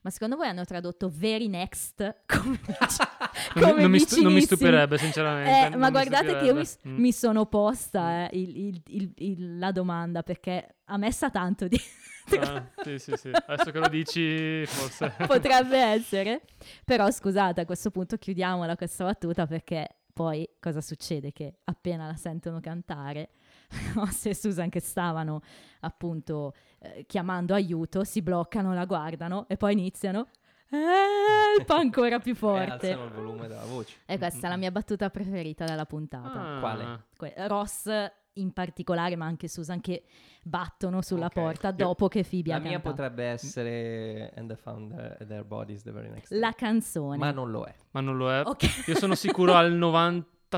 Ma 0.02 0.10
secondo 0.10 0.36
voi 0.36 0.46
hanno 0.46 0.64
tradotto 0.64 1.10
very 1.12 1.48
next 1.48 1.96
come, 2.26 2.60
vici- 2.62 3.02
Non, 3.54 3.64
mi- 3.64 3.70
come 3.70 3.80
non 3.82 3.90
mi 3.90 3.98
stu- 3.98 4.22
non 4.22 4.32
mi 4.32 4.40
stupirebbe, 4.42 4.96
sinceramente. 4.98 5.74
Eh, 5.74 5.76
ma 5.76 5.90
guardate 5.90 6.36
che 6.38 6.44
io 6.44 6.54
mi. 6.54 6.62
Mm. 6.88 6.96
mi 6.98 7.12
sono 7.12 7.46
posta 7.46 8.28
eh, 8.30 8.38
il- 8.38 8.56
il- 8.66 8.82
il- 8.86 9.12
il- 9.16 9.58
la 9.58 9.72
domanda 9.72 10.22
perché 10.22 10.76
a 10.84 10.96
me 10.98 11.10
sa 11.10 11.30
tanto 11.30 11.66
di... 11.66 11.80
Ah, 12.38 12.64
sì, 12.84 12.98
sì, 13.00 13.12
sì. 13.16 13.30
Adesso 13.32 13.72
che 13.72 13.78
lo 13.80 13.88
dici, 13.88 14.64
forse... 14.66 15.12
Potrebbe 15.26 15.76
essere. 15.78 16.42
Però 16.84 17.10
scusate, 17.10 17.62
a 17.62 17.64
questo 17.64 17.90
punto 17.90 18.16
chiudiamola 18.18 18.76
questa 18.76 19.04
battuta 19.04 19.46
perché 19.48 19.96
poi 20.12 20.48
cosa 20.60 20.80
succede? 20.80 21.32
Che 21.32 21.56
appena 21.64 22.06
la 22.06 22.14
sentono 22.14 22.60
cantare, 22.60 23.30
Ross 23.94 24.26
e 24.26 24.34
Susan 24.34 24.68
che 24.68 24.80
stavano 24.80 25.40
appunto 25.80 26.54
eh, 26.80 27.04
chiamando 27.06 27.54
aiuto, 27.54 28.04
si 28.04 28.22
bloccano, 28.22 28.72
la 28.74 28.84
guardano 28.84 29.46
e 29.48 29.56
poi 29.56 29.72
iniziano... 29.72 30.28
Eh, 30.74 31.64
poi 31.64 31.80
ancora 31.80 32.18
più 32.18 32.32
E 32.32 32.34
forte. 32.34 32.70
alzano 32.92 33.04
il 33.04 33.10
volume 33.10 33.46
della 33.46 33.64
voce. 33.64 33.96
E 34.06 34.16
questa 34.16 34.46
è 34.46 34.50
la 34.50 34.56
mia 34.56 34.70
battuta 34.70 35.10
preferita 35.10 35.66
della 35.66 35.84
puntata. 35.84 36.56
Ah. 36.56 36.60
Quale? 36.60 37.04
Que- 37.16 37.34
Ross 37.46 37.90
in 38.36 38.52
particolare, 38.54 39.14
ma 39.14 39.26
anche 39.26 39.48
Susan 39.48 39.82
che 39.82 40.04
battono 40.42 41.02
sulla 41.02 41.26
Ok. 41.26 41.32
porta 41.34 41.68
Io- 41.68 41.74
dopo 41.74 42.08
che 42.08 42.24
Phoebe 42.24 42.48
La 42.52 42.56
ha 42.56 42.58
mia 42.60 42.70
cantato. 42.70 42.94
potrebbe 42.94 43.24
essere 43.24 44.32
And 44.34 44.46
they 44.48 44.56
found 44.56 44.94
their, 44.94 45.26
their 45.26 45.44
bodies 45.44 45.82
the 45.82 45.90
very 45.92 46.08
next 46.08 46.30
day. 46.30 46.38
La 46.40 46.52
canzone. 46.52 47.18
Ma 47.18 47.30
non 47.32 47.50
lo 47.50 47.64
è. 47.64 47.74
Ma 47.90 48.00
non 48.00 48.16
lo 48.16 48.32
è. 48.32 48.40
Ok. 48.42 48.84
Io 48.86 48.96
sono 48.96 49.14
sicuro 49.14 49.52
al 49.54 49.72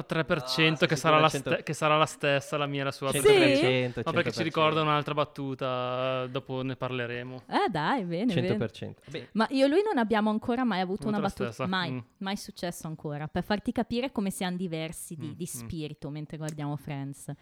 93% 0.00 0.42
Ah, 0.42 0.46
sei 0.48 0.88
che, 0.88 0.96
sicuro 0.96 0.96
sarà 0.96 1.18
la 1.20 1.28
100? 1.28 1.50
ste- 1.52 1.62
che 1.62 1.72
sarà 1.72 1.96
la 1.98 2.06
stessa, 2.06 2.56
la 2.56 2.66
mia 2.66 2.80
e 2.80 2.84
la 2.84 2.90
sua. 2.92 3.10
Sì? 3.12 3.20
perché- 3.20 3.56
100%, 3.92 4.02
Ma 4.04 4.12
perché 4.12 4.30
ci 4.32 4.38
100%. 4.38 4.42
ricorda 4.42 4.82
un'altra 4.82 5.14
battuta, 5.14 6.26
dopo 6.26 6.62
ne 6.62 6.76
parleremo. 6.76 7.42
Eh 7.46 7.68
dai, 7.70 8.04
bene, 8.04 8.34
bene. 8.34 8.48
100%. 8.56 9.02
Beh, 9.10 9.28
Ma 9.32 9.46
io 9.50 9.66
e 9.66 9.68
lui 9.68 9.82
non 9.84 9.98
abbiamo 9.98 10.30
ancora 10.30 10.64
mai 10.64 10.80
avuto 10.80 11.08
una 11.08 11.20
battuta. 11.20 11.52
stessa, 11.52 11.66
Mai, 11.66 11.90
mm. 11.92 11.98
mai 12.18 12.36
successo 12.36 12.86
ancora. 12.86 13.28
Per 13.28 13.42
farti 13.44 13.72
capire 13.72 14.10
come 14.12 14.30
siamo 14.30 14.56
diversi 14.56 15.14
di, 15.16 15.28
Mm, 15.28 15.32
di 15.32 15.44
mm. 15.44 15.58
spirito 15.58 16.10
mentre 16.10 16.36
guardiamo 16.36 16.76
Friends. 16.76 17.32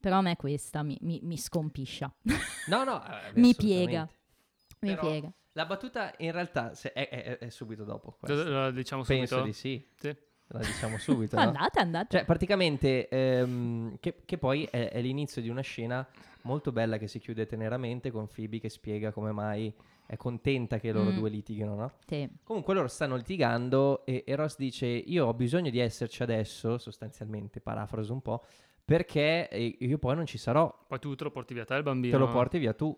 Però 0.00 0.16
a 0.16 0.22
me 0.22 0.36
questa 0.36 0.82
mi, 0.82 0.96
mi, 1.02 1.20
mi 1.22 1.36
scompiscia. 1.36 2.10
no, 2.68 2.84
no. 2.84 3.02
eh, 3.04 3.32
Mi 3.34 3.54
piega. 3.54 4.08
mi 4.80 4.94
Però- 4.94 5.00
piega. 5.08 5.32
La 5.54 5.66
battuta 5.66 6.14
in 6.18 6.30
realtà 6.32 6.70
è, 6.92 7.08
è- 7.08 7.38
è 7.38 7.48
subito 7.50 7.82
dopo. 7.84 8.16
Questa. 8.20 8.70
diciamo 8.70 9.02
Penso 9.02 9.38
subito. 9.38 9.42
di 9.44 9.52
sì. 9.52 9.88
Sì. 9.98 10.16
La 10.52 10.58
diciamo 10.60 10.98
subito. 10.98 11.36
no? 11.36 11.42
Andate, 11.42 11.78
andate. 11.80 12.16
Cioè, 12.16 12.24
praticamente, 12.24 13.08
ehm, 13.08 13.96
che, 14.00 14.22
che 14.24 14.38
poi 14.38 14.64
è, 14.70 14.90
è 14.90 15.00
l'inizio 15.00 15.40
di 15.42 15.48
una 15.48 15.60
scena 15.62 16.06
molto 16.42 16.72
bella 16.72 16.96
che 16.98 17.06
si 17.08 17.18
chiude 17.18 17.46
teneramente 17.46 18.10
con 18.10 18.26
Phoebe 18.26 18.58
che 18.60 18.68
spiega 18.68 19.12
come 19.12 19.30
mai 19.32 19.72
è 20.06 20.16
contenta 20.16 20.78
che 20.80 20.90
loro 20.90 21.10
Mm. 21.10 21.14
due 21.14 21.28
litighino, 21.30 21.74
no? 21.76 21.92
Sì. 22.06 22.28
Comunque 22.42 22.74
loro 22.74 22.88
stanno 22.88 23.14
litigando 23.14 24.04
e, 24.04 24.24
e 24.26 24.34
Ross 24.34 24.56
dice 24.56 24.86
io 24.86 25.26
ho 25.26 25.34
bisogno 25.34 25.70
di 25.70 25.78
esserci 25.78 26.22
adesso, 26.24 26.78
sostanzialmente, 26.78 27.60
parafraso 27.60 28.12
un 28.12 28.20
po', 28.20 28.44
perché 28.84 29.48
eh, 29.48 29.76
io 29.78 29.98
poi 29.98 30.16
non 30.16 30.26
ci 30.26 30.36
sarò, 30.36 30.84
Poi 30.88 30.98
tu 30.98 31.14
te 31.14 31.22
lo 31.24 31.30
porti 31.30 31.54
via 31.54 31.64
te 31.64 31.74
il 31.74 31.84
bambino. 31.84 32.12
te 32.12 32.18
lo 32.24 32.28
porti 32.28 32.58
via 32.58 32.72
tu. 32.72 32.96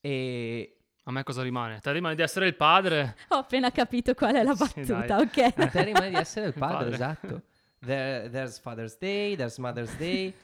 E 0.00 0.75
A 1.08 1.12
me 1.12 1.22
cosa 1.22 1.42
rimane? 1.42 1.78
Te 1.80 1.92
rimane 1.92 2.14
di 2.16 2.22
essere 2.22 2.46
il 2.48 2.56
padre? 2.56 3.16
Ho 3.28 3.36
appena 3.36 3.70
capito 3.70 4.12
qual 4.14 4.34
è 4.34 4.42
la 4.42 4.54
Sì, 4.56 4.80
battuta, 4.82 5.04
dai. 5.06 5.20
ok. 5.22 5.58
a 5.58 5.66
te 5.68 5.84
rimane 5.84 6.08
di 6.10 6.16
essere 6.16 6.46
il 6.46 6.52
Il 6.54 6.58
padre, 6.58 6.76
padre. 6.90 6.94
esatto. 6.94 7.42
There- 7.84 8.30
there's 8.30 8.58
Father's 8.58 8.98
Day, 8.98 9.36
there's 9.36 9.58
Mother's 9.58 9.96
Day, 9.96 10.34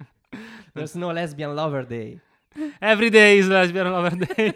there's 0.72 0.94
no 0.94 1.10
lesbian 1.12 1.54
lover 1.54 1.84
day. 1.86 2.18
Every 2.80 3.10
day 3.10 3.38
is 3.38 3.46
lesbian 3.48 3.90
lover 3.90 4.16
day. 4.16 4.50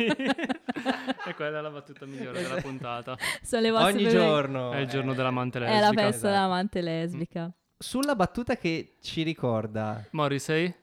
e 1.26 1.34
quella 1.36 1.58
è 1.58 1.60
la 1.60 1.70
battuta 1.70 2.06
migliore 2.06 2.40
della 2.42 2.60
puntata. 2.60 3.16
Sono 3.42 3.62
le 3.62 3.70
vostre 3.70 3.92
Ogni 3.92 4.08
giorno. 4.08 4.72
È 4.72 4.78
il 4.78 4.88
giorno 4.88 5.12
eh, 5.12 5.14
dell'amante 5.14 5.58
È 5.58 5.62
la 5.62 5.68
lesbica. 5.68 5.90
festa 6.02 6.08
Esatto. 6.08 6.26
dell'amante 6.28 6.80
lesbica. 6.80 7.52
Sulla 7.78 8.14
battuta 8.16 8.56
che 8.56 8.96
ci 9.02 9.22
ricorda. 9.22 10.02
Morrissey? 10.12 10.74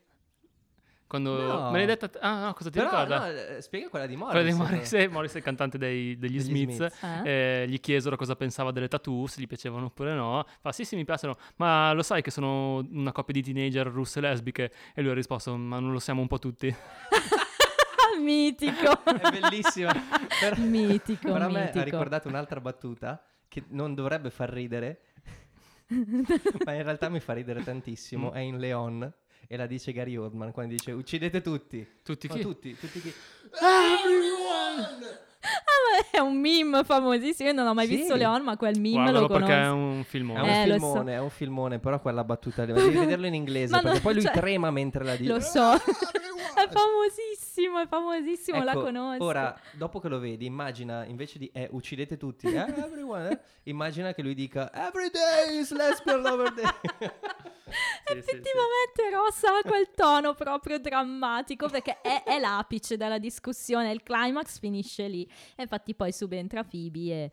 Quando 1.10 1.41
No. 1.41 1.72
me 1.72 1.78
l'hai 1.78 1.88
detta... 1.88 2.07
Ah, 2.20 2.45
no, 2.45 2.53
cosa 2.53 2.70
ti 2.70 2.78
Però, 2.78 2.91
ricorda? 2.91 3.18
no, 3.20 3.26
eh, 3.32 3.62
spiega 3.64 3.89
quella 3.89 4.05
di 4.05 4.16
Quella 4.16 4.43
di 4.43 4.51
Morrissey. 4.53 4.76
Morrissey, 4.76 5.07
Morrissey, 5.07 5.41
cantante 5.41 5.80
dei- 5.80 6.20
degli, 6.20 6.34
Degli 6.34 6.39
Smiths, 6.39 6.76
Smiths. 6.76 7.03
Eh? 7.26 7.62
eh, 7.64 7.68
gli 7.68 7.80
chiesero 7.80 8.16
cosa 8.16 8.36
pensava 8.36 8.70
delle 8.72 8.88
tattoo, 8.88 9.26
se 9.26 9.41
gli 9.41 9.47
piacevano 9.47 9.86
oppure 9.88 10.14
no. 10.14 10.45
Fa 10.62 10.72
sì 10.72 10.86
sì 10.86 10.95
mi 10.95 11.05
piacciono, 11.05 11.36
ma 11.55 11.91
lo 11.93 12.03
sai 12.03 12.22
che 12.22 12.30
sono 12.30 12.86
una 12.91 13.12
coppia 13.12 13.34
di 13.34 13.41
teenager 13.41 13.88
russe 13.88 14.22
lesbiche? 14.22 14.72
E 14.93 15.01
lui 15.01 15.10
ha 15.10 15.14
risposto, 15.16 15.55
ma 15.57 15.80
non 15.80 15.91
lo 15.91 15.99
siamo 15.99 16.22
un 16.22 16.28
po' 16.28 16.38
tutti? 16.38 16.74
Mitico. 18.22 19.03
È 19.03 19.39
bellissima. 19.39 19.91
Per- 20.39 20.60
Mitico, 20.60 21.32
Però 21.32 21.45
a 21.45 21.49
me 21.49 21.60
mitico. 21.62 21.80
ha 21.80 21.84
ricordato 21.84 22.28
un'altra 22.28 22.60
battuta 22.62 23.24
che 23.47 23.64
non 23.70 23.93
dovrebbe 23.95 24.30
far 24.30 24.49
ridere, 24.51 25.01
ma 26.66 26.74
in 26.74 26.84
realtà 26.84 27.10
mi 27.10 27.20
fa 27.20 27.34
ridere 27.34 27.64
tantissimo. 27.64 28.30
Mm. 28.30 28.34
È 28.36 28.39
in 28.39 28.57
Leon 28.60 29.14
e 29.48 29.58
la 29.58 29.66
dice 29.68 29.92
Gary 29.92 30.16
Oldman 30.16 30.52
quando 30.52 30.74
dice 30.74 30.92
uccidete 30.92 31.42
tutti. 31.42 31.88
Tutti 32.04 32.28
chi? 32.28 32.42
tutti, 32.42 32.78
tutti 32.78 33.02
chi? 33.02 33.14
Ma 33.62 33.98
è 36.12 36.20
un 36.20 36.38
meme 36.38 36.84
famosissimo. 36.84 37.50
Io 37.50 37.56
non 37.56 37.68
ho 37.68 37.74
mai 37.74 37.88
Sì. 37.88 37.96
visto 37.96 38.16
Leon, 38.16 38.44
ma 38.44 38.58
quel 38.58 38.78
meme 38.80 38.96
Guardalo 38.96 39.20
lo 39.22 39.28
perché 39.28 39.54
è 39.54 39.68
conosco. 39.70 39.76
un 39.76 40.00
È 40.00 40.04
filmone. 40.04 40.42
un 40.42 40.50
Eh, 40.50 40.68
lo 40.68 40.74
so. 40.74 40.80
filmone, 40.80 41.14
è 41.14 41.20
un 41.20 41.30
filmone, 41.30 41.80
però 41.80 42.00
quella 42.02 42.24
battuta 42.24 42.66
devi 42.66 42.80
vederlo 43.18 43.26
in 43.28 43.34
inglese 43.34 43.74
perché 43.80 43.94
no, 43.98 44.00
poi 44.02 44.14
lui 44.16 44.24
cioè, 44.24 44.34
trema 44.34 44.72
mentre 44.72 45.04
la 45.04 45.16
dice. 45.16 45.32
Lo 45.32 45.40
so. 45.40 45.74
è 46.60 46.68
famosissimo, 46.70 47.80
è 47.80 47.88
famosissimo, 47.88 48.64
la 48.64 48.72
Ecco, 48.72 48.82
conosco. 48.82 49.24
Ora, 49.24 49.60
dopo 49.72 50.00
che 50.00 50.10
lo 50.10 50.20
vedi, 50.20 50.46
immagina 50.46 51.06
invece 51.06 51.40
di 51.40 51.50
eh, 51.54 51.68
uccidete 51.72 52.18
tutti, 52.18 52.48
eh, 52.48 52.58
everyone, 52.78 53.30
eh, 53.32 53.40
immagina 53.64 54.14
che 54.14 54.22
lui 54.22 54.34
dica 54.34 54.72
Every 54.74 55.10
day 55.10 55.60
is 55.60 55.72
lesbian 55.72 56.22
lover 56.22 56.54
day. 56.54 56.66
Sì, 57.70 57.76
sì, 58.16 58.22
sì. 58.24 58.30
Effettivamente 58.38 59.10
Rossa 59.14 59.50
ha 59.50 59.62
quel 59.62 59.92
tono 59.96 60.34
proprio 60.34 60.80
drammatico 60.80 61.70
perché 61.70 62.02
è, 62.02 62.24
è 62.24 62.40
l'apice 62.40 62.98
della 62.98 63.20
discussione, 63.20 63.92
il 63.92 64.02
climax 64.02 64.58
finisce 64.58 65.08
lì. 65.08 65.29
E 65.56 65.62
infatti 65.64 65.94
poi 65.96 66.12
subentra 66.12 66.64
Phoebe 66.64 67.00
e... 67.12 67.32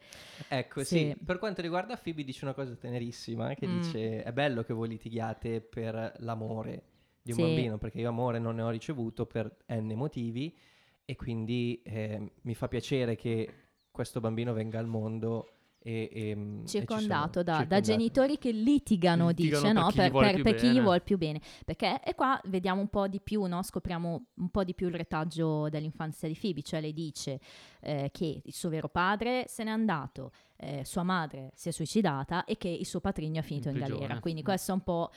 ecco, 0.48 0.82
Sì. 0.84 0.98
sì. 0.98 1.16
Per 1.24 1.38
quanto 1.38 1.62
riguarda 1.62 1.96
Phoebe 1.96 2.24
dice 2.24 2.44
una 2.44 2.54
cosa 2.54 2.74
tenerissima, 2.76 3.54
che 3.54 3.66
Mm. 3.66 3.78
dice 3.80 4.22
è 4.22 4.32
bello 4.32 4.62
che 4.62 4.72
voi 4.72 4.88
litighiate 4.88 5.60
per 5.60 6.14
l'amore 6.18 6.82
di 7.22 7.32
un 7.32 7.38
Sì. 7.38 7.42
bambino, 7.42 7.78
perché 7.78 7.98
io 8.00 8.08
amore 8.08 8.38
non 8.38 8.56
ne 8.56 8.62
ho 8.62 8.70
ricevuto 8.70 9.26
per 9.26 9.56
n 9.68 9.92
motivi 9.94 10.56
e 11.04 11.16
quindi 11.16 11.80
eh, 11.84 12.32
mi 12.42 12.54
fa 12.54 12.68
piacere 12.68 13.16
che 13.16 13.52
questo 13.90 14.20
bambino 14.20 14.52
venga 14.52 14.78
al 14.78 14.86
mondo 14.86 15.55
e, 15.88 16.08
e, 16.12 16.34
mm, 16.34 16.62
e 16.62 16.66
ci 16.66 16.78
circondato 16.78 17.42
da, 17.44 17.64
da 17.64 17.80
genitori 17.80 18.38
che 18.38 18.50
litigano, 18.50 19.28
Litigano 19.28 19.60
dice, 19.60 19.72
per 19.72 19.74
no? 19.74 19.88
chi 19.88 19.94
gli 19.94 20.00
Per, 20.00 20.12
per- 20.12 20.34
più 20.34 20.42
per 20.42 20.54
chi 20.56 20.66
gli 20.66 20.70
bene. 20.72 20.82
vuole 20.82 21.00
più 21.00 21.16
bene. 21.18 21.40
Perché 21.64 22.00
e 22.02 22.14
qua 22.16 22.40
vediamo 22.46 22.80
un 22.80 22.88
po' 22.88 23.06
di 23.06 23.20
più, 23.20 23.44
no? 23.44 23.62
Scopriamo 23.62 24.24
un 24.34 24.50
po' 24.50 24.64
di 24.64 24.74
più 24.74 24.88
il 24.88 24.94
retaggio 24.94 25.68
dell'infanzia 25.68 26.26
di 26.26 26.36
Phoebe, 26.40 26.62
cioè 26.62 26.80
lei 26.80 26.92
dice 26.92 27.38
eh, 27.80 28.08
che 28.12 28.40
il 28.44 28.52
suo 28.52 28.68
vero 28.68 28.88
padre 28.88 29.44
se 29.46 29.62
n'è 29.62 29.70
andato, 29.70 30.32
eh, 30.56 30.84
sua 30.84 31.04
madre 31.04 31.52
si 31.54 31.68
è 31.68 31.72
suicidata 31.72 32.44
e 32.44 32.56
che 32.56 32.68
il 32.68 32.86
suo 32.86 32.98
patrigno 33.00 33.38
è 33.40 33.42
finito 33.44 33.68
in, 33.68 33.76
In 33.76 33.80
galera. 33.82 34.18
Quindi 34.18 34.40
Mm. 34.40 34.44
questo 34.44 34.72
è 34.72 34.74
un 34.74 34.82
po' 34.82 35.10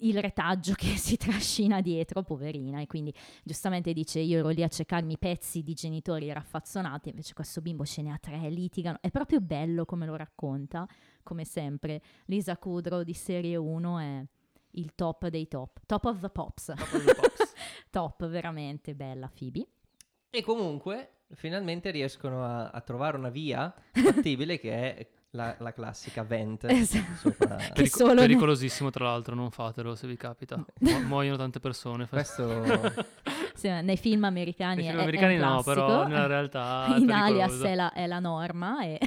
il 0.00 0.20
retaggio 0.20 0.74
che 0.74 0.96
si 0.96 1.16
trascina 1.16 1.80
dietro, 1.80 2.22
poverina, 2.22 2.80
e 2.80 2.86
quindi 2.86 3.14
giustamente 3.42 3.92
dice 3.92 4.20
io 4.20 4.38
ero 4.38 4.48
lì 4.48 4.62
a 4.62 4.68
cercarmi 4.68 5.18
pezzi 5.18 5.62
di 5.62 5.74
genitori 5.74 6.32
raffazzonati, 6.32 7.10
invece 7.10 7.34
questo 7.34 7.60
bimbo 7.60 7.84
ce 7.84 8.02
ne 8.02 8.12
ha 8.12 8.18
tre, 8.18 8.48
litigano, 8.50 8.98
è 9.00 9.10
proprio 9.10 9.40
bello 9.40 9.84
come 9.84 10.06
lo 10.06 10.16
racconta, 10.16 10.86
come 11.22 11.44
sempre. 11.44 12.02
Lisa 12.26 12.56
Kudrow 12.56 13.02
di 13.02 13.14
serie 13.14 13.56
1 13.56 13.98
è 13.98 14.24
il 14.72 14.94
top 14.94 15.28
dei 15.28 15.48
top, 15.48 15.80
top 15.86 16.04
of 16.04 16.20
the 16.20 16.30
pops, 16.30 16.64
Top 16.66 16.92
of 16.92 17.04
the 17.04 17.14
Pops. 17.14 17.52
top 17.90 18.26
veramente 18.28 18.94
bella 18.94 19.30
Phoebe. 19.32 19.66
E 20.30 20.42
comunque 20.42 21.24
finalmente 21.32 21.90
riescono 21.90 22.44
a, 22.44 22.70
a 22.70 22.80
trovare 22.80 23.16
una 23.16 23.30
via 23.30 23.74
fattibile 23.92 24.58
che 24.58 24.96
è 24.96 25.10
la, 25.32 25.54
la 25.58 25.72
classica 25.72 26.22
vent 26.24 26.64
Esatto. 26.70 27.30
sopra. 27.30 27.58
Solo 27.86 28.14
pericolosissimo 28.20 28.90
tra 28.90 29.04
l'altro, 29.04 29.34
non 29.34 29.50
fatelo 29.50 29.94
se 29.94 30.06
vi 30.06 30.16
capita. 30.16 30.56
Mu- 30.80 30.98
muoiono 31.06 31.36
tante 31.36 31.60
persone. 31.60 32.06
Questo 32.08 32.48
Sì, 33.54 33.68
nei 33.68 33.96
film 33.98 34.24
americani, 34.24 34.76
Nei 34.82 34.86
film 34.86 34.96
è, 34.96 35.00
è 35.00 35.02
americani 35.02 35.34
un 35.34 35.40
no, 35.40 35.62
però 35.62 35.86
classico. 35.86 36.08
nella 36.08 36.26
realtà 36.28 36.94
è 36.94 36.98
in 36.98 37.10
alias 37.10 37.60
è 37.60 37.74
la, 37.74 37.92
è 37.92 38.06
la 38.06 38.18
norma, 38.18 38.82
e 38.84 38.98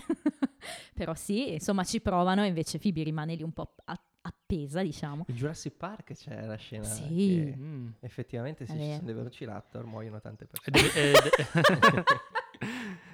però 0.93 1.13
sì, 1.15 1.53
insomma 1.53 1.83
ci 1.83 1.99
provano 2.01 2.43
e 2.43 2.47
invece 2.47 2.77
Phoebe 2.77 3.01
rimane 3.03 3.33
lì 3.35 3.41
un 3.41 3.51
po' 3.51 3.73
a- 3.85 3.99
appesa, 4.21 4.81
diciamo. 4.83 5.25
in 5.27 5.35
Jurassic 5.35 5.73
Park 5.75 6.13
c'è 6.13 6.45
la 6.45 6.55
scena 6.55 6.83
Sì. 6.83 7.03
che 7.07 7.55
Mm. 7.57 7.87
effettivamente 8.01 8.65
se 8.67 8.73
È 8.73 8.77
ci 8.77 8.83
sono 8.91 8.99
dei 9.05 9.13
velociraptor 9.15 9.85
muoiono 9.85 10.21
tante 10.21 10.43
Ed 10.43 10.49
persone. 10.71 10.93
è, 10.93 11.11
ed- 11.11 12.03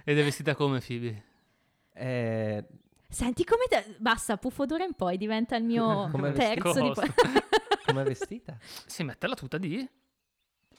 ed 0.03 0.20
è 0.20 0.24
vestita 0.24 0.55
come 0.55 0.80
Phoebe. 0.86 1.24
Eh, 1.93 2.66
Senti 3.10 3.43
come 3.43 3.64
te... 3.68 3.95
Basta, 3.97 4.38
puffo 4.38 4.66
d'ora 4.66 4.84
in 4.84 4.93
poi 4.93 5.18
diventa 5.18 5.55
il 5.55 5.64
mio 5.64 6.07
Come 6.12 6.32
terzo 6.34 6.80
di... 6.80 6.91
come 7.86 8.03
vestita? 8.03 8.55
Si 8.86 9.03
mette 9.03 9.26
la 9.28 9.34
tuta 9.36 9.57
di... 9.57 9.88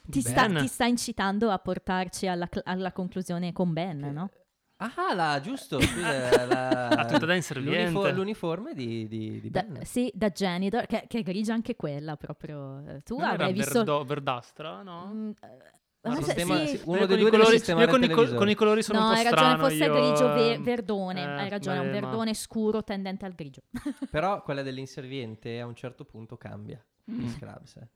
ti, 0.07 0.21
sta, 0.21 0.47
ti 0.47 0.67
sta 0.67 0.85
incitando 0.85 1.49
a 1.51 1.59
portarci 1.59 2.27
alla, 2.27 2.47
cl- 2.47 2.61
alla 2.63 2.91
conclusione 2.93 3.51
con 3.51 3.73
Ben, 3.73 3.99
Che- 4.01 4.09
no? 4.11 4.29
Ah, 4.77 5.13
la, 5.13 5.39
giusto, 5.41 5.79
scusa, 5.79 6.45
la, 6.47 6.89
La 6.95 7.05
tuta 7.05 7.27
da 7.27 7.35
inserviente. 7.35 7.91
l'unifo- 7.91 8.09
l'uniforme 8.15 8.73
di, 8.73 9.07
di, 9.07 9.39
di 9.39 9.49
Da- 9.51 9.61
Ben. 9.61 9.85
sì, 9.85 10.09
da 10.15 10.29
janitor, 10.31 10.87
che, 10.87 11.05
che 11.07 11.19
è 11.19 11.21
grigia 11.21 11.53
anche 11.53 11.75
quella 11.75 12.15
proprio. 12.15 12.79
Eh, 12.87 13.01
Tu 13.03 13.15
Non 13.17 13.27
avrai 13.27 13.53
visto... 13.53 13.73
verdo- 13.73 14.03
verdastra, 14.05 14.81
no? 14.81 15.11
Mm, 15.13 15.29
eh, 15.41 15.79
Ma 16.03 16.13
ah, 16.13 16.15
sì, 16.17 16.23
sistema- 16.23 16.65
sì. 16.65 16.77
sì, 16.77 16.81
uno 16.85 16.99
Io 17.01 17.05
dei 17.05 17.07
con 17.07 17.17
due 17.19 17.29
colori- 17.29 17.55
sistemare 17.57 17.85
io 17.85 17.91
con 17.91 18.09
col- 18.15 18.33
con 18.35 18.49
i 18.49 18.55
colori 18.55 18.81
sono 18.81 18.99
No, 18.99 19.05
un 19.05 19.11
po' 19.11 19.17
hai 19.17 19.23
ragione, 19.23 19.45
strano. 19.47 19.63
forse 19.67 19.85
io, 19.85 19.93
grigio 19.93 20.33
ve- 20.33 20.57
verdone. 20.59 21.21
eh, 21.21 21.25
hai 21.25 21.49
ragione, 21.49 21.77
un 21.79 21.85
ma- 21.85 21.91
verdone 21.91 22.33
scuro 22.33 22.83
tendente 22.83 23.25
al 23.25 23.33
grigio. 23.35 23.61
Però 24.09 24.41
quella 24.41 24.63
dell'inserviente 24.63 25.59
a 25.59 25.65
un 25.67 25.75
certo 25.75 26.03
punto 26.05 26.37
cambia 26.37 26.83
Mm. 27.11 27.27
Scrubs, 27.27 27.75
eh, 27.77 27.87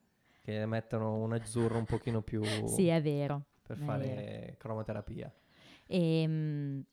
che 0.43 0.65
mettono 0.67 1.15
un 1.15 1.33
azzurro 1.33 1.77
un 1.79 1.85
pochino 1.85 2.21
più 2.21 2.43
Sì, 2.67 2.87
è 2.87 3.01
vero. 3.01 3.45
per 3.63 3.77
è 3.77 3.79
fare 3.81 4.55
cromoterapia. 4.59 5.33
Ehm, 5.87 6.83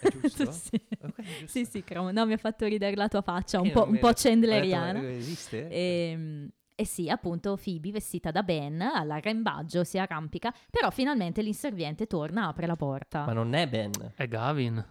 È 0.00 0.08
giusto? 0.10 0.50
sì. 0.52 0.80
Ok, 1.02 1.22
giusto. 1.22 1.46
sì, 1.46 1.64
sì, 1.64 1.82
cromo- 1.84 2.10
no, 2.12 2.26
mi 2.26 2.32
ha 2.34 2.36
fatto 2.36 2.66
ridere 2.66 2.94
la 2.96 3.08
tua 3.08 3.22
faccia, 3.22 3.60
un 3.60 3.70
po', 3.72 3.80
non 3.84 3.94
un 3.94 3.98
po' 3.98 4.06
ho 4.06 4.10
detto, 4.10 4.28
chandleriana. 4.28 5.00
ma 5.00 5.10
Esiste? 5.10 5.68
Ehm, 5.70 6.48
E 6.78 6.84
sì, 6.84 7.08
appunto, 7.08 7.56
Phoebe 7.56 7.90
vestita 7.90 8.30
da 8.30 8.42
Ben 8.42 8.82
all'arrembaggio 8.82 9.82
si 9.82 9.98
arrampica, 9.98 10.52
però 10.70 10.90
finalmente 10.90 11.40
l'inserviente 11.40 12.06
torna, 12.06 12.48
apre 12.48 12.66
la 12.66 12.76
porta. 12.76 13.24
Ma 13.24 13.32
non 13.32 13.54
è 13.54 13.66
Ben. 13.66 13.90
È 14.14 14.28
Gavin. 14.28 14.84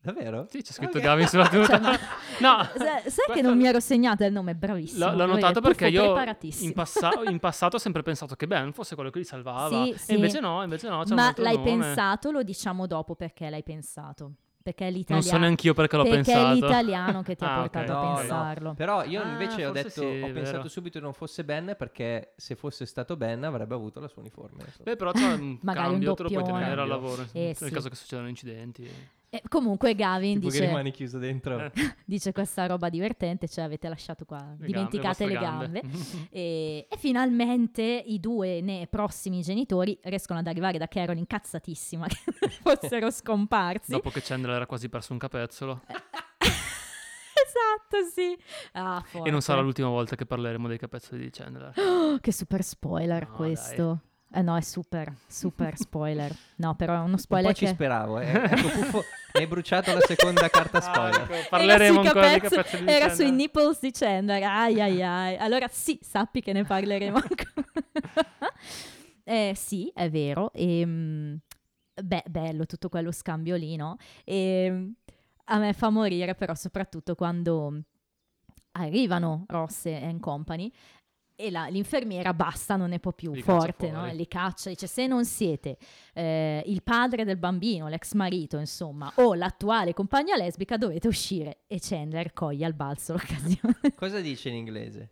Davvero? 0.00 0.46
Sì, 0.48 0.62
c'è 0.62 0.72
scritto 0.72 0.96
Ok. 0.98 1.02
Gavin 1.04 1.26
sulla 1.26 1.48
tuta. 1.48 1.66
Cioè, 1.66 1.80
ma- 1.80 1.90
no, 2.40 2.62
Sai, 2.74 2.78
sai 2.78 3.02
che 3.02 3.22
questo- 3.26 3.42
non 3.48 3.58
mi 3.58 3.66
ero 3.66 3.80
segnata 3.80 4.24
il 4.24 4.32
nome, 4.32 4.54
bravissimo. 4.54 5.10
L'ho, 5.10 5.14
l'ho 5.16 5.26
notato 5.26 5.60
perché 5.60 5.88
io 5.88 6.16
in, 6.60 6.72
passa- 6.72 7.10
in 7.28 7.38
passato 7.38 7.76
ho 7.76 7.78
sempre 7.78 8.02
pensato 8.02 8.34
che 8.34 8.46
Ben 8.46 8.72
fosse 8.72 8.94
quello 8.94 9.10
che 9.10 9.18
li 9.18 9.24
salvava. 9.24 9.84
Sì, 9.84 9.90
e 9.90 9.98
sì. 9.98 10.14
invece 10.14 10.40
no, 10.40 10.62
invece 10.62 10.88
no. 10.88 11.02
C'è 11.02 11.10
un 11.10 11.16
Ma 11.16 11.26
altro 11.26 11.42
l'hai 11.42 11.56
nome. 11.56 11.70
pensato, 11.70 12.30
lo 12.30 12.42
diciamo 12.42 12.86
dopo 12.86 13.14
perché 13.14 13.50
l'hai 13.50 13.62
pensato. 13.64 14.32
Perché 14.68 14.84
è 14.86 14.90
Non 14.90 14.98
l'italiano. 14.98 15.22
so 15.30 15.36
neanch'io 15.38 15.72
perché 15.74 15.96
l'ho 15.96 16.02
perché 16.02 16.16
pensato. 16.16 16.46
è 16.50 16.54
l'italiano 16.54 17.22
che 17.22 17.36
ti 17.36 17.44
ha 17.44 17.54
Ah, 17.54 17.62
ok. 17.62 17.70
portato 17.70 17.92
No, 17.92 17.98
a 18.00 18.10
no. 18.10 18.16
pensarlo. 18.18 18.74
Però 18.74 19.04
io 19.04 19.22
Ah, 19.22 19.28
invece 19.28 19.64
ho 19.64 19.72
forse 19.72 19.82
detto, 19.82 20.00
sì, 20.00 20.20
ho 20.22 20.32
pensato 20.32 20.56
vero. 20.58 20.68
subito 20.68 20.98
che 20.98 21.04
non 21.04 21.14
fosse 21.14 21.44
Ben 21.44 21.74
perché 21.78 22.32
se 22.36 22.54
fosse 22.54 22.84
stato 22.84 23.16
Ben 23.16 23.44
avrebbe 23.44 23.74
avuto 23.74 23.98
la 24.00 24.08
sua 24.08 24.20
uniforme. 24.20 24.64
Beh, 24.82 24.96
però 24.96 25.12
c'è 25.12 25.24
un 25.32 25.58
Magari 25.62 25.86
un 25.86 25.92
cambio, 25.92 26.14
te 26.14 26.22
lo 26.24 26.28
puoi 26.28 26.42
tenere 26.44 26.80
al 26.80 26.88
lavoro 26.88 27.22
Eh, 27.32 27.44
nel 27.44 27.56
sì. 27.56 27.70
caso 27.70 27.88
che 27.88 27.94
succedano 27.94 28.28
incidenti. 28.28 28.90
E 29.30 29.42
comunque 29.46 29.94
Gavin 29.94 30.36
Tipo 30.40 30.46
che 30.46 30.52
dice, 30.52 30.66
rimani 30.66 30.90
chiuso 30.90 31.18
dentro. 31.18 31.58
Eh. 31.62 31.70
dice 32.06 32.32
questa 32.32 32.64
roba 32.66 32.88
divertente, 32.88 33.46
cioè 33.46 33.64
avete 33.64 33.86
lasciato 33.88 34.24
qua, 34.24 34.54
Le 34.58 34.66
dimenticate 34.66 35.26
le 35.26 35.34
gambe, 35.34 35.80
gambe. 35.82 35.96
E, 36.30 36.86
e 36.88 36.96
finalmente 36.96 37.82
i 37.82 38.20
due 38.20 38.60
ne 38.62 38.86
prossimi 38.86 39.42
genitori 39.42 39.98
riescono 40.04 40.38
ad 40.38 40.46
arrivare 40.46 40.78
da 40.78 40.88
Carol 40.88 41.18
incazzatissima 41.18 42.06
che 42.06 42.16
fossero 42.62 43.10
scomparsi. 43.10 43.90
Dopo 43.90 44.08
che 44.08 44.22
Chandler 44.22 44.54
era 44.54 44.66
quasi 44.66 44.88
perso 44.88 45.12
un 45.12 45.18
capezzolo. 45.18 45.82
esatto, 46.38 48.04
sì. 48.10 48.36
Ah, 48.72 49.04
E 49.24 49.30
non 49.30 49.42
sarà 49.42 49.60
l'ultima 49.60 49.88
volta 49.88 50.16
che 50.16 50.24
parleremo 50.24 50.68
dei 50.68 50.78
capezzoli 50.78 51.22
di 51.22 51.30
Chandler. 51.30 51.72
Oh, 51.76 52.18
che 52.20 52.32
super 52.32 52.62
spoiler 52.62 53.28
No, 53.28 53.34
questo. 53.34 54.00
Eh 54.30 54.42
no, 54.42 54.56
è 54.56 54.60
super, 54.60 55.12
super 55.26 55.76
spoiler. 55.78 56.34
No, 56.56 56.74
però 56.74 56.94
è 56.94 56.98
uno 56.98 57.12
Un 57.12 57.18
spoiler 57.18 57.52
po' 57.52 57.56
ci 57.58 57.64
che... 57.64 57.70
speravo. 57.72 58.18
eh. 58.20 58.30
Ecco, 58.32 58.68
Puffo, 58.68 58.98
mi 59.34 59.40
hai 59.40 59.46
bruciato 59.46 59.92
la 59.94 60.00
seconda 60.00 60.48
carta 60.48 60.80
spoiler. 60.80 61.20
Ah, 61.20 61.34
ecco, 61.34 61.48
parleremo 61.48 62.00
ancora 62.00 62.34
di 62.34 62.40
capezzo- 62.40 62.76
di 62.76 62.82
Era 62.90 63.06
Chandler. 63.06 63.12
sui 63.14 63.30
nipples 63.30 63.80
di 63.80 63.90
Chandler. 63.90 64.42
Ai 64.42 64.80
ai 64.80 65.02
ai. 65.02 65.36
Allora 65.36 65.66
sì, 65.70 65.98
sappi 66.02 66.40
che 66.42 66.52
ne 66.52 66.64
parleremo 66.64 67.16
ancora. 67.20 67.68
eh, 69.24 69.52
sì, 69.56 69.90
è 69.94 70.10
vero. 70.10 70.52
E, 70.52 70.84
mm, 70.84 71.34
beh, 72.02 72.24
bello 72.28 72.66
tutto 72.66 72.88
quello 72.88 73.12
scambio 73.12 73.56
lì, 73.56 73.76
no? 73.76 73.96
E 74.24 74.68
mm, 74.70 74.90
a 75.50 75.58
me 75.58 75.72
fa 75.72 75.88
morire 75.90 76.34
però 76.34 76.54
soprattutto 76.54 77.14
quando 77.14 77.80
arrivano 78.72 79.44
Ross 79.48 79.86
e 79.86 80.16
Company 80.20 80.70
e 81.40 81.50
la- 81.52 81.68
l'infermiera 81.68 82.34
basta, 82.34 82.74
non 82.74 82.88
ne 82.88 82.98
può 82.98 83.12
più, 83.12 83.32
Li 83.32 83.42
forte, 83.42 83.92
no? 83.92 84.04
Li 84.12 84.26
caccia, 84.26 84.70
dice 84.70 84.88
se 84.88 85.06
non 85.06 85.24
siete 85.24 85.76
eh, 86.14 86.64
il 86.66 86.82
padre 86.82 87.24
del 87.24 87.36
bambino, 87.36 87.86
l'ex 87.86 88.14
marito, 88.14 88.58
insomma, 88.58 89.12
o 89.16 89.34
l'attuale 89.34 89.94
compagna 89.94 90.34
lesbica 90.36 90.76
dovete 90.76 91.06
uscire. 91.06 91.58
E 91.68 91.78
Chandler 91.80 92.32
coglie 92.32 92.64
al 92.66 92.74
balzo 92.74 93.12
l'occasione. 93.12 93.78
Cosa 93.94 94.20
dice 94.20 94.48
in 94.48 94.56
inglese? 94.56 95.10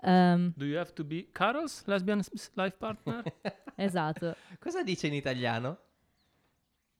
Ehm, 0.00 0.52
Do 0.56 0.64
you 0.64 0.78
have 0.78 0.92
to 0.94 1.04
be 1.04 1.28
Carol's 1.30 1.82
lesbian 1.84 2.22
life 2.54 2.76
partner? 2.78 3.22
esatto. 3.76 4.34
Cosa 4.58 4.82
dice 4.82 5.08
in 5.08 5.14
italiano? 5.14 5.78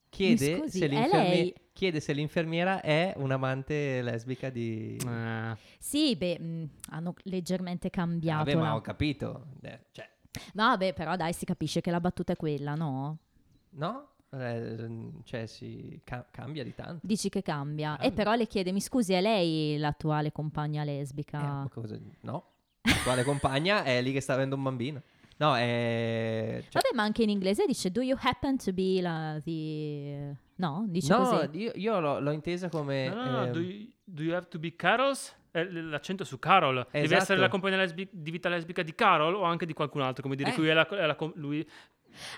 Chiede, 0.09 0.57
scusi, 0.59 0.79
se 0.79 0.87
lei? 0.89 1.55
chiede 1.73 2.01
se 2.01 2.13
l'infermiera 2.15 2.81
è 2.81 3.13
un'amante 3.17 4.01
lesbica 4.03 4.49
di... 4.51 4.97
Eh, 5.07 5.57
Sì, 5.79 6.17
beh, 6.17 6.39
mh, 6.39 6.69
hanno 6.91 7.15
leggermente 7.25 7.91
cambiato. 7.91 8.45
Vabbè, 8.45 8.57
ma 8.57 8.75
ho 8.75 8.81
capito. 8.81 9.47
Eh, 9.63 9.81
Cioè, 9.93 10.09
Vabbè, 10.55 10.93
però 10.95 11.17
dai, 11.17 11.33
si 11.33 11.45
capisce 11.45 11.81
che 11.81 11.91
la 11.91 12.01
battuta 12.01 12.33
è 12.33 12.37
quella, 12.37 12.75
no? 12.75 13.19
no? 13.71 14.09
Eh, 14.31 15.11
cioè, 15.25 15.47
si 15.47 16.01
ca- 16.05 16.27
cambia 16.31 16.63
di 16.65 16.75
tanto. 16.75 17.07
Dici 17.07 17.29
che 17.29 17.43
cambia. 17.43 17.95
E 17.95 17.97
Cambia. 17.99 18.13
però 18.13 18.35
le 18.35 18.47
chiede, 18.47 18.73
mi 18.73 18.81
scusi, 18.81 19.13
è 19.13 19.21
lei 19.21 19.77
l'attuale 19.79 20.33
compagna 20.33 20.83
Eh, 20.83 20.87
lesbica? 20.87 21.39
ma 21.39 21.69
cosa- 21.73 21.99
No. 22.21 22.51
L'attuale 22.83 23.25
compagna 23.25 23.83
è 23.83 24.01
lì 24.01 24.13
che 24.13 24.21
sta 24.21 24.35
avendo 24.35 24.55
un 24.57 24.63
bambino. 24.63 25.03
No, 25.39 25.55
è... 25.57 26.59
cioè- 26.63 26.81
Vabbè, 26.83 26.95
ma 26.95 27.03
anche 27.03 27.23
in 27.23 27.29
inglese 27.31 27.67
dice, 27.67 27.91
do 27.91 28.01
you 28.01 28.17
happen 28.21 28.57
to 28.57 28.73
be 28.73 29.01
la, 29.03 29.39
the... 29.45 30.35
No, 30.57 30.85
dice 30.89 31.15
no, 31.15 31.29
così. 31.29 31.59
io, 31.59 31.73
io 31.75 32.01
l'ho, 32.01 32.21
l'ho 32.21 32.31
intesa 32.31 32.69
come... 32.71 33.09
no, 33.09 33.15
no, 33.25 33.31
no, 33.31 33.43
ehm, 33.45 33.53
do, 33.53 33.61
you, 33.61 33.87
do 34.05 34.23
you 34.23 34.35
have 34.35 34.49
to 34.49 34.59
be 34.59 34.75
Carol's? 34.77 35.35
Eh, 35.51 35.71
l'accento 35.71 36.23
è 36.23 36.27
su 36.27 36.39
Carol. 36.39 36.87
Deve 36.91 37.05
Esatto. 37.05 37.23
essere 37.23 37.39
la 37.41 37.49
compagna 37.49 37.77
lesbi- 37.77 38.09
di 38.11 38.31
vita 38.31 38.49
lesbica 38.49 38.83
di 38.83 38.95
Carol 38.95 39.35
o 39.35 39.43
anche 39.43 39.65
di 39.67 39.73
qualcun 39.73 40.03
altro? 40.03 40.23
Come 40.23 40.37
dire, 40.37 40.51
Eh. 40.51 40.55
qui 40.55 40.69
è 40.69 40.73
la, 40.75 40.87
è 40.89 41.07
la 41.07 41.15
com- 41.15 41.33
lui. 41.37 41.67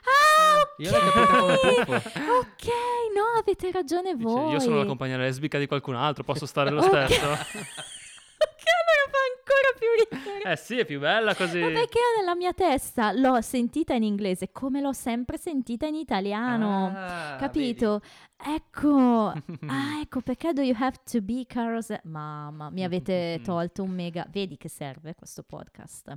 Ah, 0.05 0.61
ok! 0.63 0.75
Io 0.79 0.91
l'ho 0.91 0.99
capita 0.99 1.85
come 1.85 1.97
ok, 1.97 2.67
no, 3.15 3.39
avete 3.41 3.71
ragione 3.73 4.15
Dice, 4.15 4.25
voi. 4.25 4.53
io 4.53 4.59
sono 4.61 4.77
la 4.79 4.85
compagna 4.87 5.17
lesbica 5.17 5.59
di 5.59 5.67
qualcun 5.67 5.95
altro, 5.97 6.25
posso 6.25 6.47
stare 6.47 6.71
lo 6.71 6.81
Ok. 6.81 6.87
stesso? 6.89 7.27
ok, 7.27 8.65
allora 8.75 9.05
fa 9.11 9.21
ancora 9.31 9.68
più 9.79 10.19
ridere. 10.19 10.53
eh 10.53 10.57
sì, 10.57 10.79
è 10.79 10.85
più 10.85 10.99
bella 11.01 11.35
così. 11.35 11.59
Ma 11.61 11.67
perché 11.69 11.99
io 11.99 12.21
nella 12.21 12.35
mia 12.35 12.53
testa 12.53 13.13
l'ho 13.13 13.41
sentita 13.41 13.95
in 13.95 14.03
inglese 14.03 14.51
come 14.53 14.81
l'ho 14.81 14.93
sempre 14.93 15.39
sentita 15.39 15.87
in 15.87 15.95
italiano. 15.95 16.93
Ah, 16.95 17.37
Capito? 17.39 18.01
Ecco, 18.37 19.33
ah, 19.67 20.01
ecco 20.01 20.21
perché 20.21 20.53
do 20.53 20.63
you 20.63 20.75
have 20.79 20.97
to 21.11 21.21
be 21.21 21.45
Carlos? 21.47 21.93
Mamma, 22.05 22.71
mi 22.71 22.85
avete 22.85 23.41
tolto 23.45 23.83
un 23.83 23.91
mega. 23.91 24.27
Vedi 24.31 24.57
che 24.57 24.69
serve 24.69 25.15
questo 25.15 25.43
podcast, 25.43 26.13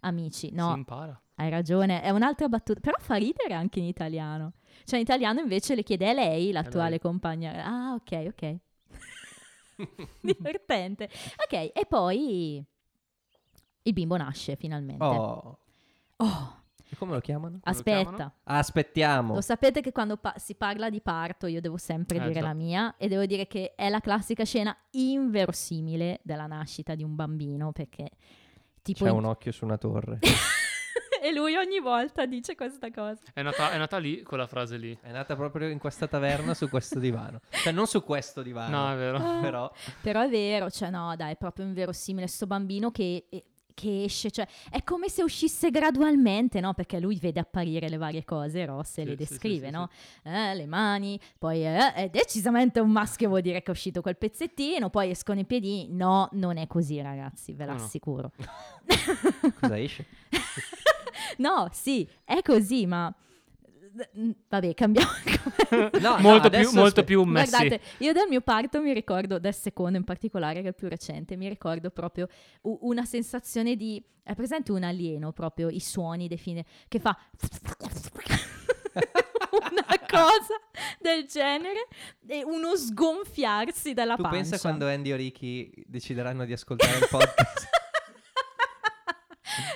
amici. 0.00 0.48
Si 0.48 0.54
No, 0.54 0.74
impara. 0.74 1.18
hai 1.36 1.48
ragione, 1.50 2.02
è 2.02 2.10
un'altra 2.10 2.48
battuta, 2.48 2.80
però 2.80 2.96
fa 2.98 3.14
ridere 3.16 3.54
anche 3.54 3.78
in 3.78 3.86
italiano. 3.86 4.52
Cioè, 4.84 4.96
in 4.98 5.04
italiano 5.04 5.40
invece 5.40 5.74
le 5.74 5.82
chiede 5.82 6.08
a 6.08 6.12
lei, 6.12 6.50
l'attuale 6.52 6.90
lei. 6.90 6.98
compagna. 7.00 7.64
Ah, 7.64 7.94
ok, 7.94 8.26
ok. 8.28 8.56
Divertente. 10.20 11.08
Ok, 11.44 11.52
e 11.74 11.86
poi 11.88 12.64
il 13.82 13.92
bimbo 13.92 14.16
nasce 14.16 14.56
finalmente. 14.56 15.04
Oh, 15.04 15.58
Oh, 16.16 16.60
e 16.88 16.96
come 16.96 17.14
lo 17.14 17.20
chiamano? 17.20 17.54
lo 17.54 17.60
aspetta. 17.70 18.02
chiamano? 18.04 18.32
Aspettiamo. 18.44 19.34
Lo 19.34 19.40
sapete 19.40 19.80
che 19.80 19.90
quando 19.92 20.16
pa- 20.18 20.34
si 20.36 20.54
parla 20.54 20.88
di 20.90 21.00
parto 21.00 21.46
io 21.46 21.60
devo 21.60 21.76
sempre 21.78 22.18
Eh, 22.18 22.20
dire 22.20 22.34
già. 22.34 22.42
la 22.42 22.52
mia 22.54 22.94
e 22.96 23.08
devo 23.08 23.24
dire 23.26 23.46
che 23.46 23.74
è 23.74 23.88
la 23.88 24.00
classica 24.00 24.44
scena 24.44 24.76
inverosimile 24.90 26.20
della 26.22 26.46
nascita 26.46 26.94
di 26.94 27.02
un 27.02 27.14
bambino 27.14 27.72
perché 27.72 28.10
tipo 28.82 29.04
C'è 29.04 29.10
in- 29.10 29.16
un 29.16 29.24
occhio 29.24 29.52
su 29.52 29.64
una 29.64 29.78
torre. 29.78 30.18
e 31.22 31.32
lui 31.32 31.56
ogni 31.56 31.78
volta 31.80 32.26
dice 32.26 32.54
questa 32.54 32.90
cosa. 32.90 33.22
È 33.32 33.42
nata, 33.42 33.70
è 33.72 33.78
nata 33.78 33.96
lì 33.98 34.22
quella 34.22 34.46
frase 34.46 34.76
lì. 34.76 34.96
È 35.00 35.10
nata 35.12 35.34
proprio 35.36 35.68
in 35.68 35.78
questa 35.78 36.06
taverna 36.06 36.52
su 36.54 36.68
questo 36.68 36.98
divano. 36.98 37.40
Cioè, 37.50 37.72
non 37.72 37.86
su 37.86 38.02
questo 38.04 38.42
divano. 38.42 38.76
No, 38.86 38.92
è 38.92 38.96
vero. 38.96 39.16
Ah. 39.18 39.40
Però 39.40 39.72
Però 40.02 40.20
è 40.20 40.28
vero, 40.28 40.68
cioè 40.70 40.90
no, 40.90 41.14
dai, 41.16 41.32
è 41.32 41.36
proprio 41.36 41.64
inverosimile 41.64 42.26
sto 42.26 42.46
bambino 42.46 42.90
che, 42.90 43.26
eh, 43.30 43.44
che 43.74 44.04
esce, 44.04 44.30
cioè 44.30 44.46
è 44.70 44.82
come 44.82 45.08
se 45.08 45.22
uscisse 45.22 45.70
gradualmente, 45.70 46.60
no? 46.60 46.74
Perché 46.74 47.00
lui 47.00 47.16
vede 47.18 47.40
apparire 47.40 47.88
le 47.88 47.96
varie 47.96 48.24
cose, 48.24 48.64
Ross 48.64 48.98
e 48.98 49.02
Sì, 49.02 49.04
le 49.04 49.16
sì, 49.16 49.24
sì, 49.24 49.28
descrive, 49.30 49.66
sì, 49.66 49.72
no? 49.72 49.88
Eh, 50.24 50.54
le 50.54 50.66
mani, 50.66 51.18
poi 51.38 51.64
eh, 51.66 51.92
è 51.94 52.08
decisamente 52.08 52.80
un 52.80 52.90
maschio, 52.90 53.28
vuol 53.28 53.40
dire 53.42 53.60
che 53.62 53.66
è 53.68 53.70
uscito 53.70 54.00
quel 54.00 54.16
pezzettino, 54.16 54.90
poi 54.90 55.10
escono 55.10 55.40
i 55.40 55.44
piedi. 55.44 55.86
No, 55.90 56.28
non 56.32 56.56
è 56.56 56.66
così, 56.66 57.00
ragazzi, 57.00 57.52
ve 57.52 57.64
No, 57.64 57.72
no. 57.72 57.78
l'assicuro. 57.78 58.30
cosa 59.60 59.78
esce? 59.78 60.06
no, 61.38 61.68
sì, 61.72 62.08
è 62.24 62.40
così, 62.42 62.86
ma... 62.86 63.14
Vabbè, 64.48 64.74
cambiamo. 64.74 65.10
No, 65.72 65.88
no, 66.00 66.18
molto, 66.18 66.48
più, 66.48 66.58
adesso 66.58 66.74
molto 66.74 67.02
più 67.02 67.22
messi. 67.24 67.50
Guardate, 67.50 67.80
io 67.98 68.12
del 68.12 68.26
mio 68.28 68.42
parto 68.42 68.80
mi 68.80 68.92
ricordo, 68.92 69.38
del 69.38 69.54
secondo 69.54 69.96
in 69.96 70.04
particolare, 70.04 70.60
che 70.60 70.66
è 70.66 70.68
il 70.68 70.74
più 70.74 70.88
recente, 70.88 71.34
mi 71.36 71.48
ricordo 71.48 71.90
proprio 71.90 72.28
u- 72.62 72.78
una 72.82 73.04
sensazione 73.04 73.74
di... 73.74 74.02
È 74.22 74.34
presente 74.34 74.70
un 74.70 74.82
alieno, 74.84 75.32
proprio 75.32 75.68
i 75.68 75.80
suoni 75.80 76.28
dei 76.28 76.36
fine, 76.38 76.64
che 76.88 77.00
fa... 77.00 77.16
una 79.70 79.84
cosa 80.08 80.60
del 81.00 81.24
genere 81.24 81.86
e 82.26 82.44
uno 82.44 82.76
sgonfiarsi 82.76 83.94
dalla 83.94 84.16
Tu 84.16 84.22
pancia. 84.22 84.36
pensa 84.38 84.58
quando 84.58 84.86
Andy 84.86 85.12
o 85.12 85.16
Ricky 85.16 85.72
decideranno 85.86 86.44
di 86.44 86.52
ascoltare 86.52 86.98
il 86.98 87.06
podcast? 87.08 87.70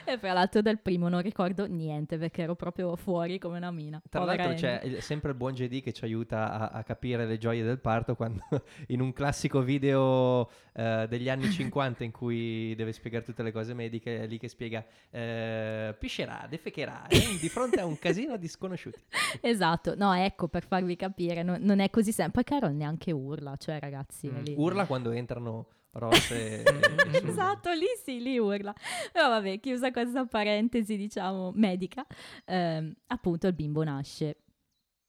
E 0.05 0.17
fra 0.19 0.33
l'altro 0.33 0.63
del 0.63 0.79
primo 0.79 1.09
non 1.09 1.21
ricordo 1.21 1.67
niente 1.67 2.17
perché 2.19 2.43
ero 2.43 2.55
proprio 2.55 2.95
fuori 2.97 3.39
come 3.39 3.57
una 3.57 3.71
mina. 3.71 4.01
Tra 4.09 4.21
Povera 4.21 4.45
l'altro 4.47 4.61
c'è 4.61 4.81
il- 4.85 5.03
sempre 5.03 5.31
il 5.31 5.37
buon 5.37 5.55
JD 5.55 5.83
che 5.83 5.93
ci 5.93 6.05
aiuta 6.05 6.53
a, 6.53 6.69
a 6.69 6.83
capire 6.85 7.27
le 7.27 7.37
gioie 7.39 7.63
del 7.65 7.79
parto 7.81 8.15
quando 8.15 8.43
in 8.89 9.01
un 9.01 9.13
classico 9.13 9.61
video 9.63 10.49
eh, 10.73 11.07
degli 11.09 11.29
anni 11.29 11.51
50 11.51 12.05
in 12.05 12.13
cui 12.13 12.75
deve 12.77 12.93
spiegare 12.93 13.25
tutte 13.25 13.43
le 13.43 13.51
cose 13.53 13.75
mediche, 13.75 14.21
è 14.23 14.27
lì 14.27 14.39
che 14.39 14.49
spiega 14.49 14.85
eh, 15.11 15.95
piscerà, 15.99 16.47
defecherà, 16.49 17.07
eh, 17.09 17.37
di 17.41 17.49
fronte 17.49 17.81
a 17.81 17.85
un 17.87 17.99
casino 17.99 18.37
di 18.37 18.49
sconosciuti. 18.49 19.01
Esatto, 19.41 19.95
no, 19.97 20.13
ecco, 20.15 20.49
per 20.49 20.65
farvi 20.65 20.97
capire, 20.97 21.43
no- 21.43 21.57
non 21.59 21.81
è 21.81 21.91
così 21.91 22.13
semplice. 22.13 22.25
Poi 22.45 22.45
Carol 22.61 22.75
neanche 22.75 23.13
urla, 23.13 23.57
cioè 23.57 23.79
ragazzi... 23.79 24.29
Mm. 24.31 24.45
Urla 24.57 24.87
quando 24.87 25.11
entrano 25.11 25.67
Ross 25.99 26.31
e... 26.31 26.63
e 26.65 27.19
Susan. 27.19 27.29
Esatto, 27.29 27.73
lì 27.73 27.87
sì, 28.03 28.21
lì 28.21 28.39
urla. 28.39 28.75
Però 29.13 29.29
vabbè, 29.29 29.61
chiusa 29.61 29.91
questa 29.91 30.27
parentesi, 30.27 30.97
diciamo, 30.97 31.53
medica, 31.55 32.07
ehm, 32.45 32.95
appunto 33.07 33.47
il 33.47 33.55
bimbo 33.55 33.83
nasce. 33.85 34.39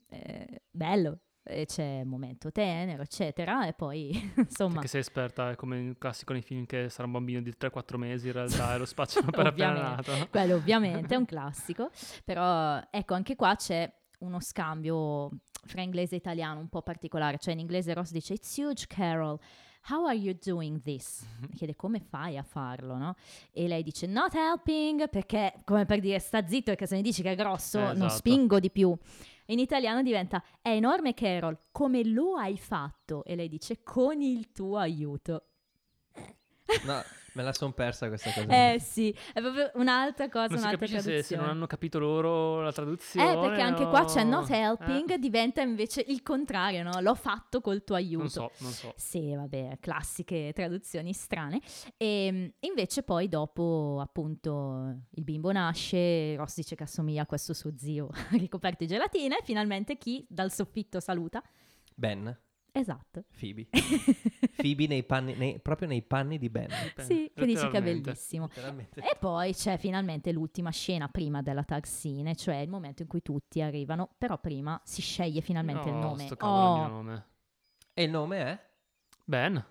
Eh, 0.10 0.62
bello, 0.72 1.20
e 1.48 1.66
c'è 1.66 2.02
un 2.02 2.10
momento 2.10 2.52
tenero, 2.52 3.02
eccetera, 3.02 3.66
e 3.68 3.74
poi, 3.74 4.12
insomma, 4.38 4.74
Perché 4.74 4.88
sei 4.88 5.02
esperta, 5.02 5.52
è 5.52 5.56
come 5.56 5.80
il 5.80 5.98
classico 5.98 6.34
nei 6.34 6.42
film 6.42 6.66
che 6.66 6.90
sarà 6.90 7.06
un 7.06 7.14
bambino 7.14 7.42
di 7.42 7.54
3-4 7.58 7.98
mesi 7.98 8.28
in 8.28 8.34
realtà 8.34 8.76
e 8.76 8.78
lo 8.78 8.86
spacciano 8.86 9.30
per 9.32 9.48
appena 9.48 9.96
nato. 9.96 10.12
quello 10.30 10.56
ovviamente 10.56 11.16
è 11.16 11.18
un 11.18 11.26
classico, 11.26 11.90
però 12.24 12.82
ecco, 12.92 13.14
anche 13.14 13.36
qua 13.36 13.56
c'è 13.56 13.92
uno 14.20 14.40
scambio 14.40 15.30
fra 15.66 15.82
inglese 15.82 16.16
e 16.16 16.18
italiano 16.18 16.60
un 16.60 16.70
po' 16.70 16.82
particolare, 16.82 17.38
cioè 17.38 17.54
in 17.54 17.60
inglese 17.60 17.94
Ross 17.94 18.12
dice 18.12 18.34
It's 18.34 18.56
huge 18.58 18.86
Carol, 18.88 19.40
how 19.90 20.06
are 20.06 20.16
you 20.18 20.38
doing 20.44 20.82
this? 20.82 21.26
Chiede 21.56 21.76
come 21.76 22.00
fai 22.00 22.38
a 22.38 22.44
farlo, 22.44 22.98
no? 22.98 23.16
E 23.52 23.68
lei 23.68 23.84
dice 23.84 24.06
not 24.08 24.34
helping 24.34 25.10
perché 25.10 25.54
come 25.66 25.86
per 25.86 26.00
dire 26.00 26.20
sta 26.20 26.46
zitto 26.46 26.72
perché 26.72 26.88
se 26.88 26.96
mi 26.96 27.02
dici 27.02 27.22
che 27.22 27.32
è 27.32 27.36
grosso 27.36 27.80
Eh, 27.80 27.84
non 27.94 27.96
esatto. 28.08 28.14
spingo 28.16 28.60
di 28.60 28.70
più. 28.70 28.96
In 29.50 29.60
italiano 29.60 30.02
diventa 30.04 30.44
è 30.62 30.70
enorme 30.70 31.14
Carol, 31.14 31.58
come 31.72 32.04
lo 32.04 32.36
hai 32.36 32.58
fatto? 32.58 33.24
E 33.24 33.36
lei 33.36 33.48
dice 33.48 33.82
con 33.82 34.22
il 34.22 34.52
tuo 34.52 34.78
aiuto. 34.78 35.44
No, 36.86 37.02
me 37.38 37.44
la 37.44 37.54
son 37.54 37.72
persa 37.74 38.08
questa 38.08 38.32
cosa. 38.32 38.48
Eh 38.74 38.80
sì, 38.80 39.16
è 39.34 39.40
proprio 39.40 39.70
un'altra 39.76 40.28
cosa, 40.28 40.48
Non 40.48 40.58
un'altra 40.58 40.72
capisce 40.78 40.98
se, 40.98 41.04
traduzione. 41.10 41.24
se 41.24 41.36
non 41.36 41.56
hanno 41.56 41.68
capito 41.68 42.00
loro 42.00 42.62
la 42.62 42.72
traduzione. 42.72 43.32
Eh, 43.32 43.40
perché 43.40 43.62
anche 43.62 43.86
qua 43.88 44.06
c'è 44.06 44.24
not 44.24 44.50
helping, 44.50 45.12
Eh, 45.12 45.20
diventa 45.20 45.62
invece 45.62 46.04
il 46.08 46.24
contrario, 46.24 46.82
no? 46.84 47.00
L'ho 47.00 47.14
fatto 47.16 47.62
col 47.62 47.84
tuo 47.84 47.96
aiuto. 47.96 48.18
non 48.18 48.30
so, 48.30 48.52
non 48.60 48.72
so. 48.72 48.94
Sì, 48.98 49.36
vabbè, 49.36 49.78
classiche 49.80 50.52
traduzioni 50.54 51.14
strane. 51.14 51.62
E 51.96 52.54
invece 52.60 53.04
poi 53.04 53.28
dopo 53.28 54.00
appunto 54.02 54.96
il 55.12 55.24
bimbo 55.24 55.52
nasce, 55.52 56.36
Ross 56.36 56.56
dice 56.56 56.76
che 56.76 56.84
assomiglia 56.84 57.22
a 57.22 57.26
questo 57.28 57.54
suo 57.54 57.72
zio 57.78 58.10
ricoperto 58.32 58.84
di 58.84 58.88
gelatina 58.88 59.38
e 59.38 59.42
finalmente 59.44 59.98
chi 59.98 60.26
dal 60.28 60.52
soffitto 60.52 61.00
saluta? 61.00 61.44
Ben, 61.96 62.36
Esatto. 62.80 63.24
Phoebe. 63.40 63.68
Phoebe 64.56 64.88
nei 64.88 65.04
panni, 65.04 65.34
nei- 65.36 65.60
proprio 65.60 65.88
nei 65.88 66.02
panni 66.04 66.38
di 66.38 66.50
Ben. 66.50 66.70
Sì, 66.98 67.32
che 67.34 67.46
dice 67.46 67.70
che 67.70 67.78
è 67.78 67.82
bellissimo. 67.82 68.50
E 68.96 69.16
poi 69.20 69.54
c'è 69.54 69.78
finalmente 69.78 70.32
l'ultima 70.32 70.70
scena 70.72 71.08
prima 71.08 71.42
della 71.42 71.64
tag 71.64 71.86
scene, 71.86 72.36
cioè 72.36 72.58
il 72.58 72.70
momento 72.70 73.02
in 73.02 73.08
cui 73.08 73.22
tutti 73.22 73.62
arrivano, 73.62 74.10
però 74.18 74.38
prima 74.40 74.80
si 74.84 75.02
sceglie 75.02 75.42
finalmente 75.42 75.90
il 75.90 75.96
No, 75.96 76.02
nome. 76.02 76.26
sto 76.26 76.36
Oh, 76.46 76.88
nome. 76.88 77.26
E 77.94 78.04
il 78.04 78.10
nome 78.12 78.38
è? 78.40 78.66
Ben, 79.26 79.64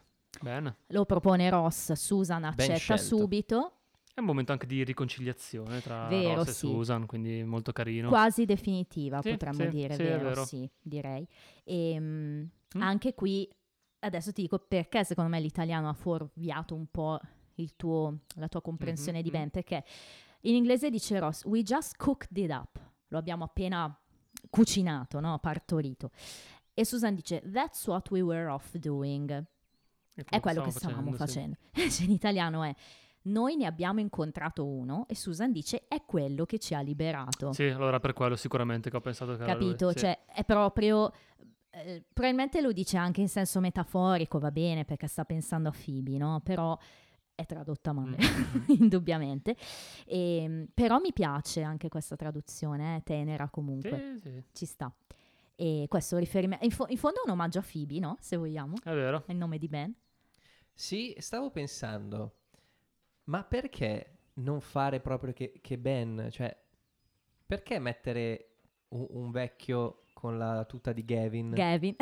Ben. 0.42 0.76
lo 0.88 1.04
propone 1.06 1.48
Ross, 1.48 1.92
Susan 1.92 2.44
accetta 2.44 2.96
subito, 2.96 3.72
È 4.12 4.20
un 4.20 4.26
momento 4.26 4.52
anche 4.52 4.66
di 4.66 4.82
riconciliazione 4.82 5.80
tra 5.80 6.08
Vero, 6.08 6.36
Ross 6.36 6.48
e 6.48 6.52
sì. 6.52 6.66
Susan, 6.66 7.06
quindi 7.06 7.42
molto 7.44 7.72
carino. 7.72 8.08
quasi 8.08 8.44
definitiva, 8.46 9.20
Sì, 9.22 9.30
potremmo 9.30 9.62
sì, 9.64 9.68
dire, 9.68 9.96
vero? 9.96 10.28
vero. 10.28 10.44
Sì, 10.44 10.68
direi. 10.80 11.26
E, 11.64 12.00
Mm. 12.00 12.44
Anche 12.82 13.14
qui, 13.14 13.48
adesso 14.00 14.32
ti 14.32 14.42
dico 14.42 14.58
perché 14.58 15.04
secondo 15.04 15.30
me 15.30 15.40
l'italiano 15.40 15.88
ha 15.88 15.94
fuorviato 15.94 16.74
un 16.74 16.86
po' 16.90 17.18
il 17.54 17.74
tuo- 17.76 18.20
la 18.36 18.48
tua 18.48 18.60
comprensione 18.60 19.18
Mhm, 19.18 19.24
di 19.24 19.30
mhm. 19.30 19.36
Ben, 19.36 19.50
perché 19.50 19.84
in 20.42 20.54
inglese 20.54 20.90
dice 20.90 21.18
Ross, 21.18 21.44
we 21.44 21.62
just 21.62 21.96
cooked 21.96 22.36
it 22.36 22.50
up, 22.50 22.78
lo 23.08 23.18
abbiamo 23.18 23.44
appena 23.44 23.98
cucinato, 24.50 25.20
no? 25.20 25.38
partorito. 25.38 26.10
E 26.74 26.84
Susan 26.84 27.14
dice, 27.14 27.42
that's 27.50 27.86
what 27.86 28.10
we 28.10 28.20
were 28.20 28.46
off 28.48 28.76
doing. 28.76 29.44
È 30.14 30.40
quello 30.40 30.62
che 30.62 30.70
stavamo 30.70 31.10
sì. 31.12 31.16
facendo. 31.16 31.56
Invece 31.74 32.04
in 32.04 32.10
italiano 32.10 32.62
è, 32.62 32.74
noi 33.22 33.56
ne 33.56 33.66
abbiamo 33.66 34.00
incontrato 34.00 34.64
uno 34.66 35.06
e 35.08 35.14
Susan 35.14 35.50
dice, 35.52 35.86
è 35.88 36.04
quello 36.04 36.44
che 36.44 36.58
ci 36.58 36.74
ha 36.74 36.80
liberato. 36.80 37.52
Sì, 37.52 37.64
allora 37.64 37.98
per 37.98 38.12
quello 38.12 38.36
sicuramente 38.36 38.90
che 38.90 38.96
ho 38.96 39.00
pensato 39.00 39.36
che 39.36 39.42
era 39.42 39.54
lui, 39.54 39.70
Capito? 39.70 39.90
sì. 39.90 39.98
Cioè, 39.98 40.24
è 40.26 40.44
proprio. 40.44 41.12
Eh, 41.82 42.04
probabilmente 42.12 42.60
lo 42.60 42.72
dice 42.72 42.96
anche 42.96 43.20
in 43.20 43.28
senso 43.28 43.60
metaforico, 43.60 44.38
va 44.38 44.50
bene, 44.50 44.84
perché 44.84 45.06
sta 45.06 45.24
pensando 45.24 45.68
a 45.68 45.72
Phoebe, 45.72 46.16
no? 46.16 46.40
Però 46.42 46.78
è 47.34 47.44
tradotta 47.46 47.92
male, 47.92 48.16
Mm. 48.18 48.62
indubbiamente. 48.80 49.56
Ehm, 50.06 50.68
però 50.72 50.98
mi 50.98 51.12
piace 51.12 51.62
anche 51.62 51.88
questa 51.88 52.16
traduzione, 52.16 52.96
è 52.96 53.02
tenera 53.02 53.48
comunque, 53.50 54.18
Sì, 54.22 54.30
sì, 54.30 54.42
ci 54.52 54.64
sta. 54.66 54.92
E 55.54 55.86
questo 55.88 56.18
riferimento. 56.18 56.64
In, 56.64 56.70
fo- 56.70 56.86
in 56.88 56.98
fondo 56.98 57.20
è 57.20 57.26
un 57.26 57.32
omaggio 57.32 57.58
a 57.60 57.64
Phoebe, 57.70 57.98
no? 57.98 58.16
Se 58.20 58.36
vogliamo, 58.36 58.76
è 58.82 58.92
vero. 58.92 59.22
è 59.26 59.32
il 59.32 59.38
nome 59.38 59.58
di 59.58 59.68
Ben. 59.68 59.94
Sì, 60.72 61.14
stavo 61.18 61.50
pensando, 61.50 62.34
ma 63.24 63.42
perché 63.44 64.18
non 64.34 64.60
fare 64.60 65.00
proprio 65.00 65.32
che, 65.32 65.58
che 65.62 65.78
Ben, 65.78 66.28
cioè, 66.30 66.54
perché 67.46 67.78
mettere 67.78 68.56
un, 68.88 69.06
un 69.10 69.30
vecchio 69.30 70.02
con 70.26 70.38
la 70.38 70.64
tuta 70.64 70.92
di 70.92 71.04
Gavin? 71.04 71.50
Gavin. 71.52 71.94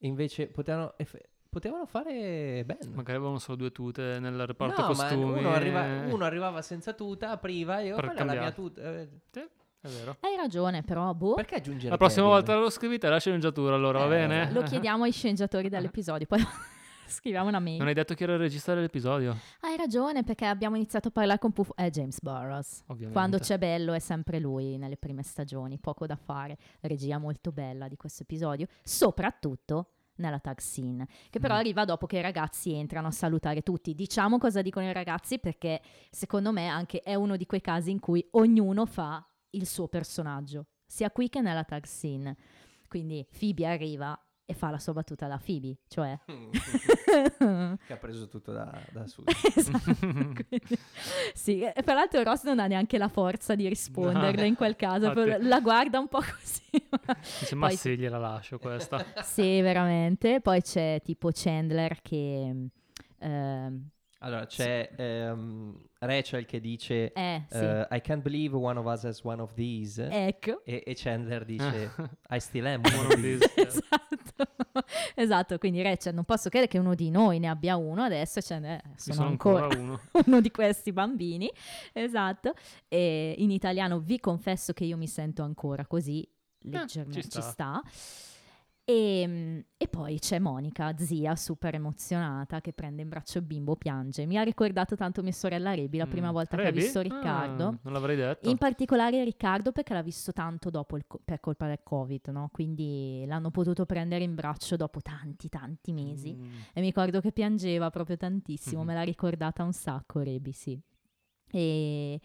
Invece 0.00 0.46
potevano, 0.48 0.94
eff- 0.96 1.18
potevano 1.48 1.86
fare 1.86 2.62
Ben. 2.64 2.92
Magari 2.94 3.16
avevano 3.16 3.38
solo 3.38 3.56
due 3.56 3.72
tute 3.72 4.18
nel 4.20 4.46
reparto 4.46 4.80
no, 4.82 4.86
ma 4.88 4.94
costumi. 4.94 5.38
uno, 5.40 5.50
arriva- 5.52 5.82
uno 6.06 6.24
arrivava 6.24 6.62
senza 6.62 6.92
tuta, 6.92 7.30
apriva 7.30 7.80
e 7.80 7.86
io 7.86 7.94
quella 7.96 8.12
è 8.14 8.24
la 8.24 8.32
mia 8.32 8.52
tuta. 8.52 8.80
eh, 8.82 9.08
È 9.32 9.88
vero. 9.88 10.16
Hai 10.20 10.36
ragione, 10.36 10.82
però, 10.82 11.12
boh. 11.14 11.34
Perché 11.34 11.56
aggiungere 11.56 11.90
La 11.90 11.96
prossima 11.96 12.26
Gavin? 12.26 12.44
volta 12.44 12.60
lo 12.60 12.70
scrivete 12.70 13.08
la 13.08 13.18
sceneggiatura, 13.18 13.74
allora, 13.74 13.98
va 14.00 14.06
Eh, 14.06 14.08
bene? 14.08 14.52
Lo 14.52 14.62
chiediamo 14.62 15.02
ai 15.04 15.12
sceneggiatori 15.12 15.68
dell'episodio, 15.68 16.26
poi 16.26 16.40
scriviamo 17.10 17.48
una 17.48 17.58
mail. 17.60 17.78
Non 17.78 17.88
hai 17.88 17.94
detto 17.94 18.14
chi 18.14 18.22
era 18.22 18.34
il 18.34 18.38
regista 18.38 18.74
dell'episodio, 18.74 19.36
Hai 19.60 19.76
ragione, 19.76 20.22
perché 20.24 20.44
abbiamo 20.46 20.76
iniziato 20.76 21.08
a 21.08 21.10
parlare 21.10 21.38
con 21.38 21.52
Puffo. 21.52 21.74
È 21.74 21.88
James 21.90 22.20
Burrows. 22.20 22.82
ovviamente. 22.86 23.12
Quando 23.12 23.38
c'è 23.38 23.58
bello 23.58 23.92
è 23.92 23.98
sempre 23.98 24.38
lui 24.40 24.76
nelle 24.78 24.96
prime 24.96 25.22
stagioni, 25.22 25.78
poco 25.78 26.06
da 26.06 26.16
fare. 26.16 26.56
Regia 26.80 27.18
molto 27.18 27.52
bella 27.52 27.88
di 27.88 27.96
questo 27.96 28.22
episodio, 28.22 28.66
soprattutto 28.82 29.90
nella 30.16 30.38
tag 30.38 30.58
scene, 30.60 31.06
che 31.30 31.38
però 31.40 31.54
Mm. 31.54 31.58
arriva 31.58 31.84
dopo 31.84 32.06
che 32.06 32.18
i 32.18 32.22
ragazzi 32.22 32.72
entrano 32.72 33.08
a 33.08 33.10
salutare 33.10 33.62
tutti. 33.62 33.94
Diciamo 33.94 34.38
cosa 34.38 34.62
dicono 34.62 34.88
i 34.88 34.92
ragazzi 34.92 35.38
perché 35.38 35.80
secondo 36.10 36.52
me 36.52 36.68
anche 36.68 37.00
è 37.00 37.14
uno 37.14 37.36
di 37.36 37.44
quei 37.46 37.60
casi 37.60 37.90
in 37.90 38.00
cui 38.00 38.26
ognuno 38.32 38.86
fa 38.86 39.24
il 39.50 39.66
suo 39.66 39.88
personaggio, 39.88 40.66
sia 40.86 41.10
qui 41.10 41.28
che 41.28 41.40
nella 41.42 41.64
tag 41.64 41.84
scene. 41.84 42.36
Quindi 42.88 43.26
Phoebe 43.38 43.66
arriva 43.66 44.18
e 44.48 44.54
fa 44.54 44.70
la 44.70 44.78
sua 44.78 44.92
battuta 44.92 45.26
da 45.26 45.40
Phoebe, 45.44 45.78
cioè 45.88 46.16
che 46.24 47.92
ha 47.92 47.96
preso 47.98 48.28
tutto 48.28 48.52
da, 48.52 48.70
da 48.92 49.06
su. 49.06 49.22
Esatto, 49.56 49.94
quindi- 49.98 50.78
sì, 51.34 51.60
e 51.62 51.82
tra 51.82 51.94
l'altro 51.94 52.22
Ross 52.22 52.44
non 52.44 52.60
ha 52.60 52.66
neanche 52.66 52.96
la 52.98 53.08
forza 53.08 53.54
di 53.54 53.68
risponderle 53.68 54.42
No. 54.42 54.46
in 54.46 54.54
quel 54.54 54.76
caso, 54.76 55.06
Infatti. 55.08 55.42
la 55.46 55.60
guarda 55.60 55.98
un 55.98 56.08
po' 56.08 56.20
così. 56.20 56.62
Dice, 57.40 57.54
ma 57.56 57.66
Poi- 57.68 57.76
sì, 57.76 57.96
gliela 57.96 58.18
lascio 58.18 58.58
questa. 58.58 59.04
sì, 59.22 59.60
veramente. 59.60 60.40
Poi 60.40 60.62
c'è 60.62 61.00
tipo 61.02 61.30
Chandler 61.32 62.00
che... 62.02 62.68
ehm, 63.18 63.88
Allora, 64.20 64.46
c'è 64.46 64.90
ehm, 64.96 65.78
Rachel 65.98 66.46
che 66.46 66.58
dice 66.58 67.12
eh, 67.12 67.44
sì, 67.48 67.56
eh, 67.58 67.86
I 67.90 68.00
can't 68.00 68.22
believe 68.22 68.56
one 68.56 68.78
of 68.78 68.86
us 68.86 69.04
has 69.04 69.22
one 69.22 69.40
of 69.42 69.52
these. 69.54 70.02
ecco. 70.10 70.62
E, 70.64 70.82
e 70.86 70.94
Chandler 70.94 71.44
dice 71.44 71.92
I 72.30 72.40
still 72.40 72.66
am 72.66 72.80
One 72.86 73.06
of 73.06 73.20
these. 73.20 73.50
these. 73.54 73.66
esatto. 73.68 74.44
esatto, 75.14 75.58
quindi 75.58 75.82
Rachel 75.82 76.14
non 76.14 76.24
posso 76.24 76.48
credere 76.48 76.70
che 76.70 76.78
uno 76.78 76.94
di 76.94 77.10
noi 77.10 77.38
ne 77.38 77.48
abbia 77.48 77.76
uno 77.76 78.02
adesso, 78.02 78.40
cioè, 78.40 78.58
eh, 78.62 78.82
Ci 78.96 79.12
sono, 79.12 79.14
sono 79.16 79.28
ancora, 79.28 79.62
ancora 79.64 79.80
uno. 79.80 80.00
uno 80.26 80.40
di 80.40 80.50
questi 80.50 80.92
bambini, 80.92 81.50
esatto. 81.92 82.54
E 82.88 83.34
in 83.38 83.50
italiano 83.50 84.00
vi 84.00 84.18
confesso 84.20 84.72
che 84.72 84.84
io 84.84 84.96
mi 84.96 85.08
sento 85.08 85.42
ancora 85.42 85.86
così, 85.86 86.26
leggermente 86.60 87.22
ci 87.22 87.30
ci 87.30 87.40
sta. 87.42 87.80
sta. 87.82 87.82
E, 88.88 89.64
e 89.76 89.88
poi 89.88 90.20
c'è 90.20 90.38
Monica, 90.38 90.96
zia, 90.96 91.34
super 91.34 91.74
emozionata, 91.74 92.60
che 92.60 92.72
prende 92.72 93.02
in 93.02 93.08
braccio 93.08 93.38
il 93.38 93.44
bimbo, 93.44 93.74
piange. 93.74 94.26
Mi 94.26 94.38
ha 94.38 94.42
ricordato 94.42 94.94
tanto 94.94 95.24
mia 95.24 95.32
sorella 95.32 95.74
Rebi 95.74 95.98
la 95.98 96.06
prima 96.06 96.28
Mm. 96.30 96.32
volta 96.32 96.56
che 96.56 96.62
Rebi? 96.62 96.78
ha 96.78 96.82
visto 96.82 96.98
Ah, 97.00 97.02
Riccardo. 97.02 97.78
non 97.82 97.92
l'avrei 97.92 98.14
detto. 98.14 98.48
In 98.48 98.58
particolare 98.58 99.24
Riccardo 99.24 99.72
perché 99.72 99.92
l'ha 99.92 100.02
visto 100.02 100.32
tanto 100.32 100.70
dopo 100.70 100.96
co- 101.08 101.20
per 101.24 101.40
colpa 101.40 101.66
del 101.66 101.80
Covid, 101.82 102.28
no? 102.28 102.48
Quindi 102.52 103.24
l'hanno 103.26 103.50
potuto 103.50 103.86
prendere 103.86 104.22
in 104.22 104.36
braccio 104.36 104.76
dopo 104.76 105.00
tanti, 105.00 105.48
tanti 105.48 105.92
mesi. 105.92 106.32
Mm. 106.36 106.44
E 106.72 106.80
mi 106.80 106.86
ricordo 106.86 107.20
che 107.20 107.32
piangeva 107.32 107.90
proprio 107.90 108.16
tantissimo, 108.16 108.82
Mhm. 108.82 108.86
me 108.86 108.94
l'ha 108.94 109.02
ricordata 109.02 109.64
un 109.64 109.72
sacco 109.72 110.20
Rebi, 110.20 110.52
sì. 110.52 110.78
E, 111.50 112.20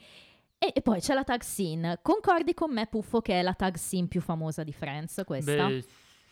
e- 0.60 0.72
e 0.76 0.82
poi 0.84 1.00
c'è 1.00 1.16
la 1.16 1.24
tag 1.24 1.42
scene. 1.42 2.00
Concordi 2.04 2.54
con 2.54 2.72
me, 2.72 2.86
Puffo, 2.86 3.20
che 3.20 3.40
è 3.40 3.42
la 3.42 3.54
tag 3.54 3.78
scene 3.78 4.08
più 4.08 4.22
famosa 4.22 4.64
di 4.64 4.72
Friends, 4.74 5.24
questa? 5.26 5.68
Beh, 5.68 5.84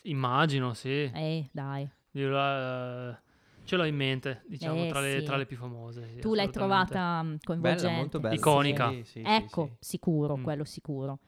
immagino, 0.03 0.73
sì. 0.73 1.09
Eh, 1.13 1.49
dai. 1.51 1.89
Io 2.11 2.29
la- 2.29 3.09
eh, 3.11 3.17
ce 3.63 3.75
l'ho 3.75 3.83
in 3.85 3.95
mente, 3.95 4.43
diciamo, 4.47 4.85
Eh, 4.85 4.87
tra, 4.87 4.99
le, 5.01 5.19
sì. 5.19 5.25
tra 5.25 5.37
le 5.37 5.45
più 5.45 5.57
famose. 5.57 6.07
sì, 6.13 6.19
tu 6.19 6.33
l'hai 6.33 6.49
trovata 6.49 7.21
mm, 7.23 7.35
coinvolgente? 7.43 7.83
Bella, 7.85 7.95
molto 7.97 8.19
bella. 8.19 8.35
Iconica. 8.35 8.89
Sì, 8.89 9.03
sì, 9.03 9.11
sì, 9.11 9.21
Ecco, 9.25 9.65
sì. 9.65 9.75
sicuro, 9.79 10.37
Mm. 10.37 10.43
quello 10.43 10.63
sicuro. 10.63 11.19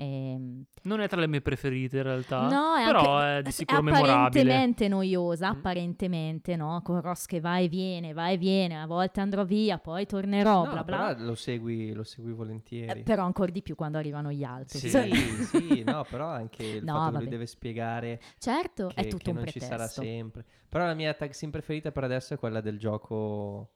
Ehm, 0.00 0.64
Non 0.82 1.00
è 1.00 1.08
tra 1.08 1.18
le 1.20 1.26
mie 1.26 1.40
preferite 1.40 1.96
in 1.96 2.02
realtà, 2.04 2.46
No, 2.48 2.76
è 2.76 2.84
però 2.84 3.16
anche- 3.16 3.38
è 3.38 3.42
di 3.42 3.50
sicuro 3.50 3.80
è 3.80 3.82
memorabile. 3.82 4.14
apparentemente 4.14 4.86
noiosa, 4.88 5.48
Mm. 5.48 5.56
apparentemente, 5.56 6.54
no? 6.56 6.80
Con 6.84 7.00
Ross 7.00 7.26
che 7.26 7.40
va 7.40 7.58
e 7.58 7.66
viene, 7.68 8.12
va 8.12 8.28
e 8.30 8.36
viene, 8.36 8.80
a 8.80 8.86
volte 8.86 9.20
andrò 9.20 9.44
via, 9.44 9.78
poi 9.78 10.06
tornerò, 10.06 10.64
No, 10.66 10.70
bla 10.70 10.84
bla. 10.84 11.14
però 11.14 11.24
lo 11.24 11.34
segui, 11.34 11.92
lo 11.92 12.04
segui 12.04 12.32
volentieri. 12.32 13.00
Eh, 13.00 13.02
però 13.02 13.24
ancora 13.24 13.50
di 13.50 13.60
più 13.60 13.74
quando 13.74 13.98
arrivano 13.98 14.30
gli 14.30 14.44
altri. 14.44 14.78
Sì, 14.78 14.88
Cioè- 14.88 15.08
sì, 15.10 15.82
no, 15.84 16.06
però 16.08 16.28
anche 16.28 16.62
il 16.62 16.84
No, 16.84 16.92
fatto 16.92 17.04
che 17.06 17.10
vabbè. 17.10 17.18
lui 17.18 17.28
deve 17.28 17.46
spiegare 17.46 18.20
certo, 18.38 18.86
che, 18.94 18.94
è 18.94 19.06
tutto 19.08 19.24
che 19.24 19.30
un 19.30 19.36
non 19.36 19.46
ci 19.46 19.58
pretesto. 19.58 19.76
sarà 19.76 19.88
sempre. 19.88 20.44
Però 20.68 20.84
la 20.86 20.94
mia 20.94 21.12
tag 21.14 21.32
sim 21.32 21.50
preferita 21.50 21.90
per 21.90 22.04
adesso 22.04 22.34
è 22.34 22.38
quella 22.38 22.60
del 22.60 22.78
gioco, 22.78 23.70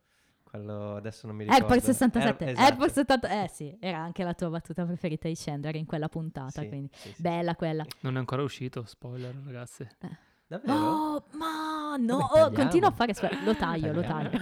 quello 0.52 0.96
adesso 0.96 1.26
non 1.26 1.36
mi 1.36 1.44
ricordo. 1.44 1.64
Airport 1.64 1.84
67, 1.86 2.44
Air- 2.44 2.52
esatto. 2.52 2.68
Airport 2.70 2.92
70, 2.92 3.42
eh 3.44 3.48
sì, 3.48 3.76
era 3.80 3.98
anche 3.98 4.22
la 4.22 4.34
tua 4.34 4.50
battuta 4.50 4.84
preferita 4.84 5.26
di 5.28 5.34
Chandler 5.34 5.74
in 5.76 5.86
quella 5.86 6.08
puntata, 6.08 6.60
Sì, 6.60 6.68
quindi 6.68 6.90
sì, 6.92 7.12
sì. 7.14 7.22
bella 7.22 7.54
quella. 7.54 7.84
Non 8.00 8.16
è 8.16 8.18
ancora 8.18 8.42
uscito, 8.42 8.84
spoiler 8.84 9.34
ragazzi. 9.46 9.86
Davvero? 10.46 10.74
Oh, 10.74 11.24
ma 11.38 11.96
no, 11.98 12.18
Vabbè, 12.30 12.44
oh, 12.44 12.50
continua 12.52 12.88
a 12.88 12.92
fare, 12.92 13.14
lo 13.44 13.54
taglio, 13.56 13.92
lo 13.94 14.02
taglio. 14.02 14.38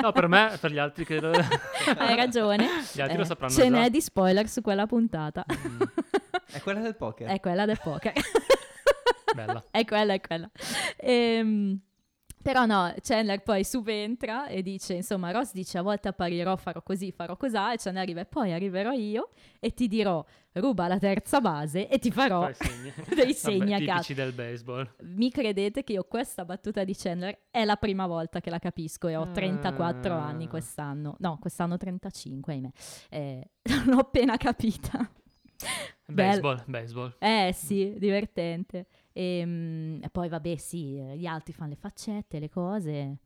No, 0.00 0.10
per 0.12 0.26
me, 0.26 0.56
per 0.58 0.72
gli 0.72 0.78
altri 0.78 1.04
che... 1.04 1.16
Hai 1.98 2.16
ragione. 2.16 2.66
Gli 2.90 3.02
altri 3.02 3.18
lo 3.18 3.22
Eh, 3.24 3.26
sapranno 3.26 3.52
Ce 3.52 3.62
già. 3.64 3.68
n'è 3.68 3.90
di 3.90 4.00
spoiler 4.00 4.48
su 4.48 4.62
quella 4.62 4.86
puntata. 4.86 5.44
Mm. 5.52 5.80
È 6.52 6.60
quella 6.62 6.80
del 6.80 6.96
poker. 6.96 7.28
È 7.28 7.38
quella 7.40 7.66
del 7.66 7.78
poker. 7.82 8.14
Bella. 9.34 9.62
è 9.70 9.84
quella, 9.84 10.14
è 10.14 10.20
quella. 10.22 10.50
Ehm, 10.96 11.78
però 12.42 12.66
no, 12.66 12.92
Chandler 13.00 13.42
poi 13.42 13.64
subentra 13.64 14.46
e 14.48 14.62
dice, 14.62 14.94
insomma, 14.94 15.30
Ross 15.30 15.52
dice 15.52 15.78
a 15.78 15.82
volte 15.82 16.08
apparirò, 16.08 16.56
farò 16.56 16.82
così, 16.82 17.12
farò 17.12 17.36
cos'ha, 17.36 17.72
e 17.72 17.76
Chandler 17.78 18.02
arriva 18.02 18.20
e 18.20 18.26
poi 18.26 18.52
arriverò 18.52 18.90
io 18.92 19.30
e 19.60 19.72
ti 19.72 19.88
dirò 19.88 20.24
ruba 20.54 20.86
la 20.86 20.98
terza 20.98 21.40
base 21.40 21.88
e 21.88 21.98
ti 21.98 22.10
farò 22.10 22.50
segni. 22.52 22.92
dei 23.14 23.32
segni 23.32 23.70
Vabbè, 23.70 23.84
a 23.84 23.94
caso. 23.94 24.12
del 24.12 24.32
baseball. 24.32 24.94
Mi 25.02 25.30
credete 25.30 25.82
che 25.82 25.94
io 25.94 26.04
questa 26.04 26.44
battuta 26.44 26.84
di 26.84 26.94
Chandler 26.94 27.38
è 27.50 27.64
la 27.64 27.76
prima 27.76 28.06
volta 28.06 28.40
che 28.40 28.50
la 28.50 28.58
capisco 28.58 29.08
e 29.08 29.16
ho 29.16 29.30
34 29.30 30.12
Ah. 30.14 30.26
anni 30.26 30.48
quest'anno. 30.48 31.16
No, 31.20 31.38
quest'anno 31.40 31.76
35, 31.78 32.52
ahimè. 32.52 32.70
Eh, 33.08 33.48
l'ho 33.86 33.98
appena 33.98 34.36
capita. 34.36 35.08
Baseball, 36.06 36.62
baseball. 36.66 37.14
Eh 37.18 37.52
sì, 37.54 37.94
divertente. 37.96 38.86
E, 39.12 39.98
e 40.00 40.10
poi 40.10 40.28
vabbè 40.28 40.56
sì, 40.56 40.96
eh, 40.98 41.16
gli 41.16 41.26
altri 41.26 41.52
fanno 41.52 41.70
le 41.70 41.76
faccette, 41.76 42.38
le 42.38 42.48
cose, 42.48 43.18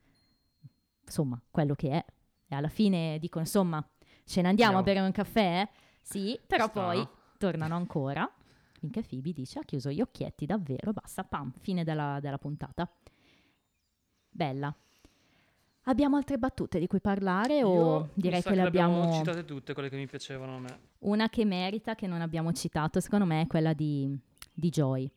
insomma, 1.04 1.40
quello 1.50 1.74
che 1.74 1.90
è. 1.90 2.04
E 2.48 2.54
alla 2.54 2.68
fine 2.68 3.18
dicono, 3.18 3.44
insomma, 3.44 3.86
ce 4.24 4.42
ne 4.42 4.48
andiamo 4.48 4.74
a 4.74 4.78
Andiamo. 4.78 5.00
bere 5.00 5.06
un 5.06 5.12
caffè? 5.12 5.68
Sì, 6.00 6.38
però 6.46 6.68
Strano. 6.68 6.88
poi 6.88 7.08
tornano 7.38 7.74
ancora, 7.76 8.30
finché 8.78 9.02
Phoebe 9.02 9.32
dice 9.32 9.58
ha 9.58 9.62
chiuso 9.64 9.90
gli 9.90 10.00
occhietti 10.00 10.46
davvero, 10.46 10.92
basta, 10.92 11.24
pam, 11.24 11.52
fine 11.58 11.84
della, 11.84 12.18
della 12.20 12.38
puntata. 12.38 12.88
Bella. 14.28 14.74
Abbiamo 15.88 16.16
altre 16.16 16.36
battute 16.36 16.80
di 16.80 16.88
cui 16.88 17.00
parlare 17.00 17.62
o 17.62 17.72
Io 17.72 18.00
mi 18.00 18.10
direi 18.14 18.42
sa 18.42 18.50
che 18.50 18.56
le 18.56 18.62
abbiamo 18.62 19.02
abbiamo... 19.02 19.16
citate 19.16 19.44
tutte, 19.44 19.72
quelle 19.72 19.88
che 19.88 19.96
mi 19.96 20.06
piacevano 20.06 20.56
a 20.56 20.58
me. 20.58 20.80
Una 21.00 21.28
che 21.28 21.44
merita, 21.44 21.94
che 21.94 22.08
non 22.08 22.20
abbiamo 22.20 22.52
citato, 22.52 22.98
secondo 22.98 23.24
me 23.24 23.42
è 23.42 23.46
quella 23.46 23.72
di, 23.72 24.18
di 24.52 24.68
Joy. 24.68 25.08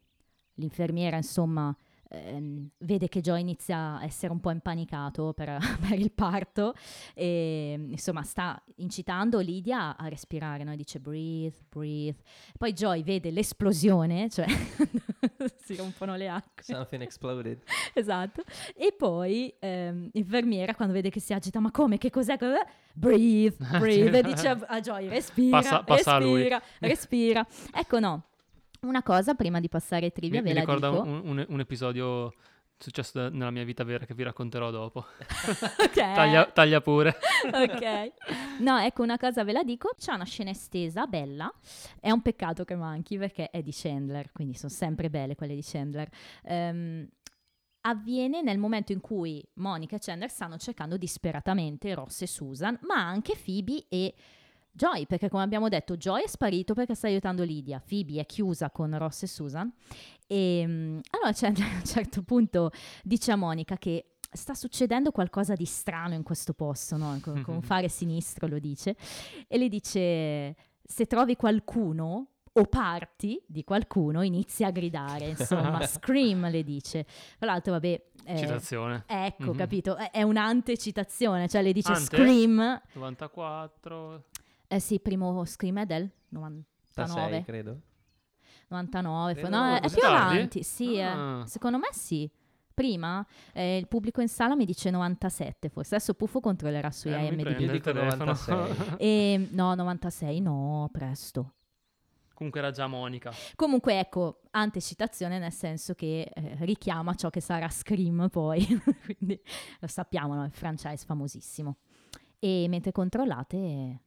L'infermiera, 0.60 1.16
insomma, 1.16 1.76
ehm, 2.10 2.70
vede 2.80 3.08
che 3.08 3.22
Joy 3.22 3.40
inizia 3.42 3.98
a 3.98 4.04
essere 4.04 4.32
un 4.32 4.40
po' 4.40 4.52
impanicato 4.52 5.34
per, 5.34 5.58
per 5.88 5.98
il 5.98 6.12
parto 6.12 6.74
e, 7.14 7.74
insomma, 7.90 8.24
sta 8.24 8.62
incitando 8.78 9.40
Lydia 9.40 9.96
a 9.96 10.08
respirare, 10.08 10.64
no? 10.64 10.72
E 10.74 10.76
dice 10.76 11.00
breathe, 11.00 11.56
breathe. 11.70 12.18
Poi 12.58 12.74
Joy 12.74 13.04
vede 13.04 13.32
l'esplosione, 13.32 14.30
cioè 14.30 14.46
si 15.64 15.76
rompono 15.76 16.16
le 16.16 16.30
acque. 16.30 16.64
Something 16.64 17.02
exploded. 17.02 17.62
Esatto. 17.94 18.44
E 18.76 18.94
poi 18.98 19.54
ehm, 19.60 20.10
l'infermiera 20.14 20.76
quando 20.76 20.94
vede 20.94 21.10
che 21.10 21.20
si 21.20 21.34
agita, 21.34 21.60
ma 21.60 21.72
come? 21.72 21.98
Che 21.98 22.10
cos'è? 22.10 22.38
Cos'è? 22.38 22.66
Breathe, 22.94 23.56
breathe. 23.78 24.18
e 24.18 24.22
dice 24.24 24.48
a, 24.48 24.58
a 24.68 24.80
Joy, 24.80 25.08
respira, 25.08 25.60
Passa- 25.60 25.84
passa 25.84 26.18
respira, 26.18 26.62
respira. 26.80 27.48
Ecco 27.74 28.00
no, 28.00 28.24
una 28.82 29.04
cosa 29.04 29.34
prima 29.34 29.60
di 29.60 29.70
passare 29.70 30.06
ai 30.06 30.12
trivia 30.12 30.40
Mi, 30.42 30.44
ve 30.44 30.50
mi 30.50 30.56
la 30.56 30.60
ricorda 30.62 30.90
dico. 30.90 31.02
un, 31.04 31.22
un- 31.24 31.46
un 31.48 31.60
episodio 31.60 32.34
successo 32.82 33.28
nella 33.28 33.52
mia 33.52 33.66
vita 33.66 33.84
vera 33.84 34.06
che 34.06 34.14
vi 34.14 34.24
racconterò 34.24 34.72
dopo. 34.72 35.06
Ok. 35.80 35.94
Taglia, 35.96 36.46
taglia 36.46 36.80
pure. 36.82 37.18
ok. 37.52 38.12
No, 38.60 38.78
ecco 38.78 39.02
una 39.04 39.18
cosa 39.18 39.44
ve 39.44 39.52
la 39.52 39.64
dico, 39.64 39.90
c'è 39.98 40.14
una 40.14 40.24
scena 40.26 40.52
estesa 40.52 41.06
bella, 41.08 41.52
è 42.00 42.10
un 42.12 42.22
peccato 42.22 42.64
che 42.64 42.76
manchi 42.76 43.18
perché 43.18 43.50
è 43.50 43.62
di 43.62 43.72
Chandler, 43.74 44.32
quindi 44.32 44.54
sono 44.56 44.72
sempre 44.72 45.10
belle 45.10 45.36
quelle 45.36 45.56
di 45.56 45.64
Chandler. 45.64 46.08
Ehm, 46.44 47.08
avviene 47.82 48.42
nel 48.42 48.58
momento 48.58 48.92
in 48.92 49.00
cui 49.02 49.44
Monica 49.56 49.96
e 49.96 50.00
Chandler 50.00 50.30
stanno 50.30 50.58
cercando 50.58 50.98
disperatamente 50.98 51.94
Ross 51.94 52.22
e 52.22 52.28
Susan, 52.28 52.78
ma 52.84 52.96
anche 52.96 53.36
Phoebe 53.42 53.86
e 53.90 54.14
Joy, 54.80 55.06
perché 55.08 55.28
come 55.28 55.44
abbiamo 55.44 55.68
detto 55.68 55.98
Joy 55.98 56.24
è 56.24 56.28
sparito 56.28 56.74
perché 56.74 56.96
sta 56.96 57.08
aiutando 57.08 57.44
Lydia, 57.44 57.84
Phoebe 57.86 58.22
è 58.22 58.26
chiusa 58.26 58.70
con 58.72 58.98
Ross 58.98 59.24
e 59.24 59.28
Susan 59.28 59.70
e 60.26 60.64
mm, 60.66 61.00
allora 61.10 61.34
Chandler 61.34 61.68
a 61.76 61.76
un 61.80 61.84
certo 61.86 62.22
punto 62.24 62.72
dice 63.04 63.34
a 63.34 63.36
Monica 63.36 63.76
che 63.78 64.12
sta 64.32 64.54
succedendo 64.54 65.12
qualcosa 65.12 65.54
di 65.54 65.66
strano 65.66 66.14
in 66.14 66.24
questo 66.24 66.54
posto, 66.54 66.96
no? 66.96 67.20
con, 67.22 67.42
con 67.42 67.56
un 67.56 67.62
fare 67.62 67.90
sinistro 67.90 68.48
lo 68.48 68.58
dice, 68.60 68.96
e 69.50 69.58
le 69.58 69.68
dice 69.68 70.56
se 70.82 71.06
trovi 71.08 71.36
qualcuno 71.36 72.28
o 72.54 72.64
parti 72.66 73.42
di 73.48 73.64
qualcuno 73.66 74.22
inizi 74.22 74.64
a 74.64 74.72
gridare, 74.72 75.26
insomma, 75.30 75.82
scream 75.88 76.50
le 76.50 76.64
dice. 76.64 77.06
Tra 77.38 77.52
l'altro, 77.52 77.74
vabbè... 77.74 78.02
eh, 78.26 78.38
Citazione. 78.38 79.04
Ecco, 79.08 79.52
Mhm. 79.52 79.58
capito? 79.58 79.96
È, 79.96 80.10
è 80.12 80.24
un'antecitazione, 80.24 81.48
cioè 81.48 81.62
le 81.62 81.72
dice 81.74 81.92
Ante? 81.92 82.06
scream. 82.18 82.82
94. 82.94 84.24
Eh 84.72 84.80
sì, 84.80 85.00
primo 85.00 85.44
scream 85.46 85.80
è 85.80 85.86
del 85.88 86.08
99. 86.30 87.30
6, 87.32 87.44
credo. 87.44 87.82
99, 88.68 89.34
Credo 89.34 89.50
no, 89.50 89.76
è, 89.76 89.80
più 89.80 89.98
tardi? 89.98 90.36
avanti, 90.36 90.64
sì, 90.64 90.94
eh. 90.96 91.02
Ah. 91.02 91.44
secondo 91.48 91.80
me 91.80 91.88
sì. 91.92 92.30
Prima 92.72 93.26
eh, 93.52 93.78
il 93.78 93.88
pubblico 93.88 94.22
in 94.22 94.30
sala 94.30 94.56
mi 94.56 94.64
dice 94.64 94.90
97, 94.92 95.68
forse 95.70 95.96
adesso 95.96 96.14
Puffo 96.14 96.40
controllerà 96.40 96.92
su 96.92 97.10
Eh, 97.10 97.26
IMDb. 97.26 97.48
Io 97.48 97.66
il 97.66 97.72
dico 97.72 97.92
telefono. 97.92 98.26
96. 98.26 98.96
E, 99.02 99.48
no, 99.52 99.74
96 99.76 100.40
no, 100.40 100.88
presto. 100.92 101.56
Comunque 102.36 102.62
era 102.62 102.72
già 102.72 102.86
Monica. 102.88 103.34
Comunque 103.56 104.00
ecco, 104.00 104.42
antecitazione 104.52 105.40
nel 105.40 105.52
senso 105.52 105.94
che 105.94 106.32
eh, 106.34 106.58
richiama 106.62 107.16
ciò 107.16 107.30
che 107.30 107.42
sarà 107.42 107.68
Scream 107.70 108.30
poi, 108.30 108.66
quindi 109.04 109.42
lo 109.80 109.88
sappiamo, 109.88 110.36
no? 110.36 110.42
è 110.44 110.46
un 110.46 110.52
franchise 110.52 111.04
famosissimo. 111.06 111.80
E 112.40 112.68
mentre 112.70 112.94
controllate 112.94 114.04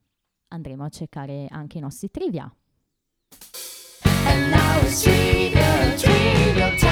andremo 0.53 0.83
a 0.85 0.89
cercare 0.89 1.47
anche 1.49 1.79
i 1.79 1.81
nostri 1.81 2.09
trivia. 2.11 2.43
And 4.25 4.49
now 4.51 4.81
it's 4.83 5.01
trivia, 5.01 5.95
trivia 5.95 6.69
time. 6.75 6.91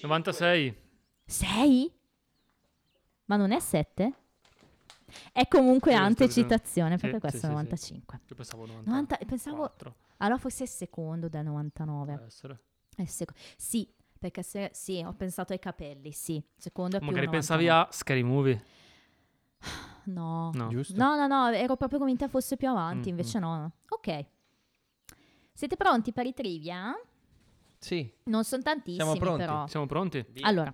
96. 0.00 0.76
6? 1.24 1.92
Ma 3.26 3.36
non 3.36 3.52
è 3.52 3.60
7? 3.60 4.12
È 5.32 5.46
comunque 5.48 5.92
Sì, 5.92 5.96
antecitazione 5.96 6.96
Sì, 6.96 7.02
perché 7.02 7.18
questo 7.20 7.38
sì, 7.38 7.44
è 7.44 7.48
sì. 7.48 7.52
95. 7.54 8.20
Io 8.28 8.34
pensavo 8.34 8.66
90. 8.66 8.90
90 8.90 9.18
pensavo 9.26 9.74
allora 10.18 10.38
forse 10.38 10.64
il 10.64 10.68
secondo 10.68 11.28
del 11.28 11.44
99. 11.44 12.14
Può 12.16 12.24
essere. 12.26 12.60
È 12.96 13.04
seco- 13.04 13.34
sì, 13.56 13.88
perché 14.18 14.42
se, 14.42 14.70
sì, 14.72 15.02
ho 15.06 15.12
pensato 15.14 15.52
ai 15.52 15.58
capelli, 15.60 16.10
sì. 16.12 16.42
Secondo 16.56 16.96
è 16.96 16.98
più 16.98 17.08
Magari 17.08 17.26
99. 17.26 17.30
pensavi 17.30 17.68
a 17.68 17.88
Scary 17.92 18.22
Movie. 18.22 18.62
No. 20.08 20.50
No. 20.54 20.68
Giusto? 20.68 20.96
No, 20.96 21.16
no, 21.16 21.26
no, 21.26 21.48
ero 21.50 21.76
proprio 21.76 21.98
convinta 21.98 22.28
fosse 22.28 22.56
più 22.56 22.68
avanti, 22.68 23.08
Mm, 23.08 23.10
invece 23.10 23.38
no, 23.38 23.56
no. 23.56 23.72
Ok. 23.90 24.24
Siete 25.52 25.76
pronti 25.76 26.12
per 26.12 26.24
i 26.24 26.32
trivia? 26.32 26.94
Sì. 27.78 28.10
Non 28.24 28.44
sono 28.44 28.62
tantissimi, 28.62 28.96
Siamo 29.04 29.16
pronti. 29.18 29.38
però. 29.44 29.66
Siamo 29.66 29.86
pronti? 29.86 30.24
Allora, 30.42 30.72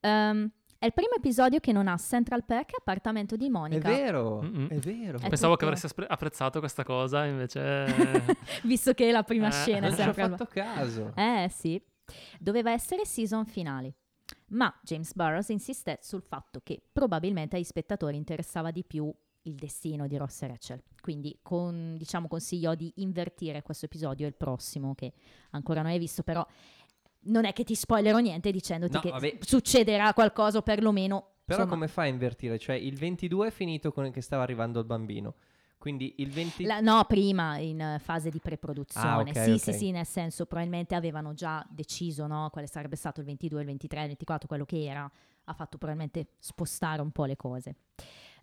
ehm, 0.00 0.50
è 0.78 0.86
il 0.86 0.92
primo 0.92 1.14
episodio 1.16 1.60
che 1.60 1.70
non 1.72 1.86
ha 1.86 1.96
Central 1.96 2.44
Perk 2.44 2.72
e 2.72 2.76
appartamento 2.80 3.36
di 3.36 3.46
È 3.46 3.50
Monica. 3.50 3.88
vero, 3.88 4.42
Mm-mm. 4.42 4.68
è 4.68 4.78
vero. 4.78 5.18
È 5.18 5.28
Pensavo 5.28 5.52
tutto- 5.52 5.56
che 5.56 5.64
avresti 5.64 5.86
aspre- 5.86 6.06
apprezzato 6.08 6.58
questa 6.58 6.82
cosa, 6.82 7.24
invece... 7.24 7.84
Visto 8.64 8.94
che 8.94 9.12
la 9.12 9.22
prima 9.22 9.46
Eh, 9.48 9.52
scena 9.52 9.86
è 9.86 9.90
Non 9.90 9.94
ci 9.94 10.00
ho 10.00 10.04
sempre 10.04 10.22
al- 10.22 10.30
fatto 10.30 10.46
caso. 10.46 11.12
Eh 11.14 11.48
sì, 11.52 11.80
doveva 12.40 12.72
essere 12.72 13.04
season 13.04 13.46
finale. 13.46 13.94
Ma 14.48 14.72
James 14.82 15.12
Burrows 15.14 15.48
insiste 15.48 15.98
sul 16.02 16.22
fatto 16.22 16.60
che 16.62 16.80
probabilmente 16.92 17.56
agli 17.56 17.64
spettatori 17.64 18.16
interessava 18.16 18.70
di 18.70 18.84
più 18.84 19.12
il 19.42 19.54
destino 19.54 20.06
di 20.06 20.16
Ross 20.16 20.42
e 20.42 20.46
Rachel. 20.48 20.82
Quindi 21.00 21.38
con, 21.42 21.96
diciamo, 21.96 22.28
consiglio 22.28 22.74
di 22.74 22.92
invertire 22.96 23.62
questo 23.62 23.86
episodio 23.86 24.26
e 24.26 24.28
il 24.28 24.34
prossimo 24.34 24.94
che 24.94 25.12
ancora 25.50 25.82
non 25.82 25.90
hai 25.90 25.98
visto, 25.98 26.22
però 26.22 26.46
non 27.26 27.44
è 27.44 27.52
che 27.52 27.64
ti 27.64 27.74
spoilerò 27.74 28.18
niente 28.18 28.50
dicendoti 28.50 28.94
No, 28.94 29.00
che 29.00 29.10
vabbè. 29.10 29.38
succederà 29.40 30.12
qualcosa 30.14 30.58
o 30.58 30.62
perlomeno... 30.62 31.34
Però 31.44 31.60
insomma, 31.60 31.76
come 31.76 31.88
fai 31.88 32.08
a 32.08 32.12
invertire? 32.12 32.58
Cioè 32.58 32.74
il 32.74 32.96
22 32.96 33.48
è 33.48 33.50
finito 33.50 33.92
con 33.92 34.10
che 34.10 34.20
stava 34.20 34.42
arrivando 34.42 34.80
il 34.80 34.84
bambino. 34.84 35.34
Quindi 35.86 36.14
il 36.16 36.30
20... 36.30 36.64
La- 36.64 36.80
no, 36.80 37.04
prima 37.04 37.58
in 37.58 37.80
eh, 37.80 38.00
fase 38.00 38.28
di 38.28 38.40
preproduzione. 38.40 39.08
Ah, 39.08 39.18
ok, 39.18 39.44
sì, 39.44 39.50
ok. 39.52 39.58
sì, 39.60 39.72
sì, 39.72 39.90
nel 39.92 40.04
senso 40.04 40.44
probabilmente 40.44 40.96
avevano 40.96 41.32
già 41.32 41.64
deciso 41.70 42.26
no, 42.26 42.48
quale 42.50 42.66
sarebbe 42.66 42.96
stato 42.96 43.20
il 43.20 43.26
22, 43.26 43.60
il 43.60 43.66
23, 43.66 44.00
il 44.00 44.06
24, 44.08 44.48
quello 44.48 44.64
che 44.64 44.84
era. 44.84 45.08
Ha 45.44 45.52
fatto 45.52 45.78
probabilmente 45.78 46.30
spostare 46.40 47.00
un 47.02 47.12
po' 47.12 47.24
le 47.24 47.36
cose. 47.36 47.76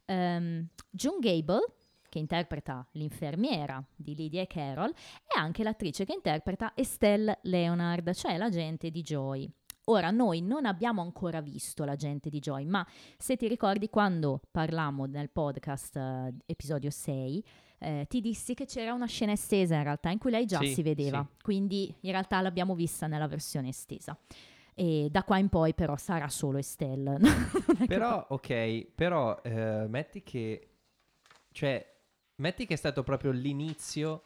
Ehm, 0.06 0.70
June 0.90 1.20
Gable, 1.20 1.66
che 2.08 2.20
interpreta 2.20 2.88
l'infermiera 2.92 3.84
di 3.94 4.16
Lydia 4.16 4.44
e 4.44 4.48
Carol, 4.48 4.94
è 5.28 5.38
anche 5.38 5.64
l'attrice 5.64 6.06
che 6.06 6.14
interpreta 6.14 6.72
Estelle 6.76 7.40
Leonard, 7.42 8.14
cioè 8.14 8.38
l'agente 8.38 8.90
di 8.90 9.02
Joy. 9.02 9.52
Ora, 9.86 10.12
noi 10.12 10.42
non 10.42 10.66
abbiamo 10.66 11.02
ancora 11.02 11.42
visto 11.42 11.84
l'agente 11.84 12.30
di 12.30 12.40
Joy, 12.40 12.64
ma 12.66 12.88
se 13.18 13.36
ti 13.36 13.50
ricordi 13.50 13.90
quando 13.90 14.40
parlammo 14.50 15.06
nel 15.06 15.30
podcast 15.30 15.98
eh, 15.98 16.34
episodio 16.46 16.90
6, 16.90 17.46
eh, 17.80 18.06
ti 18.08 18.22
dissi 18.22 18.54
che 18.54 18.66
c'era 18.66 18.94
una 18.94 19.08
scena 19.08 19.34
estesa 19.34 19.76
in 19.76 19.84
realtà 19.84 20.10
in 20.10 20.20
cui 20.20 20.32
lei 20.32 20.46
già 20.46 20.60
Sì, 20.60 20.68
si 20.74 20.84
vedeva, 20.84 21.28
sì. 21.30 21.42
quindi 21.44 21.94
in 22.02 22.12
realtà 22.12 22.40
l'abbiamo 22.40 22.76
vista 22.76 23.08
nella 23.08 23.28
versione 23.28 23.70
estesa. 23.70 24.18
E 24.74 25.10
da 25.12 25.24
qua 25.24 25.38
in 25.38 25.50
poi 25.50 25.74
però 25.74 25.98
sarà 25.98 26.30
solo 26.30 26.58
Estelle. 26.58 27.20
Però, 27.86 28.26
ok, 28.30 28.86
però 28.96 29.40
eh, 29.44 29.86
metti 29.88 30.24
che... 30.24 30.70
Cioè, 31.52 31.92
Metti 32.36 32.66
che 32.66 32.74
è 32.74 32.78
stato 32.78 33.04
proprio 33.04 33.30
l'inizio 33.32 34.24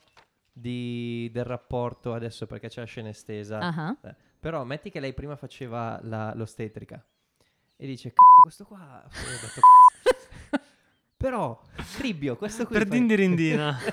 di- 0.54 1.30
del 1.34 1.44
rapporto 1.44 2.14
adesso 2.14 2.46
perché 2.46 2.70
c'è 2.70 2.80
la 2.80 2.86
scena 2.86 3.10
estesa. 3.10 3.98
Eh, 4.02 4.16
Però 4.48 4.64
metti 4.64 4.90
che 4.90 5.02
lei 5.02 5.14
prima 5.14 5.36
faceva 5.36 6.00
la- 6.04 6.34
l'ostetrica 6.34 7.06
e 7.76 7.86
dice 7.86 8.14
cazzo 8.14 8.42
questo 8.42 8.64
qua... 8.64 9.04
ho 9.04 9.10
detto, 9.10 9.48
"Cazzo". 9.60 10.64
Però, 11.18 11.62
Cribbio, 11.98 12.38
questo 12.38 12.66
qui... 12.66 12.78
Per 12.78 12.88
fa- 12.88 12.94
dindirindina. 12.94 13.78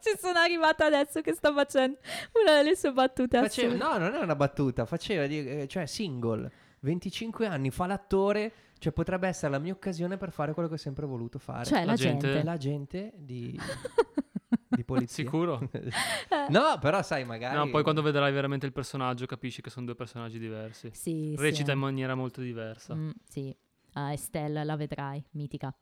Ci 0.00 0.18
sono 0.20 0.38
arrivata 0.38 0.84
adesso 0.84 1.22
che 1.22 1.32
sto 1.32 1.54
facendo 1.54 1.96
una 2.42 2.56
delle 2.62 2.76
sue 2.76 2.92
battute 2.92 3.38
Faceva- 3.40 3.74
no, 3.74 3.96
non 3.96 4.12
è 4.14 4.18
una 4.18 4.36
battuta, 4.36 4.84
faceva, 4.84 5.22
eh, 5.24 5.66
cioè 5.66 5.86
single, 5.86 6.50
25 6.80 7.46
anni, 7.46 7.70
fa 7.70 7.86
l'attore, 7.86 8.52
cioè 8.78 8.92
potrebbe 8.92 9.28
essere 9.28 9.52
la 9.52 9.58
mia 9.58 9.72
occasione 9.72 10.18
per 10.18 10.30
fare 10.30 10.52
quello 10.52 10.68
che 10.68 10.74
ho 10.74 10.78
sempre 10.78 11.06
voluto 11.06 11.38
fare. 11.38 11.64
Cioè, 11.64 11.80
la, 11.86 11.92
La 11.92 11.94
gente. 11.96 12.26
gente- 12.26 12.44
L'agente 12.44 13.12
di, 13.16 13.58
di 14.68 14.84
polizia. 14.84 15.24
Sicuro? 15.24 15.58
no, 16.50 16.78
però 16.80 17.02
sai, 17.02 17.24
magari... 17.24 17.56
No, 17.56 17.70
poi 17.70 17.82
quando 17.82 18.02
vedrai 18.02 18.32
veramente 18.32 18.66
il 18.66 18.72
personaggio 18.72 19.26
capisci 19.26 19.62
che 19.62 19.70
sono 19.70 19.86
due 19.86 19.94
personaggi 19.94 20.38
diversi. 20.38 20.90
Sì, 20.92 21.34
Recita 21.36 21.66
sì. 21.66 21.72
in 21.72 21.78
maniera 21.78 22.14
molto 22.14 22.40
diversa. 22.40 22.94
Mm, 22.94 23.10
sì, 23.28 23.54
Ah, 23.94 24.12
Estelle 24.12 24.64
la 24.64 24.76
vedrai, 24.76 25.22
mitica. 25.32 25.74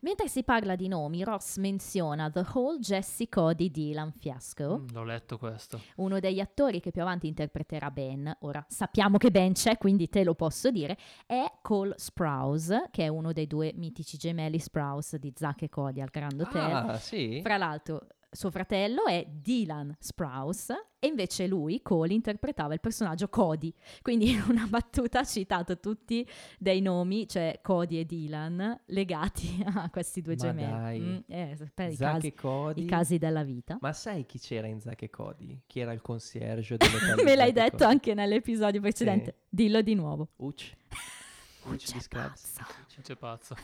Mentre 0.00 0.28
si 0.28 0.44
parla 0.44 0.76
di 0.76 0.86
nomi, 0.86 1.24
Ross 1.24 1.56
menziona 1.56 2.30
The 2.30 2.44
Whole 2.54 2.78
Jesse 2.78 3.28
Cody 3.28 3.68
Dylan 3.70 4.12
Fiasco, 4.12 4.78
Mm, 4.78 4.86
l'ho 4.92 5.02
letto 5.02 5.38
questo. 5.38 5.80
uno 5.96 6.20
degli 6.20 6.38
attori 6.38 6.80
che 6.80 6.90
più 6.92 7.02
avanti 7.02 7.26
interpreterà 7.26 7.90
Ben. 7.90 8.36
Ora 8.40 8.64
sappiamo 8.68 9.16
che 9.18 9.30
Ben 9.32 9.54
c'è, 9.54 9.76
quindi 9.76 10.08
te 10.08 10.22
lo 10.22 10.34
posso 10.34 10.70
dire. 10.70 10.96
È 11.26 11.44
Cole 11.62 11.94
Sprouse, 11.96 12.88
che 12.92 13.04
è 13.04 13.08
uno 13.08 13.32
dei 13.32 13.46
due 13.48 13.72
mitici 13.74 14.16
gemelli 14.16 14.58
Sprouse 14.60 15.18
di 15.18 15.32
Zack 15.34 15.62
e 15.62 15.68
Cody 15.68 16.00
al 16.00 16.10
Grand 16.10 16.40
Hotel. 16.40 16.72
Ah, 16.72 16.98
sì? 16.98 17.40
Fra 17.42 17.56
l'altro, 17.56 18.06
suo 18.30 18.50
fratello 18.50 19.06
è 19.06 19.24
Dylan 19.26 19.96
Sprouse 19.98 20.88
e 20.98 21.06
invece 21.06 21.46
lui, 21.46 21.80
Cole, 21.80 22.12
interpretava 22.12 22.74
il 22.74 22.80
personaggio 22.80 23.28
Cody. 23.28 23.72
Quindi 24.02 24.30
in 24.30 24.44
una 24.48 24.66
battuta 24.66 25.20
ha 25.20 25.24
citato 25.24 25.78
tutti 25.80 26.28
dei 26.58 26.80
nomi, 26.80 27.26
cioè 27.28 27.60
Cody 27.62 27.98
e 27.98 28.04
Dylan, 28.04 28.82
legati 28.86 29.62
a 29.74 29.88
questi 29.90 30.20
due 30.20 30.34
Ma 30.36 30.40
gemelli. 30.42 30.70
dai. 30.70 31.00
Mm, 31.00 31.16
eh, 31.26 31.70
per 31.72 31.90
i, 31.90 31.94
Zack 31.96 32.12
casi, 32.14 32.26
e 32.26 32.34
Cody. 32.34 32.82
i 32.82 32.86
casi 32.86 33.18
della 33.18 33.42
vita. 33.44 33.78
Ma 33.80 33.92
sai 33.92 34.26
chi 34.26 34.38
c'era 34.38 34.66
in 34.66 34.80
Zack 34.80 35.02
e 35.02 35.10
Cody? 35.10 35.62
Chi 35.66 35.80
era 35.80 35.92
il 35.92 36.00
concierge 36.02 36.76
di 36.78 36.86
Me 37.24 37.34
l'hai 37.34 37.52
detto 37.52 37.78
Cody? 37.78 37.90
anche 37.90 38.14
nell'episodio 38.14 38.80
precedente. 38.80 39.36
Dillo 39.48 39.80
di 39.80 39.94
nuovo. 39.94 40.28
Uc. 40.36 40.72
Uc 41.64 41.92
di 41.92 42.00
Scrubs. 42.00 42.52
Pazzo. 42.56 43.00
C'è 43.02 43.16
pazzo. 43.16 43.54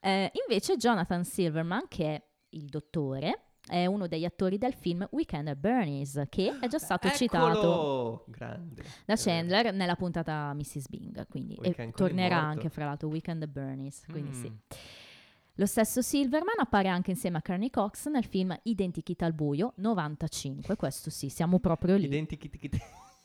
Eh, 0.00 0.30
invece 0.46 0.76
Jonathan 0.76 1.24
Silverman, 1.24 1.88
che 1.88 2.14
è 2.14 2.22
il 2.56 2.66
dottore, 2.66 3.46
è 3.66 3.86
uno 3.86 4.06
degli 4.06 4.24
attori 4.24 4.58
del 4.58 4.74
film 4.74 5.06
Weekend 5.10 5.48
at 5.48 5.56
Bernie's, 5.56 6.22
che 6.28 6.56
è 6.60 6.68
già 6.68 6.78
stato 6.78 7.08
citato 7.10 7.58
Eccolo! 7.58 8.24
Grande. 8.28 8.84
da. 9.04 9.16
Chandler 9.16 9.72
nella 9.72 9.96
puntata 9.96 10.52
Mrs. 10.54 10.88
Bing, 10.88 11.26
quindi 11.28 11.54
e 11.54 11.60
Weekend 11.68 11.94
tornerà 11.94 12.38
anche 12.38 12.68
fra 12.68 12.84
l'altro 12.84 13.08
Weekend 13.08 13.42
at 13.42 13.48
Bernie's, 13.48 14.04
quindi 14.08 14.32
sì. 14.32 14.48
Mm. 14.48 14.56
Lo 15.58 15.66
stesso 15.66 16.02
Silverman 16.02 16.58
appare 16.58 16.88
anche 16.88 17.10
insieme 17.10 17.38
a 17.38 17.42
Kearney 17.42 17.70
Cox 17.70 18.08
nel 18.08 18.24
film 18.24 18.54
Identikit 18.62 19.22
al 19.22 19.32
buio 19.32 19.72
95, 19.76 20.76
questo 20.76 21.10
sì, 21.10 21.30
siamo 21.30 21.58
proprio 21.58 21.96
lì. 21.96 22.04
Identici 22.04 22.48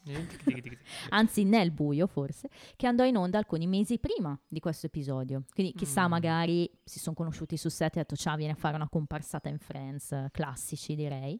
anzi 1.09 1.43
nel 1.43 1.71
buio 1.71 2.07
forse, 2.07 2.49
che 2.75 2.87
andò 2.87 3.03
in 3.05 3.15
onda 3.17 3.37
alcuni 3.37 3.67
mesi 3.67 3.99
prima 3.99 4.37
di 4.47 4.59
questo 4.59 4.87
episodio. 4.87 5.43
Quindi 5.53 5.73
chissà, 5.73 6.07
Mm. 6.07 6.09
magari 6.09 6.69
si 6.83 6.99
sono 6.99 7.15
conosciuti 7.15 7.57
su 7.57 7.69
set 7.69 7.95
e 7.97 7.99
ha 7.99 8.03
detto 8.03 8.15
ciao, 8.15 8.35
viene 8.35 8.53
a 8.53 8.55
fare 8.55 8.75
una 8.75 8.89
comparsata 8.89 9.49
in 9.49 9.59
Friends, 9.59 10.27
classici 10.31 10.95
direi. 10.95 11.39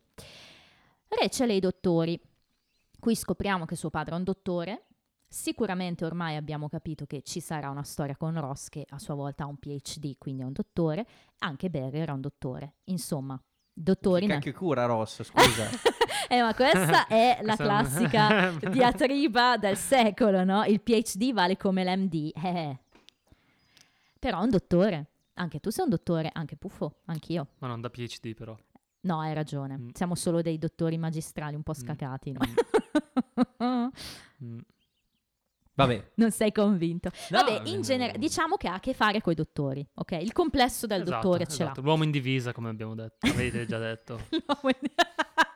Rachel 1.07 1.49
e 1.49 1.55
i 1.55 1.59
dottori. 1.59 2.19
Qui 2.99 3.15
scopriamo 3.15 3.65
che 3.65 3.75
suo 3.75 3.89
padre 3.89 4.13
è 4.13 4.17
un 4.17 4.23
dottore. 4.23 4.85
Sicuramente 5.27 6.05
ormai 6.05 6.35
abbiamo 6.35 6.67
capito 6.69 7.05
che 7.05 7.21
ci 7.23 7.39
sarà 7.39 7.69
una 7.69 7.83
storia 7.83 8.15
con 8.17 8.39
Ross 8.39 8.67
che 8.67 8.85
a 8.89 8.99
sua 8.99 9.13
volta 9.15 9.43
ha 9.43 9.47
un 9.47 9.57
PhD, 9.57 10.17
quindi 10.17 10.41
è 10.41 10.45
un 10.45 10.51
dottore. 10.51 11.07
Anche 11.39 11.69
Barry 11.69 11.99
era 11.99 12.13
un 12.13 12.21
dottore. 12.21 12.75
Insomma, 12.85 13.41
dottori... 13.73 14.27
Cacchio 14.27 14.53
cura 14.53 14.85
Ross, 14.85 15.23
scusa. 15.23 15.69
eh, 16.27 16.41
ma 16.41 16.53
questa 16.53 17.07
è 17.09 17.39
la 17.41 17.55
classica 17.55 18.51
diatriba 18.69 19.57
del 19.57 19.77
secolo, 19.77 20.43
no? 20.43 20.63
Il 20.65 20.81
PhD 20.81 21.33
vale 21.33 21.57
come 21.57 21.83
l'MD. 21.83 22.31
Eh. 22.35 22.77
Però 24.19 24.39
è 24.39 24.43
un 24.43 24.49
dottore. 24.49 25.05
Anche 25.35 25.59
tu 25.59 25.69
sei 25.69 25.85
un 25.85 25.89
dottore, 25.89 26.29
anche 26.33 26.55
Puffo, 26.55 26.97
anch'io. 27.05 27.47
Ma 27.59 27.67
non 27.67 27.81
da 27.81 27.89
PhD 27.89 28.33
però. 28.35 28.55
No, 29.01 29.19
hai 29.19 29.33
ragione. 29.33 29.77
Mm. 29.77 29.89
Siamo 29.93 30.13
solo 30.15 30.41
dei 30.41 30.57
dottori 30.59 30.97
magistrali 30.97 31.55
un 31.55 31.63
po' 31.63 31.71
Mm. 31.71 31.81
scacati, 31.81 32.31
no? 32.31 32.39
Mm. 34.43 34.57
Vabbè. 35.73 36.11
non 36.15 36.31
sei 36.31 36.51
convinto. 36.51 37.09
No, 37.29 37.43
Vabbè, 37.43 37.61
in 37.69 37.81
genere, 37.81 38.17
diciamo 38.19 38.57
che 38.57 38.67
ha 38.67 38.75
a 38.75 38.79
che 38.79 38.93
fare 38.93 39.21
con 39.21 39.33
i 39.33 39.35
dottori, 39.35 39.87
ok? 39.95 40.11
Il 40.21 40.33
complesso 40.33 40.85
del 40.85 41.01
Esatto, 41.01 41.15
dottore 41.15 41.45
ce 41.47 41.63
esatto. 41.63 41.81
L'uomo 41.81 42.03
in 42.03 42.11
divisa, 42.11 42.51
come 42.51 42.69
abbiamo 42.69 42.93
detto. 42.93 43.25
Avete 43.27 43.65
già 43.65 43.79
detto. 43.79 44.19
l'ha. 44.29 44.39
L'uomo 44.45 44.69
in... 44.79 44.91
L'uomo 44.91 45.50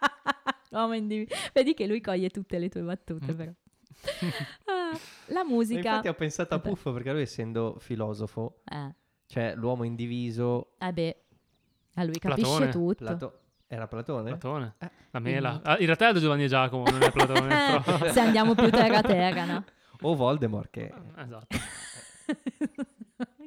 in 0.95 1.07
div- 1.07 1.32
Vedi 1.53 1.73
che 1.73 1.88
lui 1.88 2.01
coglie 2.01 2.30
tutte 2.30 2.57
le 2.59 2.69
tue 2.69 2.82
battute, 2.82 3.32
Mm. 3.34 3.36
però. 3.36 3.51
Ah, 4.65 4.91
la 5.28 5.43
Ma 5.43 5.49
musica... 5.49 5.89
Infatti 5.89 6.07
ho 6.09 6.13
pensato 6.13 6.53
a. 6.55 6.59
Puffo 6.59 6.91
perché 6.93 7.11
lui 7.11 7.21
essendo 7.21 7.78
filosofo, 7.80 8.61
Eh, 8.65 8.93
cioè 9.26 9.55
l'uomo 9.55 9.84
indiviso, 9.84 10.73
eh 10.78 10.93
beh, 10.93 11.17
a 11.95 12.03
lui 12.03 12.19
capisce 12.19 12.41
Platone. 12.49 12.69
tutto. 12.71 13.03
Plato- 13.05 13.39
era 13.67 13.88
Platone? 13.88 14.30
Platone. 14.38 14.76
Eh, 14.78 14.91
La 15.11 15.19
mela. 15.19 15.59
Ah, 15.63 15.78
in 15.80 15.86
realtà 15.86 16.09
è 16.09 16.13
da 16.13 16.19
Giovanni 16.19 16.43
e 16.43 16.47
Giacomo, 16.47 16.84
non 16.89 17.01
è 17.01 17.11
Platone. 17.11 17.47
però- 17.84 18.11
Se 18.11 18.19
andiamo 18.19 18.53
più 18.53 18.69
terra 18.69 19.01
terra, 19.01 19.45
no? 19.45 19.63
O 20.01 20.13
Voldemort 20.15 20.69
che... 20.69 20.93
Esatto. 21.17 21.57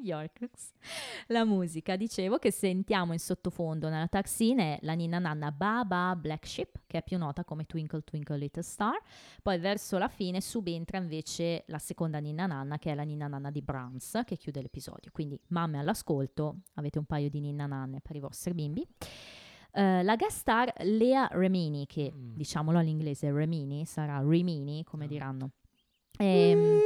Yorkers. 0.03 0.73
La 1.29 1.45
musica, 1.45 1.97
dicevo 1.97 2.39
che 2.39 2.51
sentiamo 2.51 3.13
in 3.13 3.19
sottofondo 3.19 3.89
nella 3.89 4.07
taxina 4.09 4.63
è 4.63 4.79
la 4.83 4.95
ninna 4.95 5.19
nanna 5.19 5.51
Baba 5.53 6.15
Black 6.17 6.47
Ship, 6.47 6.81
che 6.87 6.99
è 6.99 7.03
più 7.03 7.19
nota 7.19 7.45
come 7.45 7.65
Twinkle 7.67 8.03
Twinkle 8.03 8.37
Little 8.39 8.63
Star. 8.63 8.99
Poi 9.43 9.59
verso 9.59 9.99
la 9.99 10.09
fine 10.09 10.41
subentra 10.41 10.99
invece 10.99 11.65
la 11.67 11.79
seconda 11.79 12.19
ninna 12.19 12.47
nanna, 12.47 12.79
che 12.79 12.93
è 12.93 12.95
la 12.95 13.03
ninna 13.03 13.27
nanna 13.27 13.51
di 13.51 13.61
Brahms, 13.63 14.23
che 14.25 14.37
chiude 14.37 14.63
l'episodio. 14.63 15.11
Quindi, 15.13 15.39
mamme 15.49 15.79
all'ascolto, 15.79 16.61
avete 16.75 16.99
un 16.99 17.05
paio 17.05 17.29
di 17.29 17.41
ninna 17.41 17.67
nanne 17.67 18.01
per 18.01 18.17
i 18.17 18.21
vostri 18.21 18.55
bimbi. 18.55 18.87
Eh, 19.73 20.03
la 20.03 20.17
guest 20.17 20.39
star 20.39 20.73
Lea 20.79 21.29
Remini, 21.33 21.87
che 21.87 22.11
Mm. 22.15 22.35
diciamolo 22.37 22.79
all'inglese 22.79 23.31
Remini, 23.31 23.85
sarà 23.85 24.21
Rimini, 24.27 24.83
come 24.85 25.07
diranno. 25.07 25.51
Ehm, 26.19 26.79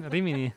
Rimini. 0.08 0.52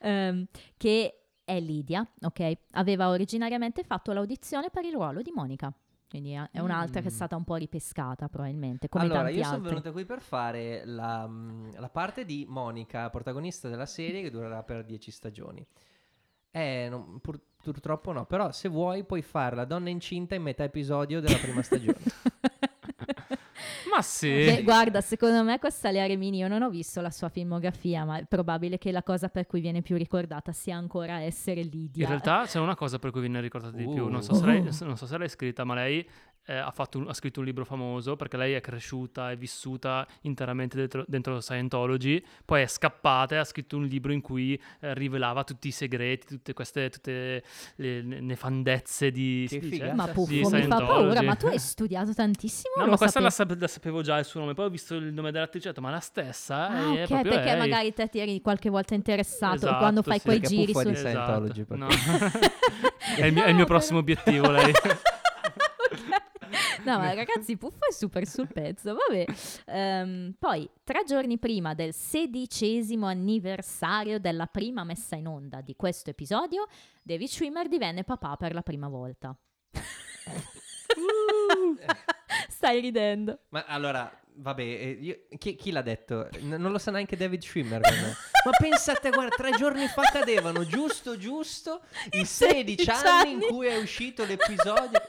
Ehm, 0.00 0.46
che 0.76 1.18
è 1.44 1.60
Lidia, 1.60 2.06
ok? 2.22 2.52
Aveva 2.72 3.08
originariamente 3.08 3.82
fatto 3.84 4.12
l'audizione 4.12 4.70
per 4.70 4.84
il 4.84 4.92
ruolo 4.92 5.22
di 5.22 5.30
Monica. 5.34 5.72
Quindi 6.08 6.32
è 6.32 6.60
un'altra 6.60 7.00
che 7.00 7.08
è 7.08 7.10
Mm. 7.10 7.14
stata 7.14 7.34
un 7.34 7.42
po' 7.42 7.56
ripescata 7.56 8.28
probabilmente, 8.28 8.88
come 8.88 9.04
allora, 9.04 9.22
tanti 9.24 9.36
io 9.38 9.42
sono 9.42 9.54
altri. 9.56 9.68
venuta 9.70 9.90
qui 9.90 10.04
per 10.04 10.20
fare 10.20 10.82
la, 10.84 11.26
mm, 11.26 11.70
la 11.76 11.88
parte 11.88 12.24
di 12.24 12.46
Monica, 12.48 13.10
protagonista 13.10 13.68
della 13.68 13.86
serie 13.86 14.22
che 14.22 14.30
durerà 14.30 14.62
per 14.62 14.84
10 14.84 15.10
stagioni. 15.10 15.66
Eh, 16.52 16.86
non- 16.88 17.18
pur- 17.20 17.40
purtroppo 17.60 18.12
no, 18.12 18.26
però 18.26 18.52
se 18.52 18.68
vuoi 18.68 19.02
puoi 19.04 19.22
fare 19.22 19.56
la 19.56 19.64
donna 19.64 19.88
incinta 19.88 20.36
in 20.36 20.42
metà 20.42 20.62
episodio 20.62 21.20
della 21.20 21.38
prima 21.38 21.62
stagione. 21.62 21.98
Ma 23.90 24.02
sì. 24.02 24.28
Beh, 24.28 24.62
guarda, 24.62 25.00
secondo 25.00 25.42
me 25.44 25.58
questa 25.58 25.90
Lea 25.90 26.06
Remini, 26.06 26.38
io 26.38 26.48
non 26.48 26.62
ho 26.62 26.70
visto 26.70 27.00
la 27.00 27.10
sua 27.10 27.28
filmografia, 27.28 28.04
ma 28.04 28.18
è 28.18 28.24
probabile 28.24 28.78
che 28.78 28.90
la 28.92 29.02
cosa 29.02 29.28
per 29.28 29.46
cui 29.46 29.60
viene 29.60 29.82
più 29.82 29.96
ricordata 29.96 30.52
sia 30.52 30.76
ancora 30.76 31.20
essere 31.20 31.62
Lidia. 31.62 32.02
In 32.04 32.08
realtà 32.08 32.44
c'è 32.46 32.58
una 32.58 32.74
cosa 32.74 32.98
per 32.98 33.10
cui 33.10 33.20
viene 33.20 33.40
ricordata 33.40 33.76
di 33.76 33.84
più. 33.84 34.08
Non 34.08 34.22
so, 34.22 34.32
Uh. 34.32 34.36
se 34.36 34.46
lei, 34.46 34.62
non 34.62 34.96
so 34.96 35.06
se 35.06 35.18
l'hai 35.18 35.28
scritta, 35.28 35.64
ma 35.64 35.74
lei 35.74 36.08
eh, 36.46 36.56
ha, 36.56 36.70
fatto 36.70 36.98
un- 36.98 37.08
ha 37.08 37.14
scritto 37.14 37.40
un 37.40 37.46
libro 37.46 37.64
famoso 37.64 38.16
perché 38.16 38.36
lei 38.36 38.52
è 38.54 38.60
cresciuta 38.60 39.30
e 39.30 39.36
vissuta 39.36 40.06
interamente 40.22 40.76
dentro, 40.76 41.04
dentro 41.06 41.40
Scientology. 41.40 42.22
Poi 42.44 42.62
è 42.62 42.66
scappata 42.66 43.34
e 43.34 43.38
ha 43.38 43.44
scritto 43.44 43.76
un 43.76 43.84
libro 43.84 44.12
in 44.12 44.20
cui 44.20 44.60
eh, 44.80 44.94
rivelava 44.94 45.44
tutti 45.44 45.68
i 45.68 45.70
segreti, 45.72 46.26
tutte 46.26 46.52
queste 46.52 46.90
tutte 46.90 47.42
le 47.76 48.02
ne- 48.02 48.20
nefandezze 48.20 49.10
di. 49.10 49.46
Che 49.48 49.54
si 49.54 49.58
dice? 49.60 49.72
figata. 49.76 49.94
Ma 49.94 50.06
puffo, 50.08 50.50
mi 50.50 50.62
fa 50.62 50.76
paura, 50.76 51.22
ma 51.22 51.34
tu 51.36 51.46
hai 51.46 51.58
studiato 51.58 52.12
tantissimo? 52.14 52.74
No, 52.76 52.86
ma 52.90 52.96
questa 52.96 53.20
la, 53.20 53.30
sapevi? 53.30 53.52
sap- 53.58 53.60
la 53.60 53.68
sapevo 53.68 54.02
già 54.02 54.18
il 54.18 54.24
suo 54.24 54.40
nome. 54.40 54.54
Poi 54.54 54.66
ho 54.66 54.70
visto 54.70 54.94
il 54.94 55.12
nome 55.12 55.30
dell'attrice 55.32 55.68
ho 55.68 55.70
detto, 55.70 55.80
ma 55.82 55.90
la 55.90 56.00
stessa? 56.00 56.68
Ah, 56.68 56.94
è 56.94 57.02
ok, 57.02 57.06
proprio 57.06 57.32
perché 57.32 57.50
lei. 57.50 57.58
magari 57.58 57.92
te 57.94 58.08
ti 58.08 58.18
eri 58.18 58.40
qualche 58.40 58.68
volta 58.70 58.94
interessato 58.94 59.56
Esatto, 59.56 59.76
quando 59.78 60.02
fai 60.02 60.18
sì. 60.18 60.24
quei 60.24 60.40
Perché 60.40 60.54
giri 60.54 60.72
su... 60.72 60.82
di 60.88 60.94
Scientology, 60.94 61.60
Esatto. 61.60 61.64
per 61.66 61.78
No. 61.78 61.88
è, 63.16 63.26
il 63.26 63.32
mio, 63.32 63.44
è 63.44 63.48
il 63.48 63.54
mio 63.54 63.64
prossimo 63.66 63.98
obiettivo, 64.00 64.50
lei. 64.50 64.72
No, 66.84 66.98
ma 66.98 67.12
ragazzi, 67.14 67.56
Puffo 67.56 67.88
è 67.88 67.92
super 67.92 68.26
sul 68.26 68.48
pezzo, 68.52 68.94
vabbè. 68.94 69.24
Ehm, 69.66 70.34
poi, 70.38 70.68
tre 70.82 71.02
giorni 71.06 71.38
prima 71.38 71.74
del 71.74 71.92
sedicesimo 71.94 73.06
anniversario 73.06 74.18
della 74.20 74.46
prima 74.46 74.84
messa 74.84 75.16
in 75.16 75.26
onda 75.26 75.60
di 75.60 75.74
questo 75.76 76.10
episodio, 76.10 76.66
David 77.02 77.28
Schwimmer 77.28 77.68
divenne 77.68 78.04
papà 78.04 78.36
per 78.36 78.52
la 78.54 78.62
prima 78.62 78.88
volta. 78.88 79.36
Stai 82.48 82.80
ridendo. 82.80 83.40
Ma 83.50 83.64
allora, 83.66 84.10
vabbè, 84.36 84.62
eh, 84.62 84.98
io- 85.00 85.18
chi, 85.38 85.54
chi 85.56 85.70
l'ha 85.70 85.82
detto? 85.82 86.28
N- 86.40 86.56
non 86.58 86.72
lo 86.72 86.78
sa 86.78 86.90
neanche 86.90 87.16
David 87.16 87.42
Schwimmer. 87.42 87.80
Ma 88.44 88.50
pensate, 88.58 89.10
guarda, 89.10 89.34
tre 89.34 89.52
giorni 89.52 89.86
fa 89.86 90.02
cadevano 90.02 90.64
giusto, 90.66 91.16
giusto 91.16 91.82
i 92.10 92.24
16 92.24 92.90
anni 92.90 93.32
in 93.32 93.40
cui 93.40 93.66
è 93.66 93.76
uscito 93.78 94.24
l'episodio. 94.24 95.00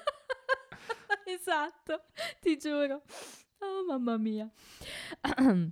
esatto, 1.25 2.03
ti 2.41 2.57
giuro. 2.57 3.01
Oh, 3.59 3.85
mamma 3.87 4.17
mia. 4.17 4.49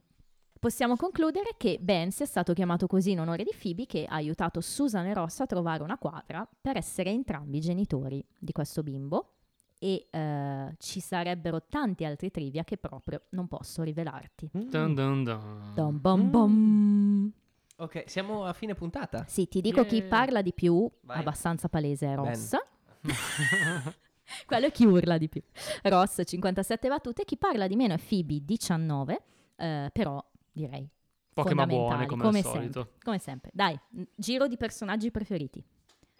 Possiamo 0.59 0.95
concludere 0.95 1.55
che 1.57 1.77
Ben 1.81 2.11
sia 2.11 2.25
stato 2.25 2.53
chiamato 2.53 2.87
così 2.87 3.11
in 3.11 3.19
onore 3.19 3.43
di 3.43 3.51
Phoebe 3.59 3.85
che 3.85 4.05
ha 4.07 4.15
aiutato 4.15 4.61
Susan 4.61 5.05
e 5.07 5.13
Ross 5.13 5.41
a 5.41 5.45
trovare 5.45 5.83
una 5.83 5.97
quadra 5.97 6.47
per 6.61 6.77
essere 6.77 7.09
entrambi 7.09 7.59
genitori 7.59 8.25
di 8.39 8.53
questo 8.53 8.81
bimbo 8.81 9.33
e 9.77 10.07
eh, 10.09 10.73
ci 10.77 11.01
sarebbero 11.01 11.65
tanti 11.67 12.05
altri 12.05 12.31
trivia 12.31 12.63
che 12.63 12.77
proprio 12.77 13.23
non 13.31 13.49
posso 13.49 13.83
rivelarti. 13.83 14.49
Dun 14.53 14.93
dun 14.93 15.23
dun. 15.25 15.71
Dom 15.75 15.99
bom 15.99 16.29
bom. 16.29 17.31
Ok, 17.75 18.03
siamo 18.05 18.45
a 18.45 18.53
fine 18.53 18.73
puntata. 18.75 19.25
Sì, 19.27 19.49
ti 19.49 19.59
dico 19.59 19.83
chi 19.83 19.97
Yeah. 19.97 20.07
parla 20.07 20.41
di 20.41 20.53
più, 20.53 20.89
Vai. 21.01 21.19
abbastanza 21.19 21.67
palese 21.67 22.07
è. 22.07 22.15
Ross. 22.15 22.55
Quello 24.45 24.67
è 24.67 24.71
chi 24.71 24.85
urla 24.85 25.17
di 25.17 25.29
più. 25.29 25.41
Ross 25.83 26.21
57 26.25 26.87
battute, 26.87 27.25
chi 27.25 27.37
parla 27.37 27.67
di 27.67 27.75
meno 27.75 27.93
è 27.93 27.97
Phoebe 27.97 28.39
19, 28.43 29.21
eh, 29.57 29.89
però 29.91 30.23
direi 30.51 30.89
Poche 31.33 31.55
ma 31.55 31.65
buone, 31.65 32.05
come, 32.05 32.23
come 32.23 32.37
al 32.37 32.43
sempre. 32.43 32.59
solito. 32.59 32.91
come 33.03 33.17
sempre. 33.19 33.49
Dai, 33.53 33.77
n- 33.95 34.03
giro 34.15 34.47
di 34.47 34.55
personaggi 34.57 35.09
preferiti. 35.09 35.63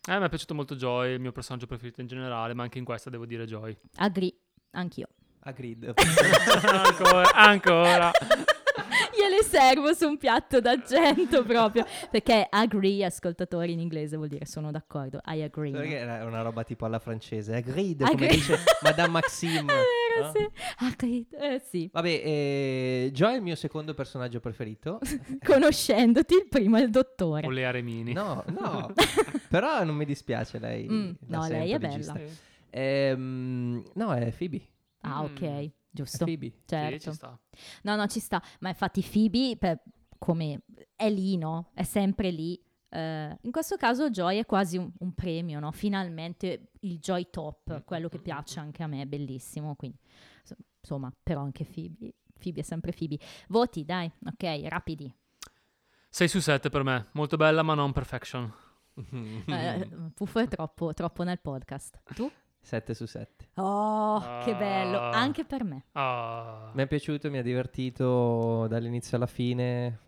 Eh, 0.05 0.19
mi 0.19 0.25
è 0.25 0.29
piaciuto 0.29 0.53
molto 0.55 0.75
Joy, 0.75 1.13
il 1.13 1.19
mio 1.19 1.31
personaggio 1.31 1.67
preferito 1.67 2.01
in 2.01 2.07
generale, 2.07 2.53
ma 2.53 2.63
anche 2.63 2.77
in 2.79 2.83
questa 2.83 3.09
devo 3.09 3.25
dire 3.25 3.45
Joy. 3.45 3.77
Agree, 3.97 4.33
anch'io. 4.71 5.07
Agreed. 5.45 5.93
ancora, 6.67 7.31
ancora. 7.33 8.11
Gliele 9.23 9.43
servo 9.43 9.93
su 9.93 10.07
un 10.07 10.17
piatto 10.17 10.59
d'argento 10.59 11.43
proprio, 11.47 11.85
perché 12.11 12.45
agree, 12.49 13.05
ascoltatori 13.05 13.71
in 13.71 13.79
inglese 13.79 14.17
vuol 14.17 14.27
dire 14.29 14.45
sono 14.45 14.69
d'accordo, 14.71 15.19
I 15.25 15.41
agree. 15.43 15.71
Perché 15.71 15.95
era 15.97 16.25
una 16.25 16.41
roba 16.41 16.63
tipo 16.63 16.85
alla 16.85 16.99
francese. 16.99 17.55
Agreed, 17.55 17.99
come 18.01 18.11
Agreed. 18.11 18.31
dice 18.33 18.57
Madame 18.81 19.09
Maxime. 19.09 19.71
È 20.13 20.19
vero, 20.19 20.25
no? 20.27 20.31
sì. 20.35 20.49
Agreed, 20.85 21.25
eh 21.33 21.61
sì. 21.67 21.89
Vabbè, 21.91 22.07
eh, 22.23 23.09
Joy 23.13 23.33
è 23.33 23.35
il 23.37 23.41
mio 23.41 23.55
secondo 23.55 23.93
personaggio 23.93 24.39
preferito. 24.39 24.99
Conoscendoti, 25.43 26.35
il 26.35 26.47
primo 26.49 26.77
è 26.77 26.81
il 26.81 26.89
dottore. 26.91 27.47
O 27.47 27.49
le 27.49 27.65
Aremini. 27.65 28.13
No, 28.13 28.43
no, 28.47 28.93
però 29.49 29.83
non 29.83 29.95
mi 29.95 30.05
dispiace 30.05 30.59
lei. 30.59 30.87
Mm, 30.89 31.11
no, 31.27 31.47
lei 31.47 31.71
è 31.71 31.79
regista. 31.79 32.13
bella. 32.13 32.29
Ehm, 32.69 33.83
no, 33.93 34.13
è 34.13 34.31
Phoebe. 34.37 34.61
Ah, 35.01 35.21
Mm. 35.21 35.25
ok, 35.25 35.71
È 35.93 35.95
giusto. 35.95 36.25
Phoebe. 36.25 36.49
Sì, 36.49 36.61
Certo. 36.65 37.09
ci 37.11 37.15
sta. 37.15 37.39
No, 37.83 37.95
no, 37.95 38.07
ci 38.07 38.19
sta. 38.19 38.41
Ma 38.61 38.69
infatti 38.69 39.01
Phoebe, 39.03 39.55
per- 39.57 39.83
come 40.17 40.61
è 40.95 41.09
lì, 41.09 41.37
no? 41.37 41.69
È 41.73 41.83
sempre 41.83 42.31
lì. 42.31 42.59
Eh, 42.89 43.37
in 43.41 43.51
questo 43.51 43.75
caso 43.75 44.09
Joy 44.09 44.39
è 44.39 44.45
quasi 44.45 44.77
un, 44.77 44.91
un 44.99 45.13
premio, 45.13 45.59
no? 45.59 45.71
Finalmente 45.71 46.71
il 46.81 46.99
Joy 46.99 47.27
Top, 47.29 47.83
quello 47.83 48.09
che 48.09 48.19
piace 48.19 48.59
anche 48.59 48.81
a 48.83 48.87
me, 48.87 49.01
è 49.01 49.05
bellissimo. 49.05 49.75
Quindi, 49.75 49.97
so- 50.43 50.55
insomma, 50.79 51.13
però 51.21 51.41
anche 51.41 51.63
Phoebe. 51.65 52.15
Phoebe 52.39 52.61
è 52.61 52.63
sempre 52.63 52.91
Phoebe. 52.91 53.19
Voti, 53.49 53.85
dai, 53.85 54.11
ok, 54.25 54.61
rapidi. 54.67 55.13
6 56.09 56.27
su 56.27 56.39
7 56.39 56.69
per 56.69 56.83
me, 56.83 57.07
molto 57.13 57.37
bella 57.37 57.61
ma 57.63 57.73
non 57.73 57.91
perfection. 57.91 58.51
Eh, 59.47 59.89
Puffo 60.13 60.39
è 60.39 60.47
troppo, 60.47 60.93
troppo 60.93 61.23
nel 61.23 61.39
podcast. 61.39 62.01
Tu? 62.13 62.31
7 62.63 62.93
su 62.93 63.05
7. 63.05 63.49
Oh, 63.55 64.19
che 64.43 64.55
bello, 64.55 64.97
Ah. 64.97 65.09
anche 65.11 65.43
per 65.45 65.63
me. 65.63 65.85
Ah. 65.91 66.71
Mi 66.73 66.83
è 66.83 66.87
piaciuto, 66.87 67.29
mi 67.29 67.37
ha 67.37 67.43
divertito 67.43 68.65
dall'inizio 68.67 69.17
alla 69.17 69.25
fine. 69.27 69.99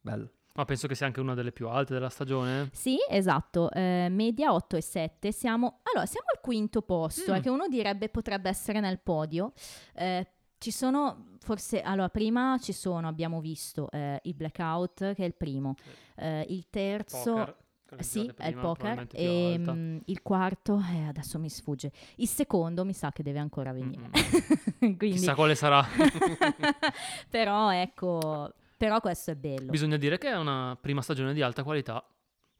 Bello. 0.00 0.30
Ma 0.52 0.64
penso 0.64 0.86
che 0.88 0.94
sia 0.94 1.06
anche 1.06 1.20
una 1.20 1.34
delle 1.34 1.52
più 1.52 1.68
alte 1.68 1.94
della 1.94 2.08
stagione. 2.10 2.68
Sì, 2.72 2.96
esatto, 3.08 3.70
eh, 3.70 4.08
media 4.10 4.52
8 4.52 4.76
e 4.76 4.82
7, 4.82 5.32
siamo, 5.32 5.78
allora, 5.84 6.06
siamo 6.06 6.26
al 6.34 6.40
quinto 6.40 6.82
posto, 6.82 7.32
Mm. 7.32 7.34
eh, 7.36 7.40
che 7.40 7.48
uno 7.48 7.66
direbbe 7.68 8.08
potrebbe 8.08 8.48
essere 8.48 8.80
nel 8.80 8.98
podio. 8.98 9.52
Eh, 9.94 10.26
ci 10.58 10.70
sono, 10.72 11.28
forse, 11.38 11.80
allora, 11.80 12.08
prima 12.10 12.58
ci 12.60 12.72
sono, 12.72 13.08
abbiamo 13.08 13.40
visto 13.40 13.88
eh, 13.90 14.20
il 14.24 14.34
Blackout, 14.34 15.14
che 15.14 15.22
è 15.22 15.26
il 15.26 15.34
primo, 15.34 15.74
Eh, 16.16 16.44
il 16.50 16.66
terzo... 16.68 17.32
Poker, 17.32 17.56
Sì, 17.98 18.20
dicevate 18.20 18.42
è 18.42 18.48
il 18.48 18.56
poker. 18.56 19.06
E 19.12 19.54
alta. 19.54 19.72
mm, 19.72 19.98
il 20.06 20.22
quarto, 20.22 20.80
eh, 20.92 21.08
adesso 21.08 21.38
mi 21.38 21.50
sfugge. 21.50 21.92
Il 22.16 22.28
secondo 22.28 22.84
mi 22.84 22.92
sa 22.92 23.10
che 23.12 23.22
deve 23.22 23.38
ancora 23.38 23.72
venire. 23.72 24.10
Quindi, 24.78 25.10
Chissà 25.10 25.34
quale 25.34 25.54
sarà. 25.54 25.84
però 27.28 27.72
ecco, 27.72 28.52
però 28.76 29.00
questo 29.00 29.32
è 29.32 29.34
bello. 29.34 29.70
Bisogna 29.70 29.96
dire 29.96 30.18
che 30.18 30.28
è 30.28 30.36
una 30.36 30.76
prima 30.80 31.02
stagione 31.02 31.34
di 31.34 31.42
alta 31.42 31.62
qualità. 31.62 32.04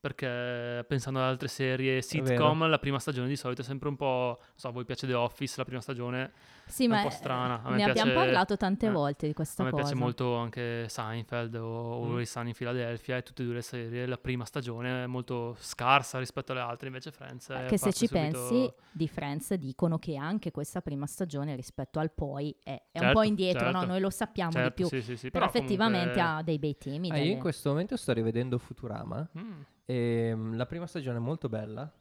Perché 0.01 0.83
pensando 0.87 1.19
ad 1.19 1.25
altre 1.25 1.47
serie 1.47 2.01
sitcom, 2.01 2.67
la 2.67 2.79
prima 2.79 2.97
stagione 2.97 3.27
di 3.27 3.35
solito 3.35 3.61
è 3.61 3.63
sempre 3.63 3.87
un 3.87 3.95
po'. 3.95 4.37
Non 4.39 4.47
so, 4.55 4.67
a 4.69 4.71
voi 4.71 4.83
piace 4.83 5.05
The 5.05 5.13
Office, 5.13 5.53
la 5.57 5.63
prima 5.63 5.79
stagione 5.79 6.31
sì, 6.65 6.85
è 6.85 6.87
un 6.87 6.93
ma 6.93 7.01
po' 7.03 7.09
strana. 7.11 7.61
A 7.61 7.69
me 7.69 7.75
ne 7.75 7.83
abbiamo 7.83 8.09
piace- 8.11 8.25
parlato 8.25 8.57
tante 8.57 8.87
eh, 8.87 8.89
volte 8.89 9.27
di 9.27 9.33
questa 9.33 9.61
A 9.61 9.65
me 9.65 9.71
cosa. 9.71 9.83
piace 9.83 9.95
molto 9.99 10.35
anche 10.37 10.89
Seinfeld 10.89 11.53
o 11.53 11.99
Mm. 11.99 12.03
Always 12.09 12.31
Sunny 12.31 12.47
in 12.49 12.55
Philadelphia 12.55 13.17
e 13.17 13.21
tutte 13.21 13.43
e 13.43 13.45
due 13.45 13.53
le 13.53 13.61
serie. 13.61 14.07
La 14.07 14.17
prima 14.17 14.43
stagione 14.43 15.03
è 15.03 15.05
molto 15.05 15.55
scarsa 15.59 16.17
rispetto 16.17 16.53
alle 16.53 16.61
altre, 16.61 16.87
invece 16.87 17.11
Friends 17.11 17.49
è 17.51 17.65
Che 17.67 17.77
se 17.77 17.93
ci 17.93 18.07
subito- 18.07 18.39
pensi, 18.39 18.73
di 18.89 19.07
Friends 19.07 19.53
dicono 19.53 19.99
che 19.99 20.15
anche 20.15 20.49
questa 20.49 20.81
prima 20.81 21.05
stagione 21.05 21.55
rispetto 21.55 21.99
al 21.99 22.11
poi 22.11 22.55
è, 22.63 22.71
è 22.71 22.97
un 22.97 23.03
Certo, 23.03 23.19
po' 23.19 23.23
indietro, 23.23 23.65
no? 23.65 23.71
certo. 23.73 23.85
Noi 23.85 23.99
lo 23.99 24.09
sappiamo 24.09 24.49
di 24.49 24.55
Certo, 24.57 24.73
più. 24.73 24.87
sì, 24.87 25.01
sì, 25.03 25.15
sì, 25.15 25.29
però, 25.29 25.45
però 25.45 25.57
effettivamente 25.59 26.09
comunque- 26.19 26.39
ha 26.39 26.41
dei 26.41 26.57
bei 26.57 26.75
temi. 26.79 27.11
Ah, 27.11 27.13
io 27.17 27.19
delle- 27.21 27.33
in 27.33 27.39
questo 27.39 27.69
momento 27.69 27.95
sto 27.97 28.13
rivedendo 28.13 28.57
Futurama. 28.57 29.29
Mm. 29.37 29.61
E 29.91 30.33
mm, 30.33 30.53
la 30.55 30.65
prima 30.65 30.87
stagione 30.87 31.17
è 31.17 31.19
molto 31.19 31.49
bella, 31.49 31.91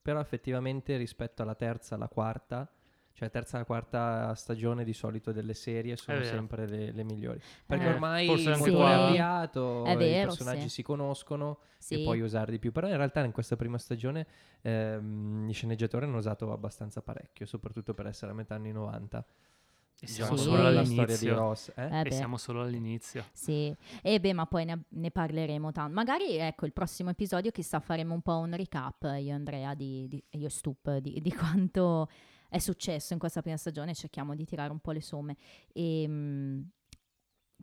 però 0.00 0.20
effettivamente 0.20 0.96
rispetto 0.96 1.42
alla 1.42 1.56
terza, 1.56 1.96
alla 1.96 2.06
quarta, 2.06 2.70
cioè 3.12 3.28
terza 3.30 3.56
e 3.56 3.60
la 3.60 3.64
quarta 3.64 4.34
stagione 4.34 4.84
di 4.84 4.92
solito 4.92 5.32
delle 5.32 5.54
serie 5.54 5.96
sono 5.96 6.18
sempre 6.22 6.66
le, 6.66 6.92
le 6.92 7.02
migliori. 7.02 7.40
Perché 7.66 7.86
Eh, 7.86 7.92
ormai 7.92 8.26
forse 8.26 8.50
il 8.50 8.58
motore 8.58 8.90
è 8.90 8.94
avviato, 8.94 9.84
È 9.84 9.92
i 9.92 9.96
vero, 9.96 10.28
personaggi 10.28 10.62
sì. 10.62 10.68
si 10.68 10.82
conoscono 10.82 11.58
Sì. 11.78 11.94
e 11.94 12.02
puoi 12.04 12.20
usare 12.20 12.52
di 12.52 12.58
più. 12.60 12.70
Però 12.70 12.86
in 12.88 12.96
realtà 12.96 13.24
in 13.24 13.32
questa 13.32 13.56
prima 13.56 13.78
stagione 13.78 14.26
ehm, 14.62 15.46
i 15.48 15.52
sceneggiatori 15.52 16.04
hanno 16.04 16.18
usato 16.18 16.52
abbastanza 16.52 17.02
parecchio, 17.02 17.46
soprattutto 17.46 17.94
per 17.94 18.06
essere 18.06 18.30
a 18.30 18.34
metà 18.34 18.54
anni 18.54 18.70
90. 18.72 19.24
E 20.04 20.06
siamo 20.06 20.36
Sì. 20.36 20.42
solo 20.44 20.66
all'inizio. 20.66 21.34
Ross. 21.34 21.72
eh? 21.74 21.82
Eh 21.88 22.00
E 22.00 22.02
beh, 22.02 22.10
siamo 22.12 22.36
solo 22.36 22.60
all'inizio. 22.62 23.24
Sì, 23.32 23.74
e 24.02 24.20
beh, 24.20 24.32
ma 24.34 24.46
poi 24.46 24.64
ne, 24.66 24.82
ne 24.88 25.10
parleremo 25.10 25.72
tanto. 25.72 25.92
Magari, 25.94 26.36
ecco, 26.36 26.66
il 26.66 26.72
prossimo 26.72 27.10
episodio, 27.10 27.50
chissà, 27.50 27.80
faremo 27.80 28.12
un 28.14 28.20
po' 28.20 28.36
un 28.36 28.54
recap, 28.54 29.02
io 29.04 29.10
e 29.16 29.32
Andrea, 29.32 29.74
di, 29.74 30.06
di- 30.08 30.22
io 30.32 30.46
e 30.46 30.50
Stup, 30.50 30.96
di, 30.98 31.20
di 31.20 31.32
quanto 31.32 32.08
è 32.48 32.58
successo 32.58 33.14
in 33.14 33.18
questa 33.18 33.40
prima 33.40 33.56
stagione, 33.56 33.94
cerchiamo 33.94 34.34
di 34.34 34.44
tirare 34.44 34.70
un 34.70 34.78
po' 34.80 34.92
le 34.92 35.00
somme. 35.00 35.36
E 35.72 36.04
mm, 36.06 36.60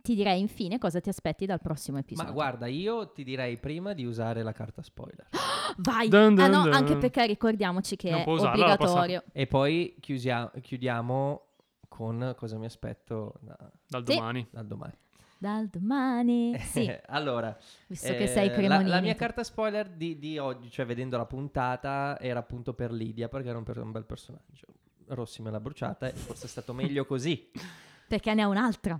ti 0.02 0.14
direi 0.16 0.40
infine 0.40 0.78
cosa 0.78 1.00
ti 1.00 1.08
aspetti 1.08 1.46
dal 1.46 1.60
prossimo 1.60 1.98
episodio. 1.98 2.28
Ma 2.28 2.34
guarda, 2.34 2.66
io 2.66 3.12
ti 3.12 3.22
direi 3.22 3.56
prima 3.58 3.92
di 3.92 4.04
usare 4.04 4.42
la 4.42 4.52
carta 4.52 4.82
spoiler. 4.82 5.28
Vai! 5.78 6.08
Dun 6.08 6.38
ah 6.40 6.48
dun 6.48 6.50
no, 6.50 6.62
dun. 6.64 6.72
anche 6.72 6.96
perché 6.96 7.24
ricordiamoci 7.24 7.94
che 7.96 8.10
Non 8.10 8.20
è 8.20 8.28
usarla, 8.28 8.64
obbligatorio. 8.72 9.22
E 9.32 9.46
poi 9.46 9.96
chiusia- 10.00 10.50
chiudiamo 10.60 11.46
con 11.92 12.34
cosa 12.38 12.56
mi 12.56 12.64
aspetto 12.64 13.34
da- 13.40 13.70
Dal 13.86 14.06
Sì. 14.06 14.14
domani. 14.14 14.46
dal 14.50 14.66
domani. 14.66 14.92
Dal 15.36 15.68
domani, 15.68 16.56
sì, 16.58 16.88
allora, 17.06 17.54
visto 17.88 18.06
che 18.12 18.22
eh, 18.22 18.26
sei 18.28 18.46
la, 18.48 18.54
cremonino. 18.54 18.88
la 18.88 19.00
mia 19.00 19.14
carta 19.16 19.42
spoiler 19.44 19.90
di, 19.90 20.16
di 20.18 20.38
oggi, 20.38 20.70
cioè 20.70 20.86
vedendo 20.86 21.16
la 21.16 21.26
puntata, 21.26 22.16
era 22.20 22.38
appunto 22.38 22.74
per 22.74 22.92
Lidia, 22.92 23.28
perché 23.28 23.48
era 23.48 23.58
un, 23.58 23.64
per- 23.64 23.78
un 23.78 23.90
bel 23.90 24.04
personaggio. 24.04 24.66
Rossi 25.08 25.42
me 25.42 25.50
l'ha 25.50 25.58
bruciata 25.60 26.06
e 26.08 26.12
forse 26.14 26.46
è 26.46 26.48
stato 26.48 26.72
meglio 26.72 27.04
così. 27.04 27.50
Perché 28.08 28.32
ne 28.34 28.42
ha 28.42 28.46
un'altra. 28.48 28.98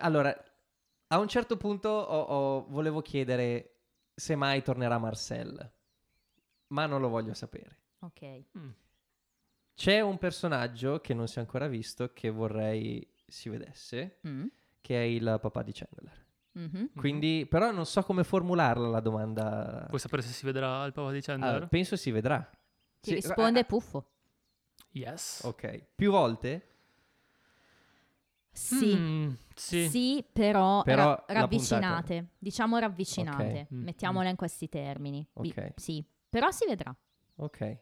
Allora, 0.00 0.34
a 1.06 1.18
un 1.18 1.28
certo 1.28 1.56
punto 1.56 1.88
ho- 1.88 2.22
ho- 2.22 2.66
volevo 2.68 3.00
chiedere 3.00 3.76
se 4.14 4.34
mai 4.34 4.60
tornerà 4.62 4.98
Marcel, 4.98 5.72
ma 6.68 6.86
non 6.86 7.00
lo 7.00 7.08
voglio 7.08 7.32
sapere. 7.34 7.76
Ok. 8.00 8.22
Mm. 8.58 8.70
C'è 9.78 10.00
un 10.00 10.18
personaggio 10.18 11.00
che 11.00 11.14
non 11.14 11.28
si 11.28 11.38
è 11.38 11.40
ancora 11.40 11.68
visto 11.68 12.12
che 12.12 12.30
vorrei 12.30 13.08
si 13.28 13.48
vedesse, 13.48 14.18
Mm. 14.26 14.46
che 14.80 14.96
è 15.00 15.04
il 15.04 15.38
papà 15.40 15.62
di 15.62 15.70
Chandler. 15.72 16.26
Mhm. 16.54 16.90
Quindi, 16.96 17.46
però 17.48 17.70
non 17.70 17.86
so 17.86 18.02
come 18.02 18.24
formularla 18.24 18.88
la 18.88 18.98
domanda. 18.98 19.84
Puoi 19.86 20.00
sapere 20.00 20.22
se 20.22 20.32
si 20.32 20.44
vedrà 20.44 20.84
il 20.84 20.92
papà 20.92 21.12
di 21.12 21.18
Ah, 21.18 21.20
Chandler? 21.20 21.68
penso 21.68 21.94
si 21.94 22.10
vedrà. 22.10 22.38
Ti 22.98 23.10
Sì, 23.10 23.14
risponde 23.14 23.60
ah, 23.60 23.64
Puffo. 23.64 24.10
Yes. 24.90 25.42
Ok. 25.44 25.84
Più 25.94 26.10
volte? 26.10 26.66
Sì. 28.50 28.96
Mm, 28.96 29.30
sì. 29.54 29.88
Sì, 29.88 30.24
però, 30.32 30.82
Però 30.82 31.04
ra- 31.04 31.24
ravvicinate. 31.28 32.30
Diciamo 32.36 32.78
ravvicinate. 32.78 33.60
Ok. 33.70 33.74
Mm, 33.74 33.82
Mettiamola 33.84 34.28
in 34.28 34.34
questi 34.36 34.68
termini. 34.68 35.24
Vi- 35.34 35.50
Ok. 35.56 35.74
sì, 35.76 36.04
però 36.28 36.50
si 36.50 36.66
vedrà. 36.66 36.92
Ok. 37.36 37.76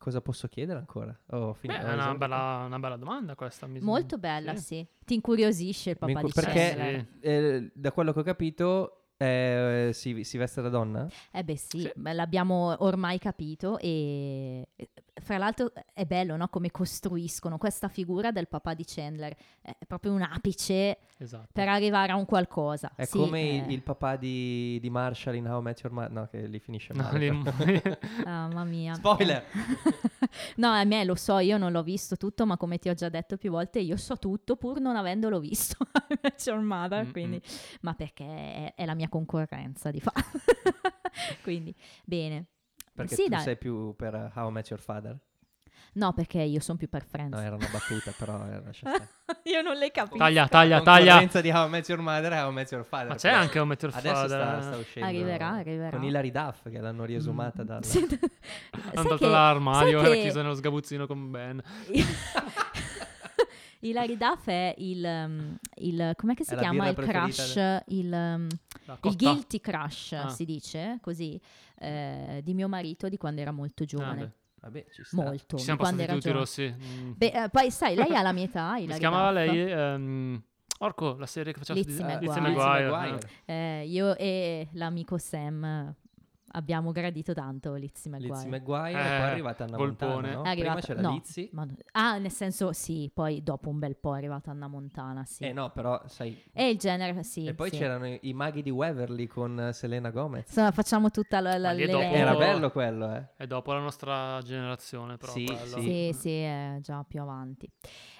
Cosa 0.00 0.22
posso 0.22 0.48
chiedere 0.48 0.78
ancora? 0.78 1.14
Oh, 1.26 1.54
Beh, 1.60 1.78
è 1.78 1.92
una 1.92 2.14
bella, 2.14 2.62
una 2.64 2.78
bella 2.78 2.96
domanda 2.96 3.34
questa. 3.34 3.66
mi- 3.66 3.80
Molto 3.80 4.16
bella, 4.16 4.56
sì. 4.56 4.62
sì. 4.76 4.86
Ti 5.04 5.12
incuriosisce 5.12 5.90
il 5.90 5.98
papà 5.98 6.12
incu- 6.12 6.26
di 6.26 6.32
perché-. 6.40 7.06
Sì. 7.20 7.26
Eh, 7.26 7.70
da 7.74 7.92
quello 7.92 8.14
che 8.14 8.20
ho 8.20 8.22
capito, 8.22 8.99
eh, 9.22 9.90
si, 9.92 10.24
si 10.24 10.38
veste 10.38 10.62
da 10.62 10.68
donna? 10.70 11.06
Eh 11.30 11.44
beh 11.44 11.56
sì, 11.56 11.80
Sì. 11.80 11.92
beh, 11.94 12.12
l'abbiamo 12.14 12.74
ormai 12.84 13.18
capito 13.18 13.78
e 13.78 14.66
fra 15.20 15.36
l'altro 15.36 15.70
è 15.92 16.06
bello 16.06 16.36
no? 16.36 16.48
come 16.48 16.70
costruiscono 16.70 17.58
questa 17.58 17.88
figura 17.88 18.30
del 18.32 18.48
papà 18.48 18.72
di 18.72 18.84
Chandler, 18.86 19.36
è 19.60 19.76
proprio 19.86 20.12
un 20.14 20.22
apice 20.22 20.96
Esatto. 21.18 21.48
per 21.52 21.68
arrivare 21.68 22.12
a 22.12 22.16
un 22.16 22.24
qualcosa. 22.24 22.92
È 22.96 23.04
Sì, 23.04 23.18
come 23.18 23.40
eh, 23.40 23.56
il, 23.56 23.70
il 23.72 23.82
papà 23.82 24.16
di, 24.16 24.78
di 24.80 24.88
Marshall 24.88 25.34
in 25.34 25.46
How 25.46 25.60
I 25.60 25.62
Met 25.62 25.80
Your 25.82 25.92
Mother. 25.94 26.10
No, 26.10 26.26
che 26.30 26.46
lì 26.46 26.58
finisce 26.58 26.94
No, 26.94 27.02
male. 27.02 27.18
lì- 27.18 27.28
ah, 28.24 28.46
mamma 28.48 28.64
mia. 28.64 28.94
Spoiler! 28.94 29.44
no, 30.56 30.68
a 30.72 30.84
me 30.84 31.04
lo 31.04 31.14
so, 31.14 31.38
io 31.38 31.58
non 31.58 31.72
l'ho 31.72 31.82
visto 31.82 32.16
tutto, 32.16 32.46
ma 32.46 32.56
come 32.56 32.78
ti 32.78 32.88
ho 32.88 32.94
già 32.94 33.10
detto 33.10 33.36
più 33.36 33.50
volte, 33.50 33.80
io 33.80 33.98
so 33.98 34.16
tutto 34.16 34.56
pur 34.56 34.80
non 34.80 34.96
avendolo 34.96 35.38
visto. 35.40 35.76
I 36.08 36.18
Met 36.22 36.42
Your 36.46 36.60
Mother, 36.60 37.04
Mm, 37.04 37.10
quindi, 37.12 37.42
ma 37.82 37.92
perché 37.92 38.24
è, 38.24 38.72
è 38.74 38.84
la 38.86 38.94
mia 38.94 39.08
concorrenza 39.10 39.90
di 39.90 40.00
fatto. 40.00 40.38
quindi, 41.42 41.74
bene. 42.06 42.46
Perché 42.94 43.14
Sì, 43.14 43.24
tu 43.24 43.28
dai. 43.30 43.42
sei 43.42 43.58
più 43.58 43.94
per 43.94 44.32
How 44.34 44.48
I 44.48 44.52
Met 44.52 44.70
Your 44.70 44.80
Father? 44.82 45.18
No, 45.94 46.12
perché 46.12 46.40
io 46.40 46.60
sono 46.60 46.78
più 46.78 46.88
per 46.88 47.04
Friends. 47.04 47.34
No, 47.36 47.42
era 47.42 47.56
una 47.56 47.66
battuta, 47.68 48.12
però 48.16 48.46
eh, 48.46 48.62
lascia 48.62 48.88
stare. 48.88 49.08
io 49.50 49.60
non 49.62 49.76
le 49.76 49.90
capisco. 49.90 50.18
Taglia, 50.18 50.46
taglia, 50.46 50.76
La 50.78 50.82
taglia. 50.82 51.04
concorrenza 51.12 51.40
di 51.40 51.50
How 51.50 51.66
I 51.66 51.70
Met 51.70 51.88
Your 51.88 52.00
Mother 52.00 52.32
è 52.32 52.42
How 52.44 52.50
I 52.50 52.52
Met 52.54 52.70
Your 52.70 52.84
Father. 52.84 53.08
Ma 53.08 53.14
c'è 53.16 53.30
anche 53.30 53.58
un 53.58 53.66
Meteor 53.68 53.92
Adesso 53.96 54.26
sta, 54.28 54.38
Father. 54.38 54.62
sta 54.62 54.76
uscendo. 54.76 55.08
Arriverà, 55.08 55.48
arriverà. 55.48 55.90
Con 55.96 56.04
Hilary 56.04 56.30
Duff, 56.30 56.68
che 56.70 56.78
l'hanno 56.80 57.04
riesumata 57.04 57.64
dal... 57.64 57.84
Sì. 57.84 57.98
Hanno 58.06 58.12
Sai 58.84 58.92
tolto 58.94 59.16
che- 59.16 59.24
dall'armadio, 59.24 60.00
era 60.00 60.10
che- 60.14 60.20
chiuso 60.22 60.42
nello 60.42 60.54
sgabuzzino 60.54 61.06
con 61.08 61.30
Ben. 61.30 61.62
Hilary 63.80 64.16
Duff 64.16 64.46
è 64.48 64.74
il, 64.78 65.04
um, 65.04 65.56
il 65.76 66.12
com'è 66.16 66.34
che 66.34 66.44
si 66.44 66.54
chiama? 66.56 66.88
Il 66.88 66.94
crush, 66.94 67.56
il, 67.88 68.12
um, 68.12 68.46
il 69.02 69.16
guilty 69.16 69.60
crush 69.60 70.12
Ah. 70.12 70.28
si 70.28 70.44
dice 70.44 70.98
così, 71.00 71.40
eh, 71.78 72.40
di 72.44 72.54
mio 72.54 72.68
marito 72.68 73.08
di 73.08 73.16
quando 73.16 73.40
era 73.40 73.52
molto 73.52 73.82
Ah, 73.82 73.86
giovane. 73.86 74.20
beh. 74.20 74.30
Vabbè, 74.62 74.86
ci 74.92 75.02
sta. 75.04 75.16
molto. 75.16 75.56
Ci 75.56 75.64
siamo 75.64 75.78
quando 75.78 76.02
passati 76.04 76.18
era 76.18 76.20
tutti 76.20 76.30
rossi. 76.38 76.74
Mm. 76.78 77.12
Beh, 77.16 77.26
eh, 77.44 77.48
poi 77.48 77.70
sai, 77.70 77.94
lei 77.94 78.14
ha 78.14 78.20
la 78.20 78.32
mia 78.32 78.44
età, 78.44 78.66
Come 78.66 78.78
Hilary 78.80 78.92
si 78.92 78.98
chiamava 78.98 79.32
Duff. 79.44 79.52
lei? 79.54 79.70
Ehm, 79.72 80.42
Orco, 80.82 81.16
la 81.18 81.26
serie 81.26 81.52
che 81.52 81.58
faceva 81.58 81.78
Lizzie 81.78 81.94
di- 81.96 82.02
McGuire. 82.02 82.20
Lizzie 82.26 82.40
Lizzie 82.40 82.90
McGuire. 82.90 83.18
Eh, 83.46 83.84
io 83.86 84.16
e 84.16 84.68
l'amico 84.72 85.16
Sam 85.18 85.94
abbiamo 86.52 86.90
gradito 86.92 87.32
tanto 87.34 87.74
Lizzie 87.74 88.10
McGuire. 88.10 88.32
Lizzie 88.34 88.48
McGuire 88.50 88.90
e 88.90 88.92
Eh, 88.92 89.18
poi 89.18 89.26
è 89.28 89.30
arrivata 89.30 89.64
Anna 89.64 89.76
Volpone. 89.76 90.12
Montana, 90.12 90.34
no? 90.34 90.42
È 90.44 90.48
arrivata- 90.48 90.80
Prima 90.80 90.94
c'era 90.94 91.00
no, 91.08 91.12
Lizzie. 91.14 91.48
ma- 91.52 91.66
ah, 91.92 92.18
nel 92.18 92.30
senso 92.30 92.72
sì, 92.72 93.10
poi 93.12 93.42
dopo 93.42 93.68
un 93.68 93.78
bel 93.78 93.96
po' 93.96 94.14
è 94.14 94.18
arrivata 94.18 94.50
Anna 94.50 94.66
Montana, 94.68 95.24
sì. 95.24 95.44
Eh 95.44 95.52
no, 95.52 95.70
però 95.70 96.00
sai... 96.06 96.40
E 96.52 96.70
il 96.70 96.78
genere, 96.78 97.22
sì. 97.22 97.46
e 97.46 97.54
poi 97.54 97.70
sì. 97.70 97.76
c'erano 97.78 98.06
i, 98.06 98.18
i 98.22 98.32
maghi 98.32 98.62
di 98.62 98.70
Waverly 98.70 99.26
con 99.26 99.58
eh, 99.60 99.72
Selena 99.72 100.10
Gomez. 100.10 100.46
Insomma, 100.48 100.70
facciamo 100.72 101.10
tutta 101.10 101.40
la, 101.40 101.56
la 101.58 101.72
l'elenco. 101.72 102.00
dopo- 102.02 102.14
Era 102.14 102.34
bello 102.34 102.70
quello, 102.70 103.14
eh. 103.14 103.26
È 103.36 103.46
dopo 103.46 103.72
la 103.72 103.80
nostra 103.80 104.40
generazione, 104.42 105.16
però. 105.16 105.32
Sì, 105.32 105.44
quello. 105.44 105.80
sì. 105.80 106.10
Sì, 106.14 106.30
è 106.40 106.78
già 106.80 107.04
più 107.06 107.20
avanti. 107.20 107.70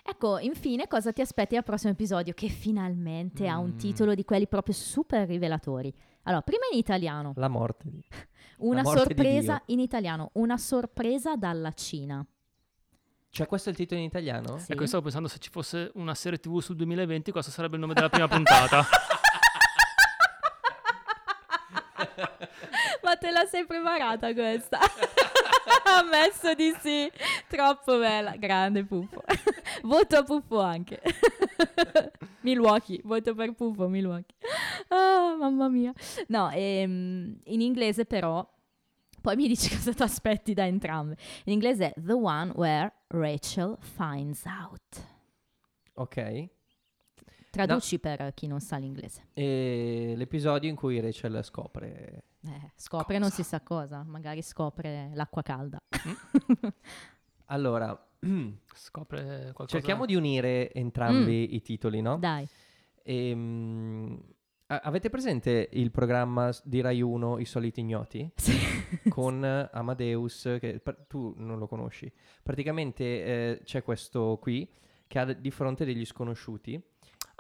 Ecco, 0.02 0.38
infine, 0.38 0.88
cosa 0.88 1.12
ti 1.12 1.20
aspetti 1.20 1.56
al 1.56 1.62
prossimo 1.62 1.92
episodio? 1.92 2.32
Che 2.34 2.48
finalmente 2.48 3.46
ha 3.48 3.58
un 3.58 3.72
Mm. 3.74 3.76
titolo 3.78 4.14
di 4.14 4.24
quelli 4.24 4.46
proprio 4.48 4.74
super 4.74 5.26
rivelatori. 5.28 5.92
Allora, 6.24 6.42
prima 6.42 6.64
in 6.72 6.78
italiano, 6.78 7.32
La 7.36 7.48
morte 7.48 7.88
di... 7.88 8.02
una 8.58 8.82
morte 8.82 9.14
di 9.14 9.14
sorpresa 9.14 9.62
in 9.66 9.80
italiano, 9.80 10.30
una 10.34 10.58
sorpresa 10.58 11.36
dalla 11.36 11.72
Cina. 11.72 12.24
Cioè 13.32 13.46
questo 13.46 13.68
è 13.68 13.72
il 13.72 13.78
titolo 13.78 14.00
in 14.00 14.06
italiano? 14.06 14.58
Sì. 14.58 14.72
Ecco, 14.72 14.86
stavo 14.86 15.04
pensando 15.04 15.28
se 15.28 15.38
ci 15.38 15.50
fosse 15.50 15.92
una 15.94 16.14
serie 16.14 16.40
TV 16.40 16.58
sul 16.60 16.74
2020, 16.76 17.30
questo 17.30 17.52
sarebbe 17.52 17.76
il 17.76 17.80
nome 17.80 17.94
della 17.94 18.08
prima 18.08 18.26
puntata. 18.26 18.84
Ma 23.02 23.16
te 23.16 23.30
la 23.30 23.46
sei 23.46 23.64
preparata 23.66 24.32
questa? 24.34 24.78
Ammesso 25.86 26.54
di 26.54 26.74
sì, 26.80 27.10
troppo 27.48 27.98
bella, 27.98 28.36
grande 28.36 28.84
Puffo. 28.84 29.22
voto 29.82 30.16
a 30.16 30.22
Puffo 30.24 30.60
anche. 30.60 31.00
Milwaukee, 32.42 33.00
voto 33.04 33.34
per 33.34 33.52
Puffo, 33.52 33.88
Milwaukee. 33.88 34.36
Ah, 34.92 35.36
mamma 35.38 35.68
mia. 35.68 35.92
No, 36.28 36.50
ehm, 36.50 37.38
in 37.44 37.60
inglese 37.60 38.06
però, 38.06 38.44
poi 39.20 39.36
mi 39.36 39.46
dici 39.46 39.68
cosa 39.76 39.92
ti 39.92 40.02
aspetti 40.02 40.52
da 40.52 40.66
entrambe. 40.66 41.16
In 41.44 41.52
inglese 41.52 41.92
è 41.92 42.00
The 42.00 42.12
One 42.12 42.52
Where 42.56 42.92
Rachel 43.08 43.76
Finds 43.78 44.44
Out. 44.46 45.06
Ok. 45.94 46.48
Traduci 47.50 47.98
per 47.98 48.32
chi 48.34 48.46
non 48.46 48.60
sa 48.60 48.78
l'inglese. 48.78 49.28
E 49.32 50.14
l'episodio 50.16 50.68
in 50.68 50.76
cui 50.76 50.98
Rachel 51.00 51.44
scopre... 51.44 52.24
Eh, 52.46 52.72
scopre 52.74 53.18
non 53.18 53.30
si 53.30 53.42
sa 53.42 53.60
cosa, 53.60 54.02
magari 54.02 54.42
scopre 54.42 55.10
l'acqua 55.14 55.42
calda. 55.42 55.78
Allora, 57.52 58.09
Scopre 58.74 59.26
qualcosa. 59.54 59.68
cerchiamo 59.68 60.04
di 60.06 60.14
unire 60.14 60.72
entrambi 60.72 61.54
i 61.54 61.62
titoli, 61.62 62.00
no? 62.00 62.18
Dai. 62.18 62.46
Ehm, 63.02 64.20
a- 64.66 64.80
avete 64.84 65.10
presente 65.10 65.68
il 65.72 65.90
programma 65.90 66.50
di 66.64 66.80
Rai 66.80 67.00
1 67.02 67.38
I 67.38 67.44
soliti 67.44 67.80
ignoti? 67.80 68.30
Con 69.08 69.44
eh, 69.44 69.68
Amadeus, 69.72 70.56
che 70.60 70.80
per- 70.82 71.06
tu 71.08 71.34
non 71.38 71.58
lo 71.58 71.66
conosci. 71.66 72.10
Praticamente 72.42 73.04
eh, 73.24 73.60
c'è 73.64 73.82
questo 73.82 74.38
qui 74.40 74.68
che 75.06 75.18
ha 75.18 75.24
di 75.32 75.50
fronte 75.50 75.84
degli 75.84 76.04
sconosciuti. 76.04 76.80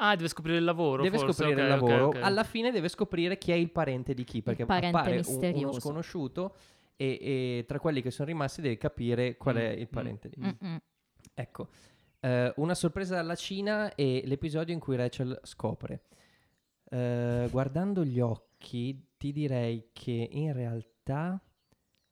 Ah, 0.02 0.16
deve 0.16 0.28
scoprire 0.28 0.56
il 0.58 0.64
lavoro. 0.64 1.02
deve 1.02 1.18
forse, 1.18 1.42
scoprire 1.42 1.66
il 1.66 1.72
ok, 1.72 1.82
ok, 1.82 1.88
lavoro. 1.88 2.06
ok. 2.18 2.22
Alla 2.24 2.42
fine 2.44 2.70
deve 2.70 2.88
scoprire 2.88 3.36
chi 3.36 3.52
è 3.52 3.54
il 3.54 3.70
parente 3.70 4.14
di 4.14 4.24
chi, 4.24 4.40
perché 4.42 4.64
parente 4.64 4.96
appare 4.96 5.22
un- 5.26 5.54
uno 5.64 5.72
sconosciuto 5.72 6.54
e, 7.00 7.18
e 7.22 7.64
tra 7.66 7.80
quelli 7.80 8.02
che 8.02 8.10
sono 8.10 8.28
rimasti 8.28 8.60
deve 8.60 8.76
capire 8.76 9.38
qual 9.38 9.56
è 9.56 9.70
Mm, 9.74 9.78
il 9.78 9.88
mm. 9.90 9.90
parente 9.92 10.28
di 10.28 10.36
chi. 10.38 10.56
Mm-mm. 10.62 10.78
Ecco, 11.32 11.68
eh, 12.20 12.52
una 12.56 12.74
sorpresa 12.74 13.14
dalla 13.14 13.34
Cina 13.36 13.94
e 13.94 14.22
l'episodio 14.26 14.74
in 14.74 14.80
cui 14.80 14.96
Rachel 14.96 15.40
scopre. 15.42 16.02
Eh, 16.90 17.48
guardando 17.50 18.04
gli 18.04 18.20
occhi, 18.20 19.12
ti 19.16 19.32
direi 19.32 19.88
che 19.94 20.28
in 20.30 20.52
realtà 20.52 21.42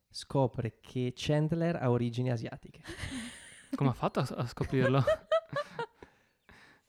scopre 0.09 0.79
che 0.81 1.13
Chandler 1.15 1.77
ha 1.77 1.91
origini 1.91 2.31
asiatiche. 2.31 2.81
Come 3.77 3.91
ha 3.91 3.95
fatto 3.95 4.21
a, 4.21 4.27
a 4.37 4.47
scoprirlo? 4.47 5.05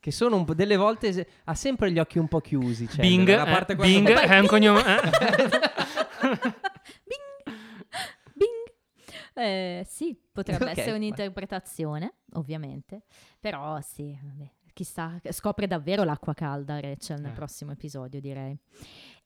Che 0.02 0.12
sono 0.12 0.38
un 0.38 0.46
po' 0.46 0.54
delle 0.54 0.78
volte 0.78 1.12
se- 1.12 1.28
ha 1.44 1.54
sempre 1.56 1.92
gli 1.92 2.00
occhi 2.00 2.20
un 2.20 2.30
po' 2.30 2.40
chiusi. 2.40 2.86
Chandler, 2.86 3.06
Bing, 3.06 3.28
eh, 3.68 3.76
Bing 3.76 4.08
è 4.08 4.40
un 4.40 4.48
cognome. 4.48 4.82
eh? 9.40 9.84
Sì, 9.88 10.18
potrebbe 10.32 10.66
Ok, 10.72 10.78
essere 10.78 10.95
un'interpretazione, 10.95 12.14
ovviamente. 12.34 13.03
Però 13.40 13.80
sì, 13.82 14.18
vabbè, 14.22 14.49
chissà, 14.74 15.20
scopre 15.32 15.68
davvero 15.68 16.03
l'acqua 16.03 16.34
calda 16.34 16.80
Rachel 16.80 17.22
nel 17.22 17.32
Eh. 17.32 17.36
prossimo 17.36 17.72
episodio, 17.72 18.20
direi. 18.20 18.57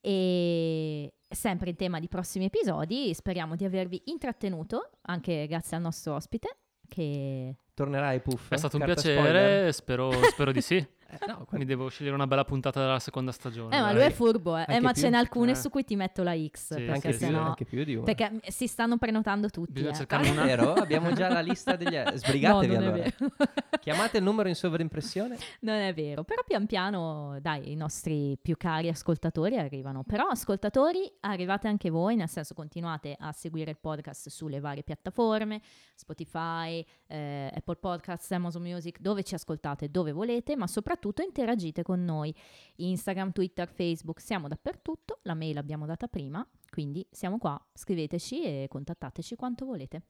E 0.00 1.14
sempre 1.28 1.70
in 1.70 1.76
tema 1.76 1.98
di 1.98 2.08
prossimi 2.08 2.44
episodi, 2.46 3.12
speriamo 3.14 3.56
di 3.56 3.64
avervi 3.64 4.02
intrattenuto, 4.06 4.90
anche 5.02 5.46
grazie 5.46 5.76
al 5.76 5.82
nostro 5.82 6.14
ospite, 6.14 6.56
che... 6.88 7.56
Tornerai 7.74 8.20
Puff? 8.20 8.52
È 8.52 8.56
stato 8.56 8.76
un 8.76 8.84
piacere, 8.84 9.72
spero, 9.72 10.12
spero 10.30 10.52
di 10.52 10.60
sì. 10.60 10.76
Eh, 11.20 11.26
no, 11.26 11.46
Mi 11.50 11.64
devo 11.64 11.88
scegliere 11.88 12.14
una 12.14 12.26
bella 12.26 12.44
puntata 12.44 12.80
della 12.80 12.98
seconda 12.98 13.32
stagione. 13.32 13.76
Eh, 13.76 13.80
ma 13.80 13.92
lui 13.92 14.02
è 14.02 14.10
furbo, 14.10 14.56
eh. 14.56 14.64
Eh, 14.68 14.80
ma 14.80 14.92
più? 14.92 15.02
ce 15.02 15.10
n'è 15.10 15.16
alcune 15.16 15.52
Eh. 15.52 15.54
su 15.54 15.70
cui 15.70 15.84
ti 15.84 15.96
metto 15.96 16.22
la 16.22 16.34
X, 16.36 16.74
Sì, 16.74 16.74
perché 16.74 16.90
anche, 16.92 17.12
sì, 17.12 17.18
più, 17.18 17.26
sennò... 17.26 17.42
anche 17.42 17.64
più 17.64 17.84
di 17.84 17.94
una. 17.94 18.04
Perché 18.04 18.40
si 18.48 18.66
stanno 18.66 18.98
prenotando 18.98 19.48
tutti. 19.50 19.72
Bisogna 19.72 19.92
eh. 19.92 19.96
cercarne 19.96 20.30
una. 20.30 20.44
Vero? 20.44 20.72
Abbiamo 20.74 21.12
già 21.12 21.28
la 21.28 21.40
lista 21.40 21.76
degli... 21.76 21.94
Sbrigatevi 22.14 22.74
no, 22.74 22.78
allora. 22.80 23.04
Chiamate 23.80 24.16
il 24.18 24.22
numero 24.22 24.48
in 24.48 24.54
sovraimpressione. 24.54 25.36
non 25.60 25.76
è 25.76 25.92
vero, 25.94 26.24
però 26.24 26.42
pian 26.46 26.66
piano, 26.66 27.38
dai, 27.40 27.70
i 27.70 27.74
nostri 27.76 28.36
più 28.40 28.56
cari 28.56 28.88
ascoltatori 28.88 29.58
arrivano. 29.58 30.02
Però 30.04 30.26
ascoltatori, 30.26 31.10
arrivate 31.20 31.68
anche 31.68 31.90
voi, 31.90 32.16
nel 32.16 32.28
senso 32.28 32.54
continuate 32.54 33.14
a 33.18 33.32
seguire 33.32 33.70
il 33.70 33.78
podcast 33.78 34.28
sulle 34.28 34.60
varie 34.60 34.82
piattaforme, 34.82 35.60
Spotify, 35.94 36.84
eh, 37.06 37.50
Apple 37.54 37.76
Podcasts, 37.76 38.30
Amazon 38.32 38.62
Music, 38.62 39.00
dove 39.00 39.22
ci 39.22 39.34
ascoltate, 39.34 39.90
dove 39.90 40.12
volete, 40.12 40.56
ma 40.56 40.66
soprattutto 40.66 41.03
interagite 41.22 41.82
con 41.82 42.04
noi. 42.04 42.34
Instagram, 42.76 43.32
Twitter, 43.32 43.68
Facebook, 43.68 44.20
siamo 44.20 44.48
dappertutto, 44.48 45.18
la 45.22 45.34
mail 45.34 45.54
l'abbiamo 45.54 45.86
data 45.86 46.06
prima, 46.08 46.46
quindi 46.70 47.06
siamo 47.10 47.38
qua, 47.38 47.60
scriveteci 47.72 48.42
e 48.42 48.66
contattateci 48.68 49.36
quanto 49.36 49.64
volete. 49.64 50.02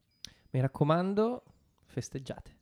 Mi 0.51 0.61
raccomando, 0.61 1.43
festeggiate. 1.87 2.59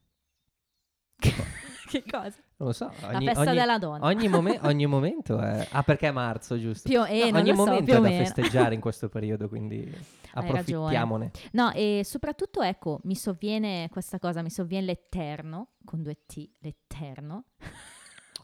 che 1.17 2.03
cosa? 2.11 2.41
Non 2.57 2.69
lo 2.69 2.73
so. 2.73 2.91
La 3.01 3.09
ogni- 3.17 3.27
festa 3.27 3.41
ogni- 3.43 3.59
della 3.59 3.79
donna. 3.79 4.07
Ogni, 4.07 4.29
momen- 4.29 4.59
ogni 4.67 4.87
momento 4.87 5.39
è... 5.39 5.67
Ah, 5.73 5.83
perché 5.83 6.09
è 6.09 6.11
marzo, 6.11 6.59
giusto? 6.59 6.89
Più- 6.89 7.05
eh, 7.05 7.31
No, 7.31 7.39
ogni 7.39 7.51
so, 7.51 7.57
momento 7.57 7.85
più 7.85 7.93
è 7.95 7.97
da 7.97 8.01
meno. 8.03 8.25
festeggiare 8.25 8.75
in 8.75 8.81
questo 8.81 9.09
periodo, 9.09 9.49
quindi 9.49 9.93
approfittiamone. 10.35 11.31
No, 11.53 11.71
e 11.73 12.03
soprattutto, 12.05 12.63
ecco, 12.63 13.01
mi 13.05 13.15
sovviene 13.15 13.89
questa 13.91 14.19
cosa, 14.19 14.43
mi 14.43 14.51
sovviene 14.51 14.87
l'Eterno, 14.87 15.73
con 15.85 16.03
due 16.03 16.25
T, 16.27 16.49
l'Eterno. 16.61 17.45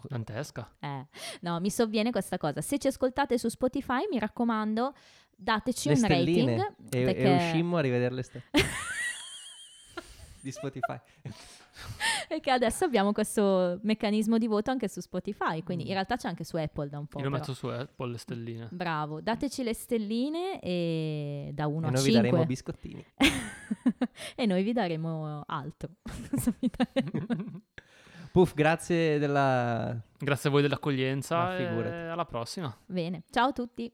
Dantesca. 0.03 0.77
Eh, 0.81 1.07
no, 1.41 1.61
mi 1.61 1.70
sovviene 1.70 2.11
questa 2.11 2.37
cosa. 2.39 2.61
Se 2.61 2.79
ci 2.79 2.87
ascoltate 2.87 3.39
su 3.39 3.49
Spotify, 3.49 4.07
mi 4.11 4.19
raccomando, 4.19 4.95
dateci 5.35 5.89
Le 5.89 5.95
un 5.95 6.01
stelline. 6.01 6.57
rating. 6.57 6.75
E, 6.95 7.05
perché- 7.05 7.23
e 7.25 7.37
uscimmo 7.37 7.77
a 7.77 7.81
rivedere 7.81 8.15
le 8.15 8.23
stelle. 8.23 8.45
di 10.41 10.53
Spotify. 10.53 10.99
Perché 12.29 12.51
adesso 12.51 12.85
abbiamo 12.85 13.12
questo 13.12 13.79
meccanismo 13.83 14.39
di 14.39 14.47
voto 14.47 14.70
anche 14.70 14.89
su 14.89 15.01
Spotify, 15.01 15.62
quindi 15.62 15.85
Mm. 15.85 15.89
in 15.89 15.93
realtà 15.95 16.16
c'è 16.16 16.29
anche 16.29 16.45
su 16.45 16.57
Apple 16.57 16.89
da 16.89 16.99
un 16.99 17.07
po'. 17.07 17.19
Io 17.19 17.25
lo 17.25 17.31
metto 17.31 17.53
su 17.55 17.66
Apple 17.66 18.11
le 18.12 18.19
stelline. 18.19 18.69
Bravo, 18.70 19.20
dateci 19.20 19.62
le 19.62 19.75
stelline 19.75 20.61
e 20.61 21.51
da 21.55 21.66
1 21.66 21.87
e 21.87 21.89
a 21.89 21.91
noi 21.93 22.03
vi 22.03 22.11
5. 22.12 22.29
daremo 22.31 22.47
biscottini. 22.47 23.05
e 24.37 24.47
noi 24.47 24.62
vi 24.62 24.73
daremo 24.73 25.43
altro. 25.47 25.91
Puff, 28.39 28.55
grazie 28.55 29.19
della... 29.19 30.01
Grazie 30.16 30.48
a 30.48 30.52
voi 30.52 30.62
dell'accoglienza 30.62 31.56
e 31.56 32.06
alla 32.06 32.24
prossima. 32.24 32.73
Bene, 32.86 33.24
ciao 33.32 33.48
a 33.48 33.52
tutti. 33.52 33.93